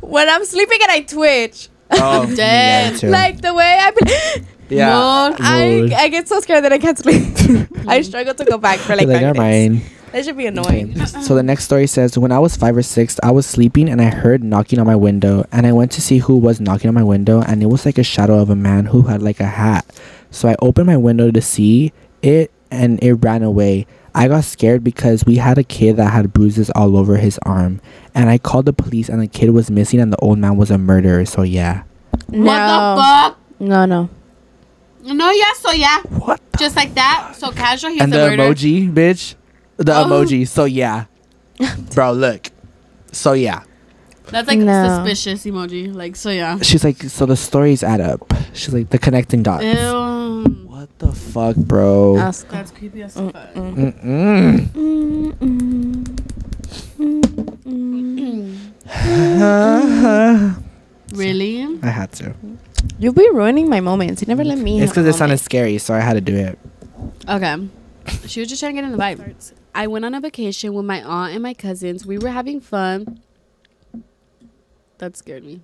when 0.00 0.28
I'm 0.28 0.44
sleeping 0.44 0.78
and 0.82 0.90
I 0.92 1.00
twitch. 1.02 1.68
Oh, 1.90 2.24
Dead. 2.36 3.02
yeah. 3.02 3.08
Like 3.10 3.40
the 3.40 3.52
way 3.52 3.78
I, 3.80 3.90
be- 3.90 4.46
yeah. 4.76 4.96
Lord. 4.96 5.36
I, 5.40 5.66
Lord. 5.80 5.92
I 5.92 6.08
get 6.08 6.28
so 6.28 6.38
scared 6.40 6.64
that 6.64 6.72
I 6.72 6.78
can't 6.78 6.96
sleep. 6.98 7.68
I 7.88 8.00
struggle 8.02 8.34
to 8.34 8.44
go 8.44 8.58
back 8.58 8.78
for 8.78 8.94
like 8.94 9.08
Like, 9.08 9.20
never 9.20 9.38
minutes. 9.40 9.84
mind. 9.84 9.96
That 10.12 10.24
should 10.24 10.36
be 10.36 10.46
annoying. 10.46 10.92
Okay. 11.00 11.04
So 11.22 11.34
the 11.36 11.42
next 11.42 11.64
story 11.64 11.86
says, 11.86 12.18
when 12.18 12.32
I 12.32 12.38
was 12.40 12.56
five 12.56 12.76
or 12.76 12.82
six, 12.82 13.18
I 13.22 13.30
was 13.30 13.46
sleeping 13.46 13.88
and 13.88 14.00
I 14.02 14.06
heard 14.10 14.42
knocking 14.42 14.78
on 14.80 14.86
my 14.86 14.96
window, 14.96 15.44
and 15.52 15.66
I 15.66 15.72
went 15.72 15.92
to 15.92 16.00
see 16.00 16.18
who 16.18 16.36
was 16.36 16.60
knocking 16.60 16.88
on 16.88 16.94
my 16.94 17.04
window, 17.04 17.40
and 17.42 17.62
it 17.62 17.66
was 17.66 17.86
like 17.86 17.96
a 17.98 18.02
shadow 18.02 18.40
of 18.40 18.50
a 18.50 18.56
man 18.56 18.86
who 18.86 19.02
had 19.02 19.22
like 19.22 19.38
a 19.38 19.46
hat. 19.46 19.86
So 20.30 20.48
I 20.48 20.56
opened 20.60 20.86
my 20.86 20.96
window 20.96 21.30
to 21.30 21.40
see 21.40 21.92
it, 22.22 22.50
and 22.70 23.02
it 23.02 23.14
ran 23.14 23.42
away. 23.42 23.86
I 24.14 24.26
got 24.28 24.44
scared 24.44 24.82
because 24.82 25.24
we 25.24 25.36
had 25.36 25.56
a 25.58 25.62
kid 25.62 25.96
that 25.96 26.10
had 26.12 26.32
bruises 26.32 26.68
all 26.70 26.96
over 26.96 27.16
his 27.16 27.38
arm, 27.42 27.80
and 28.14 28.28
I 28.28 28.38
called 28.38 28.66
the 28.66 28.72
police, 28.72 29.08
and 29.08 29.20
the 29.20 29.26
kid 29.28 29.50
was 29.50 29.70
missing, 29.70 30.00
and 30.00 30.12
the 30.12 30.16
old 30.18 30.38
man 30.38 30.56
was 30.56 30.70
a 30.70 30.78
murderer. 30.78 31.24
So 31.24 31.42
yeah. 31.42 31.82
No. 32.28 32.44
What 32.44 32.96
the 32.96 33.02
fuck? 33.02 33.38
No, 33.60 33.84
no. 33.86 34.08
No, 35.02 35.30
yeah, 35.30 35.52
so 35.54 35.70
yeah, 35.72 36.00
What? 36.02 36.40
just 36.58 36.76
like 36.76 36.94
that. 36.94 37.32
So 37.34 37.50
casual. 37.52 37.90
He's 37.90 38.02
and 38.02 38.12
a 38.12 38.18
the 38.18 38.30
murderer. 38.30 38.52
emoji, 38.54 38.92
bitch. 38.92 39.34
The 39.78 39.96
Oh. 39.96 40.04
emoji. 40.04 40.46
So 40.46 40.64
yeah, 40.64 41.06
bro. 41.94 42.12
Look. 42.12 42.48
So 43.12 43.32
yeah. 43.32 43.62
That's 44.30 44.48
like 44.48 44.58
No. 44.58 44.86
suspicious 45.04 45.44
emoji. 45.44 45.92
Like 45.94 46.16
so, 46.16 46.30
yeah. 46.30 46.58
She's 46.62 46.84
like, 46.84 47.02
so 47.02 47.26
the 47.26 47.36
stories 47.36 47.82
add 47.82 48.00
up. 48.00 48.32
She's 48.52 48.72
like, 48.72 48.90
the 48.90 48.98
connecting 48.98 49.42
dots. 49.42 49.64
Ew. 49.64 50.66
What 50.66 50.88
the 50.98 51.12
fuck, 51.12 51.56
bro? 51.56 52.16
Ask. 52.18 52.48
That's 52.48 52.70
creepy 52.70 53.02
as 53.02 53.14
fuck. 53.14 53.34
Mm-mm. 53.54 54.70
Really? 61.12 61.66
I 61.82 61.86
had 61.88 62.12
to. 62.12 62.34
You 62.98 63.12
be 63.12 63.28
ruining 63.32 63.68
my 63.68 63.80
moments. 63.80 64.22
You 64.22 64.26
never 64.28 64.44
let 64.44 64.58
me. 64.58 64.80
It's 64.80 64.92
because 64.92 65.06
it 65.06 65.12
sounded 65.14 65.32
moment. 65.34 65.40
scary, 65.40 65.78
so 65.78 65.92
I 65.94 66.00
had 66.00 66.14
to 66.14 66.20
do 66.20 66.36
it. 66.36 66.58
Okay. 67.28 67.68
She 68.26 68.40
was 68.40 68.48
just 68.48 68.60
trying 68.60 68.74
to 68.76 68.80
get 68.80 68.84
in 68.86 68.92
the 68.92 68.98
vibe. 68.98 69.52
I 69.74 69.86
went 69.86 70.04
on 70.04 70.14
a 70.14 70.20
vacation 70.20 70.72
with 70.74 70.84
my 70.84 71.02
aunt 71.02 71.32
and 71.34 71.42
my 71.42 71.54
cousins. 71.54 72.06
We 72.06 72.18
were 72.18 72.30
having 72.30 72.60
fun. 72.60 73.20
That 75.00 75.16
scared 75.16 75.44
me. 75.44 75.62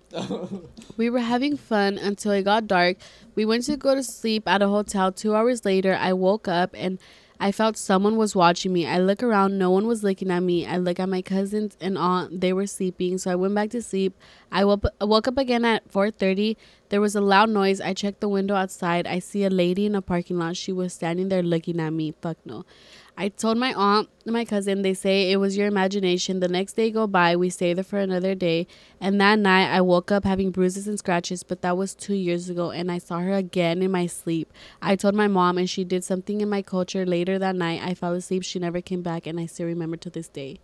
we 0.97 1.11
were 1.11 1.20
having 1.20 1.59
fun 1.59 1.99
until 1.99 2.32
it 2.32 2.45
got 2.45 2.66
dark. 2.66 2.97
We 3.34 3.45
went 3.45 3.64
to 3.64 3.76
go 3.76 3.95
to 3.95 4.03
sleep 4.03 4.49
at 4.49 4.62
a 4.62 4.68
hotel. 4.68 5.12
Two 5.12 5.34
hours 5.34 5.66
later, 5.66 5.95
I 5.95 6.14
woke 6.14 6.49
up 6.49 6.70
and 6.72 6.99
I 7.39 7.53
felt 7.53 7.76
someone 7.76 8.16
was 8.16 8.34
watching 8.34 8.72
me. 8.72 8.87
I 8.87 8.99
look 8.99 9.22
around, 9.22 9.59
no 9.59 9.70
one 9.70 9.87
was 9.87 10.03
looking 10.03 10.30
at 10.30 10.41
me. 10.41 10.66
I 10.66 10.78
look 10.78 10.99
at 10.99 11.11
my 11.11 11.20
cousins 11.20 11.76
and 11.82 11.99
aunt; 11.99 12.41
they 12.41 12.55
were 12.55 12.66
sleeping, 12.66 13.18
so 13.18 13.30
I 13.30 13.34
went 13.34 13.55
back 13.55 13.68
to 13.70 13.82
sleep. 13.82 14.14
I 14.51 14.64
woke, 14.64 15.28
up 15.28 15.37
again 15.37 15.66
at 15.66 15.87
4:30. 15.93 16.57
There 16.89 17.03
was 17.03 17.14
a 17.14 17.20
loud 17.20 17.51
noise. 17.51 17.78
I 17.78 17.93
checked 17.93 18.20
the 18.20 18.28
window 18.30 18.55
outside. 18.55 19.07
I 19.07 19.18
see 19.18 19.45
a 19.45 19.51
lady 19.51 19.84
in 19.84 19.95
a 19.95 20.01
parking 20.01 20.39
lot. 20.39 20.57
She 20.57 20.72
was 20.72 20.95
standing 20.95 21.28
there 21.28 21.43
looking 21.43 21.78
at 21.78 21.93
me. 21.93 22.14
Fuck 22.22 22.39
no. 22.47 22.64
I 23.18 23.28
told 23.30 23.56
my 23.56 23.72
aunt 23.72 24.10
and 24.26 24.34
my 24.34 24.44
cousin, 24.44 24.82
they 24.82 24.92
say 24.92 25.30
it 25.32 25.38
was 25.38 25.56
your 25.56 25.66
imagination. 25.66 26.40
The 26.40 26.48
next 26.48 26.74
day 26.74 26.90
go 26.90 27.06
by, 27.06 27.34
we 27.34 27.48
stay 27.48 27.72
there 27.72 27.82
for 27.82 27.98
another 27.98 28.34
day. 28.34 28.66
And 29.00 29.18
that 29.22 29.38
night 29.38 29.74
I 29.74 29.80
woke 29.80 30.12
up 30.12 30.24
having 30.24 30.50
bruises 30.50 30.86
and 30.86 30.98
scratches, 30.98 31.42
but 31.42 31.62
that 31.62 31.78
was 31.78 31.94
two 31.94 32.14
years 32.14 32.50
ago 32.50 32.70
and 32.70 32.92
I 32.92 32.98
saw 32.98 33.20
her 33.20 33.32
again 33.32 33.80
in 33.80 33.90
my 33.90 34.06
sleep. 34.06 34.52
I 34.82 34.96
told 34.96 35.14
my 35.14 35.28
mom 35.28 35.56
and 35.56 35.68
she 35.68 35.82
did 35.82 36.04
something 36.04 36.42
in 36.42 36.50
my 36.50 36.60
culture 36.60 37.06
later 37.06 37.38
that 37.38 37.56
night. 37.56 37.80
I 37.82 37.94
fell 37.94 38.12
asleep, 38.12 38.42
she 38.42 38.58
never 38.58 38.82
came 38.82 39.00
back, 39.00 39.26
and 39.26 39.40
I 39.40 39.46
still 39.46 39.66
remember 39.66 39.96
to 39.96 40.10
this 40.10 40.28
day. 40.28 40.60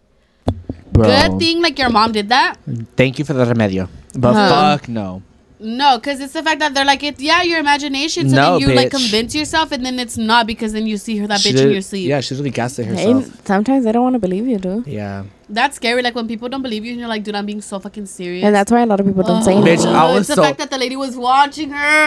Bro. 0.92 1.06
Good 1.06 1.38
thing 1.38 1.62
like 1.62 1.78
your 1.78 1.88
mom 1.88 2.12
did 2.12 2.28
that. 2.28 2.56
Thank 2.96 3.18
you 3.18 3.24
for 3.24 3.32
the 3.32 3.46
remedio. 3.46 3.88
But 4.12 4.34
Huh. 4.34 4.48
fuck 4.76 4.88
no. 4.88 5.22
No, 5.62 5.96
because 5.96 6.20
it's 6.20 6.32
the 6.32 6.42
fact 6.42 6.58
that 6.60 6.74
they're 6.74 6.84
like, 6.84 7.02
it's 7.04 7.22
yeah, 7.22 7.42
your 7.42 7.60
imagination. 7.60 8.28
So 8.28 8.36
No, 8.36 8.58
then 8.58 8.68
you 8.68 8.74
like 8.74 8.90
convince 8.90 9.34
yourself, 9.34 9.70
and 9.70 9.86
then 9.86 9.98
it's 10.00 10.18
not 10.18 10.46
because 10.46 10.72
then 10.72 10.86
you 10.86 10.96
see 10.96 11.16
her 11.18 11.26
that 11.28 11.40
She 11.40 11.52
bitch 11.52 11.62
in 11.62 11.70
your 11.70 11.82
sleep. 11.82 12.08
Yeah, 12.08 12.20
she's 12.20 12.38
really 12.38 12.50
gaslit 12.50 12.88
Hey, 12.88 13.12
herself. 13.12 13.46
sometimes 13.46 13.84
they 13.84 13.92
don't 13.92 14.02
want 14.02 14.14
to 14.14 14.18
believe 14.18 14.46
you, 14.48 14.58
dude. 14.58 14.86
Yeah. 14.86 15.24
That's 15.48 15.76
scary. 15.76 16.02
Like 16.02 16.14
when 16.16 16.26
people 16.26 16.48
don't 16.48 16.62
believe 16.62 16.84
you, 16.84 16.90
and 16.92 17.00
you're 17.00 17.08
like, 17.08 17.22
dude, 17.22 17.34
I'm 17.36 17.46
being 17.46 17.60
so 17.62 17.78
fucking 17.78 18.06
serious. 18.06 18.44
And 18.44 18.54
that's 18.54 18.72
why 18.72 18.80
a 18.82 18.86
lot 18.86 18.98
of 19.00 19.06
people 19.06 19.22
don't 19.22 19.42
say 19.44 19.54
Oh, 19.54 19.62
anything. 19.62 19.86
Bitch, 19.86 19.94
I 19.94 20.12
was 20.12 20.28
it's 20.28 20.36
the 20.36 20.42
fact 20.42 20.58
that 20.58 20.70
the 20.70 20.78
lady 20.78 20.96
was 20.96 21.16
watching 21.16 21.70
her. 21.70 22.06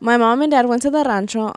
My 0.00 0.16
mom 0.16 0.42
and 0.42 0.50
dad 0.50 0.66
went 0.66 0.82
to 0.82 0.90
the 0.90 1.04
rancho 1.04 1.52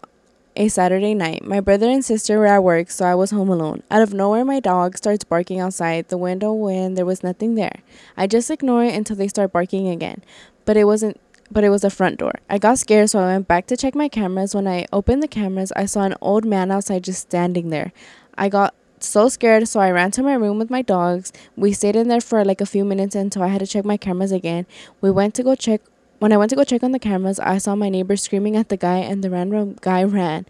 a 0.55 0.67
Saturday 0.67 1.15
night. 1.15 1.43
My 1.43 1.59
brother 1.61 1.89
and 1.89 2.05
sister 2.05 2.37
were 2.37 2.45
at 2.45 2.63
work, 2.63 2.91
so 2.91 3.05
I 3.05 3.15
was 3.15 3.31
home 3.31 3.49
alone. 3.49 3.81
Out 3.89 4.01
of 4.03 4.13
nowhere, 4.13 4.45
my 4.45 4.59
dog 4.59 4.97
starts 4.97 5.23
barking 5.23 5.59
outside 5.59 6.09
the 6.09 6.17
window 6.17 6.53
when 6.53 6.93
there 6.93 7.05
was 7.05 7.23
nothing 7.23 7.55
there. 7.55 7.77
I 8.15 8.27
just 8.27 8.51
ignore 8.51 8.83
it 8.83 8.93
until 8.93 9.15
they 9.15 9.27
start 9.27 9.51
barking 9.51 9.87
again, 9.87 10.21
but 10.65 10.77
it 10.77 10.85
wasn't. 10.85 11.19
But 11.51 11.63
it 11.63 11.69
was 11.69 11.81
the 11.81 11.91
front 11.91 12.17
door. 12.17 12.33
I 12.49 12.57
got 12.57 12.79
scared, 12.79 13.11
so 13.11 13.19
I 13.19 13.33
went 13.33 13.47
back 13.47 13.67
to 13.67 13.77
check 13.77 13.93
my 13.93 14.07
cameras. 14.09 14.55
When 14.55 14.67
I 14.67 14.85
opened 14.91 15.21
the 15.21 15.27
cameras, 15.27 15.71
I 15.75 15.85
saw 15.85 16.03
an 16.03 16.15
old 16.19 16.45
man 16.45 16.71
outside 16.71 17.03
just 17.03 17.21
standing 17.21 17.69
there. 17.69 17.91
I 18.35 18.49
got 18.49 18.73
so 18.99 19.29
scared, 19.29 19.67
so 19.67 19.79
I 19.79 19.91
ran 19.91 20.09
to 20.11 20.23
my 20.23 20.33
room 20.33 20.57
with 20.57 20.71
my 20.71 20.81
dogs. 20.81 21.31
We 21.55 21.73
stayed 21.73 21.95
in 21.95 22.07
there 22.07 22.21
for 22.21 22.43
like 22.43 22.61
a 22.61 22.65
few 22.65 22.83
minutes 22.85 23.13
until 23.13 23.43
I 23.43 23.47
had 23.47 23.59
to 23.59 23.67
check 23.67 23.85
my 23.85 23.97
cameras 23.97 24.31
again. 24.31 24.65
We 24.99 25.11
went 25.11 25.35
to 25.35 25.43
go 25.43 25.53
check 25.53 25.81
when 26.23 26.31
I 26.31 26.37
went 26.37 26.51
to 26.51 26.55
go 26.55 26.63
check 26.63 26.83
on 26.83 26.93
the 26.93 26.99
cameras, 26.99 27.37
I 27.37 27.57
saw 27.57 27.75
my 27.75 27.89
neighbor 27.89 28.15
screaming 28.15 28.55
at 28.55 28.69
the 28.69 28.77
guy, 28.77 28.99
and 28.99 29.21
the 29.21 29.29
random 29.29 29.75
guy 29.81 30.05
ran. 30.05 30.45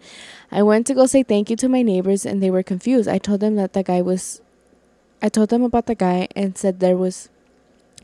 I 0.52 0.62
went 0.62 0.86
to 0.86 0.94
go 0.94 1.06
say 1.06 1.24
thank 1.24 1.50
you 1.50 1.56
to 1.56 1.68
my 1.68 1.82
neighbors, 1.82 2.24
and 2.24 2.40
they 2.40 2.48
were 2.48 2.62
confused. 2.62 3.08
I 3.08 3.18
told 3.18 3.40
them 3.40 3.56
that 3.56 3.72
the 3.72 3.82
guy 3.82 4.00
was. 4.00 4.40
I 5.20 5.28
told 5.28 5.48
them 5.48 5.64
about 5.64 5.86
the 5.86 5.96
guy 5.96 6.28
and 6.36 6.56
said 6.56 6.78
there 6.78 6.96
was 6.96 7.28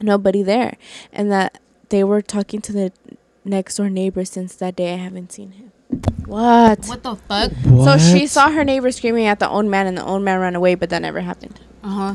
nobody 0.01 0.43
there, 0.43 0.79
and 1.13 1.31
that 1.31 1.61
they 1.91 2.03
were 2.03 2.23
talking 2.23 2.61
to 2.63 2.73
the 2.73 2.93
next 3.45 3.77
door 3.77 3.91
neighbor 3.91 4.25
since 4.25 4.55
that 4.57 4.77
day. 4.77 4.95
I 4.95 4.97
haven't 4.97 5.33
seen 5.33 5.53
him. 5.53 5.73
What? 6.27 6.87
What 6.87 7.03
the 7.03 7.17
fuck? 7.17 7.53
So 7.65 7.99
she 7.99 8.27
saw 8.27 8.49
her 8.49 8.65
neighbor 8.65 8.91
screaming 8.93 9.27
at 9.27 9.41
the 9.41 9.49
old 9.49 9.67
man, 9.67 9.87
and 9.87 9.99
the 9.99 10.05
old 10.05 10.23
man 10.23 10.39
ran 10.41 10.55
away, 10.55 10.77
but 10.77 10.91
that 10.91 11.03
never 11.03 11.21
happened. 11.21 11.61
Uh 11.83 11.89
huh. 11.89 12.15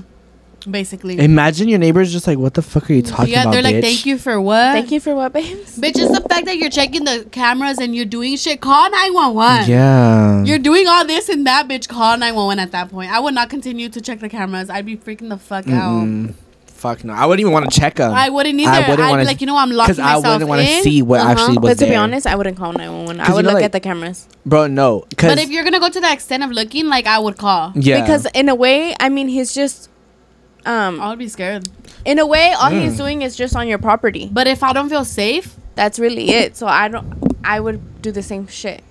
Basically. 0.70 1.20
Imagine 1.20 1.68
your 1.68 1.78
neighbors 1.80 2.12
just 2.12 2.26
like, 2.26 2.40
what 2.40 2.56
the 2.56 2.62
fuck 2.62 2.90
are 2.90 2.94
you 2.94 3.02
talking 3.04 3.26
about? 3.26 3.30
yeah, 3.30 3.42
about, 3.42 3.52
they're 3.52 3.62
like, 3.62 3.76
bitch? 3.76 3.82
thank 3.82 4.06
you 4.06 4.18
for 4.18 4.42
what? 4.42 4.74
Thank 4.74 4.92
you 4.92 5.00
for 5.00 5.14
what, 5.14 5.34
babes? 5.34 5.78
Bitch, 5.78 5.94
it's 5.96 6.18
the 6.18 6.28
fact 6.28 6.46
that 6.46 6.58
you're 6.58 6.72
checking 6.72 7.04
the 7.04 7.28
cameras 7.32 7.78
and 7.78 7.96
you're 7.96 8.06
doing 8.06 8.36
shit. 8.36 8.62
Call 8.62 8.90
911. 8.90 9.70
Yeah. 9.70 10.44
You're 10.44 10.58
doing 10.58 10.88
all 10.88 11.06
this 11.06 11.30
and 11.30 11.46
that, 11.46 11.68
bitch. 11.68 11.88
Call 11.88 12.18
911 12.18 12.60
at 12.60 12.72
that 12.72 12.90
point. 12.90 13.12
I 13.12 13.20
would 13.20 13.36
not 13.36 13.50
continue 13.50 13.90
to 13.90 14.02
check 14.02 14.22
the 14.22 14.30
cameras. 14.30 14.70
I'd 14.70 14.86
be 14.88 14.98
freaking 14.98 15.30
the 15.30 15.38
fuck 15.38 15.68
out. 15.68 16.06
Mm-mm. 16.06 16.34
Fuck 16.76 17.04
no. 17.04 17.14
I 17.14 17.26
wouldn't 17.26 17.40
even 17.40 17.54
want 17.54 17.72
to 17.72 17.80
check 17.80 17.96
them. 17.96 18.14
I 18.14 18.30
wouldn't 18.30 18.60
either. 18.60 18.70
I 18.70 18.76
I 18.76 18.80
wouldn't 18.82 18.98
would 19.00 19.10
wanna- 19.10 19.24
be 19.24 19.28
like, 19.28 19.42
you 19.42 19.48
know, 19.48 19.58
I'm 19.58 19.72
locked 19.72 19.90
myself 19.98 20.00
in. 20.00 20.22
Because 20.22 20.24
I 20.26 20.34
wouldn't 20.34 20.50
want 20.50 20.62
to 20.68 20.82
see 20.84 21.02
what 21.02 21.20
Uh-huh. 21.22 21.30
actually 21.32 21.58
was 21.58 21.70
But 21.72 21.84
to 21.86 21.90
be 21.90 21.96
honest, 21.96 22.28
I 22.28 22.36
wouldn't 22.36 22.58
call 22.58 22.74
911. 22.74 23.18
'Cause 23.18 23.30
I 23.30 23.34
would 23.34 23.38
you 23.40 23.44
know, 23.44 23.50
look 23.50 23.56
like- 23.56 23.66
at 23.66 23.72
the 23.72 23.80
cameras. 23.80 24.28
Bro, 24.46 24.68
no. 24.68 25.06
But 25.18 25.40
if 25.40 25.50
you're 25.50 25.64
gonna 25.64 25.80
go 25.80 25.90
to 25.90 26.00
the 26.02 26.12
extent 26.12 26.44
of 26.44 26.52
looking, 26.52 26.88
like 26.88 27.08
I 27.08 27.18
would 27.18 27.38
call. 27.38 27.72
yeah. 27.76 28.02
Because 28.02 28.28
in 28.36 28.50
a 28.50 28.56
way, 28.56 28.94
I 29.00 29.10
mean, 29.10 29.30
he's 29.30 29.54
just, 29.56 29.90
um, 30.66 31.00
I 31.02 31.10
would 31.10 31.20
be 31.20 31.28
scared. 31.30 31.70
in 32.04 32.20
a 32.20 32.26
way, 32.28 32.54
all 32.60 32.70
he's 32.70 32.94
Mm. 32.94 32.98
doing 32.98 33.22
is 33.24 33.36
just 33.36 33.56
on 33.56 33.68
your 33.68 33.78
property. 33.80 34.30
But 34.32 34.46
if 34.48 34.62
I 34.62 34.74
don't 34.74 34.90
feel 34.90 35.06
safe, 35.06 35.56
That's 35.76 36.00
really 36.00 36.30
it. 36.32 36.56
So 36.56 36.68
I 36.68 36.88
don't. 36.88 37.08
I 37.44 37.60
would 37.60 38.02
do 38.02 38.10
the 38.12 38.22
same 38.24 38.48
shit. 38.48 38.82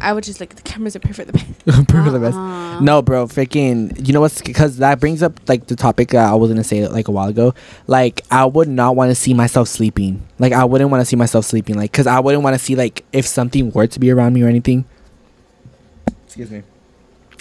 I 0.00 0.12
would 0.12 0.24
just 0.24 0.40
like 0.40 0.54
the 0.54 0.62
cameras 0.62 0.94
are 0.96 1.00
perfect. 1.00 1.30
for 1.30 1.32
the 1.32 1.44
best. 1.72 1.88
Pray 1.88 2.10
the 2.10 2.18
best. 2.20 2.36
uh-uh. 2.36 2.80
No, 2.80 3.02
bro, 3.02 3.26
freaking. 3.26 4.06
You 4.06 4.12
know 4.12 4.20
what's 4.20 4.40
because 4.42 4.78
that 4.78 5.00
brings 5.00 5.22
up 5.22 5.40
like 5.48 5.66
the 5.66 5.76
topic 5.76 6.08
that 6.10 6.30
I 6.30 6.34
was 6.34 6.50
gonna 6.50 6.64
say 6.64 6.86
like 6.86 7.08
a 7.08 7.10
while 7.10 7.28
ago. 7.28 7.54
Like 7.86 8.22
I 8.30 8.44
would 8.44 8.68
not 8.68 8.96
want 8.96 9.10
to 9.10 9.14
see 9.14 9.34
myself 9.34 9.68
sleeping. 9.68 10.26
Like 10.38 10.52
I 10.52 10.64
wouldn't 10.64 10.90
want 10.90 11.00
to 11.00 11.04
see 11.04 11.16
myself 11.16 11.44
sleeping. 11.44 11.76
Like 11.76 11.90
because 11.92 12.06
I 12.06 12.20
wouldn't 12.20 12.42
want 12.44 12.54
to 12.54 12.58
see 12.58 12.74
like 12.76 13.04
if 13.12 13.26
something 13.26 13.70
were 13.72 13.86
to 13.86 13.98
be 14.00 14.10
around 14.10 14.32
me 14.34 14.42
or 14.42 14.48
anything. 14.48 14.84
Excuse 16.26 16.50
me. 16.50 16.62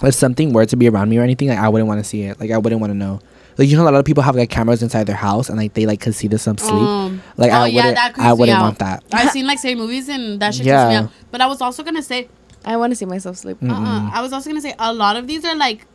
If 0.04 0.14
something 0.14 0.54
were 0.54 0.66
to 0.66 0.76
be 0.76 0.88
around 0.90 1.10
me 1.10 1.18
or 1.18 1.24
anything, 1.24 1.50
like 1.50 1.58
I 1.58 1.70
wouldn't 1.70 1.88
want 1.88 2.00
to 2.00 2.04
see 2.04 2.24
it. 2.24 2.40
Like 2.40 2.52
I 2.52 2.58
wouldn't 2.58 2.82
want 2.82 2.92
to 2.92 2.98
know. 2.98 3.20
Like 3.58 3.68
you 3.70 3.76
know, 3.76 3.84
a 3.84 3.86
lot 3.86 3.96
of 3.96 4.06
people 4.06 4.22
have 4.22 4.36
like 4.36 4.52
cameras 4.52 4.84
inside 4.84 5.06
their 5.08 5.16
house 5.16 5.50
and 5.50 5.58
like 5.58 5.74
they 5.74 5.88
like 5.88 6.00
could 6.00 6.14
see 6.14 6.28
the 6.28 6.38
some 6.38 6.60
sleep. 6.60 6.74
Um, 6.74 7.24
like 7.38 7.52
oh, 7.52 7.56
I 7.56 7.68
yeah, 7.68 7.76
wouldn't. 7.78 7.96
that 7.96 8.14
creeps 8.14 8.28
I 8.28 8.34
wouldn't 8.34 8.62
want 8.62 8.80
that. 8.80 9.04
I've 9.12 9.32
seen 9.38 9.48
like 9.48 9.58
scary 9.58 9.74
movies 9.74 10.08
and 10.10 10.40
that 10.40 10.54
shit 10.54 10.68
Yeah. 10.68 10.84
yeah. 10.84 11.02
me 11.02 11.06
out. 11.08 11.12
But 11.32 11.42
I 11.42 11.48
was 11.48 11.60
also 11.60 11.82
gonna 11.84 12.04
say, 12.04 12.30
I 12.68 12.76
want 12.78 12.92
to 12.92 12.98
see 13.02 13.06
myself 13.16 13.38
sleep. 13.44 13.58
Mm. 13.62 13.72
uh-uh. 13.72 14.10
I 14.14 14.22
was 14.22 14.32
also 14.34 14.50
gonna 14.50 14.62
say 14.62 14.76
a 14.78 14.94
lot 14.94 15.16
of 15.20 15.28
these 15.28 15.44
are 15.46 15.56
like 15.56 15.86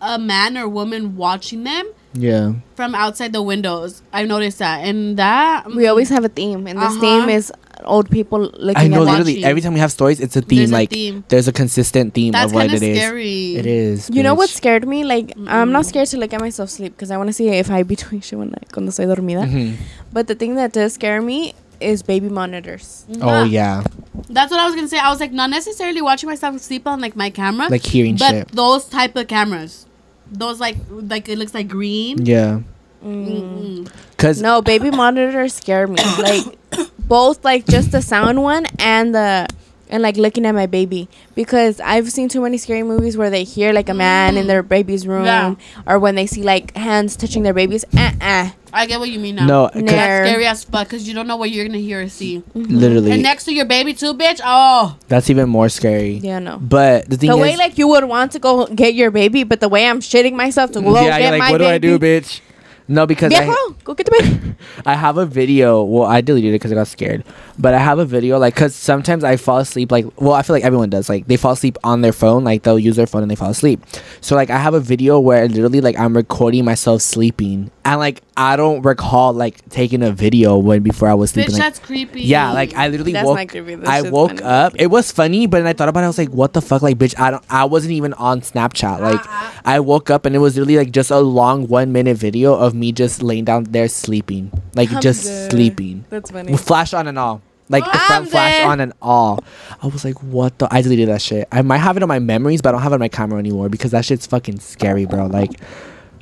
a 0.00 0.18
man 0.18 0.56
or 0.58 0.66
woman 0.68 1.16
watching 1.16 1.62
them 1.64 1.86
Yeah. 2.14 2.54
from 2.74 2.94
outside 2.94 3.32
the 3.32 3.42
windows. 3.42 4.02
I've 4.12 4.26
noticed 4.28 4.58
that, 4.58 4.78
and 4.88 5.16
that 5.18 5.68
We 5.80 5.86
always 5.86 6.08
have 6.08 6.24
a 6.24 6.32
theme, 6.40 6.66
and 6.66 6.78
this 6.80 6.96
Uh-huh. 6.96 7.00
theme 7.04 7.28
is 7.28 7.52
old 7.84 8.08
people 8.10 8.40
looking 8.68 8.82
I 8.82 8.86
know. 8.88 9.02
at 9.02 9.10
Literally, 9.10 9.34
watching. 9.34 9.44
every 9.50 9.60
time 9.64 9.74
we 9.74 9.80
have 9.84 9.90
stories, 9.92 10.18
it's 10.20 10.36
a 10.36 10.42
theme. 10.42 10.58
There's 10.58 10.70
a 10.70 10.78
like 10.80 10.90
theme. 10.90 11.24
there's 11.28 11.48
a 11.48 11.52
consistent 11.52 12.14
theme 12.14 12.32
that's 12.32 12.50
of 12.52 12.54
what 12.54 12.60
kind 12.66 12.74
of 12.74 12.82
it 12.82 12.90
is. 12.90 12.98
scary. 12.98 13.56
It 13.62 13.66
is. 13.66 14.10
You 14.10 14.22
know 14.26 14.34
what 14.34 14.48
scared 14.50 14.86
me? 14.86 15.02
Like 15.04 15.32
I'm 15.46 15.70
not 15.72 15.84
Mm. 15.84 15.88
scared 15.92 16.08
to 16.14 16.16
look 16.18 16.32
at 16.32 16.40
myself 16.40 16.70
sleep 16.70 16.92
because 16.96 17.10
I 17.10 17.16
want 17.16 17.28
to 17.28 17.36
see 17.38 17.48
if 17.62 17.70
I 17.70 17.82
be 17.82 17.96
doing 18.04 18.20
shit 18.22 18.38
when 18.38 18.54
I, 18.54 18.62
cuando 18.72 18.90
estoy 18.92 19.06
dormida. 19.12 19.42
Mhm. 19.46 19.74
But 20.12 20.26
the 20.30 20.34
thing 20.34 20.54
that 20.56 20.72
does 20.72 20.94
scare 20.94 21.20
me 21.22 21.54
is 21.82 22.02
baby 22.02 22.28
monitors. 22.28 23.04
Oh 23.20 23.44
yeah, 23.44 23.82
That's 24.30 24.50
what 24.50 24.60
I 24.60 24.66
was 24.66 24.74
gonna 24.74 24.88
say. 24.88 24.98
I 24.98 25.10
was 25.10 25.20
like, 25.20 25.32
not 25.32 25.50
necessarily 25.50 26.02
watching 26.02 26.28
myself 26.28 26.58
sleep 26.60 26.86
on 26.86 27.00
like 27.00 27.16
my 27.16 27.30
camera, 27.30 27.68
like 27.68 27.84
hearing 27.84 28.16
but 28.16 28.30
shit. 28.30 28.48
those 28.52 28.84
type 28.86 29.16
of 29.16 29.28
cameras, 29.28 29.86
those 30.30 30.60
like 30.60 30.76
like 30.90 31.28
it 31.28 31.38
looks 31.38 31.54
like 31.54 31.68
green. 31.68 32.24
Yeah, 32.24 32.60
Mm. 33.04 33.90
Cause 34.16 34.40
No, 34.40 34.62
baby 34.62 34.90
monitors 34.90 35.54
scare 35.54 35.86
me. 35.86 35.96
Like 36.18 36.44
both, 36.98 37.44
like 37.44 37.66
just 37.66 37.90
the 37.92 38.00
sound 38.00 38.42
one 38.42 38.66
and 38.78 39.14
the 39.14 39.48
and 39.92 40.02
like 40.02 40.16
looking 40.16 40.44
at 40.46 40.54
my 40.54 40.66
baby 40.66 41.06
because 41.36 41.78
I've 41.78 42.10
seen 42.10 42.28
too 42.28 42.40
many 42.40 42.56
scary 42.58 42.82
movies 42.82 43.16
where 43.16 43.30
they 43.30 43.44
hear 43.44 43.72
like 43.72 43.88
a 43.88 43.94
man 43.94 44.36
in 44.36 44.46
their 44.48 44.62
baby's 44.64 45.06
room 45.06 45.26
Yeah. 45.26 45.54
or 45.86 45.98
when 46.00 46.14
they 46.16 46.26
see 46.26 46.42
like 46.42 46.74
hands 46.76 47.14
touching 47.14 47.42
their 47.44 47.52
babies. 47.54 47.84
Uh 47.96 48.10
uh 48.20 48.50
I 48.74 48.86
get 48.86 49.00
what 49.00 49.10
you 49.10 49.18
mean 49.20 49.34
now. 49.36 49.44
no, 49.46 49.68
'cause 49.68 49.82
Nah. 49.82 49.92
That's 49.92 50.28
scary 50.30 50.46
as 50.46 50.64
fuck 50.64 50.88
because 50.88 51.06
you 51.06 51.12
don't 51.12 51.26
know 51.26 51.36
what 51.36 51.50
you're 51.50 51.66
gonna 51.66 51.76
hear 51.78 52.00
or 52.02 52.08
see. 52.08 52.42
literally, 52.54 53.12
And 53.12 53.22
next 53.22 53.44
to 53.44 53.52
your 53.52 53.66
baby 53.66 53.92
too, 53.92 54.14
bitch. 54.14 54.40
Oh, 54.42 54.96
that's 55.08 55.28
even 55.28 55.48
more 55.50 55.68
scary. 55.68 56.20
Yeah, 56.22 56.38
no. 56.38 56.56
But 56.58 57.10
the 57.10 57.18
thing 57.18 57.28
The 57.28 57.36
is, 57.36 57.42
way 57.42 57.56
like 57.56 57.76
you 57.76 57.86
would 57.88 58.04
want 58.04 58.32
to 58.32 58.38
go 58.38 58.64
get 58.66 58.94
your 58.94 59.10
baby, 59.10 59.44
but 59.44 59.60
the 59.60 59.68
way 59.68 59.86
I'm 59.86 60.00
shitting 60.00 60.32
myself 60.32 60.72
to 60.72 60.80
go 60.80 60.94
yeah, 60.94 61.18
get 61.18 61.20
you're 61.22 61.30
like, 61.32 61.38
my 61.40 61.50
what 61.52 61.58
do 61.58 61.66
I 61.66 61.76
do, 61.78 61.98
bitch? 61.98 62.40
No, 62.88 63.06
because 63.06 63.32
I, 63.32 63.44
Viejo, 63.44 63.70
go 63.84 63.94
get 63.94 64.06
the 64.06 64.10
bed. 64.12 64.56
I 64.86 64.94
have 64.94 65.16
a 65.18 65.24
video. 65.26 65.82
Well, 65.82 66.04
I 66.04 66.20
deleted 66.20 66.50
it 66.50 66.54
because 66.56 66.72
I 66.72 66.74
got 66.74 66.88
scared. 66.88 67.24
But 67.58 67.74
I 67.74 67.78
have 67.78 67.98
a 67.98 68.04
video, 68.04 68.38
like, 68.38 68.54
because 68.54 68.74
sometimes 68.74 69.24
I 69.24 69.36
fall 69.36 69.58
asleep. 69.58 69.92
Like, 69.92 70.06
well, 70.20 70.32
I 70.32 70.42
feel 70.42 70.54
like 70.54 70.64
everyone 70.64 70.90
does. 70.90 71.08
Like, 71.08 71.26
they 71.26 71.36
fall 71.36 71.52
asleep 71.52 71.78
on 71.84 72.00
their 72.00 72.12
phone. 72.12 72.44
Like, 72.44 72.62
they'll 72.64 72.78
use 72.78 72.96
their 72.96 73.06
phone 73.06 73.22
and 73.22 73.30
they 73.30 73.36
fall 73.36 73.50
asleep. 73.50 73.80
So, 74.20 74.34
like, 74.34 74.50
I 74.50 74.58
have 74.58 74.74
a 74.74 74.80
video 74.80 75.20
where 75.20 75.46
literally, 75.48 75.80
like, 75.80 75.98
I'm 75.98 76.14
recording 76.16 76.64
myself 76.64 77.02
sleeping, 77.02 77.70
and 77.84 77.98
like, 77.98 78.22
I 78.36 78.56
don't 78.56 78.80
recall 78.82 79.32
like 79.34 79.68
taking 79.68 80.02
a 80.02 80.10
video 80.10 80.56
when 80.56 80.82
before 80.82 81.08
I 81.08 81.14
was 81.14 81.30
Bitch, 81.32 81.34
sleeping. 81.34 81.52
Like, 81.54 81.62
that's 81.62 81.78
creepy. 81.80 82.22
yeah, 82.22 82.52
like 82.52 82.74
I 82.74 82.88
literally 82.88 83.12
That's 83.12 83.26
woke. 83.26 83.36
not 83.38 83.48
creepy. 83.48 83.74
That's 83.74 83.90
I 83.90 84.08
woke 84.08 84.30
funny. 84.30 84.42
up. 84.42 84.72
It 84.78 84.86
was 84.86 85.12
funny, 85.12 85.46
but 85.46 85.58
then 85.58 85.66
I 85.66 85.72
thought 85.74 85.88
about 85.88 86.00
it. 86.00 86.04
I 86.04 86.06
was 86.06 86.16
like, 86.18 86.30
"What 86.30 86.52
the 86.54 86.62
fuck, 86.62 86.80
like, 86.80 86.96
bitch? 86.96 87.18
I 87.18 87.30
don't. 87.32 87.44
I 87.50 87.64
wasn't 87.66 87.92
even 87.92 88.14
on 88.14 88.40
Snapchat. 88.40 89.00
Like, 89.00 89.20
Uh-uh. 89.26 89.52
I 89.64 89.80
woke 89.80 90.08
up 90.10 90.24
and 90.24 90.34
it 90.34 90.38
was 90.38 90.56
literally 90.56 90.78
like 90.78 90.92
just 90.92 91.10
a 91.10 91.18
long 91.18 91.66
one 91.68 91.92
minute 91.92 92.16
video 92.16 92.54
of 92.54 92.71
me 92.74 92.92
just 92.92 93.22
laying 93.22 93.44
down 93.44 93.64
there 93.64 93.88
sleeping, 93.88 94.50
like 94.74 94.92
I'm 94.92 95.00
just 95.00 95.50
sleeping, 95.50 96.04
That's 96.10 96.30
funny. 96.30 96.52
with 96.52 96.60
flash 96.60 96.92
on 96.94 97.06
and 97.08 97.18
all, 97.18 97.42
like 97.68 97.84
oh, 97.86 97.90
the 97.92 97.98
I'm 97.98 98.06
front 98.06 98.30
flash 98.30 98.60
on 98.66 98.80
and 98.80 98.92
all. 99.00 99.42
I 99.82 99.86
was 99.86 100.04
like, 100.04 100.22
"What 100.22 100.58
the?" 100.58 100.68
I 100.70 100.82
deleted 100.82 101.08
that 101.08 101.22
shit. 101.22 101.48
I 101.52 101.62
might 101.62 101.78
have 101.78 101.96
it 101.96 102.02
on 102.02 102.08
my 102.08 102.18
memories, 102.18 102.60
but 102.62 102.70
I 102.70 102.72
don't 102.72 102.82
have 102.82 102.92
it 102.92 102.96
on 102.96 103.00
my 103.00 103.08
camera 103.08 103.38
anymore 103.38 103.68
because 103.68 103.90
that 103.92 104.04
shit's 104.04 104.26
fucking 104.26 104.60
scary, 104.60 105.04
bro. 105.06 105.26
Like. 105.26 105.52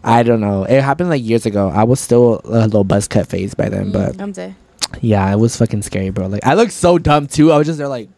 I 0.03 0.23
don't 0.23 0.41
know. 0.41 0.65
It 0.65 0.81
happened 0.81 1.11
like 1.11 1.23
years 1.23 1.45
ago. 1.45 1.69
I 1.69 1.85
was 1.85 2.01
still 2.01 2.41
a 2.45 2.65
little 2.65 2.85
buzz 2.85 3.07
cut 3.07 3.27
phase 3.27 3.53
by 3.53 3.69
then, 3.69 3.91
mm, 3.91 3.93
but 3.93 4.19
I'm 4.19 4.33
dead. 4.33 4.55
yeah, 5.03 5.31
it 5.31 5.37
was 5.37 5.59
fucking 5.59 5.83
scary, 5.83 6.09
bro. 6.09 6.27
Like 6.27 6.47
I 6.47 6.55
looked 6.55 6.73
so 6.73 6.97
dumb 6.97 7.27
too. 7.27 7.53
I 7.53 7.59
was 7.59 7.67
just 7.67 7.77
there 7.77 7.87
like, 7.87 8.09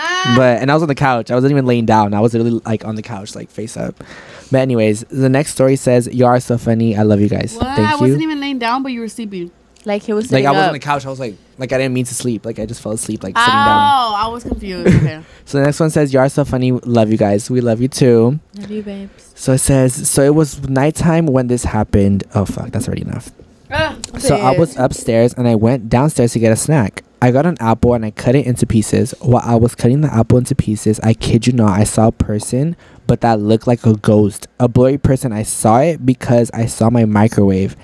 Ah. 0.00 0.34
but 0.36 0.60
and 0.62 0.70
I 0.70 0.74
was 0.74 0.82
on 0.82 0.88
the 0.88 0.94
couch. 0.94 1.30
I 1.30 1.34
wasn't 1.34 1.50
even 1.52 1.66
laying 1.66 1.86
down. 1.86 2.14
I 2.14 2.20
was 2.20 2.32
literally 2.34 2.60
like 2.64 2.84
on 2.84 2.94
the 2.94 3.02
couch, 3.02 3.34
like 3.34 3.50
face 3.50 3.76
up. 3.76 4.02
But 4.50 4.60
anyways, 4.60 5.00
the 5.10 5.28
next 5.28 5.52
story 5.52 5.76
says, 5.76 6.08
"You 6.12 6.26
are 6.26 6.40
so 6.40 6.58
funny. 6.58 6.96
I 6.96 7.02
love 7.02 7.20
you 7.20 7.28
guys. 7.28 7.54
what? 7.54 7.66
I 7.66 7.76
Thank 7.76 8.00
wasn't 8.00 8.22
even 8.22 8.40
laying 8.40 8.58
down, 8.58 8.82
but 8.82 8.92
you 8.92 9.00
were 9.00 9.08
sleeping. 9.08 9.50
Like 9.86 10.02
he 10.02 10.12
was 10.12 10.30
Like 10.30 10.44
I 10.44 10.50
was 10.50 10.60
up. 10.60 10.66
on 10.68 10.72
the 10.74 10.78
couch. 10.78 11.06
I 11.06 11.08
was 11.08 11.18
like, 11.18 11.36
like 11.56 11.72
I 11.72 11.78
didn't 11.78 11.94
mean 11.94 12.04
to 12.04 12.14
sleep. 12.14 12.44
Like 12.44 12.58
I 12.58 12.66
just 12.66 12.82
fell 12.82 12.92
asleep, 12.92 13.22
like 13.22 13.32
Oh, 13.34 13.40
sitting 13.40 13.54
down. 13.54 13.68
Oh, 13.68 14.14
I 14.14 14.28
was 14.28 14.42
confused. 14.44 14.88
Okay. 14.94 15.22
So 15.46 15.58
the 15.58 15.64
next 15.64 15.80
one 15.80 15.90
says, 15.90 16.12
"You 16.12 16.20
are 16.20 16.28
so 16.28 16.44
funny. 16.44 16.72
Love 16.72 17.10
you 17.10 17.16
guys. 17.16 17.50
We 17.50 17.60
love 17.60 17.80
you 17.80 17.88
too." 17.88 18.38
Love 18.58 18.70
you, 18.70 18.82
babes. 18.82 19.32
So 19.34 19.52
it 19.54 19.58
says, 19.58 20.08
"So 20.08 20.22
it 20.22 20.34
was 20.34 20.68
nighttime 20.68 21.26
when 21.26 21.46
this 21.46 21.64
happened." 21.64 22.24
Oh 22.34 22.44
fuck, 22.44 22.70
that's 22.70 22.86
already 22.88 23.02
enough. 23.02 23.30
Ah. 23.70 23.96
So 24.18 24.36
I 24.36 24.58
was 24.58 24.76
upstairs 24.76 25.34
and 25.34 25.46
I 25.46 25.54
went 25.54 25.88
downstairs 25.88 26.32
to 26.32 26.38
get 26.38 26.52
a 26.52 26.56
snack. 26.56 27.04
I 27.22 27.30
got 27.30 27.46
an 27.46 27.56
apple 27.60 27.94
and 27.94 28.04
I 28.04 28.10
cut 28.10 28.34
it 28.34 28.46
into 28.46 28.66
pieces. 28.66 29.14
While 29.20 29.42
I 29.44 29.54
was 29.54 29.74
cutting 29.74 30.00
the 30.00 30.12
apple 30.12 30.38
into 30.38 30.54
pieces, 30.54 30.98
I 31.00 31.14
kid 31.14 31.46
you 31.46 31.52
not, 31.52 31.78
I 31.78 31.84
saw 31.84 32.08
a 32.08 32.12
person, 32.12 32.76
but 33.06 33.20
that 33.20 33.40
looked 33.40 33.66
like 33.66 33.84
a 33.84 33.94
ghost. 33.94 34.48
A 34.58 34.68
blurry 34.68 34.98
person. 34.98 35.32
I 35.32 35.42
saw 35.42 35.80
it 35.80 36.04
because 36.04 36.50
I 36.52 36.66
saw 36.66 36.90
my 36.90 37.04
microwave 37.04 37.76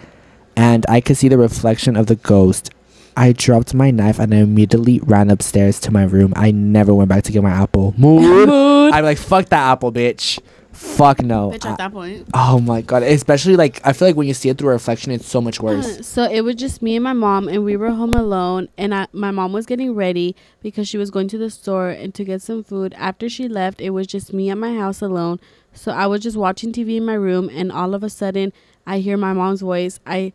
and 0.57 0.87
I 0.89 1.01
could 1.01 1.17
see 1.17 1.29
the 1.29 1.39
reflection 1.39 1.97
of 1.97 2.07
the 2.07 2.17
ghost. 2.17 2.71
I 3.17 3.33
dropped 3.33 3.73
my 3.75 3.91
knife 3.91 4.19
and 4.19 4.33
I 4.35 4.39
immediately 4.39 5.01
ran 5.01 5.31
upstairs 5.31 5.81
to 5.81 5.91
my 5.91 6.05
room. 6.05 6.33
I 6.37 6.51
never 6.51 6.93
went 6.95 7.09
back 7.09 7.25
to 7.25 7.33
get 7.33 7.43
my 7.43 7.51
apple. 7.51 7.95
Mood. 7.97 8.49
I'm 8.95 9.05
like, 9.05 9.19
fuck 9.19 9.47
that 9.51 9.73
apple, 9.73 9.91
bitch. 9.93 10.39
Fuck 10.73 11.23
no. 11.23 11.51
Bitch, 11.53 11.65
I- 11.65 11.71
at 11.73 11.79
that 11.79 11.93
point. 11.93 12.29
oh 12.35 12.61
my 12.61 12.83
god. 12.83 13.03
Especially 13.03 13.57
like, 13.57 13.81
I 13.85 13.95
feel 13.95 14.09
like 14.09 14.17
when 14.17 14.29
you 14.29 14.35
see 14.35 14.51
it 14.51 14.59
through 14.59 14.69
a 14.69 14.73
reflection, 14.73 15.11
it's 15.13 15.27
so 15.27 15.41
much 15.41 15.59
worse. 15.61 15.87
Uh, 16.01 16.03
So 16.03 16.31
it 16.31 16.43
was 16.43 16.55
just 16.57 16.83
me 16.83 16.97
and 16.97 17.03
my 17.03 17.15
mom, 17.15 17.49
and 17.49 17.65
we 17.65 17.79
were 17.79 17.91
home 17.93 18.13
alone. 18.13 18.69
And 18.77 18.95
I, 18.95 19.07
my 19.13 19.31
mom 19.31 19.53
was 19.55 19.65
getting 19.65 19.95
ready 19.95 20.37
because 20.63 20.87
she 20.87 20.99
was 20.99 21.11
going 21.11 21.29
to 21.29 21.39
the 21.39 21.49
store 21.49 21.89
and 21.89 22.15
to 22.15 22.25
get 22.25 22.43
some 22.43 22.63
food. 22.63 22.95
After 22.99 23.31
she 23.31 23.49
left, 23.49 23.81
it 23.81 23.91
was 23.91 24.07
just 24.07 24.35
me 24.35 24.51
at 24.51 24.59
my 24.59 24.75
house 24.77 25.01
alone. 25.01 25.41
So 25.73 25.93
I 25.93 26.07
was 26.07 26.21
just 26.21 26.37
watching 26.37 26.73
TV 26.73 26.97
in 26.99 27.07
my 27.07 27.15
room, 27.15 27.49
and 27.51 27.73
all 27.73 27.95
of 27.95 28.03
a 28.05 28.11
sudden, 28.11 28.53
I 28.87 28.99
hear 28.99 29.17
my 29.17 29.33
mom's 29.33 29.63
voice. 29.63 29.99
I 30.07 30.35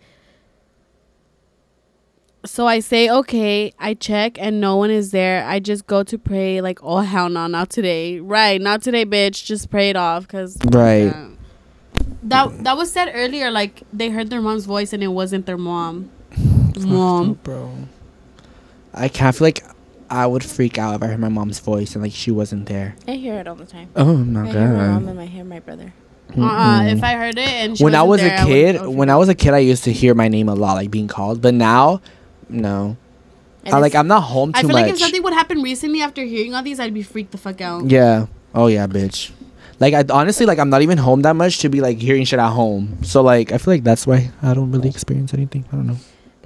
so 2.45 2.67
I 2.67 2.79
say 2.79 3.09
okay. 3.09 3.73
I 3.79 3.93
check, 3.93 4.37
and 4.41 4.59
no 4.61 4.75
one 4.77 4.89
is 4.91 5.11
there. 5.11 5.45
I 5.45 5.59
just 5.59 5.87
go 5.87 6.03
to 6.03 6.17
pray, 6.17 6.61
like, 6.61 6.79
oh 6.81 6.99
hell 6.99 7.29
no, 7.29 7.47
not 7.47 7.69
today. 7.69 8.19
Right, 8.19 8.59
not 8.61 8.81
today, 8.81 9.05
bitch. 9.05 9.45
Just 9.45 9.69
pray 9.69 9.89
it 9.89 9.95
off, 9.95 10.27
cause 10.27 10.57
Right. 10.65 11.05
yeah. 11.05 11.27
That 12.23 12.63
that 12.63 12.77
was 12.77 12.91
said 12.91 13.11
earlier. 13.13 13.49
Like 13.51 13.83
they 13.91 14.09
heard 14.09 14.29
their 14.29 14.41
mom's 14.41 14.65
voice 14.65 14.93
and 14.93 15.01
it 15.03 15.07
wasn't 15.07 15.45
their 15.45 15.57
mom. 15.57 16.11
Mom. 16.79 17.33
bro. 17.43 17.71
I 18.93 19.07
can't 19.07 19.35
feel 19.35 19.47
like 19.47 19.63
I 20.09 20.27
would 20.27 20.43
freak 20.43 20.77
out 20.77 20.95
if 20.95 21.03
I 21.03 21.07
heard 21.07 21.19
my 21.19 21.29
mom's 21.29 21.59
voice 21.59 21.95
and 21.95 22.03
like 22.03 22.11
she 22.11 22.31
wasn't 22.31 22.67
there. 22.67 22.95
I 23.07 23.13
hear 23.13 23.35
it 23.35 23.47
all 23.47 23.55
the 23.55 23.65
time. 23.65 23.89
Oh 23.95 24.15
my 24.17 24.47
I 24.49 24.51
hear 24.51 24.67
my 24.67 24.87
mom 24.87 25.07
and 25.07 25.19
I 25.19 25.25
hear 25.25 25.43
my 25.43 25.59
brother. 25.59 25.93
Uh, 26.37 26.43
uh 26.43 26.83
if 26.85 27.03
I 27.03 27.13
heard 27.15 27.37
it 27.37 27.47
and 27.49 27.77
she 27.77 27.83
when 27.83 27.95
I 27.95 28.03
was 28.03 28.21
wasn't 28.21 28.39
a 28.39 28.45
kid, 28.45 28.81
would- 28.81 28.95
when 28.95 29.09
I 29.09 29.15
was 29.15 29.29
a 29.29 29.35
kid, 29.35 29.53
I 29.53 29.59
used 29.59 29.83
to 29.85 29.91
hear 29.91 30.13
my 30.13 30.27
name 30.27 30.47
a 30.49 30.55
lot, 30.55 30.73
like 30.73 30.91
being 30.91 31.07
called. 31.07 31.41
But 31.41 31.53
now, 31.55 32.01
no. 32.51 32.97
And 33.63 33.75
I 33.75 33.77
like 33.77 33.95
I'm 33.95 34.07
not 34.07 34.21
home 34.21 34.53
too 34.53 34.57
much. 34.57 34.65
I 34.65 34.67
feel 34.67 34.75
much. 34.75 34.81
like 34.83 34.93
if 34.93 34.99
something 34.99 35.23
would 35.23 35.33
happen 35.33 35.61
recently 35.61 36.01
after 36.01 36.23
hearing 36.23 36.55
all 36.55 36.63
these, 36.63 36.79
I'd 36.79 36.93
be 36.93 37.03
freaked 37.03 37.31
the 37.31 37.37
fuck 37.37 37.61
out. 37.61 37.89
yeah. 37.89 38.27
Oh 38.53 38.67
yeah, 38.67 38.87
bitch. 38.87 39.31
Like 39.79 39.93
I 39.93 40.03
honestly 40.09 40.45
like 40.45 40.59
I'm 40.59 40.69
not 40.69 40.81
even 40.81 40.97
home 40.97 41.21
that 41.23 41.35
much 41.35 41.59
to 41.59 41.69
be 41.69 41.81
like 41.81 41.97
hearing 41.97 42.25
shit 42.25 42.39
at 42.39 42.49
home. 42.51 43.03
So 43.03 43.21
like 43.21 43.51
I 43.51 43.57
feel 43.57 43.73
like 43.73 43.83
that's 43.83 44.05
why 44.05 44.31
I 44.41 44.53
don't 44.53 44.71
really 44.71 44.89
experience 44.89 45.33
anything. 45.33 45.65
I 45.71 45.75
don't 45.75 45.87
know. 45.87 45.97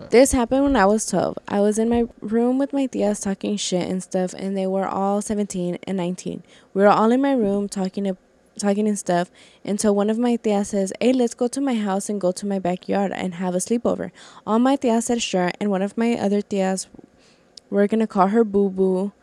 This 0.10 0.34
happened 0.34 0.64
when 0.64 0.76
I 0.76 0.86
was 0.86 1.06
12. 1.08 1.38
I 1.48 1.62
was 1.62 1.80
in 1.80 1.90
my 1.90 2.06
room 2.22 2.60
with 2.60 2.74
my 2.74 2.86
tias 2.88 3.24
talking 3.24 3.58
shit 3.58 3.90
and 3.90 4.04
stuff, 4.04 4.34
and 4.34 4.56
they 4.56 4.68
were 4.68 4.88
all 4.88 5.22
17 5.22 5.80
and 5.84 5.98
19. 5.98 6.44
We 6.74 6.82
were 6.84 6.90
all 6.90 7.12
in 7.12 7.22
my 7.22 7.32
room 7.32 7.68
talking 7.68 8.04
to, 8.04 8.18
talking 8.60 8.88
and 8.88 8.98
stuff 8.98 9.32
until 9.64 9.96
one 9.96 10.10
of 10.10 10.18
my 10.18 10.38
tias 10.38 10.68
says, 10.68 10.94
Hey, 11.00 11.14
let's 11.14 11.34
go 11.34 11.48
to 11.48 11.62
my 11.62 11.76
house 11.76 12.10
and 12.10 12.20
go 12.20 12.32
to 12.32 12.46
my 12.46 12.60
backyard 12.60 13.12
and 13.12 13.36
have 13.36 13.56
a 13.56 13.60
sleepover. 13.60 14.12
All 14.46 14.60
my 14.60 14.78
tias 14.78 15.04
said 15.04 15.22
sure, 15.22 15.52
and 15.60 15.70
one 15.72 15.82
of 15.82 15.98
my 15.98 16.14
other 16.14 16.42
tias, 16.42 16.88
we're 17.70 17.88
gonna 17.88 18.08
call 18.08 18.28
her 18.28 18.44
Boo 18.44 18.70
Boo. 18.70 19.12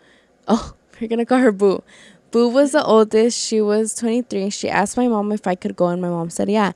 Oh, 0.48 0.74
we're 1.00 1.06
gonna 1.06 1.24
call 1.24 1.38
her 1.38 1.52
Boo. 1.52 1.84
Boo 2.32 2.48
was 2.48 2.72
the 2.72 2.84
oldest. 2.84 3.38
She 3.38 3.60
was 3.60 3.94
23. 3.94 4.50
She 4.50 4.68
asked 4.68 4.96
my 4.96 5.06
mom 5.06 5.30
if 5.30 5.46
I 5.46 5.54
could 5.54 5.76
go, 5.76 5.86
and 5.86 6.02
my 6.02 6.08
mom 6.08 6.30
said, 6.30 6.48
Yeah 6.48 6.72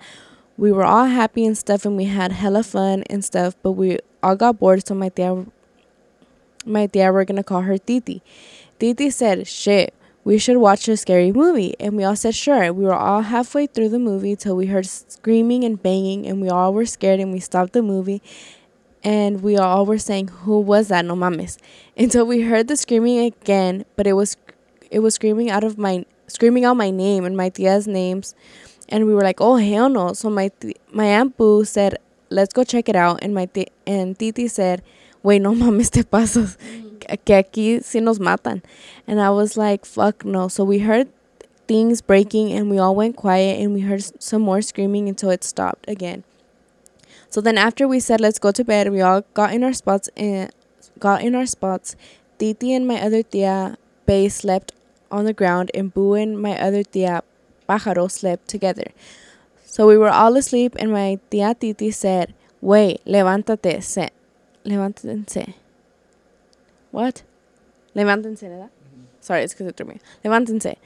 we 0.57 0.73
were 0.73 0.85
all 0.85 1.07
happy 1.07 1.45
and 1.45 1.57
stuff 1.57 1.85
and 1.85 1.97
we 1.97 2.05
had 2.05 2.33
hella 2.33 2.63
fun 2.63 3.03
and 3.11 3.25
stuff 3.25 3.55
but 3.63 3.73
we 3.73 3.99
all 4.23 4.37
got 4.37 4.59
bored 4.59 4.87
so 4.87 4.95
my 4.95 5.09
tia 5.09 5.45
my 6.65 6.87
tia 6.87 7.13
we're 7.13 7.25
gonna 7.25 7.45
call 7.45 7.63
her 7.63 7.79
titi 7.79 8.23
titi 8.79 9.11
said 9.11 9.47
shit 9.47 9.95
we 10.27 10.39
should 10.39 10.57
watch 10.57 10.89
a 10.89 10.97
scary 10.97 11.31
movie. 11.31 11.77
And 11.79 11.97
we 11.97 12.03
all 12.03 12.17
said 12.17 12.35
sure. 12.35 12.73
We 12.73 12.85
were 12.85 12.93
all 12.93 13.21
halfway 13.23 13.69
through 13.69 13.91
the 13.91 14.01
movie 14.01 14.35
till 14.35 14.57
we 14.57 14.67
heard 14.67 14.85
screaming 14.85 15.63
and 15.63 15.81
banging 15.81 16.27
and 16.27 16.43
we 16.43 16.49
all 16.49 16.75
were 16.75 16.85
scared 16.85 17.21
and 17.21 17.33
we 17.33 17.39
stopped 17.39 17.75
the 17.75 17.81
movie. 17.81 18.21
And 19.05 19.41
we 19.41 19.57
all 19.57 19.87
were 19.87 19.99
saying 19.99 20.27
who 20.43 20.59
was 20.59 20.89
that? 20.89 21.05
No 21.05 21.15
mames. 21.15 21.59
Until 21.97 22.27
we 22.27 22.41
heard 22.41 22.67
the 22.67 22.77
screaming 22.77 23.21
again 23.21 23.85
but 23.95 24.09
it 24.09 24.15
was 24.15 24.37
it 24.91 24.99
was 24.99 25.15
screaming 25.15 25.49
out 25.49 25.63
of 25.63 25.79
my 25.79 26.05
screaming 26.27 26.65
out 26.65 26.77
my 26.77 26.91
name 26.91 27.25
and 27.25 27.37
my 27.37 27.49
tia's 27.49 27.87
names. 27.87 28.35
And 28.89 29.07
we 29.07 29.15
were 29.15 29.23
like, 29.23 29.41
"Oh 29.41 29.57
hell 29.57 29.89
no!" 29.89 30.13
So 30.13 30.29
my 30.29 30.49
ti- 30.61 30.75
my 30.93 31.07
aunt 31.07 31.37
Boo 31.37 31.65
said, 31.65 31.99
"Let's 32.31 32.53
go 32.53 32.65
check 32.65 32.89
it 32.89 32.97
out." 32.97 33.19
And 33.23 33.33
my 33.35 33.47
ti- 33.47 33.71
and 33.87 34.19
Titi 34.19 34.47
said, 34.47 34.83
"Wait, 35.23 35.41
no 35.43 35.55
mames 35.55 35.91
te 35.91 36.03
pasos, 36.03 36.57
que 37.25 37.35
aquí 37.35 37.81
sí 37.81 38.03
nos 38.03 38.19
matan." 38.19 38.63
And 39.07 39.21
I 39.21 39.31
was 39.31 39.57
like, 39.57 39.87
"Fuck 39.87 40.25
no!" 40.25 40.49
So 40.49 40.65
we 40.65 40.81
heard 40.81 41.09
things 41.67 42.01
breaking, 42.01 42.53
and 42.53 42.71
we 42.71 42.79
all 42.79 42.95
went 42.95 43.17
quiet, 43.17 43.61
and 43.61 43.75
we 43.75 43.81
heard 43.81 44.05
some 44.23 44.43
more 44.43 44.63
screaming 44.63 45.09
until 45.09 45.31
it 45.31 45.45
stopped 45.45 45.89
again. 45.89 46.25
So 47.29 47.41
then 47.41 47.59
after 47.59 47.89
we 47.89 48.01
said, 48.01 48.21
"Let's 48.21 48.39
go 48.39 48.53
to 48.53 48.65
bed," 48.65 48.91
we 48.91 49.01
all 49.01 49.25
got 49.35 49.53
in 49.53 49.65
our 49.65 49.73
spots 49.73 50.09
and 50.17 50.51
got 50.99 51.23
in 51.23 51.35
our 51.35 51.47
spots. 51.47 51.97
Titi 52.39 52.75
and 52.75 52.87
my 52.87 53.01
other 53.01 53.23
tia 53.23 53.77
Bay 54.07 54.29
slept 54.29 54.73
on 55.11 55.25
the 55.25 55.33
ground, 55.33 55.71
and 55.75 55.93
Boo 55.93 56.15
and 56.15 56.41
my 56.41 56.59
other 56.59 56.83
tia 56.83 57.23
Pájaro 57.69 58.11
slept 58.11 58.49
together. 58.49 58.93
So 59.65 59.87
we 59.87 59.99
were 59.99 60.11
all 60.11 60.37
asleep, 60.37 60.77
and 60.79 60.93
my 60.93 61.19
tia 61.31 61.55
Titi 61.55 61.91
said, 61.91 62.35
Wait, 62.61 63.05
levántate, 63.05 63.83
se. 63.83 64.09
Levántense. 64.65 65.55
What? 66.97 67.25
Levántense, 67.95 68.49
¿verdad? 68.49 68.71
Sorry, 69.21 69.43
it's 69.43 69.53
because 69.53 69.67
it 69.67 69.77
threw 69.77 69.85
me. 69.85 70.01
Levántense. 70.25 70.77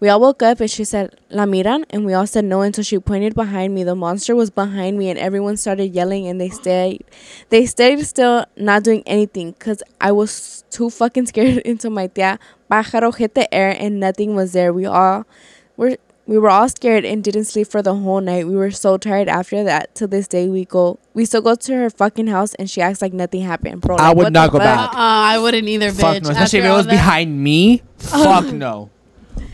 We 0.00 0.08
all 0.08 0.18
woke 0.18 0.42
up, 0.42 0.60
and 0.60 0.70
she 0.70 0.82
said, 0.82 1.20
La 1.28 1.44
miran? 1.44 1.84
And 1.90 2.06
we 2.06 2.14
all 2.14 2.26
said 2.26 2.46
no 2.46 2.62
until 2.62 2.82
she 2.82 2.98
pointed 2.98 3.34
behind 3.34 3.74
me. 3.74 3.84
The 3.84 3.94
monster 3.94 4.34
was 4.34 4.48
behind 4.48 4.96
me, 4.96 5.10
and 5.10 5.18
everyone 5.18 5.58
started 5.58 5.94
yelling, 5.94 6.26
and 6.26 6.40
they 6.40 6.48
stayed. 6.48 7.04
They 7.50 7.66
stayed 7.66 8.00
still, 8.06 8.46
not 8.56 8.82
doing 8.82 9.02
anything, 9.04 9.52
because 9.52 9.82
I 10.00 10.10
was 10.10 10.64
too 10.70 10.88
fucking 10.88 11.26
scared 11.26 11.60
until 11.66 11.90
my 11.90 12.06
tia 12.06 12.38
Pájaro 12.70 13.14
hit 13.14 13.34
the 13.34 13.52
air, 13.52 13.76
and 13.78 14.00
nothing 14.00 14.34
was 14.34 14.52
there. 14.52 14.72
We 14.72 14.86
all 14.86 15.26
were 15.76 15.98
we 16.28 16.36
were 16.36 16.50
all 16.50 16.68
scared 16.68 17.06
and 17.06 17.24
didn't 17.24 17.46
sleep 17.46 17.68
for 17.68 17.80
the 17.80 17.94
whole 17.94 18.20
night. 18.20 18.46
We 18.46 18.54
were 18.54 18.70
so 18.70 18.98
tired 18.98 19.28
after 19.28 19.64
that. 19.64 19.94
To 19.94 20.06
this 20.06 20.28
day, 20.28 20.46
we 20.48 20.66
go, 20.66 20.98
we 21.14 21.24
still 21.24 21.40
go 21.40 21.54
to 21.54 21.74
her 21.74 21.88
fucking 21.88 22.26
house, 22.26 22.54
and 22.56 22.68
she 22.68 22.82
acts 22.82 23.00
like 23.00 23.14
nothing 23.14 23.40
happened, 23.40 23.80
bro. 23.80 23.96
I 23.96 24.12
would 24.12 24.30
not 24.32 24.52
go 24.52 24.58
fuck? 24.58 24.64
back. 24.64 24.90
Uh, 24.90 24.96
I 24.98 25.38
wouldn't 25.38 25.66
either, 25.66 25.90
bitch. 25.90 26.22
No. 26.22 26.30
Especially 26.30 26.58
if 26.58 26.66
it 26.66 26.70
was 26.70 26.84
that- 26.84 26.92
behind 26.92 27.42
me. 27.42 27.82
Fuck 27.96 28.52
no. 28.52 28.90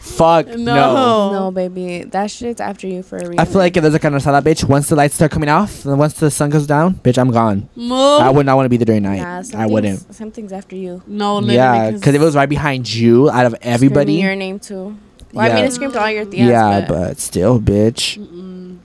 Fuck 0.01 0.49
no. 0.49 0.55
No. 0.57 1.33
No, 1.33 1.51
baby, 1.51 2.05
that 2.05 2.31
shit's 2.31 2.61
after 2.61 2.87
you 2.87 3.03
for 3.03 3.17
a 3.19 3.21
reason. 3.21 3.39
I 3.39 3.45
feel 3.45 3.59
like 3.59 3.77
if 3.77 3.83
there's 3.83 3.95
a 3.95 3.99
carne 3.99 4.15
asada, 4.15 4.43
bitch, 4.43 4.69
once 4.69 4.89
the 4.89 4.97
lights 4.97 5.15
start 5.15 5.31
coming 5.31 5.49
off, 5.49 5.87
and 5.87 5.99
once 5.99 6.15
the 6.15 6.31
sun 6.31 6.51
goes 6.51 6.67
down, 6.67 6.95
bitch, 6.97 7.19
I'm 7.19 7.31
gone. 7.31 7.69
Move. 7.77 8.21
I 8.21 8.31
would 8.31 8.45
not 8.47 8.57
want 8.57 8.67
to 8.67 8.69
be 8.71 8.77
there 8.77 8.85
during 8.87 9.03
night. 9.05 9.21
Nah, 9.21 9.59
I 9.61 9.67
wouldn't. 9.67 10.13
Something's 10.15 10.53
after 10.53 10.77
you. 10.77 11.03
no, 11.07 11.37
literally. 11.37 11.55
Yeah, 11.55 11.91
because 11.93 12.15
if 12.15 12.21
it 12.21 12.25
was 12.25 12.35
right 12.37 12.49
behind 12.49 12.93
you, 12.93 13.31
out 13.31 13.47
of 13.47 13.55
everybody, 13.63 14.15
Screaming 14.15 14.25
your 14.25 14.37
name 14.37 14.59
too. 14.59 14.97
Well, 15.35 15.45
I 15.45 15.49
Yeah. 15.49 15.55
mean, 15.57 15.65
I 15.65 15.69
screamed 15.69 15.97
all 15.97 16.11
your 16.11 16.25
tias, 16.27 16.49
yeah, 16.49 16.81
but, 16.87 16.89
but 16.89 17.19
still, 17.19 17.61
bitch. 17.61 18.19
Mm-mm. 18.19 18.79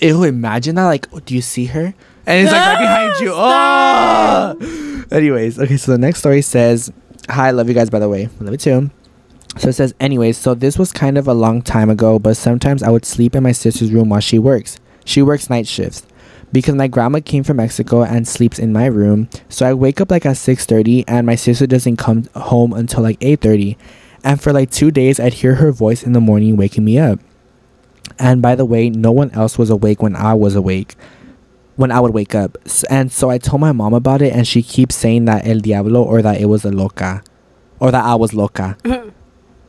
Ew, 0.00 0.24
imagine 0.24 0.74
that. 0.76 0.86
Like, 0.86 1.06
oh, 1.12 1.20
do 1.20 1.34
you 1.34 1.42
see 1.42 1.66
her? 1.66 1.94
And 2.26 2.44
it's 2.44 2.52
like 2.52 2.60
right 2.60 2.78
behind 2.80 3.20
you. 3.20 3.32
Oh. 3.34 5.06
Anyways, 5.10 5.58
okay. 5.58 5.76
So 5.76 5.92
the 5.92 5.98
next 5.98 6.20
story 6.20 6.42
says, 6.42 6.90
"Hi, 7.28 7.50
love 7.50 7.68
you 7.68 7.74
guys. 7.74 7.90
By 7.90 7.98
the 7.98 8.08
way, 8.08 8.24
I 8.40 8.44
love 8.44 8.52
you 8.52 8.58
too." 8.58 8.90
So 9.58 9.68
it 9.68 9.74
says, 9.74 9.94
anyways, 10.00 10.38
so 10.38 10.54
this 10.54 10.78
was 10.78 10.92
kind 10.92 11.18
of 11.18 11.28
a 11.28 11.34
long 11.34 11.60
time 11.60 11.90
ago, 11.90 12.18
but 12.18 12.38
sometimes 12.38 12.82
I 12.82 12.88
would 12.88 13.04
sleep 13.04 13.34
in 13.34 13.42
my 13.42 13.52
sister's 13.52 13.92
room 13.92 14.08
while 14.08 14.20
she 14.20 14.38
works. 14.38 14.78
She 15.04 15.20
works 15.20 15.50
night 15.50 15.66
shifts. 15.66 16.06
Because 16.52 16.74
my 16.74 16.86
grandma 16.88 17.20
came 17.22 17.44
from 17.44 17.58
Mexico 17.58 18.02
and 18.02 18.26
sleeps 18.26 18.58
in 18.58 18.72
my 18.72 18.86
room, 18.86 19.28
so 19.50 19.66
I 19.66 19.74
wake 19.74 20.00
up 20.00 20.10
like 20.10 20.24
at 20.26 20.36
6:30 20.36 21.04
and 21.06 21.26
my 21.26 21.34
sister 21.34 21.66
doesn't 21.66 21.96
come 21.96 22.24
home 22.34 22.72
until 22.72 23.02
like 23.02 23.18
8:30. 23.20 23.76
And 24.24 24.40
for 24.40 24.52
like 24.52 24.70
2 24.70 24.90
days 24.90 25.18
I'd 25.20 25.34
hear 25.34 25.56
her 25.56 25.72
voice 25.72 26.02
in 26.02 26.12
the 26.12 26.20
morning 26.20 26.56
waking 26.56 26.84
me 26.84 26.98
up. 26.98 27.18
And 28.18 28.40
by 28.42 28.54
the 28.54 28.64
way, 28.64 28.90
no 28.90 29.10
one 29.12 29.30
else 29.32 29.58
was 29.58 29.70
awake 29.70 30.02
when 30.02 30.14
I 30.14 30.34
was 30.34 30.54
awake. 30.54 30.94
When 31.76 31.90
I 31.90 32.00
would 32.00 32.12
wake 32.12 32.34
up. 32.34 32.58
And 32.90 33.10
so 33.10 33.30
I 33.30 33.38
told 33.38 33.60
my 33.60 33.72
mom 33.72 33.94
about 33.94 34.20
it 34.22 34.32
and 34.34 34.46
she 34.46 34.62
keeps 34.62 34.94
saying 34.94 35.24
that 35.24 35.46
el 35.46 35.58
diablo 35.60 36.02
or 36.02 36.20
that 36.22 36.40
it 36.40 36.46
was 36.46 36.64
a 36.64 36.70
loca 36.70 37.22
or 37.80 37.90
that 37.90 38.04
I 38.04 38.14
was 38.14 38.34
loca. 38.34 38.76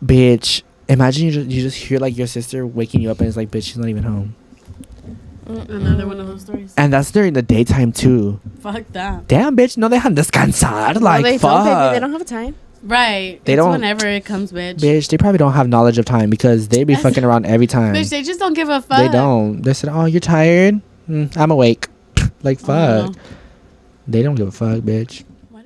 bitch, 0.06 0.64
imagine 0.90 1.26
you 1.26 1.32
just, 1.32 1.50
you 1.50 1.62
just 1.62 1.78
hear 1.78 2.00
like 2.00 2.18
your 2.18 2.28
sister 2.28 2.68
waking 2.68 3.02
you 3.02 3.10
up 3.12 3.20
and 3.20 3.28
it's 3.28 3.38
like, 3.38 3.50
bitch, 3.52 3.64
she's 3.64 3.78
not 3.78 3.88
even 3.90 4.04
home. 4.04 4.36
Mm, 5.48 5.70
another 5.70 6.08
one 6.08 6.20
of 6.20 6.28
those 6.28 6.42
stories. 6.42 6.74
And 6.78 6.94
that's 6.94 7.12
during 7.12 7.34
the 7.34 7.42
daytime 7.42 7.92
too. 7.92 8.40
Fuck 8.60 8.84
that. 8.92 9.28
Damn, 9.28 9.56
bitch, 9.58 9.78
no 9.78 9.90
dejan 9.90 10.16
descansar. 10.16 10.96
no, 10.96 11.02
Like, 11.02 11.24
they 11.24 11.38
fuck. 11.38 11.66
don't, 11.66 11.74
baby. 11.74 11.94
They 11.96 12.00
don't 12.00 12.12
have 12.12 12.22
a 12.22 12.26
time. 12.26 12.56
Right. 12.84 13.40
They 13.46 13.54
it's 13.54 13.60
don't- 13.60 13.72
whenever 13.72 14.06
it 14.08 14.26
comes, 14.26 14.52
bitch. 14.52 14.80
Bitch, 14.80 15.08
they 15.10 15.18
probably 15.18 15.38
don't 15.38 15.54
have 15.54 15.68
knowledge 15.70 15.98
of 15.98 16.06
time 16.06 16.30
because 16.30 16.68
they 16.68 16.84
be 16.84 16.96
fucking 16.96 17.24
around 17.24 17.46
every 17.46 17.68
time. 17.78 17.96
Bitch, 17.96 18.10
they 18.10 18.22
just 18.24 18.40
don't 18.40 18.54
give 18.54 18.70
a 18.70 18.82
fuck. 18.82 18.98
They 18.98 19.08
don't. 19.08 19.62
They 19.62 19.74
said, 19.74 19.90
"Oh, 19.90 20.06
you're 20.06 20.20
tired. 20.20 20.82
Mm, 21.10 21.36
I'm 21.38 21.52
awake." 21.52 21.88
like 22.44 22.60
fuck. 22.60 23.06
don't. 23.06 23.18
They 24.08 24.22
don't 24.22 24.36
give 24.36 24.50
a 24.50 24.52
fuck, 24.52 24.80
bitch. 24.80 25.24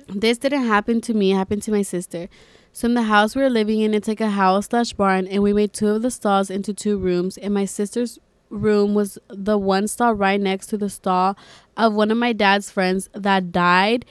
This 0.08 0.38
didn't 0.38 0.64
happen 0.64 1.00
to 1.02 1.12
me. 1.14 1.32
It 1.32 1.36
happened 1.36 1.62
to 1.64 1.70
my 1.72 1.82
sister. 1.82 2.28
So 2.72 2.86
in 2.86 2.94
the 2.94 3.02
house 3.02 3.34
we 3.34 3.42
were 3.42 3.50
living 3.50 3.80
in, 3.80 3.92
it's 3.94 4.06
like 4.06 4.20
a 4.20 4.30
house 4.30 4.66
slash 4.66 4.92
barn, 4.92 5.26
and 5.26 5.42
we 5.42 5.52
made 5.52 5.72
two 5.72 5.88
of 5.88 6.02
the 6.02 6.10
stalls 6.12 6.48
into 6.50 6.72
two 6.72 6.96
rooms. 6.98 7.36
And 7.36 7.52
my 7.52 7.64
sister's 7.64 8.18
room 8.48 8.94
was 8.94 9.18
the 9.28 9.58
one 9.58 9.88
stall 9.88 10.14
right 10.14 10.40
next 10.40 10.68
to 10.68 10.78
the 10.78 10.88
stall 10.88 11.36
of 11.76 11.92
one 11.94 12.10
of 12.12 12.16
my 12.16 12.32
dad's 12.32 12.70
friends 12.70 13.10
that 13.12 13.50
died 13.52 14.04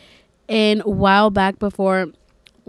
in 0.48 0.82
a 0.82 0.90
while 0.90 1.30
back 1.30 1.58
before 1.58 2.08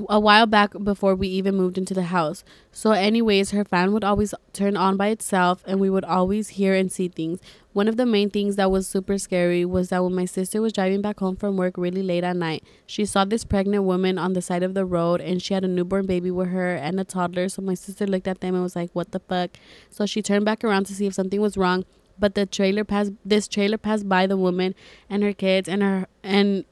a 0.08 0.20
while 0.20 0.46
back 0.46 0.72
before 0.82 1.14
we 1.14 1.26
even 1.28 1.56
moved 1.56 1.76
into 1.76 1.94
the 1.94 2.04
house. 2.04 2.44
So 2.70 2.92
anyways, 2.92 3.50
her 3.50 3.64
fan 3.64 3.92
would 3.92 4.04
always 4.04 4.32
turn 4.52 4.76
on 4.76 4.96
by 4.96 5.08
itself 5.08 5.64
and 5.66 5.80
we 5.80 5.90
would 5.90 6.04
always 6.04 6.50
hear 6.50 6.74
and 6.74 6.90
see 6.90 7.08
things. 7.08 7.40
One 7.72 7.88
of 7.88 7.96
the 7.96 8.06
main 8.06 8.30
things 8.30 8.56
that 8.56 8.70
was 8.70 8.86
super 8.86 9.18
scary 9.18 9.64
was 9.64 9.88
that 9.88 10.02
when 10.02 10.14
my 10.14 10.24
sister 10.24 10.62
was 10.62 10.72
driving 10.72 11.02
back 11.02 11.18
home 11.18 11.36
from 11.36 11.56
work 11.56 11.76
really 11.76 12.02
late 12.02 12.24
at 12.24 12.36
night, 12.36 12.64
she 12.86 13.04
saw 13.04 13.24
this 13.24 13.44
pregnant 13.44 13.84
woman 13.84 14.18
on 14.18 14.34
the 14.34 14.42
side 14.42 14.62
of 14.62 14.74
the 14.74 14.84
road 14.84 15.20
and 15.20 15.42
she 15.42 15.54
had 15.54 15.64
a 15.64 15.68
newborn 15.68 16.06
baby 16.06 16.30
with 16.30 16.48
her 16.48 16.74
and 16.74 17.00
a 17.00 17.04
toddler. 17.04 17.48
So 17.48 17.62
my 17.62 17.74
sister 17.74 18.06
looked 18.06 18.28
at 18.28 18.40
them 18.40 18.54
and 18.54 18.62
was 18.62 18.76
like, 18.76 18.90
"What 18.92 19.12
the 19.12 19.20
fuck?" 19.20 19.50
So 19.90 20.06
she 20.06 20.22
turned 20.22 20.44
back 20.44 20.62
around 20.62 20.84
to 20.86 20.94
see 20.94 21.06
if 21.06 21.14
something 21.14 21.40
was 21.40 21.56
wrong, 21.56 21.84
but 22.18 22.34
the 22.34 22.46
trailer 22.46 22.84
passed 22.84 23.12
this 23.24 23.48
trailer 23.48 23.78
passed 23.78 24.08
by 24.08 24.26
the 24.26 24.36
woman 24.36 24.74
and 25.08 25.22
her 25.22 25.32
kids 25.32 25.68
and 25.68 25.82
her 25.82 26.06
and 26.22 26.64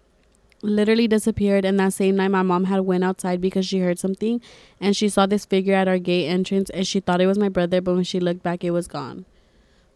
literally 0.67 1.07
disappeared 1.09 1.65
and 1.65 1.79
that 1.81 1.93
same 1.93 2.17
night 2.17 2.29
my 2.29 2.43
mom 2.43 2.65
had 2.65 2.81
went 2.81 3.05
outside 3.05 3.41
because 3.41 3.65
she 3.67 3.79
heard 3.79 3.99
something 3.99 4.41
and 4.81 4.97
she 4.97 5.09
saw 5.09 5.25
this 5.27 5.45
figure 5.45 5.75
at 5.75 5.89
our 5.89 5.99
gate 5.99 6.27
entrance 6.29 6.69
and 6.71 6.87
she 6.87 7.01
thought 7.01 7.21
it 7.21 7.27
was 7.27 7.39
my 7.39 7.49
brother 7.49 7.81
but 7.81 7.95
when 7.95 8.05
she 8.05 8.19
looked 8.21 8.43
back 8.43 8.65
it 8.65 8.71
was 8.73 8.87
gone 8.87 9.25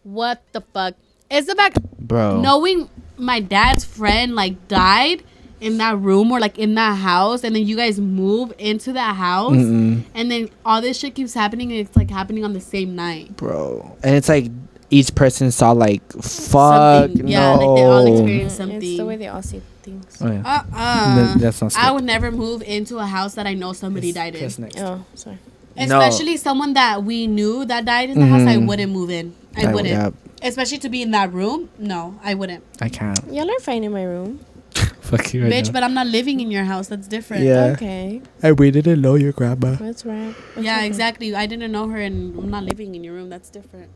what 0.03 0.41
the 0.53 0.61
fuck 0.73 0.95
it's 1.29 1.49
about 1.51 1.73
Bro. 1.99 2.41
knowing 2.41 2.89
my 3.17 3.39
dad's 3.39 3.85
friend 3.85 4.33
like 4.35 4.67
died 4.67 5.23
in 5.59 5.77
that 5.77 5.95
room 5.99 6.31
or 6.31 6.39
like 6.39 6.57
in 6.57 6.73
that 6.75 6.95
house 6.95 7.43
and 7.43 7.55
then 7.55 7.65
you 7.67 7.75
guys 7.75 7.99
move 7.99 8.51
into 8.57 8.91
that 8.93 9.15
house 9.15 9.53
Mm-mm. 9.53 10.03
and 10.15 10.31
then 10.31 10.49
all 10.65 10.81
this 10.81 10.97
shit 10.97 11.13
keeps 11.13 11.33
happening 11.35 11.71
and 11.71 11.79
it's 11.81 11.95
like 11.95 12.09
happening 12.09 12.43
on 12.43 12.53
the 12.53 12.61
same 12.61 12.95
night 12.95 13.37
Bro. 13.37 13.97
And 14.03 14.15
it's 14.15 14.27
like 14.27 14.49
each 14.89 15.13
person 15.15 15.51
saw 15.51 15.71
like 15.71 16.01
fuck 16.13 17.09
Something. 17.11 17.27
yeah 17.27 17.55
no. 17.55 17.59
like 17.59 17.77
they 17.77 17.83
all 17.85 18.07
experienced 18.17 18.57
something 18.57 18.77
It's 18.81 18.97
the 18.97 19.05
way 19.05 19.15
they 19.17 19.27
all 19.27 19.43
see 19.43 19.61
things. 19.83 20.17
Oh, 20.21 20.31
yeah. 20.31 20.41
uh-uh. 20.45 21.15
Th- 21.33 21.37
that's 21.41 21.61
not 21.61 21.75
I 21.77 21.91
would 21.91 22.03
never 22.03 22.31
move 22.31 22.61
into 22.63 22.97
a 22.99 23.05
house 23.05 23.35
that 23.35 23.47
I 23.47 23.53
know 23.53 23.73
somebody 23.73 24.11
died 24.11 24.35
in. 24.35 24.41
Kiss 24.41 24.59
next. 24.59 24.77
Oh, 24.79 25.03
sorry. 25.15 25.37
No. 25.77 25.83
Especially 25.83 26.37
someone 26.37 26.73
that 26.73 27.03
we 27.03 27.27
knew 27.27 27.65
that 27.65 27.85
died 27.85 28.09
in 28.09 28.19
the 28.19 28.25
house, 28.27 28.41
I 28.41 28.57
Mhm. 28.57 28.67
wouldn't 28.67 28.91
move 28.91 29.09
in. 29.09 29.33
I, 29.55 29.65
I- 29.67 29.73
wouldn't. 29.73 29.87
yeah. 29.93 30.09
Especially 30.43 30.79
to 30.79 30.89
be 30.89 31.01
in 31.01 31.11
that 31.11 31.31
room. 31.31 31.69
No, 31.77 32.19
I 32.23 32.33
wouldn't. 32.33 32.63
I 32.81 32.89
can't. 32.89 33.19
Y'all 33.31 33.49
are 33.49 33.59
fine 33.59 33.83
in 33.83 33.91
my 33.91 34.03
room. 34.03 34.39
Fuck 35.01 35.33
you 35.33 35.43
right 35.43 35.51
Bitch, 35.51 35.65
now. 35.67 35.71
but 35.73 35.83
I'm 35.83 35.93
not 35.93 36.07
living 36.07 36.39
in 36.39 36.49
your 36.49 36.63
house. 36.63 36.87
That's 36.87 37.07
different. 37.07 37.43
Yeah. 37.43 37.73
Okay, 37.75 38.21
And 38.41 38.57
we 38.57 38.71
didn't 38.71 39.01
know 39.01 39.15
your 39.15 39.33
grandma. 39.33 39.75
that's 39.75 40.03
right. 40.05 40.33
Yeah, 40.59 40.83
exactly. 40.83 41.35
I 41.35 41.45
didn't 41.45 41.71
know 41.71 41.87
her 41.89 41.97
and 41.97 42.37
I'm 42.39 42.49
not 42.49 42.63
living 42.63 42.95
in 42.95 43.03
your 43.03 43.13
room. 43.13 43.29
That's 43.29 43.49
different. 43.49 43.89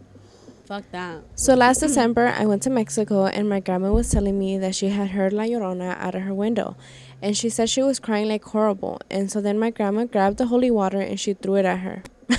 Fuck 0.65 0.89
that. 0.91 1.21
So 1.35 1.53
last 1.53 1.79
December, 1.79 2.33
I 2.35 2.45
went 2.45 2.63
to 2.63 2.71
Mexico, 2.71 3.27
and 3.27 3.47
my 3.47 3.59
grandma 3.59 3.91
was 3.91 4.09
telling 4.09 4.39
me 4.39 4.57
that 4.57 4.73
she 4.73 4.89
had 4.89 5.09
heard 5.09 5.31
La 5.31 5.43
Llorona 5.43 5.95
out 5.99 6.15
of 6.15 6.23
her 6.23 6.33
window, 6.33 6.75
and 7.21 7.37
she 7.37 7.49
said 7.49 7.69
she 7.69 7.83
was 7.83 7.99
crying 7.99 8.27
like 8.27 8.43
horrible. 8.43 8.99
And 9.11 9.31
so 9.31 9.41
then 9.41 9.59
my 9.59 9.69
grandma 9.69 10.05
grabbed 10.05 10.37
the 10.37 10.47
holy 10.47 10.71
water 10.71 10.99
and 10.99 11.19
she 11.19 11.33
threw 11.33 11.55
it 11.55 11.65
at 11.65 11.79
her. 11.79 12.03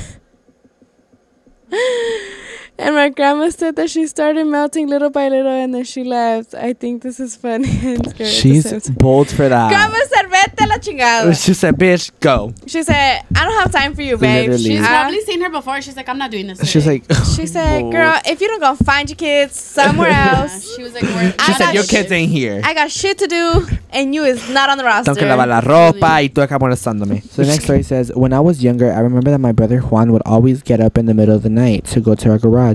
and 2.79 2.95
my 2.95 3.09
grandma 3.09 3.49
said 3.51 3.77
that 3.77 3.91
she 3.91 4.07
started 4.07 4.45
melting 4.47 4.89
little 4.89 5.11
by 5.11 5.29
little, 5.29 5.51
and 5.53 5.75
then 5.75 5.85
she 5.85 6.05
left. 6.05 6.55
I 6.55 6.73
think 6.73 7.03
this 7.03 7.19
is 7.21 7.37
funny 7.37 7.69
and 7.95 8.09
scary. 8.11 8.31
She's 8.31 8.91
bold 8.91 9.29
for 9.29 9.49
that. 9.49 9.69
Grandma 9.71 9.99
said, 10.09 10.27
"Vete 10.31 10.69
la 10.69 10.77
chingada." 10.79 11.45
She 11.45 11.55
said, 11.55 11.77
"Bitch, 11.77 12.11
go." 12.21 12.53
She 12.67 12.83
said, 12.83 13.23
"I 13.35 13.45
don't 13.45 13.59
have 13.61 13.73
time 13.73 13.95
for 13.95 14.03
you, 14.03 14.17
babe." 14.17 14.51
Literally. 14.51 14.77
She's 14.77 14.85
I- 14.85 14.89
probably 14.89 15.21
seen 15.23 15.41
her 15.43 15.51
before. 15.51 15.81
She's 15.81 15.97
like, 15.97 16.09
I'm 16.09 16.19
not 16.19 16.31
doing 16.31 16.47
this. 16.49 16.69
She's 16.69 16.87
like, 16.87 17.05
She 17.37 17.47
said, 17.47 17.83
Whoa. 17.83 17.91
"Girl, 17.93 18.19
if 18.27 18.41
you 18.41 18.49
don't 18.49 18.61
go 18.61 18.75
find 18.85 19.09
your 19.09 19.17
kids 19.17 19.59
somewhere 19.59 20.09
Yeah, 20.17 20.41
else, 20.43 20.75
she 20.77 20.83
was 20.83 20.93
like, 20.95 21.03
We're, 21.05 21.35
I 21.39 21.53
said, 21.53 21.59
got 21.59 21.75
your 21.75 21.85
sh- 21.85 21.91
kids 21.91 22.13
ain't 22.13 22.31
here. 22.31 22.61
I 22.65 22.75
got 22.75 22.91
shit 22.91 23.19
to 23.19 23.27
do, 23.27 23.67
and 23.91 24.15
you 24.15 24.25
is 24.25 24.49
not 24.51 24.69
on 24.71 24.79
the 24.79 24.85
roster." 24.85 25.15
Tengo 25.15 25.21
que 25.21 25.27
lavar 25.27 25.49
la 25.49 25.61
ropa 25.61 26.21
y 26.23 26.29
tú 26.29 26.43
acá 26.43 26.59
molestándome. 26.59 27.23
So 27.31 27.43
the 27.43 27.49
next 27.49 27.65
story 27.65 27.83
says, 27.83 28.11
when 28.15 28.33
I 28.33 28.41
was 28.41 28.63
younger, 28.63 28.93
I 28.93 29.01
remember 29.01 29.31
that 29.31 29.39
my 29.41 29.53
brother 29.53 29.81
Juan 29.81 30.13
would 30.13 30.23
always 30.27 30.63
get 30.63 30.81
up 30.81 30.99
in 30.99 31.07
the 31.07 31.15
middle 31.15 31.35
of 31.35 31.43
the 31.43 31.49
night 31.51 31.85
to 31.87 32.01
go 32.01 32.15
to 32.15 32.31
our 32.31 32.39
garage. 32.39 32.66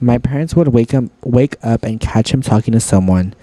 My 0.00 0.18
parents 0.18 0.54
would 0.56 0.68
wake 0.68 0.94
up, 0.94 1.04
wake 1.24 1.56
up 1.62 1.84
and 1.84 2.00
catch 2.00 2.32
him 2.32 2.42
talking 2.42 2.72
to 2.72 2.80
someone. 2.80 3.34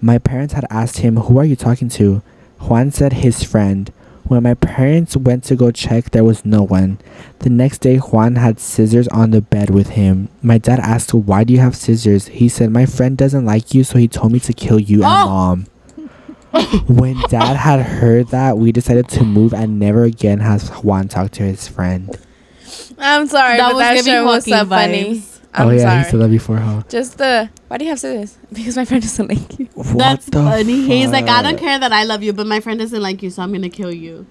My 0.00 0.18
parents 0.18 0.54
had 0.54 0.64
asked 0.70 0.98
him, 0.98 1.16
"Who 1.16 1.38
are 1.38 1.44
you 1.44 1.56
talking 1.56 1.88
to?" 1.90 2.22
Juan 2.60 2.90
said, 2.92 3.12
"His 3.14 3.42
friend." 3.42 3.90
When 4.28 4.42
my 4.42 4.54
parents 4.54 5.16
went 5.16 5.44
to 5.44 5.54
go 5.54 5.70
check, 5.70 6.10
there 6.10 6.24
was 6.24 6.44
no 6.44 6.62
one. 6.64 6.98
The 7.40 7.50
next 7.50 7.78
day, 7.80 7.98
Juan 7.98 8.34
had 8.36 8.58
scissors 8.58 9.06
on 9.08 9.30
the 9.30 9.40
bed 9.40 9.70
with 9.70 9.90
him. 9.90 10.28
My 10.42 10.58
dad 10.58 10.80
asked, 10.80 11.14
"Why 11.14 11.44
do 11.44 11.52
you 11.52 11.60
have 11.60 11.76
scissors?" 11.76 12.26
He 12.28 12.48
said, 12.48 12.70
"My 12.72 12.86
friend 12.86 13.16
doesn't 13.16 13.44
like 13.44 13.72
you, 13.72 13.84
so 13.84 13.98
he 13.98 14.08
told 14.08 14.32
me 14.32 14.40
to 14.40 14.52
kill 14.52 14.80
you 14.80 15.04
and 15.04 15.12
Oh. 15.12 15.26
mom." 15.26 15.66
when 16.88 17.16
dad 17.28 17.56
had 17.56 17.80
heard 17.80 18.28
that, 18.28 18.58
we 18.58 18.72
decided 18.72 19.08
to 19.08 19.24
move 19.24 19.52
and 19.54 19.78
never 19.78 20.04
again 20.04 20.40
has 20.40 20.68
Juan 20.82 21.06
talked 21.08 21.34
to 21.34 21.42
his 21.44 21.68
friend. 21.68 22.16
I'm 22.98 23.26
sorry, 23.28 23.58
That 23.58 23.68
but 23.68 23.74
was 23.74 23.82
that 23.82 23.94
giving 23.94 24.12
shit 24.12 24.24
was 24.24 24.44
so 24.44 24.50
Joaquin 24.50 24.68
funny. 24.68 25.22
Vibes. 25.56 25.60
I'm 25.60 25.68
oh 25.68 25.70
yeah, 25.72 25.78
sorry. 25.80 26.04
he 26.04 26.10
said 26.10 26.20
that 26.20 26.30
before, 26.30 26.56
huh? 26.56 26.82
Just 26.88 27.18
the 27.18 27.50
why 27.68 27.78
do 27.78 27.84
you 27.84 27.90
have 27.90 28.00
scissors? 28.00 28.36
Because 28.52 28.76
my 28.76 28.84
friend 28.84 29.02
doesn't 29.02 29.28
like 29.28 29.58
you. 29.58 29.66
What 29.74 29.98
That's 29.98 30.26
the 30.26 30.38
funny. 30.38 30.86
He's 30.86 31.10
like, 31.10 31.26
I 31.28 31.42
don't 31.42 31.58
care 31.58 31.78
that 31.78 31.92
I 31.92 32.04
love 32.04 32.22
you, 32.22 32.32
but 32.32 32.46
my 32.46 32.60
friend 32.60 32.78
doesn't 32.78 33.02
like 33.02 33.22
you, 33.22 33.30
so 33.30 33.42
I'm 33.42 33.52
gonna 33.52 33.68
kill 33.70 33.92
you. 33.92 34.26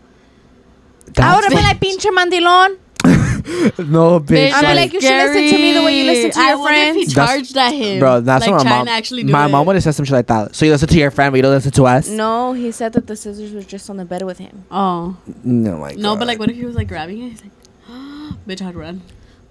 I 1.18 1.36
would 1.36 1.44
have 1.46 1.54
That's 1.54 1.56
been 1.56 1.64
like 1.64 1.80
pinche 1.80 2.10
mandilon. 2.18 2.78
no, 3.06 4.20
bitch. 4.20 4.52
I'd 4.52 4.62
be 4.62 4.66
like- 4.68 4.76
like, 4.76 4.94
you 4.94 5.02
should 5.02 5.10
listen 5.12 5.50
to 5.52 5.58
me 5.58 5.74
the 5.74 5.84
way 5.84 6.00
you 6.00 6.06
listen 6.06 6.32
to 6.32 6.40
I 6.40 6.50
your 6.50 6.60
wonder 6.60 6.74
if 6.80 6.94
friends. 6.94 6.98
he 6.98 7.14
That's- 7.14 7.30
charged 7.36 7.58
at 7.58 7.72
him, 7.74 8.00
Bro, 8.00 8.22
that's 8.22 8.42
like 8.42 8.52
what 8.52 8.58
my 8.58 8.64
trying 8.64 8.78
mom. 8.80 8.86
to 8.88 8.92
actually 8.92 9.24
do 9.24 9.32
my 9.32 9.46
it. 9.46 9.50
mom 9.50 9.66
would 9.68 9.76
have 9.76 9.84
said 9.84 9.94
some 9.94 10.06
shit 10.06 10.14
like 10.14 10.28
that. 10.28 10.56
So 10.56 10.66
you 10.66 10.72
listen 10.72 10.88
to 10.90 10.98
your 10.98 11.12
friend, 11.12 11.32
but 11.32 11.38
you 11.38 11.42
don't 11.44 11.52
listen 11.52 11.72
to 11.74 11.86
us. 11.86 12.10
No, 12.10 12.54
he 12.54 12.72
said 12.72 12.94
that 12.94 13.06
the 13.08 13.16
scissors 13.16 13.54
were 13.54 13.62
just 13.62 13.88
on 13.90 13.98
the 13.98 14.06
bed 14.06 14.24
with 14.24 14.40
him. 14.40 14.66
Oh 14.72 15.16
no, 15.44 15.78
my 15.78 15.92
no, 15.94 16.16
but 16.16 16.26
like, 16.28 16.40
what 16.40 16.50
if 16.50 16.56
he 16.56 16.66
was 16.66 16.76
like 16.76 16.88
grabbing 16.88 17.22
it? 17.22 17.30
He's 17.30 17.44
like, 17.44 17.52
bitch, 18.48 18.66
I'd 18.66 18.76
run. 18.76 19.04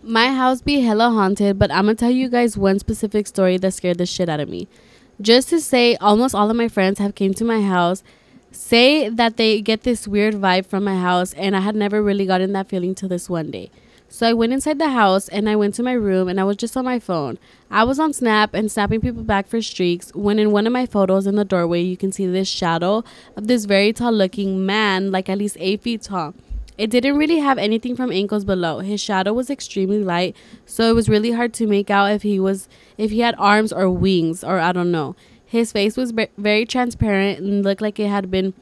My 0.07 0.35
house 0.35 0.61
be 0.61 0.81
hella 0.81 1.09
haunted, 1.09 1.59
but 1.59 1.71
I'm 1.71 1.87
gonna 1.87 1.95
tell 1.95 2.11
you 2.11 2.29
guys 2.29 2.59
one 2.59 2.79
specific 2.79 3.27
story 3.27 3.57
that 3.57 3.73
scared 3.73 3.97
the 3.97 4.05
shit 4.05 4.29
out 4.29 4.39
of 4.39 4.51
me. 4.51 4.69
Just 5.19 5.49
to 5.49 5.63
say, 5.63 5.97
almost 5.97 6.35
all 6.35 6.51
of 6.51 6.57
my 6.59 6.69
friends 6.69 6.99
have 6.99 7.15
came 7.15 7.33
to 7.33 7.43
my 7.43 7.63
house, 7.63 8.03
say 8.53 9.09
that 9.09 9.39
they 9.39 9.63
get 9.63 9.83
this 9.83 10.07
weird 10.07 10.35
vibe 10.35 10.67
from 10.67 10.85
my 10.85 11.01
house, 11.01 11.33
and 11.33 11.57
I 11.57 11.61
had 11.61 11.75
never 11.75 12.03
really 12.03 12.27
gotten 12.27 12.53
that 12.53 12.69
feeling 12.69 12.95
till 12.95 13.09
this 13.09 13.31
one 13.31 13.51
day. 13.51 13.71
So 14.11 14.29
I 14.29 14.35
went 14.35 14.53
inside 14.53 14.79
the 14.79 14.91
house 14.91 15.27
and 15.29 15.49
I 15.49 15.57
went 15.57 15.75
to 15.77 15.83
my 15.83 15.95
room 15.95 16.29
and 16.29 16.39
I 16.39 16.45
was 16.45 16.59
just 16.59 16.77
on 16.77 16.85
my 16.85 17.01
phone. 17.01 17.39
I 17.71 17.85
was 17.85 17.99
on 17.99 18.13
Snap 18.13 18.53
and 18.53 18.71
snapping 18.71 19.01
people 19.01 19.25
back 19.25 19.49
for 19.49 19.63
streaks 19.63 20.15
when 20.15 20.39
in 20.39 20.53
one 20.53 20.67
of 20.67 20.73
my 20.73 20.85
photos 20.85 21.27
in 21.27 21.35
the 21.35 21.47
doorway 21.47 21.81
you 21.81 21.97
can 21.97 22.13
see 22.13 22.27
this 22.27 22.47
shadow 22.47 23.03
of 23.37 23.47
this 23.47 23.65
very 23.65 23.95
tall 23.95 24.13
looking 24.13 24.67
man, 24.67 25.11
like 25.11 25.31
at 25.31 25.39
least 25.39 25.57
eight 25.59 25.81
feet 25.81 26.03
tall. 26.03 26.35
It 26.77 26.91
didn't 26.91 27.17
really 27.17 27.39
have 27.39 27.57
anything 27.59 27.95
from 27.95 28.11
ankles 28.11 28.45
below. 28.45 28.81
His 28.81 29.01
shadow 29.01 29.33
was 29.33 29.49
extremely 29.49 30.03
light, 30.03 30.35
so 30.67 30.91
it 30.91 30.95
was 30.95 31.09
really 31.09 31.31
hard 31.31 31.55
to 31.55 31.67
make 31.69 31.89
out 31.91 32.11
if 32.11 32.23
he 32.23 32.41
was 32.41 32.69
if 32.99 33.11
he 33.13 33.21
had 33.21 33.35
arms 33.39 33.73
or 33.73 33.89
wings 33.91 34.43
or 34.43 34.59
I 34.59 34.73
don't 34.73 34.91
know. 34.91 35.15
His 35.47 35.71
face 35.71 35.97
was 35.97 36.11
ve- 36.11 36.29
very 36.37 36.67
transparent 36.67 37.39
and 37.39 37.63
looked 37.65 37.81
like 37.81 38.01
it 38.01 38.09
had 38.09 38.29
been 38.29 38.55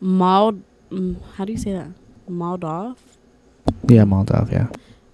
mauled. 0.00 0.62
mm, 0.90 1.16
How 1.36 1.44
do 1.44 1.52
you 1.52 1.58
say 1.58 1.72
that? 1.72 1.88
Mauled 2.28 2.64
off 2.64 2.98
Yeah, 3.86 4.04
mauled 4.04 4.32
off. 4.32 4.50
Yeah. 4.50 4.68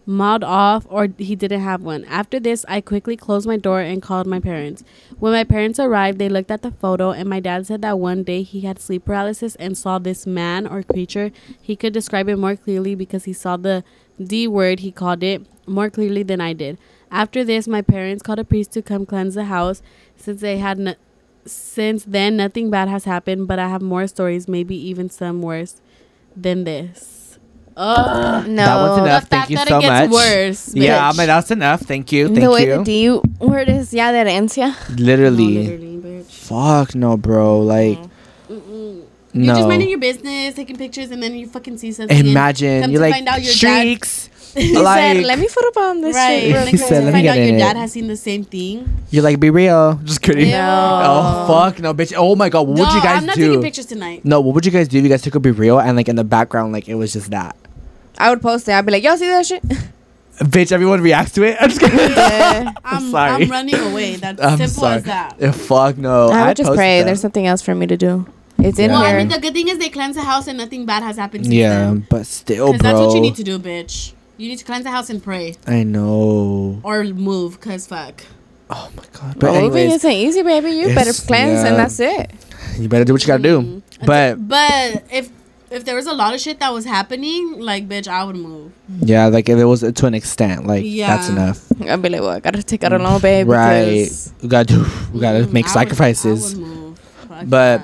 Mauled 0.07 0.45
off 0.45 0.87
or 0.89 1.09
he 1.19 1.37
didn't 1.37 1.61
have 1.61 1.83
one. 1.83 2.05
After 2.05 2.41
this, 2.41 2.65
I 2.69 2.81
quickly 2.81 3.17
closed 3.17 3.47
my 3.47 3.57
door 3.57 3.81
and 3.81 4.03
called 4.03 4.27
my 4.27 4.41
parents. 4.41 4.83
When 5.19 5.33
my 5.33 5.45
parents 5.45 5.79
arrived, 5.79 6.19
they 6.19 6.29
looked 6.29 6.51
at 6.51 6.63
the 6.63 6.71
photo 6.71 7.11
and 7.11 7.29
my 7.29 7.41
dad 7.41 7.67
said 7.67 7.83
that 7.83 7.99
one 7.99 8.23
day 8.23 8.43
he 8.43 8.63
had 8.63 8.79
sleep 8.79 9.05
paralysis 9.05 9.55
and 9.57 9.77
saw 9.77 9.99
this 9.99 10.27
man 10.27 10.67
or 10.67 10.83
creature. 10.83 11.31
He 11.61 11.77
could 11.77 11.93
describe 11.93 12.29
it 12.29 12.37
more 12.37 12.57
clearly 12.57 12.95
because 12.95 13.25
he 13.25 13.33
saw 13.33 13.57
the 13.57 13.85
D 14.23 14.47
word 14.47 14.81
he 14.81 14.91
called 14.93 15.23
it 15.23 15.47
more 15.67 15.91
clearly 15.91 16.23
than 16.23 16.41
I 16.41 16.53
did. 16.53 16.79
After 17.11 17.45
this, 17.45 17.67
my 17.67 17.83
parents 17.83 18.23
called 18.23 18.39
a 18.39 18.45
priest 18.45 18.73
to 18.73 18.83
come 18.83 19.07
cleanse 19.07 19.35
the 19.35 19.45
house 19.45 19.83
since 20.17 20.41
they 20.41 20.59
had 20.59 20.79
no- 20.79 20.95
since 21.47 22.05
then 22.05 22.37
nothing 22.37 22.71
bad 22.71 22.89
has 22.89 23.05
happened, 23.05 23.49
but 23.49 23.59
I 23.59 23.69
have 23.69 23.83
more 23.83 24.07
stories, 24.07 24.47
maybe 24.47 24.77
even 24.77 25.09
some 25.09 25.43
worse 25.43 25.81
than 26.37 26.65
this. 26.65 27.20
Ugh. 27.83 28.47
No. 28.47 28.65
That 28.65 28.77
was 28.77 28.99
enough. 28.99 29.23
The 29.23 29.27
Thank 29.29 29.41
fact 29.41 29.51
you 29.51 29.57
that 29.57 29.69
so 29.69 29.79
it 29.79 29.81
gets 29.83 30.11
much. 30.11 30.11
worse. 30.13 30.75
Yeah, 30.75 31.09
I 31.09 31.13
mean 31.17 31.27
that's 31.29 31.51
enough. 31.51 31.81
Thank 31.81 32.13
you. 32.13 32.27
Thank 32.29 32.41
the 32.41 32.51
way 32.51 32.67
you. 32.67 32.79
the 32.85 32.85
D 32.85 33.21
word 33.41 33.69
is 33.69 33.95
yeah, 33.95 34.13
de 34.13 34.19
herencia. 34.19 34.75
literally. 34.99 35.55
No, 35.55 35.61
literally, 35.71 35.97
bitch. 35.99 36.31
Fuck 36.31 36.95
no, 36.95 37.17
bro. 37.17 37.61
Like 37.61 37.99
Mm-mm. 38.51 39.03
no. 39.33 39.45
You're 39.47 39.55
just 39.57 39.69
minding 39.69 39.89
your 39.89 39.99
business, 39.99 40.55
taking 40.55 40.77
pictures, 40.77 41.11
and 41.11 41.23
then 41.23 41.35
you 41.35 41.47
fucking 41.49 41.79
see 41.79 41.93
something. 41.93 42.17
and 42.17 42.29
Imagine 42.29 42.91
you 42.91 42.99
to 42.99 43.03
like 43.03 43.15
find 43.15 43.29
out 43.29 43.41
your 43.43 43.53
dad- 43.55 43.57
streaks. 43.57 44.27
He 44.51 44.77
like 44.77 45.17
said, 45.17 45.25
"Let 45.27 45.39
me 45.39 45.47
photobomb 45.47 46.03
this 46.03 46.17
right. 46.17 46.41
shit 46.41 46.53
real 46.53 46.63
Like, 46.63 46.71
He 46.71 46.77
said, 46.77 47.05
"Let 47.05 47.15
me 47.15 47.23
find 47.23 47.23
get 47.23 47.39
out 47.39 47.47
your 47.49 47.57
dad 47.57 47.77
it." 47.77 47.81
has 47.87 47.93
seen 47.93 48.09
the 48.09 48.17
same 48.17 48.43
thing. 48.43 48.83
you're 49.11 49.23
like 49.23 49.39
be 49.39 49.49
real. 49.49 49.95
Just 50.05 50.23
kidding. 50.23 50.49
Ew. 50.49 50.55
Oh 50.57 51.47
fuck 51.47 51.79
no, 51.79 51.95
bitch. 51.95 52.13
Oh 52.17 52.35
my 52.35 52.49
god, 52.49 52.67
what 52.67 52.77
would 52.81 52.93
you 52.93 53.01
guys 53.01 53.21
I'm 53.21 53.27
not 53.27 53.37
do? 53.37 53.47
taking 53.47 53.63
pictures 53.63 53.87
tonight. 53.87 54.25
No, 54.25 54.41
what 54.41 54.57
would 54.57 54.67
you 54.67 54.73
guys 54.73 54.89
do 54.89 54.99
if 54.99 55.05
you 55.05 55.09
guys 55.09 55.23
took 55.23 55.37
a 55.37 55.39
BeReal 55.41 55.81
and 55.81 55.97
like 55.97 56.09
in 56.09 56.17
the 56.17 56.25
background 56.25 56.73
like 56.73 56.89
it 56.89 56.97
was 56.97 57.13
just 57.13 57.31
that? 57.31 57.55
I 58.21 58.31
would 58.31 58.41
post 58.43 58.69
it. 58.69 58.73
I'd 58.73 58.87
be 58.87 58.93
like, 58.93 59.03
"Y'all 59.05 59.17
see 59.17 59.27
that 59.29 59.47
shit?" 59.47 59.63
Bitch, 60.41 60.73
everyone 60.73 61.01
reacts 61.03 61.33
to 61.33 61.43
it. 61.43 61.57
I'm 61.61 61.69
just 61.69 61.81
kidding. 61.81 61.99
yeah. 61.99 62.73
I'm, 62.85 63.11
sorry. 63.11 63.45
I'm 63.45 63.51
running 63.51 63.75
away. 63.75 64.17
That's 64.17 64.41
I'm 64.41 64.57
simple 64.57 64.83
sorry. 64.83 64.97
as 64.97 65.05
that. 65.05 65.37
Eh, 65.41 65.51
fuck 65.53 65.99
no. 65.99 66.29
I 66.29 66.41
would 66.41 66.49
I'd 66.51 66.57
just 66.57 66.73
pray. 66.75 66.99
them. 67.01 67.07
There's 67.07 67.21
something 67.21 67.47
else 67.47 67.61
for 67.63 67.75
me 67.75 67.87
to 67.87 67.97
do. 67.97 68.27
It's 68.59 68.79
in 68.79 68.91
Yeah. 68.91 68.97
Well, 68.97 69.05
here. 69.07 69.17
I 69.17 69.19
mean, 69.19 69.29
the 69.29 69.39
good 69.39 69.53
thing 69.55 69.69
is 69.69 69.77
they 69.79 69.89
cleanse 69.91 70.17
the 70.17 70.23
house 70.23 70.47
and 70.47 70.57
nothing 70.59 70.87
bad 70.87 71.03
has 71.03 71.17
happened 71.17 71.45
since 71.45 71.55
Yeah, 71.55 71.79
then. 71.85 72.07
but 72.09 72.27
still, 72.27 72.73
Because 72.73 72.81
bro. 72.83 72.91
that's 72.93 73.07
what 73.07 73.15
you 73.15 73.21
need 73.21 73.35
to 73.37 73.43
do, 73.45 73.59
bitch. 73.59 74.13
You 74.39 74.49
need 74.49 74.57
to 74.59 74.65
cleanse 74.65 74.85
the 74.85 74.91
house 74.91 75.11
and 75.11 75.23
pray. 75.23 75.57
I 75.67 75.83
know. 75.83 76.81
Or 76.85 77.05
move, 77.05 77.61
because 77.61 77.87
fuck. 77.87 78.23
Oh 78.71 78.89
my 78.97 79.03
god. 79.13 79.39
But 79.39 79.53
Moving 79.53 79.59
anyways, 79.83 79.93
isn't 79.97 80.11
easy, 80.11 80.43
baby. 80.43 80.71
You 80.73 80.87
better 80.89 81.01
It's- 81.11 81.27
cleanse, 81.27 81.63
yeah. 81.63 81.69
and 81.69 81.77
that's 81.77 82.01
it. 82.01 82.31
you 82.79 82.89
better 82.89 83.05
do 83.05 83.13
what 83.13 83.21
you 83.23 83.27
gotta 83.27 83.43
do. 83.43 83.61
Mm. 83.61 83.83
But 84.07 84.49
But 84.49 85.05
if 85.13 85.29
if 85.71 85.85
there 85.85 85.95
was 85.95 86.07
a 86.07 86.13
lot 86.13 86.35
of 86.35 86.41
shit 86.41 86.59
that 86.61 86.73
was 86.73 86.85
happening, 86.85 87.61
like, 87.61 87.89
bitch, 87.89 88.09
I 88.09 88.25
would 88.25 88.37
move. 88.37 88.73
yeah, 89.01 89.27
like 89.27 89.49
if 89.49 89.59
it 89.59 89.65
was 89.65 89.81
to 89.81 90.07
an 90.07 90.15
extent, 90.15 90.67
like 90.67 90.83
yeah. 90.85 91.17
that's 91.17 91.29
enough. 91.29 91.65
I'd 91.89 92.03
be 92.03 92.09
like, 92.09 92.21
"Well, 92.21 92.31
I 92.31 92.41
gotta 92.41 92.63
take 92.63 92.85
out 92.85 92.93
a 92.93 92.99
loan, 92.99 93.21
babe." 93.21 93.49
Right. 93.49 94.09
We 94.43 94.49
gotta 94.49 94.67
do. 94.75 94.85
We 95.13 95.21
gotta 95.21 95.45
Mm, 95.45 95.53
make 95.53 95.67
I 95.67 95.69
would- 95.69 95.73
sacrifices. 95.73 96.55
I 96.55 96.59
would 96.59 96.67
move. 96.67 97.01
But 97.49 97.79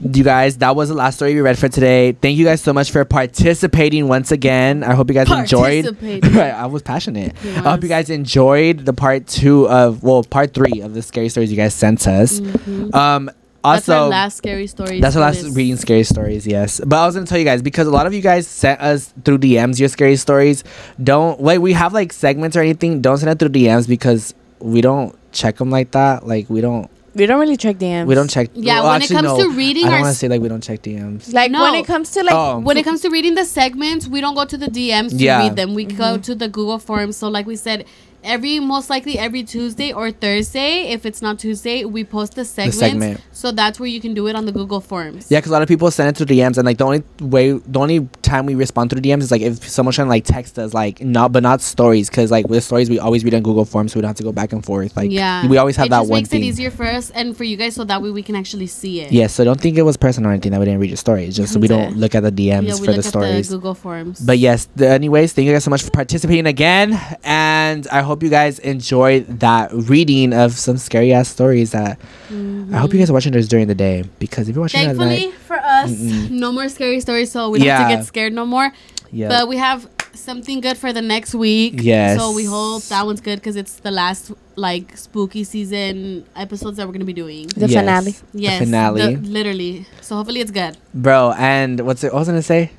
that. 0.00 0.16
you 0.16 0.24
guys, 0.24 0.56
that 0.58 0.74
was 0.74 0.88
the 0.88 0.94
last 0.94 1.16
story 1.16 1.34
we 1.34 1.40
read 1.40 1.58
for 1.58 1.68
today. 1.68 2.12
Thank 2.12 2.38
you 2.38 2.44
guys 2.44 2.60
so 2.62 2.72
much 2.72 2.90
for 2.90 3.04
participating 3.04 4.08
once 4.08 4.32
again. 4.32 4.82
I 4.82 4.94
hope 4.94 5.08
you 5.08 5.14
guys 5.14 5.30
enjoyed. 5.30 5.84
Participating. 6.00 6.32
right, 6.34 6.52
I 6.54 6.66
was 6.66 6.82
passionate. 6.82 7.36
He 7.38 7.50
I 7.54 7.70
hope 7.70 7.82
you 7.82 7.88
guys 7.88 8.08
enjoyed 8.10 8.84
the 8.86 8.92
part 8.94 9.26
two 9.26 9.68
of 9.68 10.02
well, 10.02 10.24
part 10.24 10.54
three 10.54 10.80
of 10.80 10.94
the 10.94 11.02
scary 11.02 11.28
stories 11.28 11.50
you 11.50 11.56
guys 11.56 11.74
sent 11.74 12.08
us. 12.08 12.40
Mhm. 12.40 12.94
Um, 12.94 13.30
That's 13.74 13.88
also, 13.88 14.02
our 14.04 14.08
last 14.08 14.36
scary 14.36 14.66
story. 14.66 15.00
That's 15.00 15.16
our 15.16 15.22
last 15.22 15.42
reading 15.54 15.76
scary 15.76 16.04
stories, 16.04 16.46
yes. 16.46 16.80
But 16.84 16.96
I 16.96 17.06
was 17.06 17.14
gonna 17.14 17.26
tell 17.26 17.38
you 17.38 17.44
guys 17.44 17.62
because 17.62 17.86
a 17.86 17.90
lot 17.90 18.06
of 18.06 18.14
you 18.14 18.22
guys 18.22 18.46
sent 18.46 18.80
us 18.80 19.12
through 19.24 19.38
DMs 19.38 19.78
your 19.78 19.88
scary 19.88 20.16
stories. 20.16 20.64
Don't 21.02 21.40
wait. 21.40 21.58
We 21.58 21.72
have 21.72 21.92
like 21.92 22.12
segments 22.12 22.56
or 22.56 22.60
anything. 22.60 23.00
Don't 23.00 23.18
send 23.18 23.30
it 23.30 23.38
through 23.38 23.50
DMs 23.50 23.88
because 23.88 24.34
we 24.58 24.80
don't 24.80 25.16
check 25.32 25.56
them 25.56 25.70
like 25.70 25.90
that. 25.92 26.26
Like 26.26 26.48
we 26.48 26.60
don't. 26.60 26.90
We 27.14 27.24
don't 27.24 27.40
really 27.40 27.56
check 27.56 27.78
DMs. 27.78 28.06
We 28.06 28.14
don't 28.14 28.28
check. 28.28 28.50
Yeah, 28.52 28.82
well, 28.82 28.92
when 28.92 29.02
it 29.02 29.08
comes 29.08 29.22
no, 29.22 29.38
to 29.38 29.50
reading 29.50 29.86
I 29.86 29.90
don't 29.90 30.00
want 30.02 30.12
to 30.12 30.18
say 30.18 30.28
like 30.28 30.42
we 30.42 30.48
don't 30.48 30.62
check 30.62 30.82
DMs. 30.82 31.32
like 31.32 31.50
No. 31.50 31.62
when 31.62 31.74
it 31.74 31.86
comes 31.86 32.10
to 32.10 32.22
like 32.22 32.34
Oh. 32.34 32.58
when 32.58 32.76
it 32.76 32.84
comes 32.84 33.00
to 33.02 33.08
reading 33.08 33.34
the 33.34 33.46
segments, 33.46 34.06
we 34.06 34.20
don't 34.20 34.34
go 34.34 34.44
to 34.44 34.58
the 34.58 34.66
DMs 34.66 35.10
to 35.10 35.16
Yeah. 35.16 35.38
read 35.38 35.56
them. 35.56 35.72
We 35.72 35.86
go 35.86 36.04
mm-hmm. 36.04 36.22
to 36.22 36.34
the 36.34 36.48
Google 36.48 36.78
Forms. 36.78 37.16
So, 37.16 37.28
like 37.28 37.46
we 37.46 37.56
said, 37.56 37.86
every 38.26 38.60
most 38.60 38.90
likely 38.90 39.18
every 39.18 39.42
Tuesday 39.44 39.92
or 39.92 40.10
Thursday, 40.10 40.88
if 40.88 41.06
it's 41.06 41.22
not 41.22 41.38
Tuesday, 41.38 41.84
we 41.84 42.04
post 42.04 42.34
the 42.34 42.44
segments. 42.44 42.78
segment. 42.78 43.20
So 43.32 43.52
that's 43.52 43.80
where 43.80 43.88
you 43.88 44.00
can 44.00 44.12
do 44.14 44.26
it 44.26 44.36
on 44.36 44.44
the 44.44 44.52
Google 44.52 44.80
Forms. 44.80 45.30
Yeah, 45.30 45.38
because 45.38 45.50
a 45.50 45.54
lot 45.54 45.62
of 45.62 45.68
people 45.68 45.90
send 45.90 46.08
it 46.10 46.16
through 46.16 46.26
DMs, 46.26 46.58
and 46.58 46.66
like 46.66 46.78
the 46.78 46.84
only 46.84 47.02
way, 47.20 47.52
the 47.52 47.78
only 47.78 48.08
time 48.22 48.46
we 48.46 48.54
respond 48.54 48.90
through 48.90 49.00
DMs 49.00 49.22
is 49.22 49.30
like 49.30 49.40
if 49.42 49.66
someone's 49.68 49.94
trying 49.96 50.06
to 50.06 50.10
like 50.10 50.24
text 50.24 50.58
us, 50.58 50.74
like 50.74 51.00
not, 51.00 51.32
but 51.32 51.42
not 51.42 51.60
stories, 51.60 52.10
because 52.10 52.30
like 52.30 52.48
with 52.48 52.64
stories 52.64 52.90
we 52.90 52.98
always 52.98 53.24
read 53.24 53.34
on 53.34 53.42
Google 53.42 53.64
Forms, 53.64 53.92
so 53.92 53.98
we 53.98 54.02
don't 54.02 54.08
have 54.08 54.16
to 54.16 54.22
go 54.24 54.32
back 54.32 54.52
and 54.52 54.64
forth. 54.64 54.96
Like 54.96 55.10
yeah, 55.10 55.46
we 55.46 55.56
always 55.56 55.76
have 55.76 55.86
it 55.86 55.90
that 55.90 56.00
just 56.00 56.10
one 56.10 56.18
makes 56.18 56.28
thing. 56.30 56.42
it 56.42 56.46
easier 56.46 56.70
for 56.70 56.84
us 56.84 57.10
and 57.10 57.36
for 57.36 57.44
you 57.44 57.56
guys, 57.56 57.74
so 57.74 57.84
that 57.84 58.02
way 58.02 58.10
we 58.10 58.22
can 58.22 58.34
actually 58.36 58.66
see 58.66 59.00
it. 59.00 59.12
Yeah, 59.12 59.28
so 59.28 59.44
don't 59.44 59.60
think 59.60 59.78
it 59.78 59.82
was 59.82 59.96
personal 59.96 60.30
or 60.30 60.32
anything 60.32 60.52
that 60.52 60.58
we 60.58 60.64
didn't 60.66 60.80
read 60.80 60.90
your 60.90 60.96
story. 60.96 61.24
It's 61.26 61.36
just 61.36 61.56
we 61.56 61.68
don't 61.68 61.96
look 62.02 62.14
at 62.14 62.22
the 62.22 62.32
DMs 62.32 62.66
Yeah, 62.66 62.74
we 62.74 62.80
for 62.80 62.86
look 62.86 62.86
the 62.86 62.98
at 62.98 63.04
stories. 63.04 63.48
the 63.48 63.56
Google 63.56 63.74
Forms. 63.74 64.20
But 64.20 64.38
yes, 64.38 64.68
the, 64.74 64.88
anyways, 64.88 65.32
thank 65.32 65.46
you 65.46 65.52
guys 65.52 65.64
so 65.64 65.70
much 65.70 65.82
for 65.82 65.90
participating 65.90 66.46
again, 66.46 66.98
and 67.22 67.86
I 67.88 68.00
hope 68.02 68.15
you 68.22 68.28
guys 68.30 68.58
enjoyed 68.60 69.26
that 69.40 69.70
reading 69.72 70.32
of 70.32 70.52
some 70.52 70.76
scary 70.78 71.12
ass 71.12 71.28
stories. 71.28 71.72
That 71.72 71.98
I 72.30 72.76
hope 72.78 72.92
you 72.92 72.98
guys 72.98 73.10
are 73.10 73.12
watching 73.12 73.32
this 73.32 73.48
during 73.48 73.66
the 73.68 73.74
day 73.74 74.04
because 74.18 74.48
if 74.48 74.54
you're 74.54 74.62
watching 74.62 74.80
it 74.80 74.84
at 74.88 74.96
Thankfully 74.96 75.26
night, 75.26 75.34
for 75.34 75.56
us, 75.56 75.90
Mm-mm. 75.90 76.30
no 76.30 76.52
more 76.52 76.68
scary 76.68 77.00
stories, 77.00 77.30
so 77.30 77.50
we 77.50 77.58
don't 77.58 77.68
have 77.68 77.90
to 77.90 77.96
get 77.96 78.04
scared 78.04 78.32
no 78.32 78.44
more. 78.46 78.72
yeah, 79.12 79.28
But 79.28 79.48
we 79.48 79.56
have 79.58 79.88
something 80.14 80.60
good 80.60 80.78
for 80.78 80.92
the 80.92 81.02
next 81.02 81.34
week. 81.34 81.74
Yes. 81.76 82.18
So 82.18 82.32
we 82.32 82.44
hope 82.44 82.82
that 82.84 83.04
one's 83.04 83.20
good 83.20 83.36
because 83.38 83.54
it's 83.56 83.76
the 83.80 83.90
last 83.90 84.32
like 84.56 84.96
spooky 84.96 85.44
season 85.44 86.24
episodes 86.34 86.78
that 86.78 86.86
we're 86.86 86.92
gonna 86.94 87.04
be 87.04 87.12
doing. 87.12 87.46
The 87.48 87.68
Yes. 87.68 87.80
finale. 87.80 88.14
Yes. 88.32 88.58
finale. 88.64 89.14
the- 89.16 89.20
literally. 89.28 89.86
So 90.00 90.16
hopefully 90.16 90.40
it's 90.40 90.50
good. 90.50 90.76
bro. 90.94 91.32
And 91.36 91.80
what's 91.80 92.02
it? 92.02 92.12
What 92.12 92.20
was 92.20 92.28
I 92.28 92.32
gonna 92.32 92.42
say? 92.42 92.70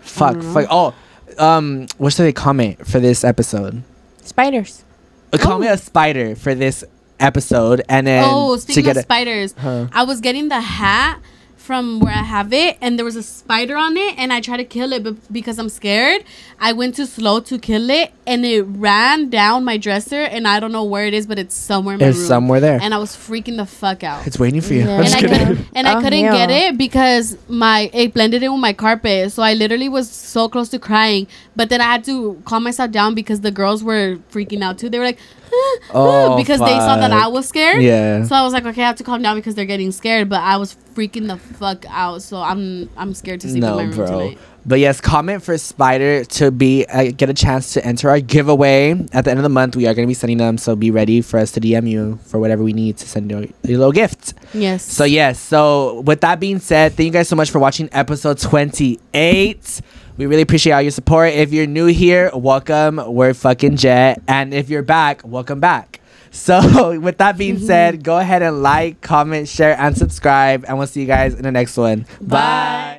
Fuck, 0.00 0.42
fuck. 0.42 0.66
Oh, 0.70 0.92
um, 1.38 1.86
what 1.96 2.12
should 2.12 2.24
they 2.24 2.32
comment 2.32 2.86
for 2.86 3.00
this 3.00 3.24
episode? 3.24 3.82
Spiders. 4.24 4.84
Uh, 5.32 5.38
me 5.58 5.66
a 5.68 5.76
spider 5.76 6.36
for 6.36 6.54
this 6.54 6.84
episode, 7.20 7.82
and 7.88 8.06
then 8.06 8.24
oh, 8.26 8.56
to 8.56 8.82
get 8.82 8.92
of 8.92 8.96
it. 8.98 9.02
spiders, 9.02 9.54
Huh. 9.58 9.88
I 9.92 10.04
was 10.04 10.20
getting 10.20 10.48
the 10.48 10.60
hat 10.60 11.20
from 11.64 11.98
where 12.00 12.12
I 12.12 12.22
have 12.36 12.52
it, 12.52 12.76
and 12.82 12.98
there 12.98 13.04
was 13.06 13.16
a 13.16 13.22
spider 13.22 13.74
on 13.76 13.96
it, 13.96 14.18
and 14.18 14.32
I 14.32 14.40
tried 14.40 14.58
to 14.58 14.64
kill 14.64 14.92
it, 14.92 15.02
but 15.02 15.14
because 15.32 15.58
I'm 15.58 15.70
scared, 15.70 16.22
I 16.60 16.72
went 16.74 16.94
too 16.96 17.06
slow 17.06 17.40
to 17.40 17.58
kill 17.58 17.88
it, 17.88 18.12
and 18.26 18.44
it 18.44 18.62
ran 18.62 19.30
down 19.30 19.64
my 19.64 19.76
dresser, 19.78 20.20
and 20.34 20.46
I 20.46 20.60
don't 20.60 20.72
know 20.72 20.84
where 20.84 21.06
it 21.06 21.14
is, 21.14 21.26
but 21.26 21.38
it's 21.38 21.54
somewhere 21.54 21.94
in 21.94 22.00
my 22.00 22.06
It's 22.08 22.18
room. 22.18 22.26
somewhere 22.26 22.60
there. 22.60 22.78
and 22.82 22.92
I 22.92 22.98
was 22.98 23.12
freaking 23.16 23.56
the 23.56 23.64
fuck 23.66 24.04
out. 24.04 24.26
It's 24.26 24.38
waiting 24.38 24.60
for 24.60 24.74
you. 24.74 24.80
Yeah. 24.84 24.96
I'm 24.96 25.00
and 25.00 25.04
just 25.08 25.16
I 25.16 25.20
kidding. 25.20 25.38
couldn't 25.46 25.66
and 25.74 25.88
I 25.88 25.94
Oh, 25.96 26.00
couldn't 26.02 26.24
get 26.40 26.50
it 26.50 26.76
because 26.78 27.36
my 27.48 27.90
it 27.94 28.12
blended 28.12 28.42
in 28.42 28.52
with 28.52 28.60
my 28.60 28.72
carpet. 28.74 29.32
So 29.32 29.42
I 29.42 29.54
literally 29.54 29.88
was 29.88 30.10
so 30.10 30.48
close 30.48 30.68
to 30.70 30.78
crying. 30.78 31.26
But 31.56 31.68
then 31.70 31.80
I 31.80 31.84
had 31.84 32.04
to 32.04 32.40
calm 32.44 32.62
myself 32.64 32.90
down 32.90 33.14
because 33.14 33.40
the 33.40 33.50
girls 33.50 33.82
were 33.82 34.16
freaking 34.32 34.62
out 34.62 34.78
too. 34.78 34.90
They 34.90 34.98
were 34.98 35.04
like, 35.04 35.18
Oh, 35.96 36.36
because 36.36 36.60
they 36.60 36.78
saw 36.78 36.96
that 36.96 37.12
I 37.12 37.28
was 37.28 37.48
scared. 37.48 37.82
Yeah. 37.82 38.24
So 38.24 38.34
I 38.34 38.42
was 38.42 38.52
like, 38.52 38.64
okay, 38.64 38.82
I 38.82 38.86
have 38.86 38.96
to 38.96 39.04
calm 39.04 39.22
down 39.22 39.36
because 39.36 39.54
they're 39.54 39.64
getting 39.64 39.92
scared. 39.92 40.28
But 40.28 40.40
I 40.40 40.56
was 40.56 40.76
freaking 40.94 41.28
the 41.28 41.36
fuck 41.36 41.84
out. 41.88 42.22
So 42.22 42.40
I'm 42.40 42.90
I'm 42.96 43.14
scared 43.14 43.40
to 43.42 43.48
sleep 43.48 43.62
no, 43.62 43.78
in 43.78 43.90
my 43.90 43.96
room 43.96 43.96
bro. 43.96 44.06
tonight. 44.06 44.38
But 44.66 44.80
yes, 44.80 45.00
comment 45.00 45.42
for 45.42 45.56
Spider 45.58 46.24
to 46.24 46.50
be 46.50 46.86
uh, 46.86 47.12
get 47.14 47.28
a 47.28 47.34
chance 47.34 47.74
to 47.74 47.84
enter 47.84 48.08
our 48.08 48.20
giveaway 48.20 48.92
at 49.12 49.24
the 49.24 49.30
end 49.30 49.38
of 49.38 49.42
the 49.42 49.50
month. 49.50 49.76
We 49.76 49.86
are 49.86 49.94
going 49.94 50.06
to 50.06 50.10
be 50.10 50.14
sending 50.14 50.38
them, 50.38 50.56
so 50.56 50.74
be 50.74 50.90
ready 50.90 51.20
for 51.20 51.38
us 51.38 51.52
to 51.52 51.60
DM 51.60 51.88
you 51.88 52.18
for 52.24 52.40
whatever 52.40 52.62
we 52.62 52.72
need 52.72 52.96
to 52.96 53.06
send 53.06 53.30
you 53.30 53.52
a 53.62 53.68
little 53.68 53.92
gift. 53.92 54.32
Yes. 54.54 54.82
So 54.82 55.04
yes, 55.04 55.38
so 55.38 56.00
with 56.00 56.22
that 56.22 56.40
being 56.40 56.60
said, 56.60 56.94
thank 56.94 57.06
you 57.06 57.12
guys 57.12 57.28
so 57.28 57.36
much 57.36 57.50
for 57.50 57.58
watching 57.58 57.90
episode 57.92 58.38
28. 58.38 59.80
We 60.16 60.26
really 60.26 60.42
appreciate 60.42 60.72
all 60.72 60.82
your 60.82 60.90
support. 60.92 61.30
If 61.32 61.52
you're 61.52 61.66
new 61.66 61.86
here, 61.86 62.30
welcome. 62.34 63.00
We're 63.04 63.34
fucking 63.34 63.76
Jet. 63.76 64.22
And 64.28 64.54
if 64.54 64.68
you're 64.70 64.82
back, 64.82 65.22
welcome 65.26 65.60
back. 65.60 66.00
So 66.34 66.98
with 66.98 67.18
that 67.18 67.38
being 67.38 67.58
said, 67.64 68.02
go 68.02 68.18
ahead 68.18 68.42
and 68.42 68.60
like, 68.60 69.00
comment, 69.00 69.46
share, 69.46 69.78
and 69.78 69.96
subscribe. 69.96 70.64
And 70.66 70.76
we'll 70.76 70.88
see 70.88 71.00
you 71.02 71.06
guys 71.06 71.34
in 71.34 71.42
the 71.42 71.52
next 71.52 71.76
one. 71.76 72.06
Bye. 72.20 72.26
Bye. 72.26 72.84